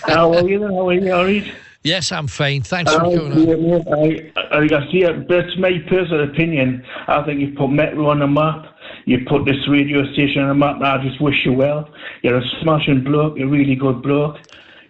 How 0.02 0.32
are 0.32 0.48
you? 0.48 0.62
How 0.62 0.88
are 0.88 0.92
you? 0.92 1.12
All 1.12 1.24
right. 1.24 1.54
Yes, 1.84 2.12
I'm 2.12 2.26
fine. 2.26 2.62
Thanks 2.62 2.90
for 2.90 3.04
oh, 3.04 3.18
coming 3.18 3.52
on. 3.52 3.68
yeah, 3.68 3.94
I, 3.94 4.56
I, 4.56 4.62
I 4.64 4.90
see 4.90 5.04
it. 5.04 5.28
That's 5.28 5.54
my 5.58 5.72
personal 5.86 6.24
opinion. 6.24 6.82
I 7.08 7.22
think 7.24 7.40
you've 7.40 7.56
put 7.56 7.68
Metro 7.68 8.08
on 8.08 8.20
the 8.20 8.26
map. 8.26 8.74
You 9.04 9.18
put 9.28 9.44
this 9.44 9.68
radio 9.68 10.02
station 10.14 10.42
on 10.42 10.48
the 10.48 10.54
map. 10.54 10.80
I 10.80 11.04
just 11.04 11.20
wish 11.20 11.34
you 11.44 11.52
well. 11.52 11.90
You're 12.22 12.38
a 12.38 12.42
smashing 12.62 13.04
bloke. 13.04 13.36
You're 13.36 13.48
a 13.48 13.50
really 13.50 13.76
good 13.76 14.02
bloke. 14.02 14.36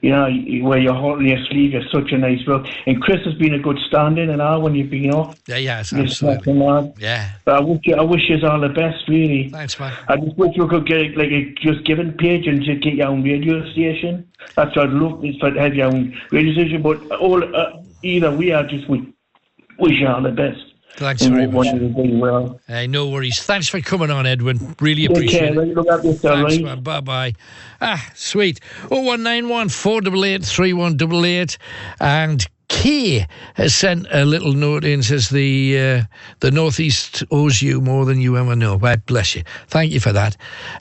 You 0.04 0.10
know, 0.10 0.26
you, 0.26 0.64
where 0.64 0.78
you're 0.78 0.92
holding 0.92 1.28
your 1.28 1.42
sleeve, 1.46 1.72
you're 1.72 1.88
such 1.90 2.12
a 2.12 2.18
nice 2.18 2.42
bloke. 2.42 2.66
And 2.86 3.00
Chris 3.00 3.24
has 3.24 3.32
been 3.36 3.54
a 3.54 3.58
good 3.58 3.78
stand-in 3.88 4.28
and 4.28 4.42
all 4.42 4.60
when 4.60 4.74
you've 4.74 4.90
been 4.90 5.10
off. 5.14 5.40
Yeah, 5.46 5.56
yes, 5.56 5.92
You're 5.92 6.02
absolutely. 6.02 6.92
Yeah. 6.98 7.30
But 7.46 7.54
I 7.54 7.60
wish 7.60 7.80
you, 7.84 7.94
I 7.94 8.02
wish 8.02 8.28
you 8.28 8.46
all 8.46 8.60
the 8.60 8.68
best, 8.68 9.08
really. 9.08 9.48
Thanks, 9.48 9.80
man. 9.80 9.96
I 10.08 10.18
just 10.18 10.36
wish 10.36 10.54
we 10.58 10.68
could 10.68 10.86
get 10.86 11.16
like 11.16 11.30
a 11.30 11.54
just 11.54 11.86
given 11.86 12.12
page 12.12 12.46
and 12.46 12.62
just 12.62 12.82
get 12.82 12.96
your 12.96 13.06
own 13.06 13.22
radio 13.22 13.64
station. 13.72 14.30
That's 14.56 14.76
what 14.76 14.88
I'd 14.88 14.92
love 14.92 15.24
is 15.24 15.36
for 15.36 15.50
to 15.50 15.58
have 15.58 15.74
your 15.74 15.86
own 15.86 16.14
radio 16.30 16.52
station. 16.52 16.82
But 16.82 17.00
all 17.12 17.42
uh, 17.42 17.82
either 18.02 18.30
we 18.30 18.52
are 18.52 18.64
just 18.64 18.86
we 18.90 19.10
wish 19.78 19.98
you 20.00 20.06
all 20.06 20.20
the 20.20 20.32
best. 20.32 20.73
Thanks 20.96 21.24
very 21.24 21.46
much. 21.48 21.66
well. 21.74 22.60
Hey, 22.68 22.86
no 22.86 23.08
worries. 23.08 23.42
Thanks 23.42 23.68
for 23.68 23.80
coming 23.80 24.10
on, 24.10 24.26
Edwin. 24.26 24.76
Really 24.80 25.06
appreciate 25.06 25.56
it. 25.56 25.74
Look 25.74 25.86
yourself, 26.04 26.20
Thanks, 26.20 26.58
man. 26.58 26.82
Bye 26.82 27.00
bye. 27.00 27.32
Ah, 27.80 28.10
sweet. 28.14 28.60
0191 28.88 29.68
488 29.70 30.44
3188. 30.44 31.58
And 32.00 32.46
Kay 32.68 33.26
has 33.54 33.74
sent 33.74 34.06
a 34.10 34.24
little 34.24 34.52
note 34.52 34.84
in 34.84 35.02
says 35.02 35.30
the 35.30 35.78
uh, 35.78 36.02
the 36.40 36.50
Northeast 36.50 37.24
owes 37.30 37.60
you 37.60 37.80
more 37.80 38.04
than 38.04 38.20
you 38.20 38.36
ever 38.36 38.56
know. 38.56 38.76
Well, 38.76 38.96
bless 39.06 39.34
you. 39.34 39.42
Thank 39.68 39.92
you 39.92 40.00
for 40.00 40.12
that. 40.12 40.36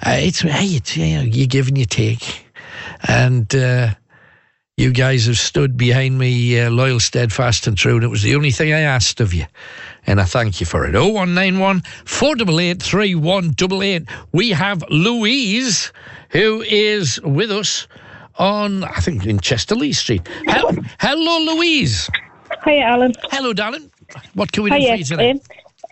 Uh, 0.05 0.17
it's 0.19 0.41
hey, 0.41 0.65
it's 0.65 0.95
you 0.95 1.17
know, 1.17 1.21
you 1.23 1.47
give 1.47 1.67
and 1.67 1.77
you 1.77 1.85
take, 1.85 2.45
and 3.07 3.53
uh, 3.55 3.89
you 4.77 4.91
guys 4.91 5.27
have 5.27 5.37
stood 5.37 5.77
behind 5.77 6.17
me, 6.17 6.59
uh, 6.59 6.69
loyal, 6.69 6.99
steadfast, 6.99 7.67
and 7.67 7.77
true. 7.77 7.95
And 7.95 8.03
it 8.03 8.09
was 8.09 8.23
the 8.23 8.35
only 8.35 8.51
thing 8.51 8.73
I 8.73 8.79
asked 8.79 9.21
of 9.21 9.33
you, 9.33 9.45
and 10.07 10.19
I 10.21 10.25
thank 10.25 10.59
you 10.59 10.65
for 10.65 10.85
it. 10.85 10.95
Oh 10.95 11.07
one 11.09 11.33
nine 11.33 11.59
one 11.59 11.81
four 12.05 12.35
double 12.35 12.59
eight 12.59 12.81
three 12.81 13.15
one 13.15 13.51
double 13.51 13.81
eight. 13.83 14.03
We 14.31 14.49
have 14.51 14.83
Louise, 14.89 15.91
who 16.29 16.61
is 16.61 17.21
with 17.21 17.51
us 17.51 17.87
on 18.37 18.83
I 18.83 18.99
think 18.99 19.25
in 19.25 19.39
Chester-le-Street. 19.39 20.27
Hel- 20.47 20.75
Hello, 20.99 21.55
Louise. 21.55 22.09
Hi, 22.61 22.79
Alan. 22.79 23.13
Hello, 23.31 23.53
darling. 23.53 23.91
What 24.33 24.51
can 24.51 24.63
we 24.63 24.69
do 24.69 24.77
Hiya. 24.77 24.89
for 24.91 24.95
you 24.95 25.03
today? 25.03 25.31
Um, 25.31 25.39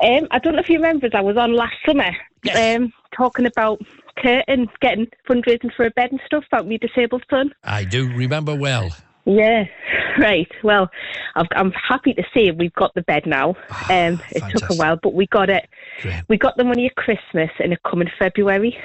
um, 0.02 0.28
I 0.32 0.40
don't 0.40 0.54
know 0.54 0.60
if 0.62 0.70
you 0.70 0.78
remember, 0.78 1.08
I 1.14 1.22
was 1.22 1.38
on 1.38 1.54
last 1.54 1.76
summer 1.86 2.10
um, 2.56 2.92
talking 3.16 3.46
about 3.46 3.82
Kurt 4.18 4.44
and 4.48 4.68
getting 4.82 5.08
fundraising 5.30 5.74
for 5.76 5.86
a 5.86 5.92
bed 5.92 6.12
and 6.12 6.20
stuff 6.26 6.44
about 6.52 6.66
me 6.68 6.78
disabled 6.78 7.24
son. 7.30 7.54
I 7.64 7.84
do 7.84 8.12
remember 8.12 8.56
well. 8.56 8.90
Yeah, 9.26 9.66
right. 10.20 10.52
Well, 10.64 10.90
I've, 11.36 11.48
I'm 11.56 11.72
happy 11.74 12.14
to 12.16 12.24
say 12.34 12.52
we've 12.52 12.74
got 12.74 12.94
the 12.96 13.04
bed 13.04 13.26
now. 13.26 13.56
Um, 13.90 14.20
it 14.32 14.44
took 14.52 14.70
a 14.70 14.74
while, 14.74 14.98
but 15.02 15.14
we 15.14 15.28
got 15.28 15.50
it. 15.50 15.70
We 16.28 16.38
got 16.38 16.58
the 16.58 16.64
money 16.64 16.88
at 16.88 16.96
Christmas, 16.96 17.50
and 17.60 17.72
it 17.74 17.80
come 17.90 18.02
in 18.02 18.10
February, 18.18 18.78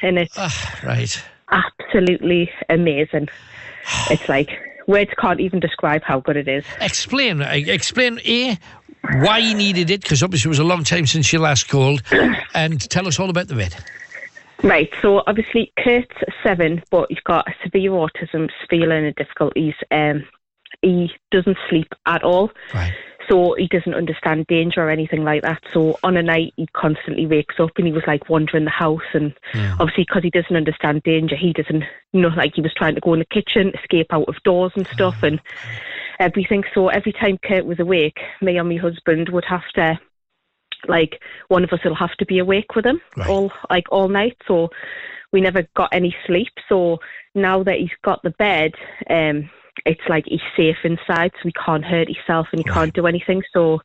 and 0.00 0.18
it's 0.18 0.36
Right. 0.82 1.22
absolutely 1.50 2.50
amazing. 2.68 3.28
It's 4.10 4.28
like 4.28 4.48
words 4.86 5.10
can't 5.20 5.40
even 5.40 5.58
describe 5.60 6.02
how 6.04 6.20
good 6.20 6.36
it 6.36 6.48
is. 6.48 6.64
Explain. 6.80 7.42
uh, 7.42 7.50
Explain 7.52 8.20
a 8.24 8.56
why 9.20 9.38
you 9.38 9.54
needed 9.54 9.90
it 9.90 10.00
because 10.02 10.22
obviously 10.22 10.48
it 10.48 10.50
was 10.50 10.58
a 10.60 10.64
long 10.64 10.84
time 10.84 11.06
since 11.06 11.32
you 11.32 11.40
last 11.40 11.68
called, 11.68 12.02
and 12.54 12.88
tell 12.90 13.08
us 13.08 13.18
all 13.18 13.28
about 13.28 13.48
the 13.48 13.54
bed. 13.56 13.74
Right, 14.62 14.90
so 15.02 15.22
obviously 15.26 15.72
Kurt's 15.82 16.14
seven, 16.42 16.82
but 16.90 17.06
he's 17.08 17.20
got 17.20 17.46
severe 17.64 17.90
autism, 17.90 18.48
severe 18.62 18.86
learning 18.86 19.14
difficulties. 19.16 19.74
Um, 19.90 20.24
he 20.82 21.10
doesn't 21.30 21.58
sleep 21.68 21.88
at 22.06 22.22
all. 22.22 22.50
Right. 22.72 22.92
So 23.28 23.54
he 23.56 23.68
doesn't 23.68 23.94
understand 23.94 24.46
danger 24.48 24.80
or 24.80 24.90
anything 24.90 25.22
like 25.24 25.42
that. 25.42 25.62
So 25.72 25.98
on 26.02 26.16
a 26.16 26.22
night, 26.22 26.54
he 26.56 26.66
constantly 26.72 27.26
wakes 27.26 27.54
up 27.60 27.70
and 27.76 27.86
he 27.86 27.92
was 27.92 28.02
like 28.06 28.28
wandering 28.28 28.64
the 28.64 28.70
house. 28.70 29.00
And 29.14 29.32
obviously, 29.54 30.04
because 30.08 30.24
he 30.24 30.30
doesn't 30.30 30.56
understand 30.56 31.02
danger, 31.04 31.36
he 31.36 31.52
doesn't 31.52 31.84
know, 32.12 32.28
like 32.28 32.54
he 32.54 32.62
was 32.62 32.74
trying 32.74 32.94
to 32.96 33.00
go 33.00 33.14
in 33.14 33.20
the 33.20 33.24
kitchen, 33.26 33.72
escape 33.80 34.12
out 34.12 34.28
of 34.28 34.42
doors 34.44 34.72
and 34.74 34.86
stuff 34.88 35.22
and 35.22 35.40
everything. 36.18 36.64
So 36.74 36.88
every 36.88 37.12
time 37.12 37.38
Kurt 37.38 37.64
was 37.64 37.78
awake, 37.78 38.18
me 38.40 38.58
and 38.58 38.68
my 38.68 38.76
husband 38.76 39.28
would 39.28 39.44
have 39.44 39.68
to 39.76 39.98
like 40.88 41.20
one 41.48 41.64
of 41.64 41.72
us 41.72 41.80
will 41.84 41.94
have 41.94 42.14
to 42.18 42.26
be 42.26 42.38
awake 42.38 42.74
with 42.74 42.84
him 42.86 43.00
all 43.28 43.52
like 43.70 43.84
all 43.90 44.08
night 44.08 44.36
so 44.46 44.68
we 45.32 45.40
never 45.40 45.66
got 45.74 45.88
any 45.92 46.14
sleep 46.26 46.52
so 46.68 46.98
now 47.34 47.62
that 47.62 47.78
he's 47.78 47.90
got 48.02 48.22
the 48.22 48.30
bed 48.30 48.72
um 49.10 49.48
it's 49.86 50.02
like 50.08 50.24
he's 50.26 50.40
safe 50.56 50.76
inside 50.84 51.32
so 51.34 51.44
he 51.44 51.52
can't 51.52 51.84
hurt 51.84 52.08
himself 52.08 52.46
and 52.52 52.58
he 52.60 52.64
can't 52.64 52.94
do 52.94 53.06
anything 53.06 53.42
so 53.52 53.80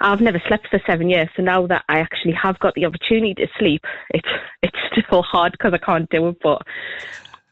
I've 0.00 0.20
never 0.20 0.42
slept 0.48 0.66
for 0.68 0.82
seven 0.86 1.08
years 1.08 1.28
so 1.36 1.42
now 1.42 1.66
that 1.68 1.84
I 1.88 2.00
actually 2.00 2.32
have 2.32 2.58
got 2.58 2.74
the 2.74 2.84
opportunity 2.84 3.34
to 3.34 3.46
sleep 3.58 3.84
it's 4.10 4.28
it's 4.62 4.78
still 4.90 5.22
hard 5.22 5.52
because 5.52 5.72
I 5.72 5.78
can't 5.78 6.10
do 6.10 6.28
it 6.28 6.36
but 6.42 6.62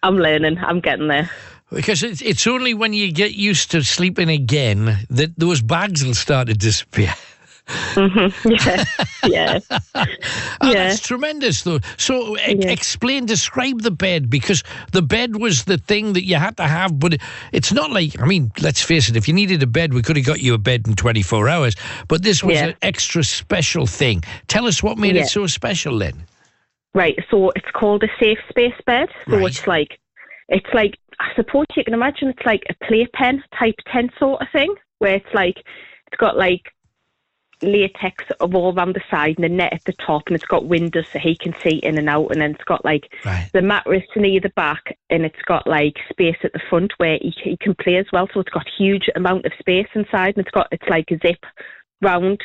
I'm 0.03 0.17
learning. 0.17 0.59
I'm 0.59 0.81
getting 0.81 1.09
there. 1.09 1.31
Because 1.71 2.03
it's, 2.03 2.21
it's 2.21 2.47
only 2.47 2.75
when 2.75 2.93
you 2.93 3.13
get 3.13 3.33
used 3.33 3.71
to 3.71 3.83
sleeping 3.83 4.29
again 4.29 4.99
that 5.09 5.39
those 5.39 5.63
bags 5.63 6.05
will 6.05 6.15
start 6.15 6.49
to 6.49 6.55
disappear. 6.55 7.15
Mm-hmm. 7.67 8.51
Yeah, 9.31 9.61
yeah, 9.65 9.79
Oh, 10.61 10.73
That's 10.73 11.01
tremendous, 11.01 11.63
though. 11.63 11.79
So, 11.97 12.37
e- 12.39 12.59
explain, 12.67 13.25
describe 13.27 13.83
the 13.83 13.91
bed 13.91 14.29
because 14.29 14.63
the 14.93 15.03
bed 15.03 15.37
was 15.37 15.65
the 15.65 15.79
thing 15.79 16.13
that 16.15 16.25
you 16.25 16.37
had 16.37 16.57
to 16.57 16.65
have, 16.65 16.99
but 16.99 17.19
it's 17.53 17.73
not 17.73 17.91
like, 17.93 18.21
I 18.21 18.27
mean, 18.27 18.51
let's 18.61 18.83
face 18.83 19.09
it, 19.09 19.17
if 19.17 19.29
you 19.29 19.35
needed 19.35 19.63
a 19.63 19.67
bed, 19.67 19.95
we 19.95 20.03
could 20.03 20.17
have 20.17 20.27
got 20.27 20.41
you 20.41 20.55
a 20.55 20.59
bed 20.59 20.87
in 20.89 20.95
24 20.97 21.49
hours, 21.49 21.77
but 22.09 22.23
this 22.23 22.43
was 22.43 22.57
Yeah. 22.57 22.67
an 22.69 22.75
extra 22.83 23.23
special 23.23 23.87
thing. 23.87 24.23
Tell 24.49 24.67
us 24.67 24.83
what 24.83 24.99
made 24.99 25.15
Yeah. 25.15 25.23
it 25.23 25.29
so 25.29 25.47
special 25.47 25.99
then. 25.99 26.25
Right, 26.95 27.19
so 27.31 27.51
it's 27.57 27.71
called 27.73 28.03
a 28.03 28.09
safe 28.21 28.39
space 28.51 28.75
bed. 28.85 29.09
So 29.31 29.47
it's 29.47 29.67
like, 29.67 29.99
it's 30.49 30.69
like, 30.75 30.99
I 31.21 31.33
suppose 31.37 31.65
you 31.77 31.85
can 31.85 31.95
imagine 31.95 32.29
it's 32.29 32.45
like 32.45 32.65
a 32.69 32.85
playpen 32.85 33.43
type 33.59 33.77
tent 33.91 34.11
sort 34.19 34.43
of 34.43 34.49
thing, 34.51 34.75
where 34.99 35.15
it's 35.15 35.33
like, 35.33 35.57
it's 35.59 36.17
got 36.19 36.37
like 36.37 36.63
latex 37.63 38.25
of 38.41 38.55
all 38.55 38.75
around 38.75 38.95
the 38.95 39.03
side 39.11 39.37
and 39.37 39.45
a 39.45 39.49
net 39.49 39.73
at 39.73 39.85
the 39.85 39.93
top, 39.93 40.25
and 40.27 40.35
it's 40.37 40.45
got 40.45 40.67
windows 40.67 41.07
so 41.13 41.19
he 41.19 41.37
can 41.37 41.55
see 41.63 41.77
in 41.77 41.99
and 41.99 42.09
out, 42.09 42.31
and 42.31 42.41
then 42.41 42.53
it's 42.53 42.65
got 42.65 42.85
like 42.85 43.13
the 43.53 43.63
mattress 43.63 44.05
near 44.17 44.41
the 44.41 44.51
back, 44.51 44.97
and 45.11 45.25
it's 45.25 45.43
got 45.47 45.67
like 45.67 45.97
space 46.11 46.37
at 46.45 46.53
the 46.53 46.61
front 46.69 46.93
where 46.99 47.19
he, 47.21 47.35
he 47.43 47.57
can 47.57 47.75
play 47.75 47.97
as 47.97 48.07
well. 48.13 48.29
So 48.33 48.41
it's 48.41 48.51
got 48.51 48.67
huge 48.79 49.09
amount 49.15 49.47
of 49.47 49.53
space 49.59 49.89
inside, 49.95 50.37
and 50.37 50.47
it's 50.47 50.55
got 50.55 50.69
it's 50.73 50.89
like 50.89 51.11
a 51.11 51.19
zip 51.27 51.45
round, 52.01 52.41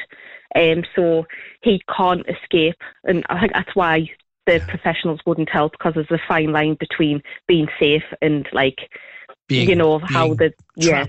um, 0.56 0.84
so 0.96 1.26
he 1.62 1.82
can't 1.96 2.26
escape, 2.28 2.76
and 3.04 3.26
I 3.30 3.40
think 3.40 3.54
that's 3.54 3.76
why 3.76 4.10
the 4.46 4.62
professionals 4.68 5.20
wouldn't 5.26 5.50
help 5.50 5.74
because 5.74 5.94
there's 5.94 6.10
a 6.10 6.20
fine 6.28 6.52
line 6.52 6.78
between 6.80 7.22
being 7.48 7.68
safe 7.80 8.04
and 8.22 8.48
like 8.54 8.90
Being- 9.48 9.70
you 9.70 9.76
know 9.76 10.00
how 10.00 10.34
the 10.34 10.54
yeah. 10.76 11.06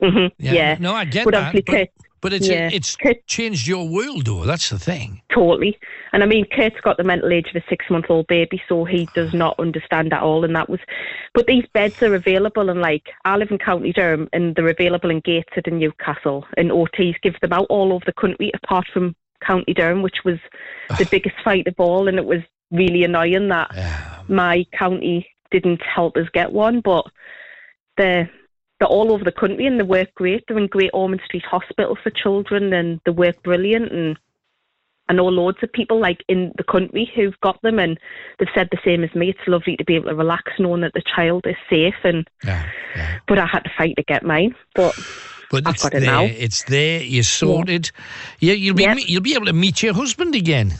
hmm 0.00 0.26
yeah. 0.38 0.76
No, 0.78 0.94
I 0.94 1.04
get 1.04 1.24
but 1.24 1.34
that. 1.34 1.48
Obviously, 1.48 1.90
But, 1.96 2.05
but 2.20 2.32
it's, 2.32 2.48
yeah. 2.48 2.70
it's 2.72 2.96
changed 3.26 3.66
your 3.66 3.88
world, 3.88 4.26
though. 4.26 4.44
That's 4.44 4.70
the 4.70 4.78
thing. 4.78 5.22
Totally. 5.32 5.78
And 6.12 6.22
I 6.22 6.26
mean, 6.26 6.46
Kurt's 6.46 6.80
got 6.80 6.96
the 6.96 7.04
mental 7.04 7.30
age 7.30 7.48
of 7.50 7.56
a 7.56 7.64
six 7.68 7.84
month 7.90 8.06
old 8.08 8.26
baby, 8.26 8.62
so 8.68 8.84
he 8.84 9.08
does 9.14 9.34
not 9.34 9.58
understand 9.58 10.12
at 10.12 10.22
all. 10.22 10.44
And 10.44 10.56
that 10.56 10.68
was, 10.68 10.80
but 11.34 11.46
these 11.46 11.64
beds 11.74 12.02
are 12.02 12.14
available. 12.14 12.70
And 12.70 12.80
like, 12.80 13.08
I 13.24 13.36
live 13.36 13.50
in 13.50 13.58
County 13.58 13.92
Durham 13.92 14.28
and 14.32 14.54
they're 14.54 14.68
available 14.68 15.10
in 15.10 15.20
Gateshead 15.20 15.66
and 15.66 15.78
Newcastle. 15.78 16.46
And 16.56 16.70
OTs 16.70 17.20
give 17.22 17.38
them 17.40 17.52
out 17.52 17.66
all 17.68 17.92
over 17.92 18.04
the 18.04 18.12
country 18.12 18.50
apart 18.54 18.86
from 18.92 19.14
County 19.46 19.74
Durham, 19.74 20.02
which 20.02 20.24
was 20.24 20.38
the 20.98 21.06
biggest 21.10 21.36
fight 21.44 21.66
of 21.66 21.74
all. 21.78 22.08
And 22.08 22.18
it 22.18 22.24
was 22.24 22.40
really 22.70 23.04
annoying 23.04 23.48
that 23.48 23.70
my 24.28 24.64
county 24.72 25.28
didn't 25.50 25.82
help 25.82 26.16
us 26.16 26.28
get 26.32 26.52
one. 26.52 26.80
But 26.80 27.04
they're, 27.98 28.30
they're 28.78 28.88
all 28.88 29.12
over 29.12 29.24
the 29.24 29.32
country 29.32 29.66
and 29.66 29.78
they 29.78 29.84
work 29.84 30.14
great. 30.14 30.44
They're 30.46 30.58
in 30.58 30.66
Great 30.66 30.90
Ormond 30.92 31.22
Street 31.24 31.44
Hospital 31.44 31.96
for 32.02 32.10
children 32.10 32.72
and 32.72 33.00
they 33.04 33.10
work 33.12 33.42
brilliant. 33.42 33.90
And 33.92 34.18
I 35.08 35.14
know 35.14 35.26
loads 35.26 35.58
of 35.62 35.72
people 35.72 35.98
like 36.00 36.22
in 36.28 36.52
the 36.58 36.64
country 36.64 37.10
who've 37.14 37.38
got 37.40 37.60
them 37.62 37.78
and 37.78 37.98
they've 38.38 38.48
said 38.54 38.68
the 38.70 38.78
same 38.84 39.02
as 39.04 39.14
me. 39.14 39.30
It's 39.30 39.38
lovely 39.46 39.76
to 39.76 39.84
be 39.84 39.94
able 39.94 40.10
to 40.10 40.14
relax 40.14 40.52
knowing 40.58 40.82
that 40.82 40.92
the 40.94 41.02
child 41.14 41.46
is 41.46 41.56
safe 41.70 41.94
and 42.04 42.28
but 43.26 43.38
I 43.38 43.46
had 43.46 43.60
to 43.64 43.70
fight 43.78 43.94
to 43.96 44.02
get 44.02 44.24
mine. 44.24 44.54
But 44.74 44.94
But 45.50 45.66
I've 45.66 45.74
it's 45.74 45.82
got 45.84 45.94
it 45.94 46.00
there. 46.00 46.10
now. 46.10 46.24
It's 46.24 46.64
there. 46.64 47.00
You're 47.02 47.22
sorted. 47.22 47.90
Yeah, 48.40 48.54
you'll 48.54 48.74
be 48.74 48.86
you'll 49.06 49.22
be 49.22 49.34
able 49.34 49.46
to 49.46 49.52
meet 49.52 49.82
your 49.82 49.94
husband 49.94 50.34
again. 50.34 50.74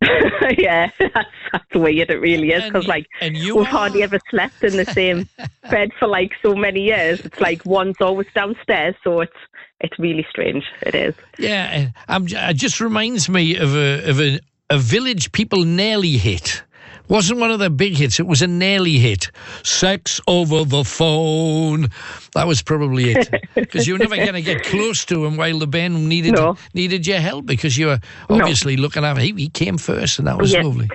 yeah, 0.58 0.90
that's, 0.98 1.28
that's 1.52 1.74
weird. 1.74 2.10
It 2.10 2.20
really 2.20 2.50
is 2.52 2.64
because 2.64 2.86
like 2.86 3.06
and 3.20 3.36
you 3.36 3.56
we've 3.56 3.66
hardly 3.66 4.02
ever 4.02 4.18
slept 4.30 4.62
in 4.64 4.76
the 4.76 4.86
same 4.86 5.28
bed 5.70 5.90
for 5.98 6.08
like 6.08 6.32
so 6.42 6.54
many 6.54 6.80
years. 6.82 7.20
It's 7.20 7.40
like 7.40 7.64
one's 7.66 8.00
always 8.00 8.26
downstairs, 8.34 8.94
so 9.04 9.20
it's 9.20 9.36
it's 9.80 9.98
really 9.98 10.26
strange. 10.30 10.64
It 10.82 10.94
is. 10.94 11.14
Yeah, 11.38 11.88
I'm, 12.08 12.26
it 12.28 12.54
just 12.54 12.80
reminds 12.80 13.28
me 13.28 13.56
of 13.56 13.76
a 13.76 14.08
of 14.08 14.20
a, 14.20 14.40
a 14.70 14.78
village 14.78 15.32
people 15.32 15.64
nearly 15.64 16.16
hit. 16.16 16.62
Wasn't 17.10 17.38
one 17.40 17.50
of 17.50 17.58
their 17.58 17.68
big 17.70 17.94
hits. 17.96 18.18
It 18.20 18.26
was 18.26 18.40
a 18.40 18.46
nearly 18.46 18.98
hit. 18.98 19.30
Sex 19.64 20.20
over 20.26 20.64
the 20.64 20.84
phone. 20.84 21.88
That 22.34 22.46
was 22.46 22.62
probably 22.62 23.10
it. 23.12 23.28
Because 23.54 23.86
you 23.86 23.94
were 23.94 23.98
never 23.98 24.16
going 24.16 24.32
to 24.34 24.42
get 24.42 24.62
close 24.62 25.04
to 25.06 25.24
him 25.26 25.36
while 25.36 25.58
the 25.58 25.66
band 25.66 26.08
needed 26.08 26.34
needed 26.72 27.06
your 27.06 27.18
help 27.20 27.44
because 27.46 27.76
you 27.76 27.86
were 27.88 27.98
No. 28.30 28.36
obviously 28.40 28.76
looking 28.76 29.04
after. 29.04 29.20
him. 29.20 29.36
He, 29.36 29.42
he 29.44 29.48
came 29.50 29.76
first, 29.76 30.18
and 30.18 30.26
that 30.28 30.38
was 30.38 30.52
Yeah. 30.52 30.62
lovely. 30.62 30.88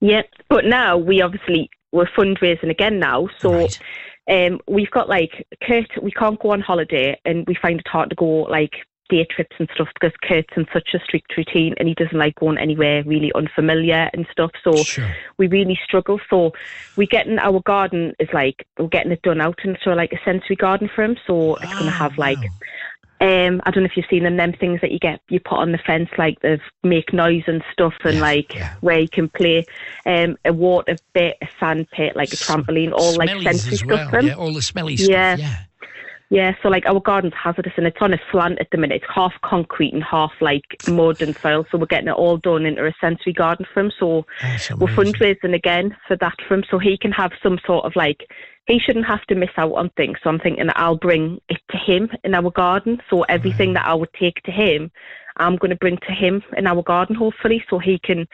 Yeah, 0.00 0.22
but 0.48 0.64
now 0.64 0.96
we 0.96 1.20
obviously 1.22 1.68
we're 1.92 2.06
fundraising 2.06 2.70
again 2.70 2.98
now, 2.98 3.28
so 3.38 3.68
um, 4.30 4.60
we've 4.66 4.90
got 4.90 5.08
like 5.10 5.46
Kurt. 5.62 5.90
We 6.02 6.10
can't 6.10 6.40
go 6.40 6.52
on 6.52 6.60
holiday, 6.62 7.18
and 7.26 7.46
we 7.46 7.54
find 7.54 7.80
it 7.80 7.86
hard 7.88 8.08
to 8.10 8.16
go 8.16 8.42
like 8.44 8.72
day 9.10 9.26
trips 9.28 9.56
and 9.58 9.68
stuff 9.74 9.88
because 9.94 10.16
Kurt's 10.22 10.48
in 10.56 10.66
such 10.72 10.90
a 10.94 11.00
strict 11.00 11.36
routine, 11.36 11.74
and 11.78 11.86
he 11.88 11.94
doesn't 11.94 12.16
like 12.18 12.36
going 12.36 12.56
anywhere 12.58 13.02
really 13.04 13.32
unfamiliar 13.34 14.08
and 14.14 14.26
stuff. 14.32 14.52
So 14.64 14.72
we 15.36 15.48
really 15.48 15.78
struggle. 15.84 16.18
So 16.30 16.52
we 16.96 17.06
getting 17.06 17.38
our 17.38 17.60
garden 17.60 18.14
is 18.18 18.28
like 18.32 18.66
we're 18.78 18.86
getting 18.88 19.12
it 19.12 19.22
done 19.22 19.40
out 19.40 19.58
and 19.64 19.76
into 19.76 19.94
like 19.94 20.12
a 20.12 20.20
sensory 20.24 20.56
garden 20.56 20.88
for 20.94 21.02
him. 21.04 21.16
So 21.26 21.56
it's 21.56 21.72
going 21.72 21.84
to 21.84 21.90
have 21.90 22.16
like. 22.16 22.38
Um, 23.22 23.60
I 23.66 23.70
don't 23.70 23.82
know 23.82 23.86
if 23.90 23.98
you've 23.98 24.06
seen 24.08 24.22
them, 24.22 24.38
them 24.38 24.54
things 24.54 24.80
that 24.80 24.92
you 24.92 24.98
get, 24.98 25.20
you 25.28 25.40
put 25.40 25.58
on 25.58 25.72
the 25.72 25.78
fence, 25.78 26.08
like 26.16 26.40
the 26.40 26.58
make 26.82 27.12
noise 27.12 27.42
and 27.46 27.62
stuff, 27.70 27.92
and 28.02 28.18
like 28.18 28.54
where 28.80 28.98
you 28.98 29.10
can 29.10 29.28
play 29.28 29.66
um, 30.06 30.38
a 30.46 30.54
water 30.54 30.96
bit, 31.12 31.36
a 31.42 31.48
sand 31.58 31.86
pit, 31.90 32.16
like 32.16 32.32
a 32.32 32.36
trampoline, 32.36 32.92
all 32.94 33.14
like 33.16 33.28
sensory 33.42 33.76
stuff. 33.76 34.10
well. 34.10 34.14
'em. 34.14 34.26
Yeah, 34.26 34.34
all 34.36 34.54
the 34.54 34.62
smelly 34.62 34.96
stuff. 34.96 35.10
Yeah. 35.10 35.36
yeah. 35.36 35.56
Yeah, 36.32 36.52
so 36.62 36.68
like 36.68 36.86
our 36.86 37.00
garden's 37.00 37.34
hazardous 37.34 37.72
and 37.76 37.88
it's 37.88 37.96
on 38.00 38.14
a 38.14 38.18
slant 38.30 38.60
at 38.60 38.68
the 38.70 38.78
minute. 38.78 39.02
It's 39.02 39.12
half 39.12 39.32
concrete 39.44 39.92
and 39.92 40.02
half 40.04 40.30
like 40.40 40.62
mud 40.86 41.20
and 41.20 41.36
soil. 41.42 41.66
So 41.70 41.76
we're 41.78 41.86
getting 41.86 42.06
it 42.06 42.12
all 42.12 42.36
done 42.36 42.66
into 42.66 42.86
a 42.86 42.92
sensory 43.00 43.32
garden 43.32 43.66
for 43.74 43.80
him. 43.80 43.90
So 43.98 44.24
we're 44.78 44.86
fundraising 44.94 45.54
again 45.54 45.96
for 46.06 46.16
that 46.18 46.36
for 46.46 46.54
him 46.54 46.62
so 46.70 46.78
he 46.78 46.96
can 46.96 47.10
have 47.10 47.32
some 47.42 47.58
sort 47.66 47.84
of 47.84 47.96
like, 47.96 48.28
he 48.66 48.78
shouldn't 48.78 49.06
have 49.06 49.24
to 49.26 49.34
miss 49.34 49.50
out 49.56 49.72
on 49.72 49.90
things. 49.96 50.18
So 50.22 50.30
I'm 50.30 50.38
thinking 50.38 50.66
that 50.68 50.78
I'll 50.78 50.96
bring 50.96 51.40
it 51.48 51.60
to 51.72 51.76
him 51.76 52.08
in 52.22 52.32
our 52.36 52.52
garden. 52.52 53.02
So 53.10 53.22
everything 53.22 53.74
that 53.74 53.86
I 53.86 53.94
would 53.94 54.12
take 54.12 54.40
to 54.44 54.52
him, 54.52 54.92
I'm 55.38 55.56
going 55.56 55.70
to 55.70 55.76
bring 55.76 55.98
to 56.06 56.12
him 56.12 56.44
in 56.56 56.68
our 56.68 56.82
garden 56.84 57.16
hopefully 57.16 57.64
so 57.68 57.80
he 57.80 57.98
can 57.98 58.28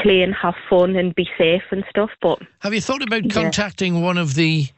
play 0.00 0.22
and 0.22 0.34
have 0.34 0.54
fun 0.70 0.94
and 0.94 1.12
be 1.16 1.26
safe 1.36 1.62
and 1.72 1.82
stuff. 1.90 2.10
But 2.22 2.38
Have 2.60 2.74
you 2.74 2.80
thought 2.80 3.02
about 3.02 3.24
Yeah. 3.24 3.42
contacting 3.42 4.02
one 4.02 4.18
of 4.18 4.34
the 4.36 4.68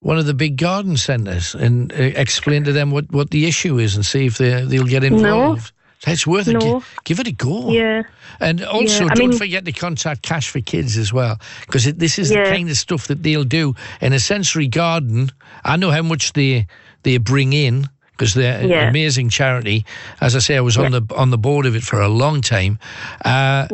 one 0.00 0.18
of 0.18 0.26
the 0.26 0.34
big 0.34 0.56
garden 0.56 0.96
centres 0.96 1.54
and 1.54 1.92
uh, 1.92 1.96
explain 1.96 2.64
to 2.64 2.72
them 2.72 2.90
what, 2.90 3.10
what 3.10 3.30
the 3.30 3.46
issue 3.46 3.78
is 3.78 3.96
and 3.96 4.04
see 4.04 4.26
if 4.26 4.38
they 4.38 4.62
they'll 4.64 4.84
get 4.86 5.04
involved? 5.04 5.72
No. 6.06 6.12
It's 6.12 6.26
worth 6.26 6.46
it. 6.46 6.52
No. 6.52 6.80
Gi- 6.80 6.86
Give 7.04 7.20
it 7.20 7.26
a 7.26 7.32
go. 7.32 7.70
Yeah. 7.70 8.02
And 8.38 8.62
also, 8.62 9.04
Yeah, 9.06 9.14
don't 9.14 9.30
mean- 9.30 9.38
forget 9.38 9.64
to 9.64 9.72
contact 9.72 10.22
Cash 10.22 10.50
for 10.50 10.60
Kids 10.60 10.96
as 10.98 11.12
well, 11.12 11.40
because 11.66 11.84
this 11.94 12.18
is 12.18 12.28
the 12.28 12.44
kind 12.50 12.68
of 12.70 12.76
stuff 12.76 13.06
that 13.08 13.22
they'll 13.22 13.44
do 13.44 13.74
in 14.00 14.12
a 14.12 14.20
sensory 14.20 14.68
garden. 14.68 15.30
I 15.64 15.76
know 15.76 15.90
how 15.90 16.02
much 16.02 16.34
they 16.34 16.66
they 17.02 17.16
bring 17.16 17.52
in 17.54 17.88
because 18.12 18.34
they're 18.34 18.60
an 18.60 18.70
amazing 18.88 19.30
charity. 19.30 19.84
As 20.20 20.36
I 20.36 20.40
say, 20.40 20.56
I 20.56 20.60
was 20.60 20.76
on 20.76 20.92
the 20.92 21.02
on 21.16 21.30
the 21.30 21.38
board 21.38 21.64
of 21.66 21.74
it 21.74 21.82
for 21.82 22.00
a 22.00 22.08
long 22.08 22.40
time. 22.42 22.78
Uh, 23.24 23.66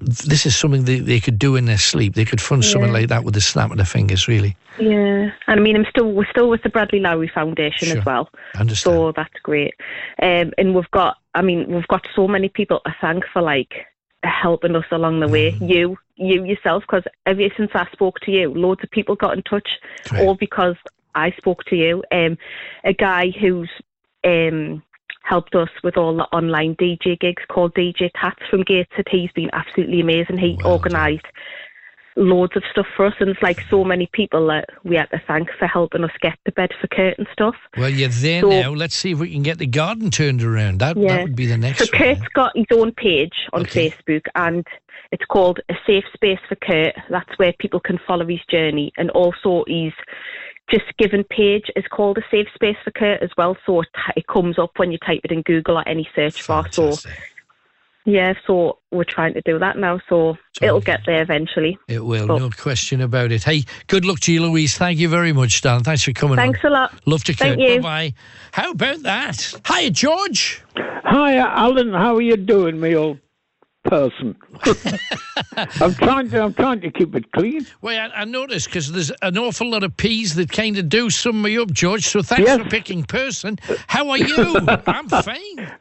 This 0.00 0.46
is 0.46 0.56
something 0.56 0.84
they, 0.84 0.98
they 0.98 1.20
could 1.20 1.38
do 1.38 1.54
in 1.54 1.66
their 1.66 1.78
sleep. 1.78 2.14
They 2.14 2.24
could 2.24 2.40
fund 2.40 2.64
something 2.64 2.92
like 2.92 3.08
that 3.08 3.22
with 3.22 3.34
the 3.34 3.40
snap 3.40 3.70
of 3.70 3.76
their 3.76 3.86
fingers, 3.86 4.26
really. 4.26 4.56
Yeah, 4.80 5.30
and 5.46 5.60
I 5.60 5.62
mean, 5.62 5.76
I'm 5.76 5.86
still 5.88 6.10
we're 6.10 6.28
still 6.30 6.48
with 6.48 6.62
the 6.62 6.70
Bradley 6.70 6.98
Lowery 6.98 7.30
Foundation 7.32 7.96
as 7.96 8.04
well. 8.04 8.30
I 8.56 8.60
understand. 8.60 8.96
So 8.96 9.12
that's 9.14 9.34
great. 9.44 9.74
Um, 10.20 10.52
and 10.58 10.74
we've 10.74 10.90
got, 10.90 11.18
I 11.34 11.42
mean, 11.42 11.70
we've 11.72 11.86
got 11.86 12.04
so 12.16 12.26
many 12.26 12.48
people 12.48 12.80
to 12.84 12.94
thank 13.00 13.24
for 13.32 13.42
like 13.42 13.86
helping 14.24 14.74
us 14.74 14.86
along 14.90 15.20
the 15.20 15.28
way. 15.28 15.52
Mm-hmm. 15.52 15.64
You, 15.66 15.98
you 16.16 16.44
yourself, 16.44 16.82
because 16.82 17.04
ever 17.26 17.42
since 17.56 17.70
I 17.74 17.86
spoke 17.92 18.18
to 18.20 18.32
you, 18.32 18.52
loads 18.52 18.82
of 18.82 18.90
people 18.90 19.14
got 19.14 19.36
in 19.36 19.42
touch, 19.44 19.68
all 20.18 20.34
because 20.34 20.76
I 21.14 21.30
spoke 21.32 21.64
to 21.66 21.76
you. 21.76 22.02
Um, 22.10 22.36
a 22.84 22.92
guy 22.92 23.30
who's 23.30 23.70
um 24.24 24.82
helped 25.22 25.54
us 25.54 25.68
with 25.84 25.96
all 25.96 26.16
the 26.16 26.24
online 26.36 26.74
DJ 26.76 27.18
gigs 27.18 27.42
called 27.50 27.74
DJ 27.74 28.10
Tats 28.20 28.40
from 28.50 28.62
Gateshead. 28.62 29.06
He's 29.10 29.30
been 29.32 29.50
absolutely 29.52 30.00
amazing. 30.00 30.38
He 30.38 30.58
organised 30.64 31.26
loads 32.16 32.56
of 32.56 32.62
stuff 32.70 32.86
for 32.96 33.06
us, 33.06 33.14
and 33.20 33.30
it's 33.30 33.42
like 33.42 33.60
so 33.70 33.84
many 33.84 34.08
people 34.12 34.46
that 34.48 34.66
we 34.84 34.96
had 34.96 35.08
to 35.10 35.22
thank 35.26 35.48
for 35.58 35.66
helping 35.66 36.04
us 36.04 36.10
get 36.20 36.36
the 36.44 36.52
bed 36.52 36.70
for 36.80 36.88
Kurt 36.88 37.16
and 37.18 37.26
stuff. 37.32 37.54
Well, 37.76 37.88
you're 37.88 38.08
there 38.08 38.40
So- 38.40 38.48
now. 38.50 38.70
Let's 38.72 38.94
see 38.94 39.12
if 39.12 39.18
we 39.18 39.30
can 39.32 39.42
get 39.42 39.58
the 39.58 39.66
garden 39.66 40.10
turned 40.10 40.42
around. 40.42 40.78
That, 40.80 40.96
that 40.96 41.22
would 41.22 41.36
be 41.36 41.46
the 41.46 41.56
next 41.56 41.78
So 41.78 41.86
one. 41.92 41.98
Kurt's 42.16 42.28
got 42.34 42.52
his 42.56 42.66
own 42.72 42.92
page 42.92 43.32
on 43.52 43.64
Facebook, 43.64 44.22
and 44.34 44.66
it's 45.12 45.24
called 45.26 45.60
A 45.68 45.74
Safe 45.86 46.04
Space 46.12 46.40
for 46.48 46.56
Kurt. 46.56 46.94
That's 47.10 47.38
where 47.38 47.52
people 47.58 47.80
can 47.80 47.98
follow 48.06 48.26
his 48.26 48.40
journey, 48.50 48.92
and 48.96 49.10
also 49.10 49.64
his 49.68 49.92
just 50.70 50.84
given 50.98 51.24
page 51.24 51.64
is 51.76 51.84
called 51.90 52.18
A 52.18 52.22
Safe 52.30 52.46
Space 52.54 52.76
for 52.84 52.90
Kurt 52.90 53.22
as 53.22 53.30
well. 53.36 53.56
So 53.66 53.80
it, 53.80 53.88
it 54.16 54.26
comes 54.26 54.58
up 54.58 54.72
when 54.76 54.92
you 54.92 54.98
type 54.98 55.20
it 55.24 55.32
in 55.32 55.42
Google 55.42 55.78
or 55.78 55.88
any 55.88 56.08
search 56.14 56.46
bar. 56.46 56.70
So 56.70 56.96
yeah, 58.06 58.32
so 58.46 58.78
we're 58.90 59.04
trying 59.04 59.34
to 59.34 59.42
do 59.42 59.58
that 59.58 59.76
now. 59.76 60.00
So 60.08 60.36
it'll 60.62 60.80
get 60.80 61.00
there 61.06 61.22
eventually. 61.22 61.78
It 61.86 62.04
will, 62.04 62.26
But- 62.26 62.38
no 62.38 62.50
question 62.50 63.00
about 63.00 63.30
it. 63.30 63.44
Hey, 63.44 63.64
good 63.88 64.04
luck 64.04 64.20
to 64.20 64.32
you, 64.32 64.42
Louise. 64.42 64.76
Thank 64.76 64.98
you 64.98 65.08
very 65.08 65.32
much, 65.32 65.60
Dan. 65.60 65.82
Thanks 65.82 66.02
for 66.04 66.12
coming 66.12 66.36
Thanks 66.36 66.60
on. 66.64 66.70
a 66.70 66.74
lot. 66.74 66.94
Love 67.06 67.24
to 67.24 67.34
Thank 67.34 67.60
you. 67.60 67.76
Bye-bye. 67.80 68.14
How 68.52 68.70
about 68.70 69.02
that? 69.02 69.54
Hi, 69.66 69.90
George. 69.90 70.62
Hi, 70.76 71.36
Alan. 71.36 71.92
How 71.92 72.16
are 72.16 72.22
you 72.22 72.36
doing, 72.36 72.80
me 72.80 72.94
old 72.94 73.18
person? 73.84 74.36
I'm 75.56 75.94
trying 75.94 76.30
to. 76.30 76.42
I'm 76.42 76.54
trying 76.54 76.80
to 76.82 76.90
keep 76.90 77.14
it 77.14 77.30
clean. 77.32 77.66
Well, 77.80 78.10
I, 78.14 78.20
I 78.20 78.24
noticed 78.24 78.66
because 78.66 78.92
there's 78.92 79.10
an 79.22 79.38
awful 79.38 79.70
lot 79.70 79.82
of 79.82 79.96
P's 79.96 80.34
that 80.34 80.50
kind 80.52 80.78
of 80.78 80.88
do 80.88 81.10
sum 81.10 81.42
me 81.42 81.58
up, 81.58 81.70
George. 81.72 82.06
So 82.06 82.22
thanks 82.22 82.46
Yes. 82.46 82.58
for 82.60 82.68
picking 82.68 83.04
person. 83.04 83.58
How 83.86 84.08
are 84.10 84.18
you? 84.18 84.56
I'm 84.86 85.08
fine. 85.08 85.72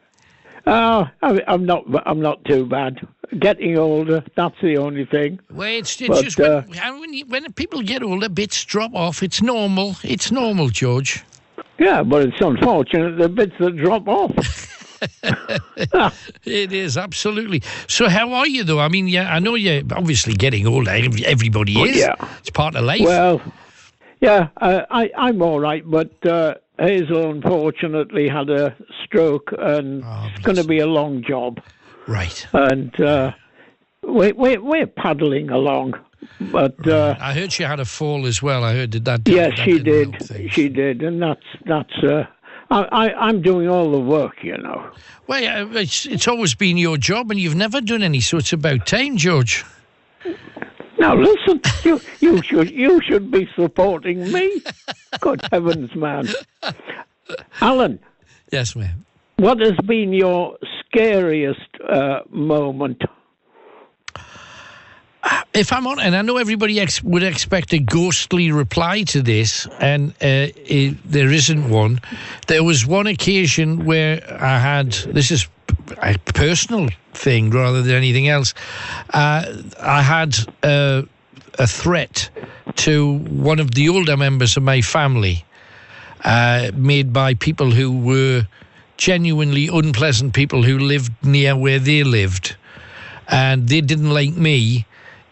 Oh, 0.68 1.08
I- 1.22 1.44
I'm 1.48 1.66
not. 1.66 1.84
I'm 2.08 2.22
not 2.22 2.44
too 2.46 2.66
bad. 2.66 3.06
Getting 3.38 3.78
older. 3.78 4.24
That's 4.36 4.56
the 4.62 4.78
only 4.78 5.06
thing. 5.06 5.40
Well, 5.52 5.68
it's, 5.70 6.02
it's 6.02 6.08
But, 6.10 6.24
just 6.24 6.40
when, 6.40 6.52
uh, 6.52 6.64
and 6.82 7.00
when, 7.00 7.14
you, 7.14 7.26
when 7.28 7.52
people 7.54 7.84
get 7.84 8.02
older, 8.02 8.28
bits 8.28 8.66
drop 8.66 8.96
off. 8.96 9.22
It's 9.22 9.40
normal. 9.42 9.96
It's 10.04 10.32
normal, 10.32 10.70
George. 10.70 11.24
Yeah, 11.78 12.02
but 12.02 12.24
it's 12.24 12.42
unfortunate 12.42 13.18
the 13.20 13.30
bits 13.30 13.54
that 13.60 13.78
drop 13.78 14.08
off. 14.08 14.34
It 16.46 16.72
is 16.74 16.98
absolutely. 16.98 17.62
So, 17.88 18.10
how 18.10 18.34
are 18.34 18.48
you 18.48 18.64
though? 18.64 18.80
I 18.80 18.88
mean, 18.88 19.08
yeah, 19.08 19.34
I 19.34 19.40
know 19.40 19.56
you're 19.56 19.82
obviously 19.92 20.34
getting 20.34 20.66
older. 20.68 20.92
Everybody 20.92 21.76
Oh, 21.78 21.86
is. 21.86 21.98
yeah. 21.98 22.16
It's 22.40 22.50
part 22.50 22.76
of 22.76 22.84
life. 22.84 23.02
Well, 23.02 23.42
yeah, 24.22 24.48
uh, 24.58 24.82
I, 24.90 25.12
I'm 25.18 25.42
all 25.42 25.60
right, 25.60 25.84
but 25.90 26.26
uh, 26.26 26.56
Hazel 26.78 27.32
unfortunately 27.32 28.28
had 28.28 28.50
a 28.50 28.76
stroke, 29.06 29.54
and 29.58 30.04
it's 30.34 30.40
going 30.44 30.58
to 30.58 30.64
be 30.66 30.80
a 30.80 30.88
long 30.88 31.24
job. 31.24 31.62
Right. 32.08 32.46
And 32.54 33.00
uh, 33.00 33.32
we, 34.04 34.32
we, 34.34 34.58
we're 34.58 34.88
paddling 34.88 35.50
along, 35.52 35.94
but 36.52 36.86
uh, 36.88 37.16
I 37.20 37.34
heard 37.34 37.52
she 37.54 37.64
had 37.64 37.80
a 37.80 37.86
fall 37.86 38.26
as 38.26 38.42
well. 38.42 38.64
I 38.64 38.74
heard 38.74 38.90
did 38.90 39.06
that. 39.06 39.22
yes, 39.28 39.58
she 39.60 39.80
did. 39.80 40.16
She 40.52 40.68
did, 40.70 41.02
and 41.04 41.22
that's 41.22 41.46
that's. 41.66 41.94
Uh, 42.04 42.26
I, 42.72 42.84
I, 42.84 43.28
I'm 43.28 43.42
doing 43.42 43.68
all 43.68 43.92
the 43.92 44.00
work, 44.00 44.44
you 44.44 44.58
know. 44.58 44.92
Well, 45.28 45.76
it's 45.76 46.06
it's 46.06 46.28
always 46.28 46.56
been 46.56 46.78
your 46.78 46.98
job, 46.98 47.32
and 47.32 47.40
you've 47.40 47.56
never 47.56 47.82
done 47.82 48.04
any. 48.04 48.20
So 48.20 48.38
it's 48.38 48.54
about 48.54 48.86
time, 48.86 49.18
George. 49.18 49.66
Now 51.00 51.16
listen, 51.16 51.62
you 51.84 52.02
you 52.20 52.42
should 52.42 52.72
you 52.72 53.02
should 53.02 53.32
be 53.32 53.48
supporting 53.56 54.32
me. 54.32 54.62
Good 55.20 55.42
heavens, 55.52 55.96
man, 55.96 56.28
Alan. 57.62 58.00
Yes, 58.52 58.76
ma'am. 58.76 59.06
What 59.38 59.60
has 59.62 59.78
been 59.86 60.12
your 60.12 60.58
scariest 60.80 61.70
uh, 61.88 62.22
moment? 62.30 63.02
If 65.54 65.74
I'm 65.74 65.88
on, 65.88 66.00
and 66.00 66.16
I 66.16 66.22
know 66.22 66.38
everybody 66.38 66.80
ex- 66.80 67.04
would 67.04 67.24
expect 67.24 67.74
a 67.74 67.80
ghostly 67.80 68.52
reply 68.52 69.04
to 69.04 69.22
this, 69.22 69.68
and 69.80 70.12
uh, 70.22 70.54
it, 70.66 70.98
there 71.04 71.32
isn't 71.32 71.70
one. 71.70 72.00
There 72.48 72.64
was 72.64 72.86
one 72.86 73.08
occasion 73.08 73.86
where 73.86 74.22
I 74.42 74.60
had 74.60 74.92
this 74.92 75.32
is 75.32 75.48
a 76.02 76.18
personal 76.34 76.90
thing 77.14 77.52
rather 77.52 77.82
than 77.82 77.96
anything 77.96 78.28
else. 78.28 78.54
Uh, 79.12 79.62
I 79.82 80.02
had 80.02 80.36
uh, 80.64 81.04
a 81.58 81.68
threat 81.68 82.30
to 82.78 83.18
one 83.18 83.60
of 83.60 83.74
the 83.74 83.90
older 83.90 84.16
members 84.16 84.56
of 84.56 84.64
my 84.64 84.82
family 84.82 85.44
uh, 86.24 86.72
made 86.76 87.12
by 87.12 87.34
people 87.34 87.72
who 87.72 87.98
were 87.98 88.48
genuinely 88.98 89.68
unpleasant 89.68 90.34
people 90.34 90.64
who 90.64 90.78
lived 90.78 91.12
near 91.24 91.56
where 91.56 91.80
they 91.80 92.04
lived. 92.04 92.56
And 93.28 93.68
they 93.68 93.82
didn't 93.82 94.12
like 94.12 94.34
me 94.36 94.86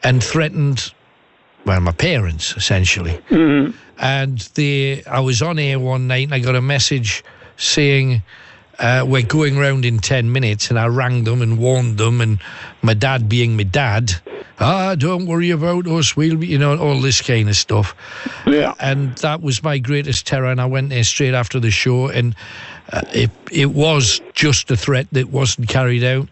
and 0.04 0.24
threatened, 0.24 0.94
well, 1.66 1.80
my 1.82 1.92
parents, 1.92 2.56
essentially. 2.56 3.20
And 4.00 4.40
they, 4.56 5.04
I 5.06 5.20
was 5.20 5.42
on 5.42 5.60
air 5.60 5.80
one 5.80 6.08
night 6.08 6.26
and 6.26 6.34
I 6.34 6.40
got 6.40 6.56
a 6.56 6.62
message 6.62 7.24
saying, 7.58 8.22
uh, 8.80 9.04
we're 9.08 9.24
going 9.24 9.58
round 9.58 9.86
in 9.86 10.00
10 10.00 10.32
minutes. 10.32 10.70
And 10.70 10.80
I 10.80 10.88
rang 10.88 11.24
them 11.24 11.42
and 11.42 11.58
warned 11.58 11.98
them. 11.98 12.22
And 12.22 12.40
my 12.82 12.94
dad, 12.94 13.28
being 13.28 13.58
my 13.58 13.64
dad, 13.64 14.14
ah, 14.60 14.96
don't 14.96 15.26
worry 15.26 15.50
about 15.50 15.88
us. 15.88 16.16
We'll 16.16 16.38
be, 16.38 16.48
you 16.48 16.58
know, 16.58 16.78
all 16.78 17.02
this 17.02 17.22
kind 17.22 17.50
of 17.50 17.56
stuff. 17.56 17.96
Yeah. 18.46 18.76
And 18.80 19.18
that 19.18 19.42
was 19.42 19.64
my 19.64 19.80
greatest 19.80 20.28
terror. 20.28 20.48
And 20.48 20.62
I 20.62 20.66
went 20.66 20.90
there 20.90 21.04
straight 21.04 21.34
after 21.34 21.60
the 21.60 21.72
show. 21.72 22.08
And 22.08 22.36
uh, 22.92 23.02
it, 23.14 23.32
it 23.52 23.72
was 23.72 24.22
just 24.34 24.70
a 24.72 24.78
threat 24.78 25.08
that 25.12 25.30
wasn't 25.30 25.68
carried 25.70 26.04
out. 26.04 26.30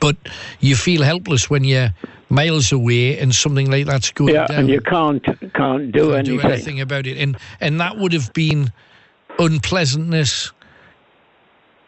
But 0.00 0.16
you 0.60 0.74
feel 0.74 1.02
helpless 1.02 1.50
when 1.50 1.64
you're 1.64 1.94
miles 2.32 2.72
away 2.72 3.18
and 3.18 3.34
something 3.34 3.70
like 3.70 3.86
that's 3.86 4.10
going 4.10 4.34
Yeah, 4.34 4.46
down 4.46 4.60
and 4.60 4.68
you 4.70 4.80
can't 4.80 5.22
can't 5.54 5.92
do 5.92 6.12
can't 6.12 6.28
anything. 6.28 6.38
do 6.38 6.40
anything 6.40 6.80
about 6.80 7.06
it. 7.06 7.18
And 7.18 7.36
and 7.60 7.78
that 7.80 7.98
would 7.98 8.12
have 8.14 8.32
been 8.32 8.72
unpleasantness 9.38 10.50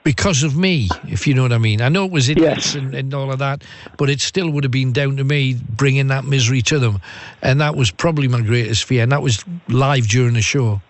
because 0.02 0.42
of 0.42 0.54
me, 0.54 0.88
if 1.08 1.26
you 1.26 1.32
know 1.32 1.40
what 1.42 1.52
I 1.52 1.56
mean. 1.56 1.80
I 1.80 1.88
know 1.88 2.04
it 2.04 2.10
was 2.12 2.28
idiots 2.28 2.74
and, 2.74 2.94
and 2.94 3.14
all 3.14 3.32
of 3.32 3.38
that, 3.38 3.64
but 3.96 4.10
it 4.10 4.20
still 4.20 4.50
would 4.50 4.62
have 4.62 4.70
been 4.70 4.92
down 4.92 5.16
to 5.16 5.24
me 5.24 5.54
bringing 5.54 6.08
that 6.08 6.26
misery 6.26 6.60
to 6.62 6.78
them. 6.78 7.00
And 7.40 7.58
that 7.62 7.74
was 7.74 7.90
probably 7.90 8.28
my 8.28 8.42
greatest 8.42 8.84
fear. 8.84 9.02
And 9.02 9.12
that 9.12 9.22
was 9.22 9.42
live 9.68 10.06
during 10.08 10.34
the 10.34 10.42
show. 10.42 10.82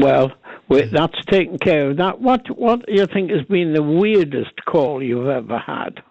Well, 0.00 0.32
that's 0.68 1.24
taken 1.26 1.58
care 1.58 1.90
of. 1.90 1.98
That 1.98 2.20
what 2.20 2.48
what 2.58 2.86
do 2.86 2.92
you 2.92 3.06
think 3.06 3.30
has 3.30 3.44
been 3.44 3.72
the 3.72 3.82
weirdest 3.82 4.64
call 4.64 5.00
you've 5.02 5.28
ever 5.28 5.58
had? 5.58 6.02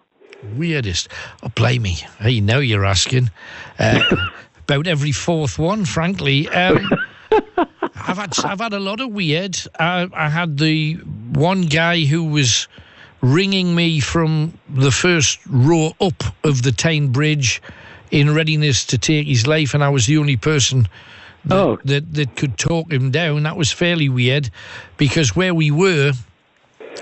Weirdest. 0.56 1.08
Oh, 1.42 1.48
blame 1.48 1.82
me. 1.82 1.98
Hey, 2.18 2.40
now 2.40 2.58
you're 2.58 2.84
asking. 2.84 3.30
Uh, 3.78 4.00
about 4.58 4.86
every 4.86 5.12
fourth 5.12 5.58
one, 5.58 5.84
frankly. 5.84 6.48
Um, 6.48 6.88
I've 7.30 8.16
had 8.16 8.38
I've 8.44 8.60
had 8.60 8.72
a 8.72 8.80
lot 8.80 9.00
of 9.00 9.10
weird. 9.10 9.58
I, 9.78 10.08
I 10.12 10.28
had 10.28 10.58
the 10.58 10.94
one 10.94 11.62
guy 11.62 12.00
who 12.00 12.24
was 12.24 12.68
ringing 13.20 13.74
me 13.74 14.00
from 14.00 14.58
the 14.68 14.90
first 14.90 15.40
row 15.46 15.92
up 16.00 16.22
of 16.44 16.62
the 16.62 16.72
Tyne 16.72 17.08
Bridge 17.08 17.60
in 18.10 18.34
readiness 18.34 18.84
to 18.86 18.98
take 18.98 19.26
his 19.26 19.46
life, 19.46 19.74
and 19.74 19.84
I 19.84 19.88
was 19.88 20.06
the 20.06 20.18
only 20.18 20.36
person 20.36 20.88
that, 21.44 21.78
that, 21.84 22.14
that 22.14 22.36
could 22.36 22.58
talk 22.58 22.90
him 22.90 23.10
down. 23.10 23.42
That 23.44 23.56
was 23.56 23.70
fairly 23.70 24.08
weird 24.08 24.50
because 24.96 25.36
where 25.36 25.54
we 25.54 25.70
were, 25.70 26.12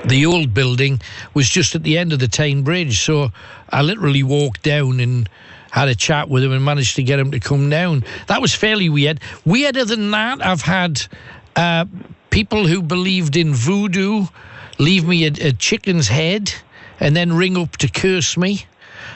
the 0.04 0.26
old 0.26 0.54
building 0.54 1.00
was 1.34 1.48
just 1.48 1.74
at 1.74 1.82
the 1.82 1.98
end 1.98 2.12
of 2.12 2.18
the 2.18 2.28
Tyne 2.28 2.62
Bridge. 2.62 3.00
So 3.00 3.30
I 3.70 3.82
literally 3.82 4.22
walked 4.22 4.62
down 4.62 5.00
and 5.00 5.28
had 5.70 5.88
a 5.88 5.94
chat 5.94 6.28
with 6.28 6.42
him 6.42 6.52
and 6.52 6.64
managed 6.64 6.96
to 6.96 7.02
get 7.02 7.18
him 7.18 7.30
to 7.32 7.40
come 7.40 7.68
down. 7.68 8.04
That 8.26 8.40
was 8.40 8.54
fairly 8.54 8.88
weird. 8.88 9.20
Weirder 9.44 9.84
than 9.84 10.10
that, 10.12 10.44
I've 10.44 10.62
had 10.62 11.02
uh, 11.56 11.84
people 12.30 12.66
who 12.66 12.82
believed 12.82 13.36
in 13.36 13.54
voodoo 13.54 14.26
leave 14.78 15.06
me 15.06 15.26
a, 15.26 15.32
a 15.48 15.52
chicken's 15.52 16.08
head 16.08 16.52
and 17.00 17.14
then 17.14 17.32
ring 17.32 17.56
up 17.56 17.76
to 17.78 17.88
curse 17.88 18.36
me. 18.36 18.64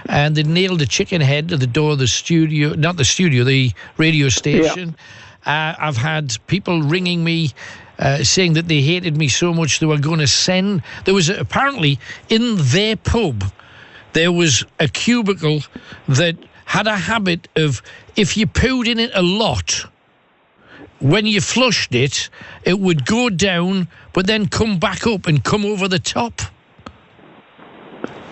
And 0.07 0.35
they 0.35 0.43
nailed 0.43 0.83
a 0.83 0.87
chicken 0.87 1.21
head 1.21 1.49
to 1.49 1.57
the 1.57 1.67
door 1.67 1.93
of 1.93 1.99
the 1.99 2.09
studio, 2.09 2.71
not 2.71 2.97
the 2.97 3.05
studio, 3.05 3.45
the 3.45 3.71
radio 3.99 4.29
station. 4.29 4.97
Uh, 5.47 5.75
I've 5.79 5.97
had 5.97 6.37
people 6.47 6.83
ringing 6.83 7.23
me 7.23 7.53
uh, 7.99 8.25
saying 8.25 8.55
that 8.55 8.69
they 8.69 8.81
hated 8.81 9.17
me 9.17 9.29
so 9.29 9.53
much 9.53 9.81
they 9.81 9.87
were 9.87 9.99
going 9.99 10.19
to 10.19 10.27
send. 10.27 10.83
There 11.05 11.15
was 11.15 11.29
a, 11.29 11.39
apparently 11.39 11.99
in 12.29 12.57
their 12.59 12.97
pub, 12.97 13.45
there 14.13 14.33
was 14.33 14.65
a 14.81 14.89
cubicle 14.89 15.61
that 16.09 16.37
had 16.65 16.87
a 16.87 16.97
habit 16.97 17.49
of 17.57 17.83
if 18.17 18.37
you 18.37 18.47
pooed 18.47 18.87
in 18.89 18.99
it 18.99 19.11
a 19.15 19.23
lot, 19.23 19.87
when 21.01 21.27
you 21.27 21.41
flushed 21.41 21.95
it, 21.95 22.31
it 22.65 22.79
would 22.79 23.05
go 23.05 23.29
down, 23.29 23.89
but 24.13 24.27
then 24.27 24.47
come 24.49 24.79
back 24.79 25.07
up 25.07 25.27
and 25.27 25.43
come 25.43 25.65
over 25.65 25.89
the 25.89 25.99
top. 25.99 26.41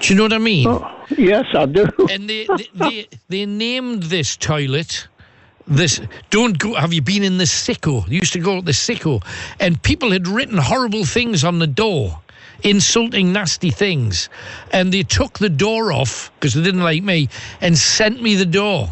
Do 0.00 0.08
you 0.08 0.14
know 0.14 0.22
what 0.22 0.32
I 0.32 0.38
mean? 0.38 0.80
yes, 1.18 1.44
I 1.54 1.66
do. 1.66 1.86
And 2.10 2.30
they, 2.30 2.46
they, 2.46 2.68
they, 2.74 3.08
they 3.28 3.46
named 3.46 4.04
this 4.04 4.36
toilet. 4.36 5.08
This 5.70 6.00
don't 6.30 6.58
go. 6.58 6.74
Have 6.74 6.92
you 6.92 7.00
been 7.00 7.22
in 7.22 7.38
the 7.38 7.44
sicko? 7.44 8.06
Used 8.08 8.32
to 8.32 8.40
go 8.40 8.56
to 8.58 8.64
the 8.64 8.72
sicko, 8.72 9.22
and 9.60 9.80
people 9.82 10.10
had 10.10 10.26
written 10.26 10.58
horrible 10.58 11.04
things 11.04 11.44
on 11.44 11.60
the 11.60 11.66
door, 11.68 12.18
insulting, 12.64 13.32
nasty 13.32 13.70
things, 13.70 14.28
and 14.72 14.92
they 14.92 15.04
took 15.04 15.38
the 15.38 15.48
door 15.48 15.92
off 15.92 16.32
because 16.34 16.54
they 16.54 16.62
didn't 16.62 16.82
like 16.82 17.04
me 17.04 17.28
and 17.60 17.78
sent 17.78 18.20
me 18.20 18.34
the 18.34 18.44
door, 18.44 18.88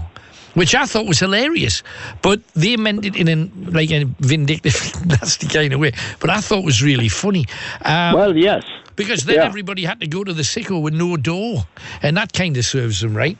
which 0.55 0.73
I 0.73 0.87
thought 0.87 1.07
was 1.07 1.19
hilarious. 1.19 1.83
But 2.23 2.47
they 2.55 2.77
meant 2.77 3.05
it 3.05 3.17
in 3.17 3.29
a 3.29 3.71
like 3.73 3.91
a 3.91 4.05
vindictive, 4.21 4.77
nasty 5.07 5.49
kind 5.49 5.73
of 5.73 5.81
way. 5.81 5.91
But 6.21 6.31
I 6.31 6.41
thought 6.41 6.61
it 6.61 6.65
was 6.65 6.81
really 6.81 7.09
funny. 7.09 7.47
Um, 7.85 8.15
well, 8.15 8.37
yes. 8.37 8.63
Because 8.95 9.25
then 9.25 9.37
Yeah. 9.37 9.47
everybody 9.47 9.85
had 9.85 9.99
to 10.01 10.07
go 10.07 10.23
to 10.23 10.33
the 10.33 10.43
sicko 10.43 10.81
with 10.81 10.95
no 10.95 11.17
door, 11.17 11.67
and 12.03 12.17
that 12.17 12.33
kind 12.33 12.57
of 12.57 12.65
serves 12.65 13.01
them 13.01 13.17
right. 13.17 13.37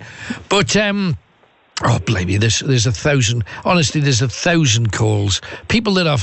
But 0.49 0.77
um, 0.77 1.17
Oh, 1.85 2.01
blimey, 2.01 2.39
there's 2.39 2.59
there's 2.61 2.87
a 2.87 2.93
thousand. 2.93 3.45
Honestly, 3.65 4.01
there's 4.01 4.21
a 4.21 4.29
thousand 4.29 4.93
calls. 4.93 5.41
People 5.69 5.95
that 5.95 6.09
are 6.09 6.19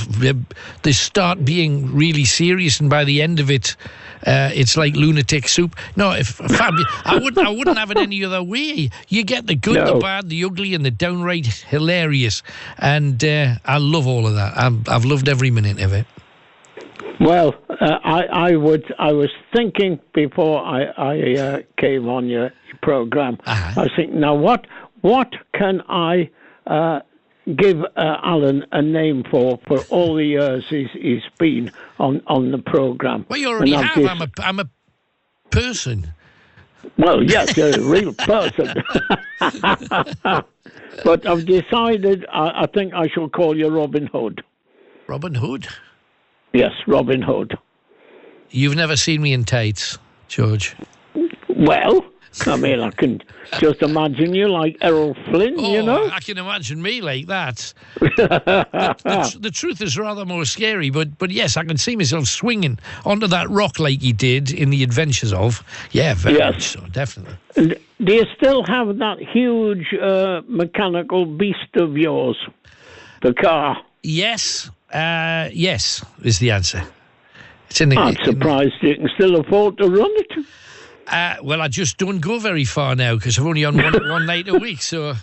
they 0.84 0.92
start 0.92 1.46
being 1.46 1.96
really 1.96 2.26
serious, 2.26 2.82
and 2.82 2.90
by 2.90 3.06
the 3.06 3.22
end 3.22 3.40
of 3.40 3.50
it, 3.50 3.78
uh, 4.28 4.50
it's 4.54 4.76
like 4.76 4.96
lunatic 4.96 5.48
soup. 5.48 5.78
No, 5.96 6.12
if 6.12 6.28
Fab, 6.28 6.74
I 7.06 7.18
wouldn't 7.22 7.48
I 7.48 7.52
wouldn't 7.52 7.78
have 7.78 7.90
it 7.90 7.98
any 7.98 8.24
other 8.26 8.44
way. 8.44 8.90
You 9.08 9.24
get 9.24 9.48
the 9.48 9.56
good, 9.56 9.88
the 9.88 9.96
bad, 9.96 10.28
the 10.28 10.44
ugly, 10.44 10.74
and 10.74 10.86
the 10.86 10.92
downright 10.92 11.48
hilarious, 11.48 12.44
and 12.78 13.24
uh, 13.24 13.56
I 13.64 13.78
love 13.78 14.08
all 14.08 14.28
of 14.28 14.36
that. 14.36 14.58
I'm, 14.58 14.84
I've 14.90 15.06
loved 15.06 15.30
every 15.30 15.52
minute 15.52 15.80
of 15.82 15.94
it. 15.94 16.06
Well, 17.22 17.56
uh, 17.70 18.00
I, 18.04 18.24
I 18.24 18.56
would. 18.58 18.94
I 19.00 19.14
was 19.14 19.30
thinking 19.56 20.00
before 20.14 20.62
I, 20.66 20.84
I 20.98 21.34
uh, 21.40 21.60
came 21.78 22.10
on 22.10 22.28
your 22.28 22.52
program. 22.82 23.38
I 23.46 23.74
was 23.78 23.92
thinking, 23.96 24.20
now 24.20 24.36
what 24.36 24.68
what 25.06 25.32
can 25.54 25.82
I 25.88 26.32
uh, 26.66 27.02
give 27.56 27.80
uh, 27.84 28.18
Alan 28.24 28.66
a 28.72 28.82
name 28.82 29.24
for 29.30 29.60
for 29.68 29.80
all 29.92 30.16
the 30.16 30.26
years 30.26 30.66
he's, 30.68 30.90
he's 30.94 31.22
been 31.38 31.72
on, 32.00 32.24
on 32.26 32.50
the 32.50 32.58
program? 32.58 33.24
Well, 33.30 33.38
you 33.40 33.50
already 33.50 33.74
have. 33.74 33.94
just- 33.94 34.10
I'm 34.10 34.22
a 34.24 34.30
I'm 34.40 34.60
a 34.60 34.70
person. 35.52 36.12
Well, 36.98 37.22
yes, 37.24 37.56
you're 37.56 37.70
a 37.70 37.82
real 37.82 38.14
person. 38.34 38.74
but 41.04 41.28
I've 41.28 41.46
decided. 41.46 42.26
I, 42.32 42.64
I 42.64 42.68
think 42.74 42.96
I 42.96 43.08
shall 43.08 43.30
call 43.30 43.56
you 43.56 43.68
Robin 43.70 44.08
Hood. 44.08 44.44
Robin 45.06 45.36
Hood. 45.36 45.68
Yes, 46.54 46.72
Robin 46.88 47.22
Hood. 47.22 47.56
You've 48.50 48.76
never 48.76 48.96
seen 48.96 49.22
me 49.22 49.34
in 49.34 49.44
tights, 49.44 50.00
George. 50.30 50.76
Well, 51.50 52.06
I 52.46 52.58
mean, 52.58 52.80
I 52.80 52.92
can 52.92 53.22
just 53.60 53.82
imagine 53.82 54.34
you 54.34 54.48
like 54.50 54.78
Errol 54.82 55.16
Flynn, 55.26 55.58
you 55.58 55.82
Oh, 55.82 55.86
know? 55.86 56.10
I 56.12 56.20
can 56.20 56.38
imagine 56.38 56.82
me 56.82 57.02
like 57.02 57.28
that. 57.28 57.74
the, 58.00 58.96
the, 59.04 59.38
the 59.40 59.52
truth 59.52 59.82
is 59.82 59.98
rather 59.98 60.26
more 60.26 60.46
scary, 60.46 60.90
but 60.90 61.18
but 61.18 61.32
yes, 61.32 61.58
I 61.58 61.64
can 61.64 61.78
see 61.78 61.96
myself 61.96 62.28
swinging 62.28 62.78
onto 63.06 63.28
that 63.28 63.50
rock 63.50 63.80
like 63.80 64.02
he 64.02 64.14
did 64.14 64.52
in 64.52 64.70
the 64.70 64.84
Adventures 64.84 65.34
of. 65.34 65.64
Yeah, 65.92 66.14
very 66.14 66.38
Yes. 66.38 66.54
much 66.54 66.64
so, 66.64 66.82
definitely. 66.92 67.36
And 67.56 67.78
do 68.04 68.14
you 68.14 68.26
still 68.36 68.64
have 68.66 68.98
that 68.98 69.18
huge 69.20 69.94
uh, 69.94 70.42
mechanical 70.48 71.26
beast 71.26 71.76
of 71.76 71.98
yours? 71.98 72.38
The 73.22 73.34
car? 73.34 73.78
Yes, 74.04 74.70
uh, 74.94 75.50
yes 75.54 76.04
is 76.24 76.40
the 76.40 76.52
answer. 76.52 76.84
It's 77.70 77.82
in 77.82 77.90
the. 77.90 77.98
I'm 77.98 78.16
surprised 78.24 78.74
you 78.82 78.96
can 78.96 79.10
still 79.16 79.40
afford 79.40 79.78
to 79.78 79.88
run 79.88 80.12
it. 80.12 80.46
Uh, 81.08 81.36
well, 81.44 81.62
I 81.62 81.68
just 81.68 81.98
don't 81.98 82.20
go 82.20 82.40
very 82.40 82.66
far 82.66 82.96
now 82.96 83.16
because 83.16 83.38
I'm 83.38 83.48
only 83.48 83.66
on 83.66 83.78
one, 83.78 83.94
one 84.10 84.26
night 84.26 84.48
a 84.48 84.58
week, 84.58 84.82
so 84.82 85.16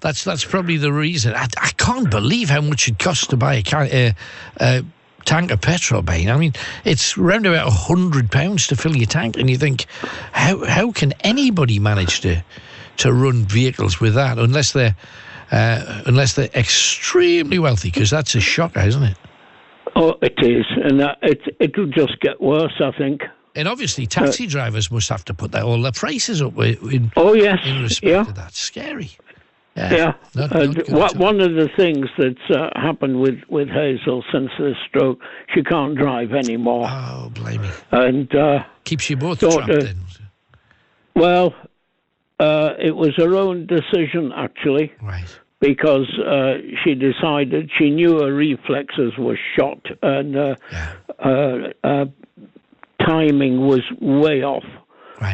that's 0.00 0.24
that's 0.24 0.44
probably 0.44 0.76
the 0.76 0.92
reason. 0.92 1.34
I, 1.34 1.46
I 1.60 1.70
can't 1.76 2.10
believe 2.10 2.50
how 2.50 2.60
much 2.60 2.88
it 2.88 2.98
costs 2.98 3.26
to 3.28 3.36
buy 3.36 3.54
a, 3.56 3.62
ca- 3.62 3.88
uh, 3.92 4.12
uh, 4.58 4.82
tank 5.24 5.50
of 5.50 5.60
petrol, 5.60 6.02
Bain. 6.02 6.30
I 6.30 6.36
mean, 6.36 6.54
it's 6.84 7.16
round 7.16 7.46
about 7.46 7.68
a 7.68 7.70
hundred 7.70 8.30
pounds 8.32 8.66
to 8.68 8.76
fill 8.76 8.96
your 8.96 9.06
tank, 9.06 9.36
and 9.36 9.48
you 9.48 9.56
think, 9.56 9.86
how 10.32 10.64
how 10.64 10.90
can 10.92 11.12
anybody 11.20 11.78
manage 11.78 12.20
to 12.22 12.42
to 12.98 13.12
run 13.12 13.44
vehicles 13.44 14.00
with 14.00 14.14
that 14.14 14.38
unless 14.38 14.72
they're 14.72 14.96
uh, 15.52 16.02
unless 16.06 16.34
they're 16.34 16.50
extremely 16.54 17.58
wealthy? 17.58 17.90
Because 17.90 18.10
that's 18.10 18.34
a 18.34 18.40
shocker, 18.40 18.80
isn't 18.80 19.02
it? 19.02 19.16
Oh, 19.96 20.14
it 20.22 20.34
is. 20.38 20.64
And 20.82 21.00
uh, 21.00 21.14
it, 21.22 21.40
it'll 21.58 21.86
just 21.86 22.20
get 22.20 22.40
worse, 22.40 22.80
I 22.80 22.92
think. 22.96 23.22
And 23.56 23.66
obviously, 23.66 24.06
taxi 24.06 24.46
drivers 24.46 24.90
must 24.90 25.08
have 25.08 25.24
to 25.26 25.34
put 25.34 25.52
that 25.52 25.64
all 25.64 25.80
their 25.82 25.92
prices 25.92 26.40
up. 26.40 26.56
In, 26.58 27.10
oh 27.16 27.32
yes, 27.34 27.58
in 27.64 27.82
respect 27.82 28.06
yeah. 28.10 28.24
to 28.24 28.32
that, 28.32 28.54
scary. 28.54 29.10
Yeah. 29.76 30.14
not- 30.34 30.54
Uh, 30.54 30.66
not 30.88 31.16
one- 31.16 31.40
of 31.40 31.54
the 31.54 31.68
things 31.76 32.06
that's 32.18 32.50
uh, 32.50 32.68
happened 32.74 33.20
with, 33.20 33.38
with 33.48 33.68
Hazel 33.68 34.22
since 34.32 34.50
the 34.58 34.74
stroke, 34.88 35.20
she 35.54 35.62
can't 35.62 35.96
drive 35.96 36.32
anymore. 36.32 36.86
Oh, 36.88 37.30
blimey. 37.34 37.68
And 37.90 38.34
uh, 38.34 38.64
keeps 38.84 39.08
you 39.08 39.16
both 39.16 39.40
trapped 39.40 39.70
of- 39.70 39.86
in. 39.86 39.96
Well, 41.14 41.54
uh, 42.38 42.74
it 42.78 42.94
was 42.96 43.14
her 43.16 43.34
own 43.34 43.66
decision, 43.66 44.32
actually. 44.36 44.92
Right. 45.02 45.38
Because 45.60 46.08
uh, 46.20 46.54
she 46.82 46.94
decided 46.94 47.70
she 47.78 47.90
knew 47.90 48.20
her 48.20 48.32
reflexes 48.32 49.12
were 49.18 49.38
shot 49.58 49.84
and 50.02 50.34
uh, 50.36 50.54
uh, 51.18 51.58
uh, 51.84 52.04
timing 53.06 53.66
was 53.66 53.82
way 54.00 54.42
off. 54.42 54.64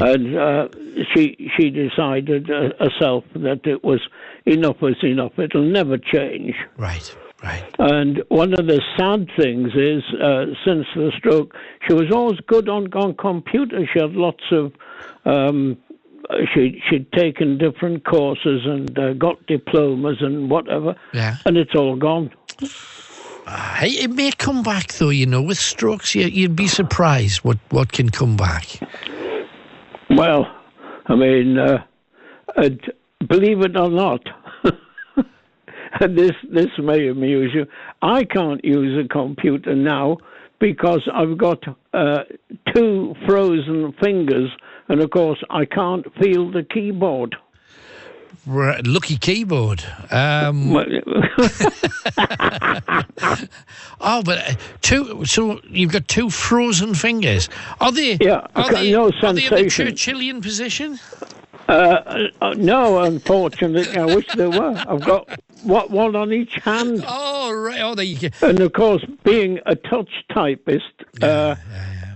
And 0.01 0.36
uh, 0.36 0.68
she 1.14 1.51
she 1.56 1.70
decided 1.70 2.51
uh, 2.51 2.70
herself 2.80 3.22
that 3.34 3.60
it 3.66 3.84
was 3.84 4.01
enough 4.44 4.80
was 4.80 4.97
enough. 5.05 5.38
It'll 5.38 5.62
never 5.62 5.97
change. 5.97 6.56
Right, 6.76 7.16
right. 7.40 7.64
And 7.78 8.20
one 8.28 8.52
of 8.55 8.66
the 8.66 8.80
sad 8.97 9.28
things 9.38 9.70
is, 9.76 10.02
uh, 10.20 10.47
since 10.64 10.86
the 10.97 11.12
stroke, 11.18 11.55
she 11.86 11.94
was 11.94 12.10
always 12.12 12.40
good 12.48 12.68
on, 12.68 12.93
on 12.94 13.14
computers. 13.14 13.88
She 13.93 14.01
had 14.01 14.12
lots 14.12 14.43
of, 14.51 14.72
um, 15.24 15.76
she, 16.52 16.82
she'd 16.90 17.12
taken 17.12 17.56
different 17.56 18.05
courses 18.05 18.62
and 18.64 18.98
uh, 18.98 19.12
got 19.12 19.47
diplomas 19.47 20.16
and 20.20 20.51
whatever. 20.51 20.97
Yeah. 21.14 21.36
And 21.44 21.56
it's 21.56 21.76
all 21.76 21.94
gone. 21.94 22.32
It 23.48 24.10
may 24.10 24.32
come 24.32 24.62
back 24.62 24.94
though. 24.94 25.10
You 25.10 25.27
know, 25.27 25.43
with 25.43 25.59
strokes, 25.59 26.14
you, 26.14 26.27
you'd 26.27 26.56
be 26.56 26.66
surprised 26.66 27.44
what 27.44 27.59
what 27.70 27.93
can 27.93 28.10
come 28.10 28.36
back. 28.36 28.66
Well, 30.10 30.47
I 31.06 31.14
mean, 31.14 31.59
uh, 31.59 31.78
and 32.56 32.81
believe 33.28 33.60
it 33.60 33.77
or 33.77 33.90
not, 33.90 34.20
and 36.01 36.18
this 36.18 36.32
this 36.51 36.70
may 36.78 37.09
amuse 37.09 37.52
you. 37.55 37.66
I 38.02 38.24
can't 38.24 38.64
use 38.64 39.05
a 39.05 39.09
computer 39.09 39.74
now 39.74 40.18
because 40.59 41.09
I've 41.12 41.39
got 41.39 41.62
uh, 41.93 42.24
two 42.74 43.14
frozen 43.27 43.94
fingers, 44.02 44.51
and 44.89 45.01
of 45.01 45.10
course 45.10 45.43
I 45.51 45.64
can't 45.66 46.06
feel 46.20 46.51
the 46.51 46.64
keyboard. 46.64 47.36
Lucky 48.47 49.16
keyboard. 49.16 49.82
Um, 50.10 50.77
oh, 54.01 54.23
but 54.24 54.39
uh, 54.39 54.55
two. 54.82 55.24
So 55.24 55.60
you've 55.68 55.93
got 55.93 56.06
two 56.06 56.31
frozen 56.31 56.94
fingers. 56.94 57.48
Are 57.81 57.90
they? 57.90 58.18
Yeah, 58.20 58.47
Are 58.55 58.73
they, 58.73 58.93
no 58.93 59.10
are 59.23 59.32
they 59.32 59.47
in 59.47 59.51
the. 59.51 59.64
Churchillian 59.64 60.43
position? 60.43 61.01
Uh, 61.68 62.28
uh, 62.40 62.55
no, 62.56 63.01
unfortunately, 63.01 63.97
I 63.97 64.05
wish 64.05 64.27
there 64.36 64.51
were. 64.51 64.81
I've 64.86 65.05
got 65.05 65.28
what 65.64 65.90
one 65.90 66.14
on 66.14 66.32
each 66.32 66.55
hand. 66.62 67.05
Oh, 67.48 67.52
right. 67.52 67.81
Oh, 67.81 67.94
there 67.94 68.05
you 68.05 68.31
go. 68.31 68.48
And 68.48 68.59
of 68.60 68.73
course, 68.73 69.05
being 69.23 69.60
a 69.66 69.77
touch 69.77 70.10
typist, 70.32 70.85
uh, 71.23 71.55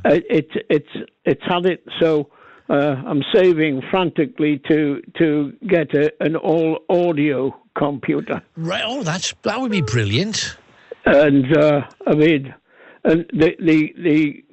it, 0.05 0.25
it's 0.29 0.55
it's 0.69 1.11
it's 1.25 1.43
had 1.45 1.67
it 1.67 1.85
so. 2.01 2.31
Uh, 2.71 2.95
I'm 3.05 3.23
saving 3.35 3.83
frantically 3.91 4.61
to 4.69 5.03
to 5.19 5.53
get 5.67 5.93
a, 5.95 6.13
an 6.21 6.37
all 6.37 6.79
audio 6.89 7.55
computer, 7.77 8.41
Right. 8.57 8.85
Oh, 8.87 9.03
that's 9.03 9.35
that 9.43 9.61
would 9.61 9.73
be 9.73 9.83
brilliant. 9.83 10.57
and 11.05 11.57
uh, 11.57 11.81
I 12.07 12.15
mean, 12.15 12.55
and 13.05 13.27
the 13.33 13.51
the 13.59 13.93
the 14.09 14.45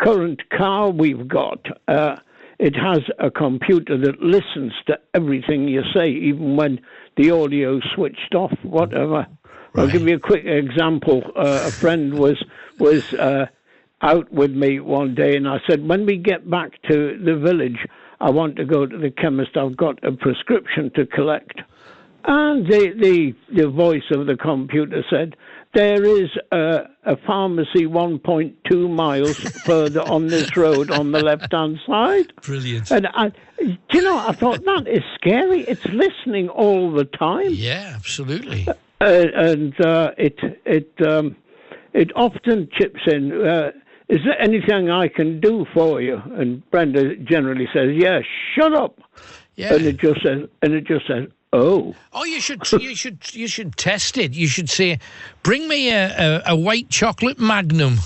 current 0.00 0.40
car 0.50 0.90
we've 0.90 1.26
got. 1.28 1.60
Uh, 1.88 2.16
it 2.58 2.76
has 2.76 3.00
a 3.18 3.30
computer 3.30 3.96
that 3.98 4.20
listens 4.20 4.72
to 4.86 4.96
everything 5.14 5.66
you 5.66 5.82
say, 5.92 6.10
even 6.10 6.56
when 6.56 6.78
the 7.16 7.30
audio 7.32 7.80
switched 7.94 8.34
off, 8.36 8.52
whatever. 8.62 9.26
I'll 9.74 9.88
give 9.88 10.06
you 10.06 10.16
a 10.16 10.20
quick 10.20 10.44
example. 10.44 11.22
Uh, 11.34 11.64
a 11.66 11.70
friend 11.72 12.18
was 12.18 12.38
was 12.78 13.14
uh, 13.14 13.46
out 14.02 14.30
with 14.32 14.50
me 14.50 14.80
one 14.80 15.14
day, 15.14 15.36
and 15.36 15.48
I 15.48 15.58
said, 15.68 15.86
when 15.86 16.06
we 16.06 16.16
get 16.16 16.48
back 16.48 16.80
to 16.90 17.18
the 17.24 17.36
village, 17.36 17.78
I 18.20 18.30
want 18.30 18.56
to 18.56 18.64
go 18.64 18.86
to 18.86 18.98
the 18.98 19.10
chemist. 19.10 19.56
I've 19.56 19.76
got 19.76 20.02
a 20.04 20.12
prescription 20.12 20.90
to 20.94 21.06
collect. 21.06 21.60
And 22.24 22.66
the, 22.66 22.92
the, 23.00 23.34
the 23.62 23.68
voice 23.68 24.08
of 24.12 24.26
the 24.26 24.36
computer 24.36 25.02
said, 25.10 25.34
there 25.74 26.04
is 26.04 26.28
a, 26.52 26.82
a 27.04 27.16
pharmacy 27.26 27.86
1.2 27.86 28.90
miles 28.90 29.36
further 29.64 30.02
on 30.02 30.26
this 30.26 30.56
road 30.56 30.90
on 30.90 31.12
the 31.12 31.20
left 31.20 31.52
hand 31.52 31.78
side. 31.86 32.32
Brilliant. 32.42 32.90
And 32.90 33.08
I, 33.08 33.30
do 33.58 33.76
you 33.92 34.02
know, 34.02 34.18
I 34.18 34.32
thought 34.32 34.64
that 34.64 34.86
is 34.86 35.02
scary. 35.14 35.62
It's 35.62 35.84
listening 35.86 36.48
all 36.50 36.92
the 36.92 37.06
time. 37.06 37.50
Yeah, 37.50 37.92
absolutely. 37.94 38.68
Uh, 38.68 38.74
and 39.00 39.80
uh, 39.80 40.12
it 40.16 40.38
it 40.64 40.92
um, 41.04 41.34
it 41.92 42.12
often 42.14 42.68
chips 42.72 43.00
in. 43.06 43.32
Uh, 43.32 43.72
is 44.14 44.20
there 44.24 44.40
anything 44.40 44.90
I 44.90 45.08
can 45.08 45.40
do 45.40 45.66
for 45.74 46.00
you? 46.00 46.20
And 46.38 46.62
Brenda 46.70 47.16
generally 47.16 47.66
says, 47.72 47.90
"Yeah, 47.94 48.20
shut 48.54 48.72
up." 48.74 49.00
Yeah. 49.56 49.74
And 49.74 49.84
it 49.86 49.96
just 49.98 50.22
says, 50.22 50.48
and 50.62 50.74
it 50.74 50.84
just 50.84 51.06
says, 51.06 51.28
"Oh." 51.52 51.94
Oh, 52.12 52.24
you 52.24 52.40
should 52.40 52.60
you 52.72 52.94
should 53.02 53.34
you 53.34 53.48
should 53.48 53.76
test 53.76 54.18
it. 54.18 54.32
You 54.34 54.46
should 54.48 54.68
say, 54.70 54.98
"Bring 55.42 55.66
me 55.68 55.90
a, 55.90 56.04
a, 56.16 56.42
a 56.52 56.56
white 56.56 56.88
chocolate 56.90 57.38
Magnum." 57.40 57.96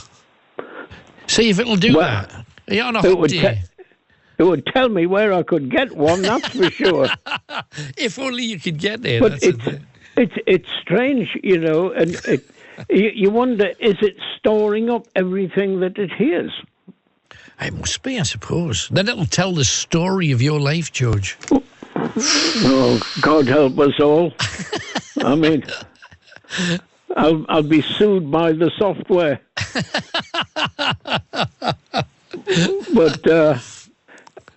See 1.27 1.51
if 1.51 1.59
it'll 1.59 1.77
do 1.77 1.93
that. 1.95 2.47
Yeah, 2.69 2.87
on 2.89 2.97
a 2.97 3.01
It 3.01 3.17
hot 3.19 3.29
day. 3.29 3.41
te- 3.41 3.85
It 4.39 4.45
would 4.45 4.65
tell 4.67 4.89
me 4.89 5.07
where 5.07 5.33
I 5.33 5.43
could 5.43 5.71
get 5.71 5.97
one, 5.97 6.23
that's 6.23 6.49
for 6.49 6.71
sure. 6.71 7.09
if 7.97 8.19
only 8.19 8.45
you 8.45 8.61
could 8.61 8.79
get 8.79 9.03
there. 9.03 9.21
But 9.21 9.33
that's 9.33 9.45
it's, 9.45 9.67
it. 9.67 9.83
it's, 10.17 10.35
it's 10.47 10.69
strange, 10.83 11.29
you 11.43 11.59
know, 11.59 11.91
and 11.91 12.15
it, 12.27 12.45
you, 12.91 13.11
you 13.15 13.31
wonder 13.31 13.67
is 13.79 13.97
it 14.01 14.17
storing 14.39 14.91
up 14.91 15.07
everything 15.15 15.81
that 15.81 15.99
it 15.99 16.13
hears? 16.13 16.53
It 17.61 17.73
must 17.73 18.03
be, 18.03 18.21
I 18.21 18.23
suppose. 18.23 18.89
Then 18.89 19.09
it'll 19.09 19.25
tell 19.27 19.53
the 19.53 19.65
story 19.65 20.31
of 20.33 20.43
your 20.43 20.61
life, 20.61 20.93
George. 20.93 21.39
Oh, 21.99 23.01
God 23.21 23.47
help 23.47 23.79
us 23.79 23.99
all. 24.01 24.33
I 25.23 25.35
mean, 25.35 25.65
I'll, 27.17 27.47
I'll 27.49 27.63
be 27.63 27.83
sued 27.83 28.31
by 28.31 28.53
the 28.53 28.71
software. 28.79 29.41
but 32.95 33.27
uh, 33.27 33.59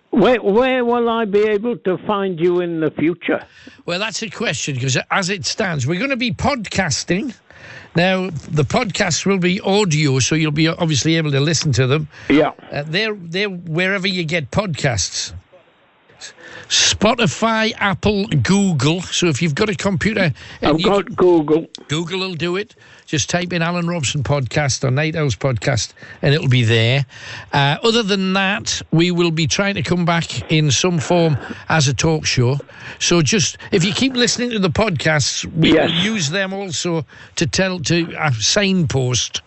where, 0.10 0.42
where 0.42 0.84
will 0.84 1.10
I 1.10 1.26
be 1.26 1.44
able 1.44 1.78
to 1.78 1.98
find 2.00 2.40
you 2.40 2.60
in 2.60 2.82
the 2.82 2.92
future? 2.92 3.46
Well, 3.86 4.00
that's 4.00 4.22
a 4.22 4.30
question 4.30 4.76
because 4.76 4.98
as 5.10 5.30
it 5.30 5.46
stands, 5.46 5.88
we're 5.88 6.00
going 6.00 6.10
to 6.10 6.18
be 6.18 6.32
podcasting. 6.32 7.34
Now, 7.96 8.30
the 8.30 8.64
podcasts 8.64 9.26
will 9.26 9.40
be 9.40 9.60
audio, 9.62 10.20
so 10.20 10.36
you'll 10.36 10.52
be 10.52 10.68
obviously 10.68 11.16
able 11.16 11.32
to 11.32 11.40
listen 11.40 11.72
to 11.74 11.88
them. 11.88 12.08
Yeah. 12.30 12.52
Uh, 12.72 12.84
they're, 12.86 13.16
they're 13.16 13.50
wherever 13.50 14.08
you 14.08 14.24
get 14.24 14.52
podcasts. 14.52 15.34
Spotify, 16.68 17.74
Apple, 17.78 18.28
Google. 18.28 19.02
So 19.02 19.28
if 19.28 19.42
you've 19.42 19.56
got 19.56 19.70
a 19.70 19.76
computer, 19.76 20.34
I've 20.62 20.84
got 20.84 21.16
Google. 21.16 21.66
Google 21.88 22.20
will 22.20 22.36
do 22.36 22.58
it. 22.58 22.76
Just 23.10 23.28
type 23.28 23.54
in 23.54 23.64
Alan 23.64 23.88
Robson 23.88 24.22
podcast 24.22 24.84
or 24.84 24.92
Night 24.92 25.16
Owls 25.16 25.36
podcast, 25.36 25.94
and 26.22 26.32
it'll 26.32 26.48
be 26.48 26.64
there. 26.64 27.08
Uh, 27.52 27.78
other 27.84 28.04
than 28.04 28.34
that, 28.34 28.84
we 28.92 29.10
will 29.10 29.32
be 29.32 29.48
trying 29.48 29.74
to 29.74 29.82
come 29.82 30.06
back 30.06 30.52
in 30.52 30.70
some 30.70 31.00
form 31.00 31.36
as 31.70 31.88
a 31.88 31.94
talk 31.96 32.24
show. 32.28 32.60
So 33.00 33.24
just 33.24 33.58
if 33.72 33.84
you 33.84 33.94
keep 33.94 34.14
listening 34.14 34.52
to 34.52 34.60
the 34.60 34.70
podcasts, 34.70 35.44
we 35.56 35.74
Yes. 35.74 35.90
will 35.90 36.14
use 36.14 36.30
them 36.30 36.54
also 36.54 37.04
to 37.38 37.48
tell 37.48 37.80
to 37.80 38.14
a 38.20 38.32
signpost 38.32 39.38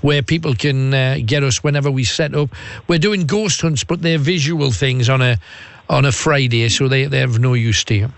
where 0.00 0.22
people 0.22 0.54
can 0.54 0.94
uh, 0.94 1.18
get 1.26 1.42
us 1.42 1.64
whenever 1.64 1.90
we 1.90 2.04
set 2.04 2.36
up. 2.36 2.50
We're 2.86 3.00
doing 3.00 3.26
ghost 3.26 3.60
hunts, 3.62 3.82
but 3.82 4.00
they're 4.00 4.18
visual 4.18 4.70
things 4.70 5.08
on 5.08 5.22
a 5.22 5.38
on 5.90 6.04
a 6.04 6.12
Friday, 6.12 6.68
so 6.68 6.86
they, 6.86 7.06
they 7.06 7.18
have 7.18 7.40
no 7.40 7.54
use 7.54 7.82
to 7.82 7.94
you. 7.96 8.12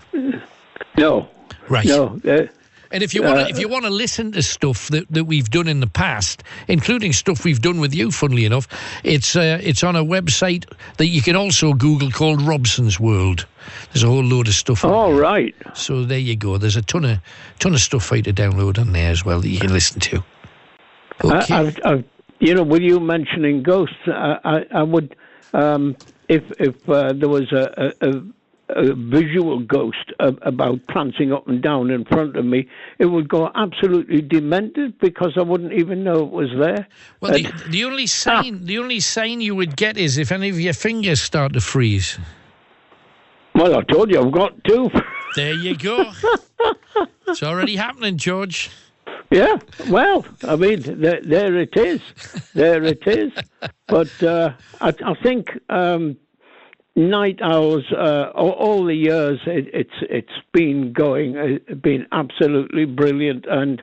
No. 0.95 1.27
Right. 1.69 1.87
No. 1.87 2.19
Uh, 2.23 2.45
And 2.91 3.03
if 3.03 3.13
you 3.13 3.23
want 3.23 3.39
Uh, 3.39 3.43
to, 3.45 3.49
if 3.49 3.59
you 3.59 3.69
want 3.69 3.85
to 3.85 3.89
listen 3.89 4.31
to 4.33 4.41
stuff 4.41 4.87
that, 4.89 5.05
that 5.09 5.25
we've 5.25 5.49
done 5.49 5.67
in 5.67 5.79
the 5.79 5.87
past, 5.87 6.43
including 6.67 7.13
stuff 7.13 7.43
we've 7.45 7.61
done 7.61 7.79
with 7.79 7.93
you, 7.95 8.11
funnily 8.11 8.45
enough, 8.45 8.67
it's 9.03 9.35
uh, 9.35 9.59
it's 9.61 9.83
on 9.83 9.95
a 9.95 10.03
website 10.03 10.65
that 10.97 11.07
you 11.07 11.21
can 11.21 11.35
also 11.35 11.73
Google 11.73 12.11
called 12.11 12.41
Robson's 12.41 12.99
World. 12.99 13.45
There's 13.93 14.03
a 14.03 14.07
whole 14.07 14.23
load 14.23 14.47
of 14.47 14.53
stuff. 14.53 14.83
on 14.83 14.91
All 14.91 15.13
right. 15.13 15.55
So 15.73 16.03
there 16.03 16.19
you 16.19 16.35
go. 16.35 16.57
There's 16.57 16.77
a 16.77 16.81
ton 16.81 17.05
of 17.05 17.19
ton 17.59 17.73
of 17.73 17.79
stuff 17.79 18.05
for 18.05 18.17
you 18.17 18.23
to 18.23 18.33
download 18.33 18.79
on 18.79 18.91
there 18.91 19.11
as 19.11 19.23
well 19.23 19.39
that 19.39 19.49
you 19.49 19.59
can 19.59 19.71
listen 19.73 19.99
to. 20.01 20.23
Okay. 21.23 21.53
I, 21.53 21.59
I've, 21.59 21.79
I've, 21.85 22.03
you 22.39 22.55
know, 22.55 22.63
with 22.63 22.81
you 22.81 22.99
mentioning 22.99 23.61
ghosts, 23.63 23.95
I, 24.07 24.37
I, 24.43 24.65
I 24.79 24.83
would, 24.83 25.15
um, 25.53 25.95
if 26.27 26.43
if 26.59 26.89
uh, 26.89 27.13
there 27.13 27.29
was 27.29 27.51
a, 27.51 27.93
a, 28.01 28.09
a, 28.09 28.21
a 28.75 28.93
visual 28.93 29.59
ghost 29.59 30.11
about 30.19 30.79
prancing 30.87 31.31
up 31.33 31.47
and 31.47 31.61
down 31.61 31.89
in 31.91 32.05
front 32.05 32.35
of 32.37 32.45
me, 32.45 32.67
it 32.99 33.05
would 33.05 33.27
go 33.29 33.51
absolutely 33.55 34.21
demented 34.21 34.97
because 34.99 35.33
I 35.37 35.41
wouldn't 35.41 35.73
even 35.73 36.03
know 36.03 36.23
it 36.23 36.31
was 36.31 36.49
there. 36.59 36.87
Well, 37.19 37.33
the, 37.33 37.45
And- 37.45 37.71
the 37.71 37.83
only 37.85 38.07
sign 38.07 38.65
the 38.65 38.77
only 38.79 38.99
sign 38.99 39.41
you 39.41 39.55
would 39.55 39.75
get 39.75 39.97
is 39.97 40.17
if 40.17 40.31
any 40.31 40.49
of 40.49 40.59
your 40.59 40.73
fingers 40.73 41.21
start 41.21 41.53
to 41.53 41.61
freeze. 41.61 42.17
well, 43.55 43.75
I 43.77 43.81
told 43.83 44.09
you 44.11 44.21
I've 44.21 44.31
got 44.31 44.63
two. 44.63 44.89
There 45.35 45.53
you 45.53 45.77
go. 45.77 46.11
it's 47.27 47.43
already 47.43 47.75
happening, 47.75 48.17
George. 48.17 48.69
Yeah, 49.29 49.57
well, 49.89 50.25
I 50.43 50.57
mean, 50.57 50.81
there, 50.99 51.21
there 51.21 51.55
it 51.57 51.75
is. 51.77 52.01
There 52.53 52.83
it 52.83 53.05
is. 53.07 53.31
But 53.87 54.23
uh, 54.23 54.53
I, 54.79 54.93
I 55.05 55.13
think 55.21 55.49
um, 55.69 56.15
night 56.95 57.39
owls, 57.41 57.85
uh, 57.91 58.31
all, 58.35 58.51
all 58.51 58.85
the 58.85 58.95
years 58.95 59.39
it, 59.45 59.67
it's 59.73 59.95
it's 60.01 60.45
been 60.53 60.93
going, 60.93 61.37
uh, 61.37 61.75
been 61.75 62.05
absolutely 62.11 62.85
brilliant, 62.85 63.45
and 63.47 63.81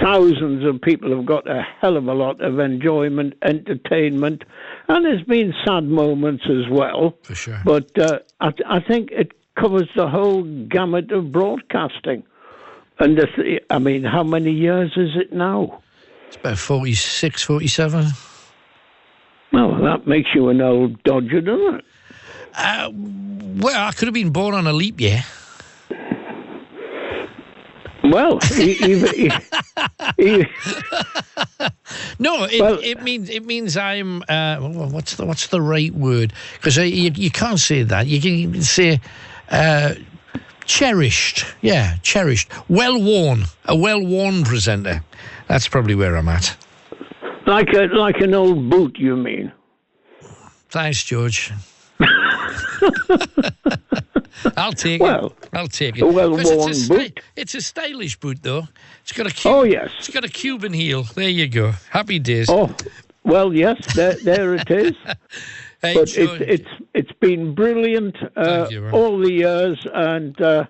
thousands 0.00 0.64
of 0.64 0.80
people 0.80 1.14
have 1.14 1.26
got 1.26 1.48
a 1.48 1.62
hell 1.80 1.96
of 1.96 2.06
a 2.06 2.14
lot 2.14 2.40
of 2.40 2.58
enjoyment, 2.58 3.34
entertainment, 3.42 4.44
and 4.88 5.04
there's 5.04 5.22
been 5.24 5.52
sad 5.64 5.84
moments 5.84 6.44
as 6.48 6.70
well. 6.70 7.16
For 7.22 7.34
sure. 7.34 7.60
But 7.64 7.98
uh, 7.98 8.18
I, 8.40 8.52
I 8.66 8.80
think 8.80 9.10
it 9.10 9.32
covers 9.58 9.88
the 9.96 10.08
whole 10.08 10.42
gamut 10.68 11.10
of 11.12 11.32
broadcasting. 11.32 12.22
And 12.98 13.18
the 13.18 13.26
th- 13.36 13.62
I 13.68 13.78
mean, 13.78 14.04
how 14.04 14.22
many 14.22 14.52
years 14.52 14.92
is 14.96 15.10
it 15.16 15.32
now? 15.32 15.82
It's 16.28 16.36
about 16.36 16.58
46, 16.58 17.42
47. 17.42 18.06
Well, 19.52 19.82
that 19.82 20.06
makes 20.06 20.30
you 20.34 20.48
an 20.48 20.60
old 20.60 21.02
dodger, 21.02 21.40
doesn't 21.40 21.76
it? 21.76 21.84
Uh, 22.56 22.90
well, 22.94 23.88
I 23.88 23.92
could 23.92 24.06
have 24.08 24.14
been 24.14 24.30
born 24.30 24.54
on 24.54 24.66
a 24.66 24.72
leap 24.72 25.00
year. 25.00 25.22
Well, 28.02 28.38
even, 28.56 29.32
No, 32.18 32.44
it, 32.44 32.60
Well- 32.60 32.78
it 32.82 33.02
means 33.02 33.28
it 33.28 33.44
means 33.44 33.76
I'm 33.76 34.22
uh, 34.28 34.58
what's 34.60 35.16
the 35.16 35.26
what's 35.26 35.48
the 35.48 35.60
right 35.60 35.92
word? 35.92 36.32
Because 36.54 36.76
you, 36.76 37.10
you 37.14 37.30
can't 37.30 37.58
say 37.58 37.82
that. 37.82 38.06
You 38.06 38.20
can 38.20 38.62
say 38.62 39.00
uh, 39.50 39.94
cherished. 40.64 41.44
Yeah, 41.62 41.96
cherished. 42.02 42.50
Well 42.68 43.00
worn. 43.02 43.44
A 43.66 43.74
well 43.76 44.00
worn 44.04 44.44
presenter. 44.44 45.02
That's 45.48 45.66
probably 45.68 45.94
where 45.94 46.16
I'm 46.16 46.28
at. 46.28 46.56
like 47.46 47.68
a 47.74 47.86
like 47.92 48.20
an 48.20 48.34
old 48.34 48.70
boot, 48.70 48.96
you 48.98 49.16
mean? 49.16 49.52
Thanks, 50.70 51.02
George. 51.02 51.52
I'll 54.56 54.72
take 54.72 55.00
Well, 55.00 55.26
it. 55.42 55.48
I'll 55.52 55.66
take 55.68 55.96
it. 55.96 56.02
a 56.02 56.04
'Cause 56.04 56.14
well-worn 56.14 56.70
it's 56.70 56.86
a 56.86 56.88
boot. 56.94 57.20
It's 57.36 57.54
a 57.54 57.60
stylish 57.60 58.16
boot, 58.16 58.38
though. 58.42 58.68
It's 59.02 59.12
got 59.12 59.26
a 59.26 59.30
Cu- 59.30 59.48
Oh, 59.48 59.62
yes. 59.64 59.90
It's 59.98 60.10
got 60.10 60.24
a 60.24 60.28
Cuban 60.28 60.72
heel. 60.72 61.04
There 61.04 61.28
you 61.28 61.48
go. 61.48 61.72
Happy 61.90 62.18
days. 62.18 62.48
Oh, 62.50 62.74
well, 63.24 63.52
yes, 63.54 63.76
there, 63.94 64.14
there 64.22 64.54
it 64.54 64.70
is. 64.70 64.92
Hey, 65.82 65.92
but 65.94 66.08
George. 66.08 66.40
it's 66.40 66.62
it's 66.64 66.70
it's 66.94 67.12
been 67.20 67.54
brilliant 67.54 68.16
uh, 68.34 68.66
you, 68.70 68.88
all 68.88 69.18
the 69.18 69.30
years, 69.30 69.78
and 69.92 70.40
uh, 70.40 70.64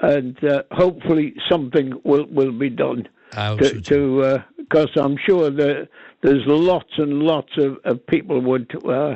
and 0.00 0.36
uh, 0.44 0.62
hopefully 0.72 1.34
something 1.50 1.98
will 2.04 2.26
will 2.26 2.52
be 2.52 2.68
done 2.68 3.08
I 3.32 3.56
to 3.56 3.64
so 3.64 3.70
too. 3.72 3.80
to 3.80 4.44
because 4.58 4.90
I'm 4.96 5.16
sure 5.26 5.48
that 5.50 5.88
there's 6.20 6.42
lots 6.46 6.90
and 6.98 7.22
lots 7.22 7.56
of, 7.56 7.78
of 7.86 8.06
people 8.08 8.40
would 8.42 8.70
uh, 8.86 9.14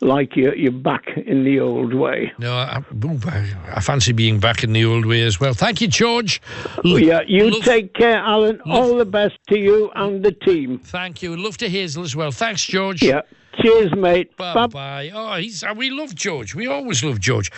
like 0.00 0.36
you're, 0.36 0.54
you're 0.54 0.72
back 0.72 1.08
in 1.16 1.44
the 1.44 1.60
old 1.60 1.94
way. 1.94 2.32
No, 2.38 2.52
I, 2.54 2.82
I, 3.26 3.54
I 3.74 3.80
fancy 3.80 4.12
being 4.12 4.38
back 4.38 4.62
in 4.62 4.72
the 4.72 4.84
old 4.84 5.06
way 5.06 5.22
as 5.22 5.40
well. 5.40 5.54
Thank 5.54 5.80
you, 5.80 5.88
George. 5.88 6.40
Yeah, 6.84 7.20
you 7.26 7.60
take 7.62 7.94
care, 7.94 8.18
Alan. 8.18 8.60
All 8.66 8.96
the 8.96 9.04
best 9.04 9.38
to 9.48 9.58
you 9.58 9.90
and 9.94 10.24
the 10.24 10.32
team. 10.32 10.78
Thank 10.78 11.22
you. 11.22 11.36
Love 11.36 11.56
to 11.58 11.68
Hazel 11.68 12.02
as 12.02 12.14
well. 12.14 12.30
Thanks, 12.30 12.64
George. 12.64 13.02
Yeah. 13.02 13.22
Cheers, 13.62 13.94
mate. 13.94 14.36
Bye 14.36 14.66
bye. 14.66 15.10
Oh, 15.14 15.36
he's, 15.36 15.64
uh, 15.64 15.72
we 15.74 15.90
love 15.90 16.14
George. 16.14 16.54
We 16.54 16.66
always 16.66 17.02
love 17.02 17.20
George. 17.20 17.50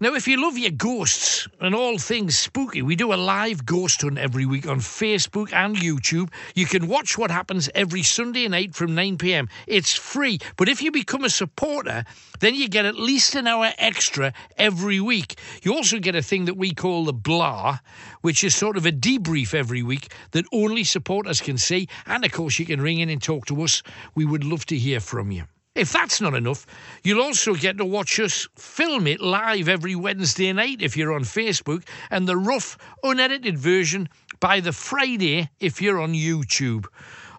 Now, 0.00 0.14
if 0.14 0.26
you 0.26 0.42
love 0.42 0.58
your 0.58 0.72
ghosts 0.72 1.46
and 1.60 1.74
all 1.74 1.96
things 1.98 2.36
spooky, 2.36 2.82
we 2.82 2.96
do 2.96 3.12
a 3.12 3.14
live 3.14 3.64
ghost 3.64 4.02
hunt 4.02 4.18
every 4.18 4.46
week 4.46 4.66
on 4.66 4.78
Facebook 4.78 5.52
and 5.52 5.76
YouTube. 5.76 6.30
You 6.54 6.66
can 6.66 6.88
watch 6.88 7.16
what 7.16 7.30
happens 7.30 7.70
every 7.74 8.02
Sunday 8.02 8.48
night 8.48 8.74
from 8.74 8.94
9 8.94 9.16
pm. 9.16 9.48
It's 9.66 9.94
free, 9.94 10.38
but 10.56 10.68
if 10.68 10.82
you 10.82 10.90
become 10.90 11.24
a 11.24 11.30
supporter, 11.30 12.04
then 12.44 12.54
you 12.54 12.68
get 12.68 12.84
at 12.84 12.96
least 12.96 13.34
an 13.34 13.46
hour 13.46 13.72
extra 13.78 14.34
every 14.58 15.00
week. 15.00 15.38
You 15.62 15.74
also 15.74 15.98
get 15.98 16.14
a 16.14 16.22
thing 16.22 16.44
that 16.44 16.58
we 16.58 16.74
call 16.74 17.06
the 17.06 17.12
blah, 17.14 17.78
which 18.20 18.44
is 18.44 18.54
sort 18.54 18.76
of 18.76 18.84
a 18.84 18.92
debrief 18.92 19.54
every 19.54 19.82
week 19.82 20.12
that 20.32 20.44
only 20.52 20.84
supporters 20.84 21.40
can 21.40 21.56
see. 21.56 21.88
And 22.06 22.22
of 22.22 22.32
course, 22.32 22.58
you 22.58 22.66
can 22.66 22.82
ring 22.82 23.00
in 23.00 23.08
and 23.08 23.22
talk 23.22 23.46
to 23.46 23.62
us. 23.62 23.82
We 24.14 24.26
would 24.26 24.44
love 24.44 24.66
to 24.66 24.76
hear 24.76 25.00
from 25.00 25.30
you. 25.30 25.44
If 25.74 25.92
that's 25.92 26.20
not 26.20 26.34
enough, 26.34 26.66
you'll 27.02 27.22
also 27.22 27.54
get 27.54 27.78
to 27.78 27.84
watch 27.84 28.20
us 28.20 28.46
film 28.56 29.06
it 29.06 29.20
live 29.20 29.68
every 29.68 29.96
Wednesday 29.96 30.52
night 30.52 30.82
if 30.82 30.96
you're 30.96 31.14
on 31.14 31.24
Facebook, 31.24 31.84
and 32.10 32.28
the 32.28 32.36
rough, 32.36 32.78
unedited 33.02 33.58
version 33.58 34.08
by 34.38 34.60
the 34.60 34.72
Friday 34.72 35.48
if 35.58 35.80
you're 35.80 35.98
on 35.98 36.12
YouTube. 36.12 36.86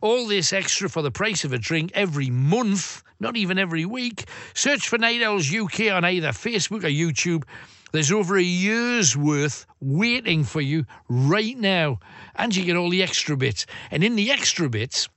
All 0.05 0.27
this 0.27 0.53
extra 0.53 0.87
for 0.87 1.01
the 1.01 1.09
price 1.09 1.45
of 1.45 1.51
a 1.51 1.57
drink 1.57 1.89
every 1.95 2.29
month, 2.29 3.01
not 3.19 3.35
even 3.35 3.57
every 3.57 3.85
week. 3.85 4.25
Search 4.53 4.87
for 4.87 4.99
Night 4.99 5.23
Owls 5.23 5.51
UK 5.51 5.91
on 5.91 6.05
either 6.05 6.27
Facebook 6.27 6.83
or 6.83 6.89
YouTube. 6.89 7.43
There's 7.91 8.11
over 8.11 8.37
a 8.37 8.43
year's 8.43 9.17
worth 9.17 9.65
waiting 9.79 10.43
for 10.43 10.61
you 10.61 10.85
right 11.09 11.57
now, 11.57 11.97
and 12.35 12.55
you 12.55 12.65
get 12.65 12.75
all 12.75 12.91
the 12.91 13.01
extra 13.01 13.35
bits. 13.35 13.65
And 13.89 14.03
in 14.03 14.15
the 14.15 14.31
extra 14.31 14.69
bits, 14.69 15.09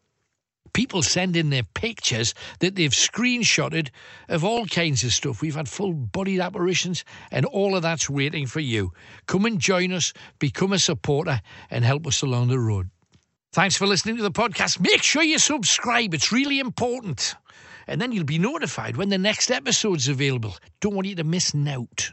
people 0.73 1.03
send 1.03 1.37
in 1.37 1.51
their 1.51 1.65
pictures 1.65 2.33
that 2.61 2.75
they've 2.75 2.91
screenshotted 2.91 3.91
of 4.31 4.43
all 4.43 4.65
kinds 4.65 5.05
of 5.05 5.13
stuff. 5.13 5.43
We've 5.43 5.55
had 5.55 5.69
full 5.69 5.93
bodied 5.93 6.41
apparitions, 6.41 7.05
and 7.31 7.45
all 7.45 7.77
of 7.77 7.83
that's 7.83 8.09
waiting 8.09 8.47
for 8.47 8.61
you. 8.61 8.95
Come 9.27 9.45
and 9.45 9.59
join 9.61 9.93
us, 9.93 10.15
become 10.39 10.73
a 10.73 10.79
supporter, 10.79 11.43
and 11.71 11.85
help 11.85 12.07
us 12.07 12.23
along 12.23 12.49
the 12.49 12.59
road. 12.59 12.89
Thanks 13.53 13.77
for 13.77 13.87
listening 13.87 14.17
to 14.19 14.23
the 14.23 14.31
podcast. 14.31 14.79
Make 14.79 15.03
sure 15.03 15.23
you 15.23 15.39
subscribe, 15.39 16.13
it's 16.13 16.31
really 16.31 16.61
important. 16.61 17.35
And 17.87 18.01
then 18.01 18.13
you'll 18.13 18.25
be 18.25 18.39
notified 18.39 18.99
when 18.99 19.09
the 19.09 19.17
next 19.17 19.51
episode's 19.51 20.09
available. 20.09 20.55
Don't 20.81 20.95
want 20.95 21.09
you 21.09 21.15
to 21.17 21.25
miss 21.25 21.55
out. 21.67 22.11